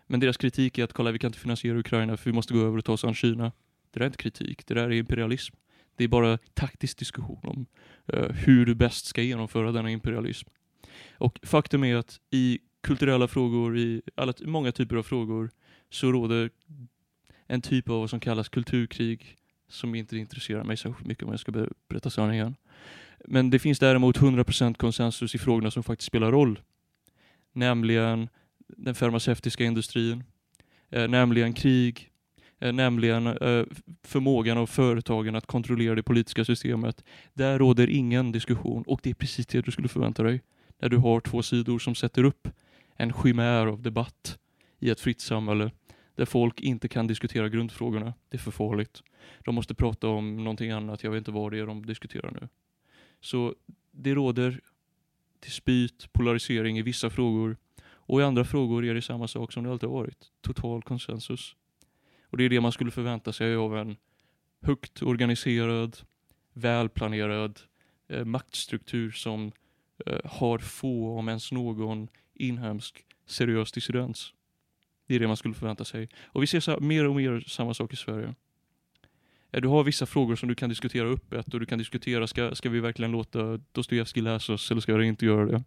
Men 0.08 0.20
deras 0.20 0.38
kritik 0.38 0.78
är 0.78 0.84
att 0.84 0.94
kolla 0.94 1.12
vi 1.12 1.20
kan 1.20 1.28
inte 1.28 1.40
finansiera 1.40 1.78
Ukraina 1.78 2.18
för 2.18 2.30
vi 2.30 2.36
måste 2.36 2.54
gå 2.54 2.60
över 2.60 2.78
och 2.78 2.86
ta 2.86 2.94
oss 2.94 3.04
an 3.04 3.14
Kina. 3.14 3.52
Det 3.92 4.00
där 4.00 4.02
är 4.02 4.06
inte 4.06 4.18
kritik, 4.18 4.68
det 4.68 4.74
där 4.74 4.84
är 4.84 4.92
imperialism. 4.92 5.56
Det 5.96 6.04
är 6.04 6.08
bara 6.08 6.38
taktisk 6.54 6.98
diskussion 6.98 7.40
om 7.44 7.66
eh, 8.08 8.32
hur 8.32 8.66
du 8.66 8.76
bäst 8.76 9.06
ska 9.06 9.22
genomföra 9.22 9.72
denna 9.72 9.92
imperialism. 9.92 10.50
Och 11.18 11.40
faktum 11.44 11.84
är 11.84 11.96
att 11.96 12.20
i 12.32 12.60
kulturella 12.82 13.28
frågor, 13.28 13.78
i 13.78 14.02
alla, 14.16 14.34
många 14.42 14.72
typer 14.72 14.96
av 14.96 15.04
frågor, 15.04 15.50
så 15.90 16.12
råder 16.12 16.50
en 17.48 17.62
typ 17.62 17.90
av 17.90 18.00
vad 18.00 18.10
som 18.10 18.20
kallas 18.20 18.50
kulturkrig 18.50 19.38
som 19.70 19.96
inte 19.96 20.18
intresserar 20.18 20.64
mig 20.64 20.78
särskilt 20.78 21.08
mycket 21.08 21.24
om 21.24 21.30
jag 21.30 21.40
ska 21.40 21.68
berätta 21.90 22.10
sanningen. 22.10 22.56
Men 23.26 23.50
det 23.50 23.60
finns 23.60 23.80
däremot 23.80 24.18
100% 24.18 24.74
konsensus 24.74 25.36
i 25.36 25.38
frågorna 25.38 25.72
som 25.72 25.84
faktiskt 25.84 26.08
spelar 26.08 26.32
roll. 26.32 26.60
Nämligen 27.54 28.30
den 28.68 28.96
farmaceutiska 28.96 29.64
industrin, 29.64 30.24
eh, 30.90 31.08
nämligen 31.08 31.54
krig, 31.54 32.12
eh, 32.60 32.74
nämligen 32.74 33.28
eh, 33.28 33.66
förmågan 34.04 34.58
av 34.58 34.68
företagen 34.68 35.36
att 35.36 35.46
kontrollera 35.46 35.96
det 35.96 36.04
politiska 36.04 36.46
systemet. 36.46 37.04
Där 37.34 37.60
råder 37.60 37.90
ingen 37.90 38.32
diskussion 38.32 38.84
och 38.84 39.00
det 39.04 39.10
är 39.10 39.14
precis 39.14 39.48
det 39.48 39.62
du 39.62 39.72
skulle 39.72 39.88
förvänta 39.88 40.24
dig 40.24 40.42
när 40.80 40.90
du 40.90 40.98
har 40.98 41.20
två 41.20 41.44
sidor 41.44 41.80
som 41.80 41.96
sätter 41.96 42.24
upp 42.24 42.48
en 42.96 43.14
chimär 43.14 43.68
av 43.68 43.82
debatt 43.82 44.38
i 44.80 44.90
ett 44.90 45.00
fritt 45.00 45.22
samhälle 45.22 45.72
där 46.16 46.26
folk 46.26 46.62
inte 46.62 46.88
kan 46.88 47.08
diskutera 47.08 47.50
grundfrågorna. 47.50 48.14
Det 48.30 48.38
är 48.38 48.40
för 48.40 48.52
farligt. 48.52 49.04
De 49.46 49.56
måste 49.56 49.76
prata 49.76 50.08
om 50.08 50.44
någonting 50.44 50.72
annat, 50.72 51.04
jag 51.04 51.12
vet 51.12 51.18
inte 51.18 51.32
vad 51.32 51.52
det 51.52 51.60
är 51.60 51.66
de 51.66 51.86
diskuterar 51.86 52.32
nu. 52.42 52.48
Så 53.22 53.56
det 53.92 54.14
råder 54.14 54.62
dispyt, 55.42 56.14
polarisering 56.14 56.78
i 56.78 56.82
vissa 56.82 57.10
frågor 57.10 57.58
och 57.84 58.22
i 58.22 58.24
andra 58.24 58.46
frågor 58.46 58.86
är 58.86 58.94
det 58.94 59.02
samma 59.02 59.28
sak 59.28 59.52
som 59.52 59.64
det 59.64 59.72
alltid 59.72 59.90
har 59.90 59.98
varit. 59.98 60.32
Total 60.42 60.82
konsensus. 60.82 61.56
Och 62.24 62.38
det 62.38 62.44
är 62.44 62.50
det 62.50 62.62
man 62.62 62.72
skulle 62.72 62.92
förvänta 62.92 63.34
sig 63.34 63.56
av 63.56 63.78
en 63.78 63.98
högt 64.62 65.02
organiserad, 65.02 65.98
välplanerad 66.54 67.60
eh, 68.08 68.26
maktstruktur 68.26 69.12
som 69.12 69.52
eh, 70.06 70.20
har 70.26 70.60
få, 70.60 71.18
om 71.18 71.30
ens 71.30 71.52
någon, 71.52 72.08
inhemsk 72.34 73.06
seriös 73.26 73.72
dissidens. 73.72 74.34
Det 75.08 75.16
är 75.16 75.20
det 75.20 75.28
man 75.28 75.38
skulle 75.38 75.54
förvänta 75.54 75.86
sig. 75.86 76.10
Och 76.24 76.44
vi 76.44 76.48
ser 76.48 76.60
så 76.60 76.80
mer 76.80 77.08
och 77.08 77.16
mer 77.16 77.40
samma 77.48 77.74
sak 77.74 77.94
i 77.94 77.96
Sverige. 77.96 78.36
Eh, 79.52 79.62
du 79.62 79.68
har 79.68 79.84
vissa 79.84 80.06
frågor 80.06 80.36
som 80.36 80.50
du 80.50 80.56
kan 80.56 80.70
diskutera 80.70 81.08
öppet 81.08 81.54
och 81.54 81.60
du 81.60 81.66
kan 81.66 81.80
diskutera, 81.80 82.28
ska, 82.28 82.56
ska 82.56 82.70
vi 82.70 82.80
verkligen 82.80 83.12
låta 83.12 83.60
Dostojevskij 83.72 84.24
läsa 84.24 84.54
oss 84.54 84.72
eller 84.72 84.82
ska 84.82 84.96
vi 84.96 85.06
inte 85.06 85.26
göra 85.26 85.46
det? 85.46 85.64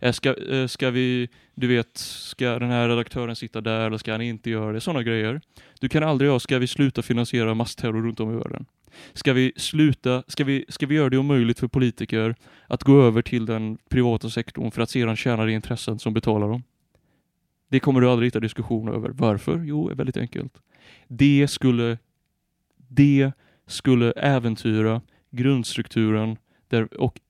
Eh, 0.00 0.12
Ska, 0.12 0.34
eh, 0.34 0.66
ska 0.66 0.90
vi, 0.90 1.28
du 1.54 1.66
vet, 1.66 1.96
ska 1.96 2.58
den 2.58 2.70
här 2.70 2.88
redaktören 2.88 3.36
sitta 3.36 3.60
där 3.60 3.86
eller 3.86 3.98
ska 3.98 4.12
han 4.12 4.22
inte 4.22 4.50
göra 4.50 4.72
det? 4.72 4.80
Sådana 4.80 5.02
grejer. 5.02 5.40
Du 5.80 5.88
kan 5.88 6.02
aldrig 6.02 6.30
ha, 6.30 6.40
ska 6.40 6.58
vi 6.58 6.66
sluta 6.66 7.02
finansiera 7.02 7.54
massterror 7.54 8.02
runt 8.02 8.20
om 8.20 8.32
i 8.32 8.36
världen? 8.36 8.66
Ska 9.12 9.32
vi 9.32 9.52
sluta, 9.56 10.22
ska 10.28 10.44
vi, 10.44 10.64
ska 10.68 10.86
vi 10.86 10.94
göra 10.94 11.10
det 11.10 11.18
omöjligt 11.18 11.58
för 11.58 11.68
politiker 11.68 12.34
att 12.66 12.82
gå 12.82 13.02
över 13.02 13.22
till 13.22 13.46
den 13.46 13.78
privata 13.88 14.30
sektorn 14.30 14.70
för 14.70 14.82
att 14.82 14.90
sedan 14.90 15.16
tjäna 15.16 15.46
de 15.46 15.52
intressen 15.52 15.98
som 15.98 16.14
betalar 16.14 16.48
dem? 16.48 16.62
Det 17.68 17.80
kommer 17.80 18.00
du 18.00 18.08
aldrig 18.08 18.26
hitta 18.26 18.40
diskussion 18.40 18.88
över. 18.88 19.08
Varför? 19.08 19.62
Jo, 19.64 19.88
är 19.88 19.94
väldigt 19.94 20.16
enkelt. 20.16 20.52
Det 21.08 21.48
skulle, 21.48 21.98
det 22.94 23.32
skulle 23.66 24.12
äventyra 24.12 25.00
grundstrukturen 25.30 26.36
där, 26.68 27.00
och 27.00 27.20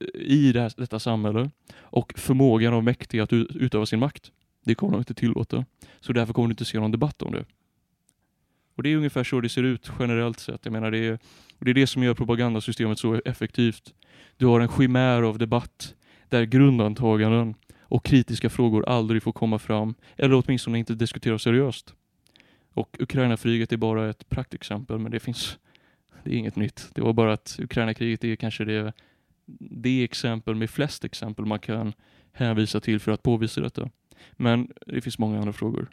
eh, 0.00 0.20
i 0.20 0.52
det 0.52 0.60
här, 0.60 0.72
detta 0.76 0.98
samhälle 0.98 1.50
och 1.80 2.12
förmågan 2.16 2.74
av 2.74 2.84
mäktiga 2.84 3.22
att 3.22 3.32
utöva 3.32 3.86
sin 3.86 3.98
makt. 3.98 4.30
Det 4.64 4.74
kommer 4.74 4.92
de 4.92 4.98
inte 4.98 5.14
tillåta. 5.14 5.64
Så 6.00 6.12
därför 6.12 6.32
kommer 6.32 6.48
du 6.48 6.52
inte 6.52 6.64
se 6.64 6.80
någon 6.80 6.90
debatt 6.90 7.22
om 7.22 7.32
det. 7.32 7.44
Och 8.76 8.82
det 8.82 8.92
är 8.92 8.96
ungefär 8.96 9.24
så 9.24 9.40
det 9.40 9.48
ser 9.48 9.62
ut 9.62 9.92
generellt 9.98 10.40
sett. 10.40 10.60
Jag 10.64 10.72
menar 10.72 10.90
det 10.90 10.98
är, 10.98 11.18
och 11.58 11.64
det 11.64 11.70
är 11.70 11.74
det 11.74 11.86
som 11.86 12.02
gör 12.02 12.14
propagandasystemet 12.14 12.98
så 12.98 13.20
effektivt. 13.24 13.94
Du 14.36 14.46
har 14.46 14.60
en 14.60 14.68
chimär 14.68 15.22
av 15.22 15.38
debatt 15.38 15.94
där 16.28 16.44
grundantaganden 16.44 17.54
och 17.80 18.04
kritiska 18.04 18.50
frågor 18.50 18.88
aldrig 18.88 19.22
får 19.22 19.32
komma 19.32 19.58
fram, 19.58 19.94
eller 20.16 20.42
åtminstone 20.44 20.78
inte 20.78 20.94
diskuteras 20.94 21.42
seriöst. 21.42 21.94
Och 22.80 22.96
Ukraina-kriget 23.00 23.72
är 23.72 23.76
bara 23.76 24.10
ett 24.10 24.28
praktexempel, 24.28 24.98
men 24.98 25.12
det 25.12 25.20
finns, 25.20 25.58
det 26.24 26.30
är 26.30 26.34
inget 26.34 26.56
nytt. 26.56 26.88
Det 26.94 27.02
var 27.02 27.12
bara 27.12 27.32
att 27.32 27.58
Ukraina-kriget 27.62 28.24
är 28.24 28.36
kanske 28.36 28.64
det, 28.64 28.92
det 29.58 30.04
exempel 30.04 30.54
med 30.54 30.70
flest 30.70 31.04
exempel 31.04 31.44
man 31.44 31.58
kan 31.58 31.92
hänvisa 32.32 32.80
till 32.80 33.00
för 33.00 33.12
att 33.12 33.22
påvisa 33.22 33.60
detta. 33.60 33.90
Men 34.32 34.72
det 34.86 35.00
finns 35.00 35.18
många 35.18 35.38
andra 35.38 35.52
frågor. 35.52 35.90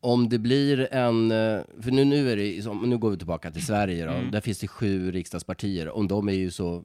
Om 0.00 0.28
det 0.28 0.38
blir 0.38 0.88
en, 0.92 1.30
eh, 1.30 1.60
för 1.80 1.90
nu, 1.90 2.04
nu 2.04 2.30
är 2.30 2.36
det, 2.36 2.86
nu 2.86 2.98
går 2.98 3.10
vi 3.10 3.16
tillbaka 3.16 3.50
till 3.50 3.66
Sverige 3.66 4.06
då. 4.06 4.12
Mm. 4.12 4.30
Där 4.30 4.40
finns 4.40 4.58
det 4.58 4.68
sju 4.68 5.10
riksdagspartier. 5.10 5.88
Om 5.88 6.08
de 6.08 6.28
är 6.28 6.32
ju 6.32 6.50
så 6.50 6.84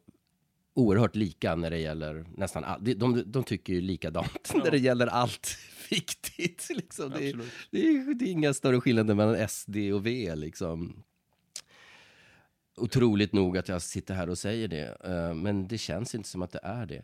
oerhört 0.79 1.15
lika 1.15 1.55
när 1.55 1.69
det 1.69 1.77
gäller 1.77 2.25
nästan 2.37 2.63
allt. 2.63 2.85
De, 2.85 2.93
de, 2.93 3.23
de 3.31 3.43
tycker 3.43 3.73
ju 3.73 3.81
likadant 3.81 4.51
när 4.63 4.71
det 4.71 4.77
gäller 4.77 5.07
allt 5.07 5.57
viktigt. 5.89 6.67
Liksom. 6.69 7.09
Det, 7.09 7.29
är- 7.29 7.39
det, 7.71 7.79
är, 7.87 8.13
det 8.13 8.25
är 8.25 8.31
inga 8.31 8.53
större 8.53 8.81
skillnader 8.81 9.15
mellan 9.15 9.47
SD 9.47 9.75
och 9.93 10.05
V 10.05 10.35
liksom. 10.35 11.03
Otroligt 12.77 13.33
nog 13.33 13.57
att 13.57 13.69
jag 13.69 13.81
sitter 13.81 14.13
här 14.13 14.29
och 14.29 14.37
säger 14.37 14.67
det, 14.67 14.97
eh, 15.03 15.33
men 15.33 15.67
det 15.67 15.77
känns 15.77 16.15
inte 16.15 16.29
som 16.29 16.41
att 16.41 16.51
det 16.51 16.59
är 16.63 16.85
det. 16.85 17.03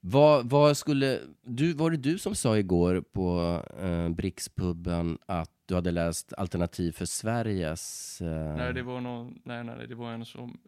Vad, 0.00 0.50
vad 0.50 0.76
skulle, 0.76 1.20
du, 1.42 1.72
var 1.72 1.90
det 1.90 1.96
du 1.96 2.18
som 2.18 2.34
sa 2.34 2.58
igår 2.58 3.00
på 3.12 3.60
uh, 3.82 4.08
Brickspubben 4.08 5.18
att 5.26 5.50
du 5.66 5.74
hade 5.74 5.90
läst 5.90 6.32
Alternativ 6.32 6.92
för 6.92 7.04
Sveriges... 7.04 8.20
eh, 8.20 8.56
Nej, 8.56 8.72
det 8.74 8.82
var 8.82 9.00
någon, 9.00 9.40
nej, 9.44 9.64
nej, 9.64 9.86
det 9.88 9.94
var 9.94 10.12
en 10.12 10.24
som... 10.24 10.58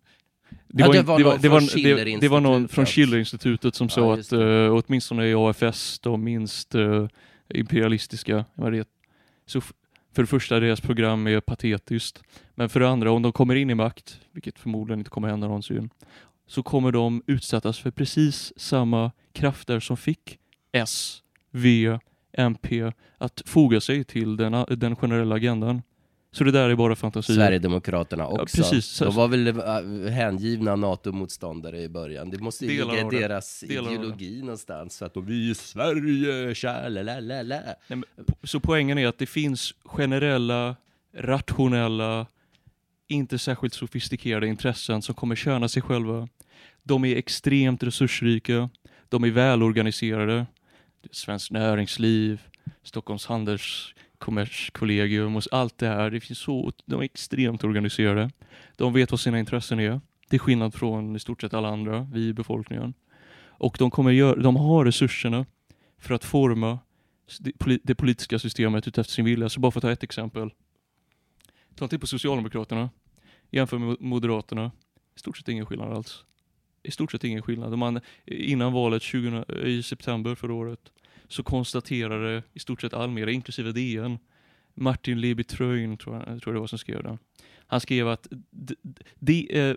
Ja, 0.68 0.93
det 0.93 1.02
var 1.02 1.18
någon 1.18 1.40
det, 1.40 1.48
var, 1.48 1.60
från 1.60 1.82
det, 1.82 2.20
det 2.20 2.28
var 2.28 2.40
någon 2.40 2.68
från 2.68 2.86
Schillerinstitutet. 2.86 3.74
Som 3.74 3.86
Ja, 3.86 3.94
sa 3.94 4.14
att 4.14 4.32
uh, 4.32 4.82
åtminstone 4.86 5.27
i 5.27 5.35
AFS, 5.35 5.98
de 5.98 6.24
minst 6.24 6.74
eh, 6.74 7.09
imperialistiska, 7.48 8.44
vad 8.55 8.73
det, 8.73 8.89
så 9.47 9.60
för 10.16 10.23
det 10.23 10.27
första, 10.27 10.60
deras 10.60 10.81
program 10.81 11.27
är 11.27 11.40
patetiskt. 11.40 12.23
Men 12.55 12.68
för 12.68 12.81
det 12.81 12.89
andra, 12.89 13.10
om 13.10 13.23
de 13.23 13.32
kommer 13.32 13.55
in 13.55 13.70
i 13.70 13.74
makt, 13.74 14.20
vilket 14.32 14.59
förmodligen 14.59 14.98
inte 15.01 15.10
kommer 15.10 15.28
hända 15.28 15.47
någonsin, 15.47 15.90
så 16.47 16.62
kommer 16.62 16.93
de 16.93 17.23
utsättas 17.27 17.78
för 17.78 17.90
precis 17.90 18.52
samma 18.56 19.12
krafter 19.32 19.81
som 19.81 19.97
fick 19.97 20.39
S, 20.73 21.23
V, 21.51 21.98
MP 22.32 22.93
att 23.18 23.43
foga 23.47 23.81
sig 23.81 24.05
till 24.05 24.36
den, 24.36 24.64
den 24.68 24.97
generella 24.97 25.35
agendan. 25.35 25.82
Så 26.36 26.44
det 26.44 26.50
där 26.50 26.70
är 26.70 26.74
bara 26.74 26.96
fantasi. 26.96 27.34
Sverigedemokraterna 27.34 28.26
också. 28.26 28.56
precis. 28.56 28.98
De 28.98 29.14
var 29.14 29.28
väl 29.28 29.46
äh, 29.46 30.12
hängivna 30.12 30.76
NATO-motståndare 30.76 31.80
i 31.82 31.88
början. 31.88 32.30
Det 32.30 32.38
måste 32.38 32.66
ju 32.66 32.84
ligga 32.84 33.00
i 33.00 33.20
deras 33.20 33.60
Delar 33.60 33.92
ideologi 33.92 34.40
någonstans. 34.40 35.02
Att 35.02 35.14
de, 35.14 35.26
vi 35.26 35.50
är 35.50 35.54
Sverige, 35.54 36.54
tja, 36.54 36.88
la, 36.88 37.02
la, 37.02 37.20
la, 37.20 37.42
la. 37.42 37.56
Nej, 37.64 37.76
men, 37.88 38.04
po- 38.16 38.46
så 38.46 38.60
poängen 38.60 38.98
är 38.98 39.06
att 39.06 39.18
det 39.18 39.26
finns 39.26 39.74
generella, 39.84 40.76
rationella, 41.16 42.26
inte 43.08 43.38
särskilt 43.38 43.74
sofistikerade 43.74 44.46
intressen 44.46 45.02
som 45.02 45.14
kommer 45.14 45.36
tjäna 45.36 45.68
sig 45.68 45.82
själva. 45.82 46.28
De 46.82 47.04
är 47.04 47.16
extremt 47.16 47.82
resursrika, 47.82 48.68
de 49.08 49.24
är 49.24 49.30
välorganiserade. 49.30 50.46
Svenskt 51.10 51.50
näringsliv, 51.50 52.42
Stockholms 52.82 53.26
Kommerskollegium 54.18 55.36
och 55.36 55.43
allt 55.51 55.78
det 55.78 55.88
här. 55.88 56.10
Det 56.10 56.20
finns 56.20 56.38
så, 56.38 56.72
de 56.86 57.01
är 57.01 57.05
extremt 57.05 57.64
organiserade. 57.64 58.30
De 58.76 58.93
vet 58.93 59.10
vad 59.10 59.20
sina 59.20 59.38
intressen 59.38 59.80
är. 59.80 60.01
Till 60.28 60.40
skillnad 60.40 60.74
från 60.74 61.16
i 61.16 61.18
stort 61.18 61.40
sett 61.40 61.55
alla 61.55 61.68
andra, 61.68 62.09
vi 62.12 62.28
i 62.28 62.32
befolkningen. 62.32 62.94
Och 63.59 63.76
de, 63.78 63.90
kommer 63.90 64.10
gör, 64.10 64.36
de 64.36 64.56
har 64.56 64.84
resurserna 64.84 65.47
för 65.98 66.14
att 66.14 66.24
forma 66.24 66.78
det 67.82 67.94
politiska 67.94 68.38
systemet 68.38 68.88
utefter 68.88 69.12
sin 69.12 69.24
vilja. 69.24 69.48
Så 69.48 69.60
bara 69.60 69.72
för 69.72 69.78
att 69.78 69.82
ta 69.82 69.93
ett 69.93 70.02
exempel. 70.02 70.51
Ta 71.74 71.84
en 71.84 71.88
titt 71.88 72.01
på 72.01 72.06
Socialdemokraterna. 72.06 72.90
Jämför 73.51 73.78
med 73.78 73.97
Moderaterna. 74.01 74.72
I 75.16 75.18
stort 75.18 75.36
sett 75.36 75.48
ingen 75.48 75.66
skillnad 75.66 75.93
alls. 75.93 76.24
I 76.82 76.90
stort 76.90 77.12
sett 77.12 77.24
ingen 77.24 77.43
skillnad. 77.43 77.78
Man, 77.78 77.97
eh, 77.97 78.02
innan 78.24 78.72
valet 78.72 79.02
20, 79.02 79.44
eh, 79.48 79.68
i 79.68 79.82
september 79.82 80.34
förra 80.34 80.55
året 80.55 80.93
så 81.28 81.43
konstaterade 81.43 82.43
i 82.55 82.59
stort 82.59 82.81
sett 82.81 82.94
all 82.94 83.11
media, 83.11 83.35
inklusive 83.35 83.73
DN, 83.73 84.19
Martin 84.74 85.20
Leby 85.20 85.44
Tröjn, 85.44 85.97
tror 85.97 86.24
jag, 86.27 86.43
tror 86.43 86.55
det 86.55 86.61
var 86.61 86.66
som 86.66 86.78
skrev 86.78 87.03
den. 87.03 87.19
Han 87.66 87.81
skrev 87.81 88.09
att 88.09 88.27
de, 89.19 89.48
eh, 89.51 89.77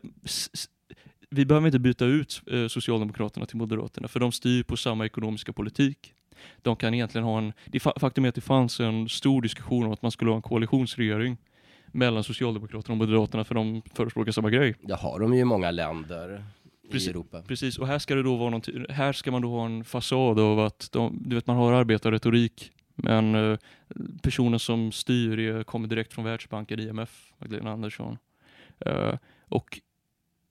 vi 1.29 1.45
behöver 1.45 1.67
inte 1.67 1.79
byta 1.79 2.05
ut 2.05 2.41
eh, 2.51 2.67
Socialdemokraterna 2.67 3.45
till 3.45 3.57
Moderaterna, 3.57 4.07
för 4.07 4.19
de 4.19 4.31
styr 4.31 4.63
på 4.63 4.77
samma 4.77 5.05
ekonomiska 5.05 5.53
politik 5.53 6.13
de 6.61 6.75
kan 6.75 6.93
egentligen 6.93 7.25
ha 7.25 7.37
en... 7.37 7.53
Det 7.65 7.79
faktum 7.79 8.25
är 8.25 8.29
att 8.29 8.35
det 8.35 8.41
fanns 8.41 8.79
en 8.79 9.09
stor 9.09 9.41
diskussion 9.41 9.85
om 9.85 9.91
att 9.91 10.01
man 10.01 10.11
skulle 10.11 10.31
ha 10.31 10.35
en 10.35 10.41
koalitionsregering 10.41 11.37
mellan 11.91 12.23
Socialdemokraterna 12.23 12.93
och 12.93 12.97
Moderaterna 12.97 13.43
för 13.43 13.55
de 13.55 13.81
förespråkar 13.93 14.31
samma 14.31 14.49
grej. 14.49 14.75
Det 14.81 14.95
har 14.95 15.19
de 15.19 15.33
ju 15.33 15.39
i 15.39 15.45
många 15.45 15.71
länder 15.71 16.45
Precis. 16.91 17.07
i 17.07 17.11
Europa. 17.11 17.41
Precis, 17.47 17.77
och 17.77 17.87
här 17.87 17.99
ska 17.99 18.15
det 18.15 18.23
då 18.23 18.35
vara 18.35 18.49
någonting, 18.49 18.85
här 18.89 19.13
ska 19.13 19.31
man 19.31 19.41
då 19.41 19.49
ha 19.49 19.65
en 19.65 19.83
fasad 19.83 20.39
av 20.39 20.59
att 20.59 20.89
de, 20.91 21.23
du 21.25 21.35
vet 21.35 21.47
man 21.47 21.55
har 21.55 21.73
arbetarretorik 21.73 22.71
men 23.03 23.35
eh, 23.35 23.57
personen 24.21 24.59
som 24.59 24.91
styr 24.91 25.39
är, 25.39 25.63
kommer 25.63 25.87
direkt 25.87 26.13
från 26.13 26.25
Världsbanken, 26.25 26.79
IMF, 26.79 27.33
Magdalena 27.37 27.71
Andersson. 27.71 28.17
Eh, 28.79 29.13
och 29.41 29.79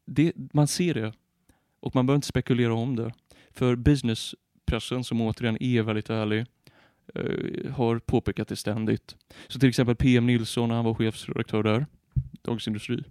det, 0.06 0.32
man 0.52 0.66
ser 0.66 0.94
det 0.94 1.12
och 1.80 1.94
man 1.94 2.06
behöver 2.06 2.16
inte 2.16 2.28
spekulera 2.28 2.74
om 2.74 2.96
det. 2.96 3.12
För 3.50 3.76
businesspressen 3.76 5.04
som 5.04 5.20
återigen 5.20 5.62
är 5.62 5.82
väldigt 5.82 6.10
ärlig 6.10 6.46
eh, 7.14 7.72
har 7.72 7.98
påpekat 7.98 8.48
det 8.48 8.56
ständigt. 8.56 9.16
Så 9.48 9.58
till 9.58 9.68
exempel 9.68 9.96
PM 9.96 10.26
Nilsson, 10.26 10.70
han 10.70 10.84
var 10.84 10.94
chefsredaktör 10.94 11.62
där, 11.62 11.86
Dagens 12.42 12.66
Industri. 12.66 13.04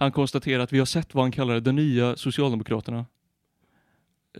Han 0.00 0.12
konstaterar 0.12 0.62
att 0.62 0.72
vi 0.72 0.78
har 0.78 0.86
sett 0.86 1.14
vad 1.14 1.24
han 1.24 1.32
kallade 1.32 1.60
de 1.60 1.72
nya 1.72 2.16
Socialdemokraterna. 2.16 3.06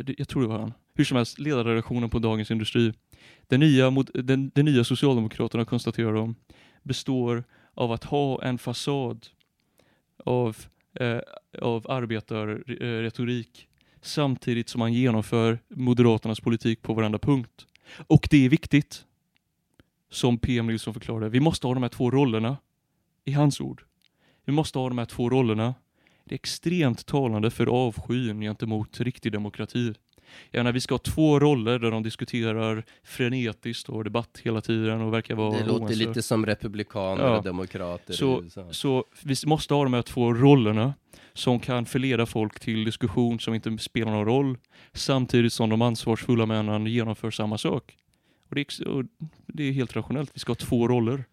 Jag 0.07 0.29
tror 0.29 0.43
det 0.43 0.49
var 0.49 0.59
han. 0.59 0.73
Hur 0.95 1.05
som 1.05 1.17
helst, 1.17 1.39
ledarredaktionen 1.39 2.11
på 2.11 2.19
Dagens 2.19 2.51
Industri. 2.51 2.93
De 3.47 3.59
nya, 3.59 3.91
den, 4.15 4.51
den 4.55 4.65
nya 4.65 4.85
Socialdemokraterna 4.85 5.65
konstaterar 5.65 6.13
de 6.13 6.35
består 6.83 7.45
av 7.75 7.93
att 7.93 8.05
ha 8.05 8.43
en 8.43 8.59
fasad 8.59 9.27
av, 10.25 10.57
eh, 10.95 11.21
av 11.63 11.91
arbetarretorik 11.91 13.69
samtidigt 14.03 14.69
som 14.69 14.79
man 14.79 14.93
genomför 14.93 15.59
Moderaternas 15.69 16.41
politik 16.41 16.83
på 16.83 16.95
varenda 16.95 17.19
punkt. 17.19 17.67
Och 18.07 18.29
det 18.31 18.45
är 18.45 18.49
viktigt, 18.49 19.05
som 20.11 20.39
PM 20.39 20.67
Nilsson 20.67 20.95
förklarade. 20.95 21.29
Vi 21.29 21.41
måste 21.41 21.67
ha 21.67 21.75
de 21.75 21.83
här 21.83 21.91
två 21.91 22.11
rollerna, 22.11 22.57
i 23.25 23.33
hans 23.33 23.61
ord. 23.61 23.88
Vi 24.49 24.53
måste 24.53 24.79
ha 24.79 24.89
de 24.89 24.99
här 24.99 25.05
två 25.05 25.31
rollerna. 25.31 25.75
Det 26.25 26.35
är 26.35 26.37
extremt 26.37 27.07
talande 27.07 27.51
för 27.51 27.67
avskyn 27.67 28.41
gentemot 28.41 29.01
riktig 29.01 29.33
demokrati. 29.33 29.95
Jag 30.51 30.61
menar, 30.61 30.73
vi 30.73 30.81
ska 30.81 30.95
ha 30.95 30.99
två 30.99 31.39
roller 31.41 31.79
där 31.79 31.91
de 31.91 32.03
diskuterar 32.03 32.85
frenetiskt 33.05 33.89
och 33.89 34.05
debatt 34.05 34.41
hela 34.45 34.61
tiden 34.61 35.01
och 35.01 35.13
verkar 35.15 35.35
vara 35.35 35.59
Det 35.59 35.67
låter 35.67 35.85
oense. 35.85 35.95
lite 35.95 36.23
som 36.23 36.47
republikaner 36.47 37.25
Ja. 37.25 37.37
och 37.37 37.45
demokrater 37.45 38.15
Så-. 38.15 38.45
Så 38.71 39.05
vi 39.23 39.35
måste 39.47 39.75
ha 39.75 39.85
de 39.85 39.95
här 39.95 40.03
två 40.03 40.35
rollerna 40.35 40.95
som 41.33 41.61
kan 41.61 41.87
förleda 41.87 42.27
folk 42.27 42.61
till 42.61 42.85
diskussion 42.85 43.41
som 43.41 43.55
inte 43.55 43.79
spelar 43.79 44.13
någon 44.13 44.25
roll 44.27 44.59
samtidigt 44.93 45.53
som 45.53 45.71
de 45.71 45.83
ansvarsfulla 45.83 46.47
männen 46.47 46.87
genomför 46.87 47.31
samma 47.31 47.59
sak. 47.59 47.97
Och 48.49 48.55
det, 48.55 48.61
är, 48.61 48.89
och 48.89 49.05
det 49.47 49.63
är 49.65 49.73
helt 49.73 49.97
rationellt. 49.97 50.31
Vi 50.35 50.39
ska 50.41 50.51
ha 50.51 50.55
två 50.57 50.89
roller. 50.89 51.25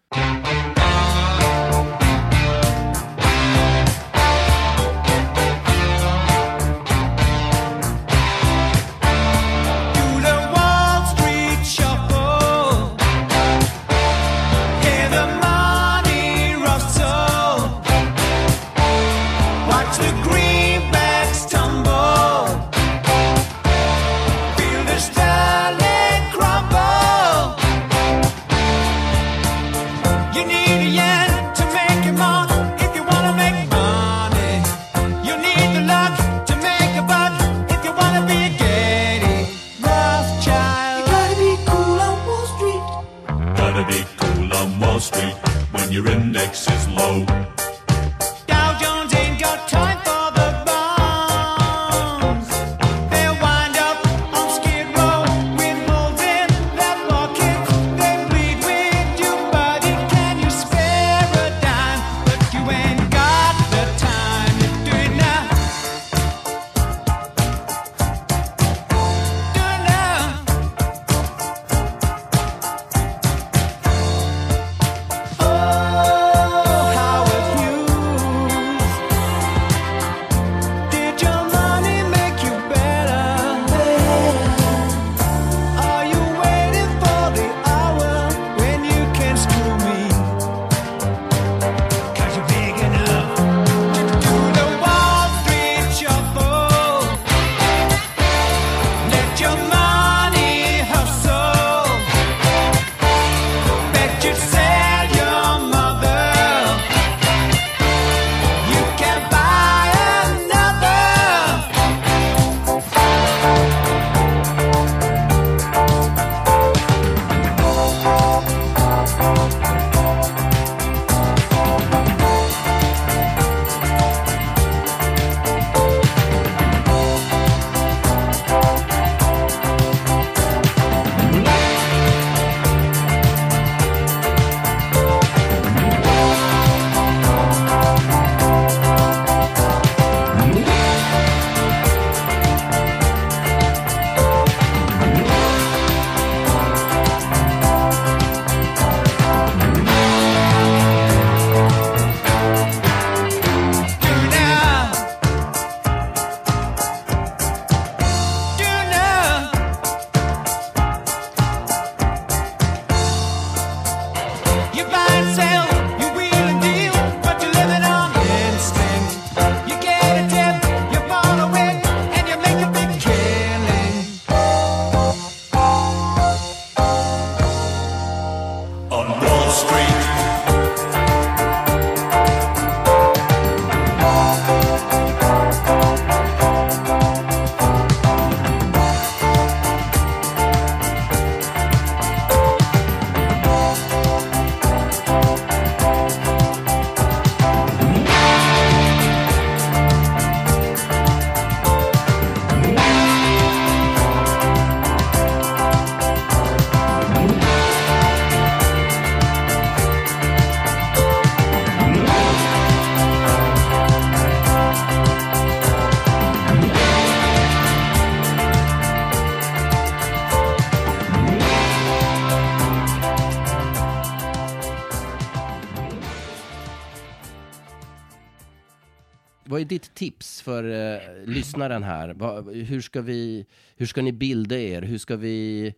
Vad 229.56 229.60
är 229.60 229.64
ditt 229.64 229.94
tips 229.94 230.42
för 230.42 230.64
eh, 230.64 231.00
lyssnaren 231.26 231.82
här? 231.82 232.14
Va, 232.14 232.40
hur, 232.40 232.80
ska 232.80 233.00
vi, 233.00 233.46
hur 233.76 233.86
ska 233.86 234.02
ni 234.02 234.12
bilda 234.12 234.58
er? 234.58 234.82
Hur 234.82 234.98
ska 234.98 235.16
vi... 235.16 235.74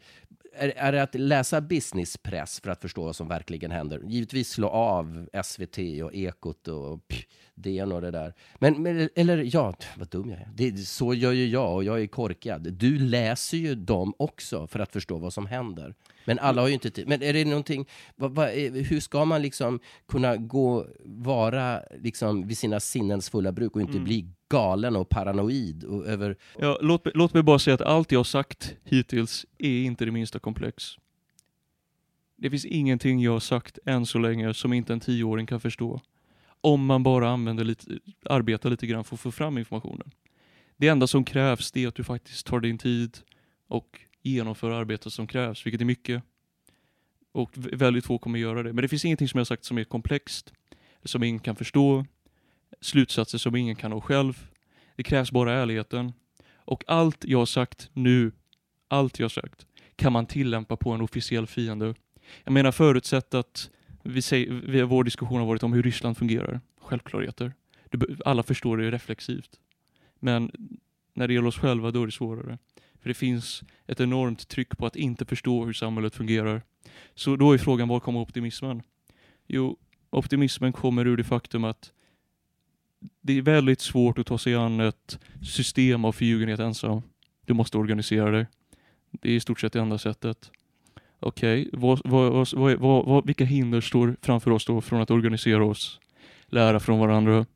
Är, 0.59 0.73
är 0.77 0.93
det 0.93 1.03
att 1.03 1.15
läsa 1.15 1.61
businesspress 1.61 2.61
för 2.61 2.71
att 2.71 2.81
förstå 2.81 3.05
vad 3.05 3.17
som 3.17 3.29
verkligen 3.29 3.71
händer? 3.71 4.01
Givetvis 4.07 4.51
slå 4.51 4.69
av 4.69 5.29
SVT 5.45 5.79
och 6.05 6.15
Ekot 6.15 6.69
och 6.69 7.09
pff, 7.09 7.25
DN 7.55 7.93
och 7.93 8.01
det 8.01 8.11
där. 8.11 8.35
Men, 8.59 8.83
men, 8.83 9.09
eller 9.15 9.55
ja, 9.55 9.75
vad 9.97 10.09
dum 10.09 10.31
jag 10.31 10.39
är. 10.39 10.49
Det, 10.55 10.79
så 10.79 11.15
gör 11.15 11.33
ju 11.33 11.47
jag 11.47 11.75
och 11.75 11.85
jag 11.85 12.03
är 12.03 12.07
korkad. 12.07 12.73
Du 12.73 12.99
läser 12.99 13.57
ju 13.59 13.75
dem 13.75 14.15
också 14.19 14.67
för 14.67 14.79
att 14.79 14.93
förstå 14.93 15.19
vad 15.19 15.33
som 15.33 15.47
händer. 15.47 15.95
Men 16.25 16.39
alla 16.39 16.61
har 16.61 16.69
ju 16.69 16.75
inte 16.75 16.91
tid. 16.91 17.09
Men 17.09 17.23
är 17.23 17.33
det 17.33 17.45
någonting, 17.45 17.89
vad, 18.17 18.39
är- 18.49 18.85
hur 18.85 19.01
ska 19.01 19.25
man 19.25 19.43
liksom 19.43 19.81
kunna 20.09 20.37
gå, 20.37 20.87
vara 21.05 21.81
liksom 22.01 22.47
vid 22.49 22.59
sina 22.59 22.81
sinnens 22.81 23.31
fulla 23.31 23.53
bruk 23.53 23.75
och 23.77 23.83
inte 23.83 23.99
bli 24.01 24.27
galen 24.49 24.97
och 24.97 25.09
paranoid 25.09 25.85
och 25.85 26.07
över... 26.07 26.37
Ja, 26.59 26.79
låt, 26.83 27.05
mig- 27.05 27.13
låt 27.17 27.35
mig 27.35 27.43
bara 27.43 27.59
säga 27.59 27.75
att 27.75 27.81
allt 27.81 28.13
jag 28.13 28.19
har 28.19 28.25
sagt 28.25 28.75
hittills 28.85 29.47
är 29.59 29.83
inte 29.83 30.05
det 30.05 30.11
minsta 30.11 30.39
komplex. 30.39 30.85
Det 32.37 32.51
finns 32.51 32.65
ingenting 32.65 33.21
jag 33.23 33.33
har 33.33 33.41
sagt 33.41 33.79
än 33.87 34.07
så 34.07 34.19
länge 34.19 34.55
som 34.55 34.73
inte 34.73 34.93
en 34.93 35.01
tioåring 35.01 35.47
kan 35.47 35.61
förstå. 35.61 36.01
Om 36.61 36.87
man 36.87 37.03
bara 37.03 37.29
använder 37.31 37.65
lite, 37.65 37.99
arbetar 38.25 38.71
lite 38.71 38.87
grann 38.87 39.05
för 39.05 39.15
att 39.17 39.21
få 39.21 39.31
fram 39.33 39.59
informationen. 39.59 40.11
Det 40.77 40.89
enda 40.89 41.07
som 41.07 41.25
krävs 41.25 41.73
det 41.73 41.85
är 41.85 41.89
att 41.89 41.95
du 41.95 42.05
faktiskt 42.05 42.47
tar 42.47 42.61
din 42.61 42.79
tid 42.79 43.19
och 43.69 44.01
genomför 44.23 44.71
arbetet 44.71 45.13
som 45.13 45.27
krävs, 45.27 45.67
vilket 45.67 45.81
är 45.81 45.85
mycket. 45.85 46.23
Och 47.33 47.51
väldigt 47.55 48.05
få 48.07 48.19
kommer 48.19 48.39
göra 48.39 48.63
det. 48.63 48.73
Men 48.73 48.83
det 48.83 48.89
finns 48.89 49.05
ingenting 49.05 49.29
som 49.29 49.39
jag 49.39 49.41
har 49.41 49.45
sagt 49.47 49.65
som 49.65 49.79
är 49.79 49.85
komplext, 49.85 50.53
som 51.05 51.23
ingen 51.23 51.41
kan 51.41 51.57
förstå, 51.57 52.05
slutsatser 52.81 53.39
som 53.39 53.57
ingen 53.57 53.77
kan 53.77 53.91
nå 53.91 54.01
själv. 54.01 54.47
Det 54.97 55.03
krävs 55.03 55.33
bara 55.33 55.53
ärligheten. 55.53 56.13
Och 56.55 56.85
allt 56.87 57.25
jag 57.25 57.39
har 57.39 57.47
sagt 57.47 57.91
nu, 57.93 58.33
allt 58.89 59.19
jag 59.19 59.25
har 59.25 59.29
sagt, 59.29 59.67
kan 59.97 60.13
man 60.13 60.27
tillämpa 60.27 60.77
på 60.77 60.91
en 60.91 61.01
officiell 61.01 61.47
fiende. 61.47 61.95
Jag 62.45 62.53
menar 62.53 62.73
förutsatt 62.73 63.35
att 63.35 63.71
vi 64.03 64.23
säger, 64.23 64.53
vi, 64.53 64.83
vår 64.83 65.05
diskussion 65.05 65.39
har 65.39 65.47
varit 65.47 65.63
om 65.63 65.73
hur 65.73 65.83
Ryssland 65.83 66.19
fungerar. 66.19 66.61
Självklarheter. 66.81 67.53
Du, 67.91 68.17
alla 68.25 68.43
förstår 68.43 68.77
det 68.77 68.91
reflexivt. 68.91 69.51
Men 70.19 70.51
när 71.15 71.29
det 71.29 71.35
gäller 71.35 71.49
oss 71.49 71.59
själva, 71.59 71.91
då 71.91 72.03
är 72.03 72.07
det 72.07 72.13
svårare. 72.13 72.59
För 73.01 73.09
det 73.09 73.15
finns 73.15 73.63
ett 73.87 74.01
enormt 74.01 74.49
tryck 74.49 74.79
på 74.79 74.87
att 74.87 74.97
inte 74.97 75.25
förstå 75.25 75.65
hur 75.65 75.73
samhället 75.73 76.15
fungerar. 76.15 76.63
Så 77.15 77.37
då 77.37 77.53
är 77.53 77.59
frågan, 77.59 77.89
var 77.89 78.01
kommer 78.01 78.21
optimismen? 78.21 78.83
Jo, 79.47 79.79
optimismen 80.11 80.73
kommer 80.73 81.07
ur 81.07 81.17
det 81.17 81.25
faktum 81.25 81.65
att 81.65 81.93
det 83.21 83.39
är 83.39 83.43
väldigt 83.43 83.81
svårt 83.81 84.19
att 84.19 84.27
ta 84.27 84.39
sig 84.39 84.55
an 84.55 84.81
ett 84.81 85.19
system 85.43 86.05
av 86.05 86.13
förljugenhet 86.13 86.61
ensam. 86.61 87.03
Du 87.47 87.55
måste 87.55 87.79
organisera 87.79 88.31
dig. 88.31 88.47
Det 89.11 89.31
är 89.31 89.35
i 89.35 89.41
stort 89.41 89.61
sett 89.61 89.73
det 89.73 89.81
enda 89.81 89.99
sättet. 89.99 90.51
Okej, 91.21 91.71
okay. 91.73 93.23
vilka 93.25 93.45
hinder 93.45 93.81
står 93.81 94.17
framför 94.23 94.51
oss 94.51 94.67
då 94.67 94.81
från 94.81 95.01
att 95.01 95.11
organisera 95.11 95.65
oss, 95.65 96.01
lära 96.47 96.81
från 96.81 96.99
varandra, 96.99 97.47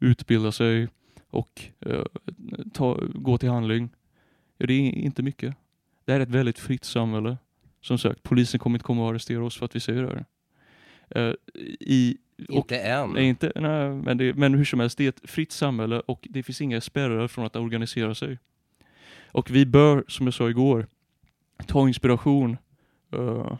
utbilda 0.00 0.52
sig 0.52 0.88
och 1.30 1.62
eh, 1.80 2.04
ta, 2.72 3.00
gå 3.14 3.38
till 3.38 3.48
handling? 3.48 3.88
Ja, 4.58 4.66
det 4.66 4.74
är 4.74 4.92
inte 4.92 5.22
mycket. 5.22 5.54
Det 6.04 6.12
här 6.12 6.20
är 6.20 6.24
ett 6.24 6.30
väldigt 6.30 6.58
fritt 6.58 6.84
samhälle. 6.84 7.38
Som 7.80 7.98
sagt, 7.98 8.22
polisen 8.22 8.60
kommer 8.60 8.76
inte 8.76 8.84
komma 8.84 9.02
och 9.02 9.10
arrestera 9.10 9.44
oss 9.44 9.56
för 9.56 9.64
att 9.64 9.76
vi 9.76 9.80
säger 9.80 10.02
det 10.02 10.08
här. 10.08 10.24
Eh, 11.10 11.34
i, 11.80 12.16
inte 12.48 12.78
än. 12.78 13.18
Inte, 13.18 13.52
nej 13.54 13.90
men, 13.90 14.18
det, 14.18 14.34
men 14.34 14.54
hur 14.54 14.64
som 14.64 14.80
helst, 14.80 14.98
det 14.98 15.04
är 15.04 15.08
ett 15.08 15.30
fritt 15.30 15.52
samhälle 15.52 16.00
och 16.00 16.28
det 16.30 16.42
finns 16.42 16.60
inga 16.60 16.80
spärrar 16.80 17.28
från 17.28 17.46
att 17.46 17.56
organisera 17.56 18.14
sig. 18.14 18.38
Och 19.32 19.50
vi 19.50 19.66
bör, 19.66 20.04
som 20.08 20.26
jag 20.26 20.34
sa 20.34 20.50
igår, 20.50 20.86
ta 21.66 21.88
inspiration 21.88 22.56
eh, 23.12 23.56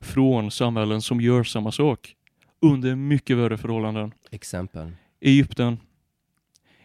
från 0.00 0.50
samhällen 0.50 1.02
som 1.02 1.20
gör 1.20 1.44
samma 1.44 1.72
sak 1.72 2.16
under 2.60 2.96
mycket 2.96 3.36
värre 3.36 3.58
förhållanden. 3.58 4.12
Exempel. 4.30 4.92
Egypten. 5.20 5.78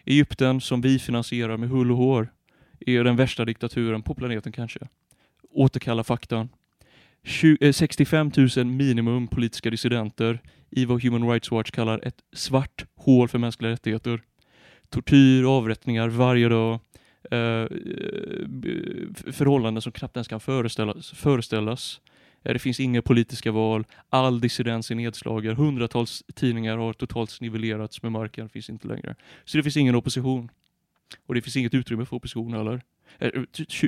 Egypten 0.05 0.61
som 0.61 0.81
vi 0.81 0.99
finansierar 0.99 1.57
med 1.57 1.69
hull 1.69 1.91
och 1.91 1.97
hår 1.97 2.33
är 2.79 3.03
den 3.03 3.15
värsta 3.15 3.45
diktaturen 3.45 4.01
på 4.01 4.15
planeten 4.15 4.51
kanske. 4.51 4.79
Återkalla 5.49 6.03
faktan. 6.03 6.49
20, 7.27 7.73
65 7.73 8.31
000 8.57 8.65
minimum 8.65 9.27
politiska 9.27 9.69
dissidenter 9.69 10.41
i 10.69 10.85
vad 10.85 11.03
Human 11.03 11.29
Rights 11.29 11.51
Watch 11.51 11.71
kallar 11.71 11.99
ett 12.07 12.21
svart 12.33 12.85
hål 12.95 13.27
för 13.27 13.39
mänskliga 13.39 13.71
rättigheter. 13.71 14.21
Tortyr, 14.89 15.43
avrättningar 15.43 16.09
varje 16.09 16.49
dag. 16.49 16.73
Eh, 17.31 17.67
förhållanden 19.31 19.81
som 19.81 19.91
knappt 19.91 20.17
ens 20.17 20.27
kan 20.27 20.39
föreställas. 20.39 21.11
föreställas. 21.11 22.01
Det 22.43 22.59
finns 22.59 22.79
inga 22.79 23.01
politiska 23.01 23.51
val. 23.51 23.85
All 24.09 24.41
dissidens 24.41 24.91
är 24.91 24.95
nedslagen. 24.95 25.55
Hundratals 25.55 26.23
tidningar 26.35 26.77
har 26.77 26.93
totalt 26.93 27.29
snivellerats 27.29 28.03
med 28.03 28.11
marken. 28.11 28.49
Finns 28.49 28.69
inte 28.69 28.87
längre. 28.87 29.15
Så 29.45 29.57
det 29.57 29.63
finns 29.63 29.77
ingen 29.77 29.95
opposition. 29.95 30.49
Och 31.25 31.35
det 31.35 31.41
finns 31.41 31.55
inget 31.55 31.73
utrymme 31.73 32.05
för 32.05 32.15
opposition 32.15 32.53
heller. 32.53 32.81
Eh, 33.19 33.31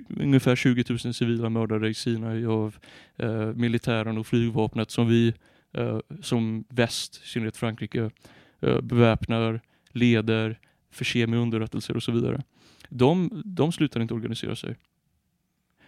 ungefär 0.10 0.56
20 0.56 0.84
000 0.90 1.14
civila 1.14 1.50
mördade 1.50 1.90
i 1.90 1.94
Sinai 1.94 2.46
av 2.46 2.78
eh, 3.18 3.54
militären 3.54 4.18
och 4.18 4.28
flygvapnet 4.28 4.92
som 4.92 5.08
vi 5.08 5.34
eh, 5.72 6.00
som 6.22 6.64
väst, 6.70 7.22
i 7.24 7.28
synnerhet 7.28 7.58
Frankrike, 7.58 8.10
eh, 8.60 8.82
beväpnar, 8.82 9.62
leder, 9.92 10.60
förser 10.92 11.28
med 11.28 11.40
underrättelser 11.40 11.96
och 11.96 12.04
så 12.04 12.12
vidare. 12.12 12.44
De, 12.90 13.42
de 13.46 13.72
slutar 13.72 14.02
inte 14.02 14.14
organisera 14.14 14.56
sig. 14.56 14.76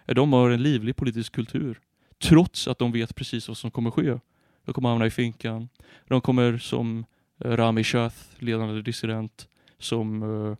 Eh, 0.05 0.15
de 0.15 0.33
har 0.33 0.49
en 0.49 0.63
livlig 0.63 0.95
politisk 0.95 1.33
kultur. 1.33 1.79
Trots 2.23 2.67
att 2.67 2.79
de 2.79 2.91
vet 2.91 3.15
precis 3.15 3.47
vad 3.47 3.57
som 3.57 3.71
kommer 3.71 3.91
ske. 3.91 4.19
De 4.65 4.73
kommer 4.73 4.89
hamna 4.89 5.05
i 5.05 5.11
finkan. 5.11 5.69
De 6.07 6.21
kommer 6.21 6.57
som 6.57 7.05
eh, 7.39 7.51
Rami 7.51 7.83
Shath, 7.83 8.15
ledande 8.39 8.81
dissident, 8.81 9.47
som 9.77 10.23
eh, 10.23 10.57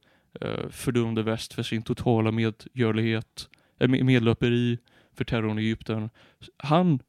fördömde 0.69 1.23
väst 1.23 1.53
för 1.53 1.63
sin 1.63 1.81
totala 1.81 2.31
medgörlighet, 2.31 3.49
eh, 3.79 3.87
med- 3.87 4.05
medlöperi 4.05 4.77
för 5.13 5.25
terrorn 5.25 5.59
i 5.59 5.61
Egypten. 5.61 6.09
Han, 6.57 6.99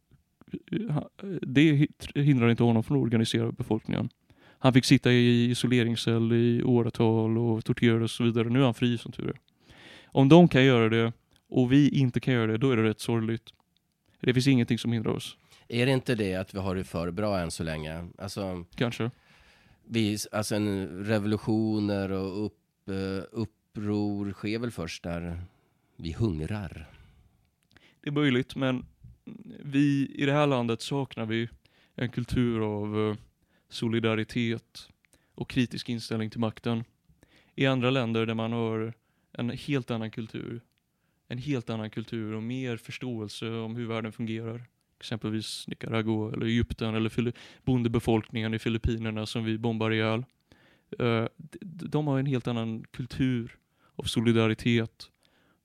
eh, 0.72 1.02
det 1.42 1.88
hindrar 2.14 2.48
inte 2.50 2.62
honom 2.62 2.82
från 2.82 2.96
att 2.96 3.02
organisera 3.02 3.52
befolkningen. 3.52 4.08
Han 4.58 4.72
fick 4.72 4.84
sitta 4.84 5.12
i 5.12 5.50
isoleringscell 5.50 6.32
i 6.32 6.62
åratal 6.62 7.38
och 7.38 7.64
torterades 7.64 8.04
och 8.04 8.10
så 8.10 8.24
vidare. 8.24 8.48
Nu 8.48 8.60
är 8.60 8.64
han 8.64 8.74
fri 8.74 8.98
som 8.98 9.12
tur 9.12 9.28
är. 9.28 9.40
Om 10.06 10.28
de 10.28 10.48
kan 10.48 10.64
göra 10.64 10.88
det 10.88 11.12
och 11.48 11.72
vi 11.72 11.88
inte 11.88 12.20
kan 12.20 12.34
göra 12.34 12.46
det, 12.52 12.58
då 12.58 12.70
är 12.70 12.76
det 12.76 12.82
rätt 12.82 13.00
sorgligt. 13.00 13.42
Det 14.20 14.34
finns 14.34 14.46
ingenting 14.46 14.78
som 14.78 14.92
hindrar 14.92 15.12
oss, 15.12 15.36
Är 15.68 15.86
det 15.86 15.92
inte 15.92 16.14
det 16.14 16.34
att 16.34 16.54
vi 16.54 16.58
har 16.58 16.74
det 16.76 16.84
för 16.84 17.10
bra 17.10 17.38
än 17.40 17.50
så 17.50 17.62
länge? 17.62 18.08
Alltså, 18.18 18.64
kanske. 18.74 19.10
vi, 19.88 20.18
alltså 20.32 20.54
en 20.54 20.88
revolutioner 21.04 22.12
och 22.12 22.46
upp, 22.46 22.52
eh, 22.52 22.61
Eh, 22.86 23.24
uppror 23.32 24.32
sker 24.32 24.58
väl 24.58 24.70
först 24.70 25.02
där 25.02 25.40
vi 25.96 26.12
hungrar. 26.12 26.90
Det 28.00 28.08
är 28.08 28.12
möjligt, 28.12 28.56
men 28.56 28.84
vi 29.64 30.10
i 30.14 30.26
det 30.26 30.32
här 30.32 30.46
landet 30.46 30.82
saknar 30.82 31.26
vi 31.26 31.48
en 31.94 32.10
kultur 32.10 32.60
av 32.60 33.08
eh, 33.10 33.16
solidaritet 33.68 34.88
och 35.34 35.50
kritisk 35.50 35.88
inställning 35.88 36.30
till 36.30 36.40
makten. 36.40 36.84
I 37.54 37.66
andra 37.66 37.90
länder 37.90 38.26
där 38.26 38.34
man 38.34 38.52
har 38.52 38.92
en 39.32 39.50
helt 39.50 39.90
annan 39.90 40.10
kultur, 40.10 40.60
en 41.28 41.38
helt 41.38 41.70
annan 41.70 41.90
kultur 41.90 42.32
och 42.34 42.42
mer 42.42 42.76
förståelse 42.76 43.48
om 43.50 43.76
hur 43.76 43.86
världen 43.86 44.12
fungerar. 44.12 44.64
Exempelvis 45.00 45.68
Nicaragua 45.68 46.32
eller 46.32 46.46
Egypten 46.46 46.94
eller 46.94 47.10
Fili- 47.10 47.32
bondebefolkningen 47.64 48.54
i 48.54 48.58
Filippinerna 48.58 49.26
som 49.26 49.44
vi 49.44 49.58
bombar 49.58 49.90
ihjäl. 49.90 50.24
Eh, 50.98 51.26
de 51.60 52.06
har 52.06 52.18
en 52.18 52.26
helt 52.26 52.46
annan 52.46 52.84
kultur 52.90 53.58
av 53.96 54.02
solidaritet, 54.02 55.10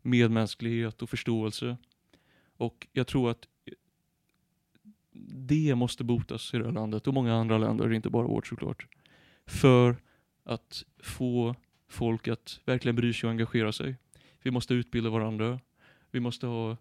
medmänsklighet 0.01 1.01
och 1.01 1.09
förståelse. 1.09 1.77
Och 2.57 2.87
jag 2.91 3.07
tror 3.07 3.31
att 3.31 3.47
eh, 3.65 3.73
det 5.31 5.75
måste 5.75 6.03
botas 6.03 6.53
i 6.53 6.57
det 6.57 6.65
här 6.65 6.71
landet 6.71 7.07
och 7.07 7.13
många 7.13 7.35
andra 7.35 7.57
länder, 7.57 7.93
inte 7.93 8.09
bara 8.09 8.27
vårt 8.27 8.47
såklart. 8.47 8.87
För 9.45 9.95
att 10.43 10.85
få 10.99 11.55
folk 11.87 12.27
att 12.27 12.59
verkligen 12.65 12.95
bry 12.95 13.13
sig 13.13 13.27
och 13.27 13.31
engagera 13.31 13.71
sig. 13.71 13.95
Vi 14.41 14.51
måste 14.51 14.73
utbilda 14.73 15.09
varandra. 15.09 15.59
Vi 16.11 16.19
måste 16.19 16.47
ha 16.47 16.77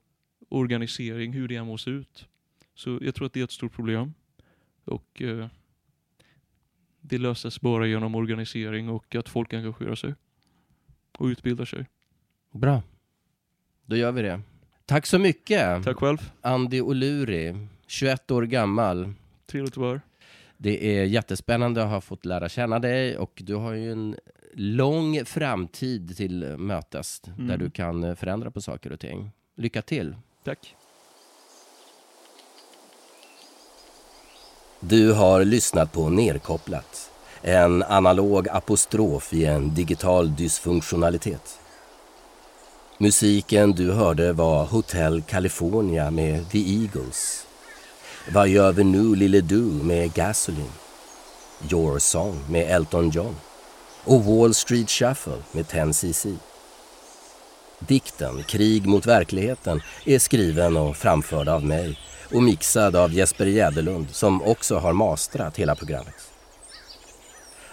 organisering, 0.49 1.33
hur 1.33 1.49
det 1.49 1.57
än 1.57 1.67
må 1.67 1.79
se 1.79 1.91
ut. 1.91 2.29
Så 2.75 2.99
jag 3.03 3.15
tror 3.15 3.27
att 3.27 3.33
det 3.33 3.41
är 3.41 3.45
ett 3.45 3.51
stort 3.51 3.73
problem. 3.73 4.15
Och 4.85 5.23
eh, 5.23 5.47
det 7.09 7.19
löses 7.19 7.61
bara 7.61 7.87
genom 7.87 8.15
organisering 8.15 8.89
och 8.89 9.15
att 9.15 9.29
folk 9.29 9.53
engagerar 9.55 9.95
sig. 9.95 10.15
Och 11.19 11.27
utbildar 11.27 11.65
sig. 11.65 11.87
Bra. 12.53 12.83
Då 13.87 13.97
gör 13.97 14.13
vi 14.13 14.23
det. 14.23 14.41
Tack 14.87 15.07
så 15.07 15.19
mycket, 15.19 15.85
Tack 15.85 15.97
själv. 15.97 16.31
Andy 16.41 16.81
Oluri, 16.81 17.67
21 17.87 18.31
år 18.31 18.43
gammal. 18.43 19.13
Trevligt 19.47 19.73
att 19.73 19.77
vara. 19.77 20.01
Det 20.57 20.99
är 20.99 21.05
jättespännande 21.05 21.83
att 21.83 21.91
ha 21.91 22.01
fått 22.01 22.25
lära 22.25 22.49
känna 22.49 22.79
dig 22.79 23.19
och 23.19 23.43
du 23.45 23.55
har 23.55 23.73
ju 23.73 23.93
en 23.93 24.17
lång 24.55 25.25
framtid 25.25 26.17
till 26.17 26.45
mötes 26.59 27.21
där 27.21 27.33
Mm. 27.45 27.59
du 27.59 27.71
kan 27.71 28.17
förändra 28.17 28.51
på 28.51 28.61
saker 28.61 28.93
och 28.93 29.01
ting. 29.01 29.31
Lycka 29.57 29.83
till! 29.83 30.17
Tack. 30.45 30.75
Du 34.89 35.13
har 35.13 35.45
lyssnat 35.45 35.93
på 35.93 36.09
Nerkopplat. 36.09 37.11
En 37.43 37.83
analog 37.83 38.49
apostrof 38.49 39.33
i 39.33 39.45
en 39.45 39.75
digital 39.75 40.37
dysfunktionalitet. 40.37 41.59
Musiken 42.99 43.73
du 43.73 43.93
hörde 43.93 44.33
var 44.33 44.65
Hotel 44.65 45.23
California 45.23 46.11
med 46.11 46.51
The 46.51 46.59
Eagles. 46.59 47.47
Vad 48.35 48.49
gör 48.49 48.73
vi 48.73 48.85
nu 48.85 49.15
lille 49.15 49.41
du 49.41 49.63
med 49.63 50.15
Gasoline. 50.15 50.73
Your 51.73 51.99
Song 51.99 52.45
med 52.51 52.77
Elton 52.77 53.11
John. 53.11 53.37
Och 54.05 54.25
Wall 54.25 54.55
Street 54.55 54.91
Shuffle 54.91 55.43
med 55.53 55.65
10cc. 55.65 56.35
Dikten 57.79 58.43
Krig 58.43 58.87
mot 58.87 59.07
verkligheten 59.07 59.83
är 60.05 60.19
skriven 60.19 60.77
och 60.77 60.97
framförd 60.97 61.49
av 61.49 61.65
mig 61.65 61.99
och 62.33 62.43
mixad 62.43 62.97
av 62.97 63.13
Jesper 63.13 63.47
Jäderlund 63.47 64.07
som 64.11 64.43
också 64.43 64.79
har 64.79 64.93
mastrat 64.93 65.57
hela 65.57 65.75
programmet. 65.75 66.15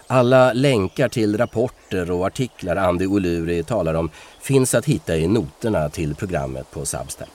Alla 0.08 0.54
länkar 0.54 1.10
till 1.10 1.38
rapporter 1.38 2.12
och 2.12 2.26
artiklar 2.26 2.76
Andy 2.76 3.08
Oluri 3.08 3.64
talar 3.64 3.94
om 3.94 4.10
finns 4.42 4.76
att 4.76 4.86
hitta 4.86 5.18
i 5.18 5.28
noterna 5.28 5.90
till 5.90 6.16
programmet 6.16 6.72
på 6.72 6.86
Substack. 6.86 7.30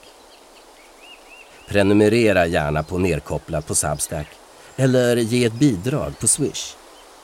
Prenumerera 1.68 2.46
gärna 2.46 2.82
på 2.82 2.98
Nerkopplat 2.98 3.66
på 3.66 3.74
Substack 3.74 4.26
eller 4.76 5.16
ge 5.16 5.44
ett 5.44 5.52
bidrag 5.52 6.18
på 6.18 6.28
Swish 6.28 6.76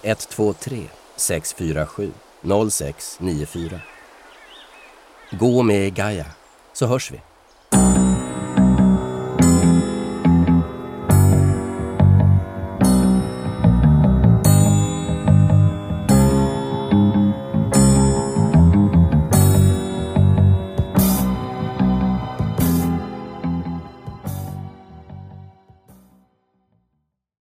123 0.02 0.82
647 1.16 2.12
0694. 2.70 3.80
Gå 5.30 5.62
med 5.62 5.94
Gaia 5.94 6.26
så 6.72 6.86
hörs 6.86 7.12
vi. 7.12 7.20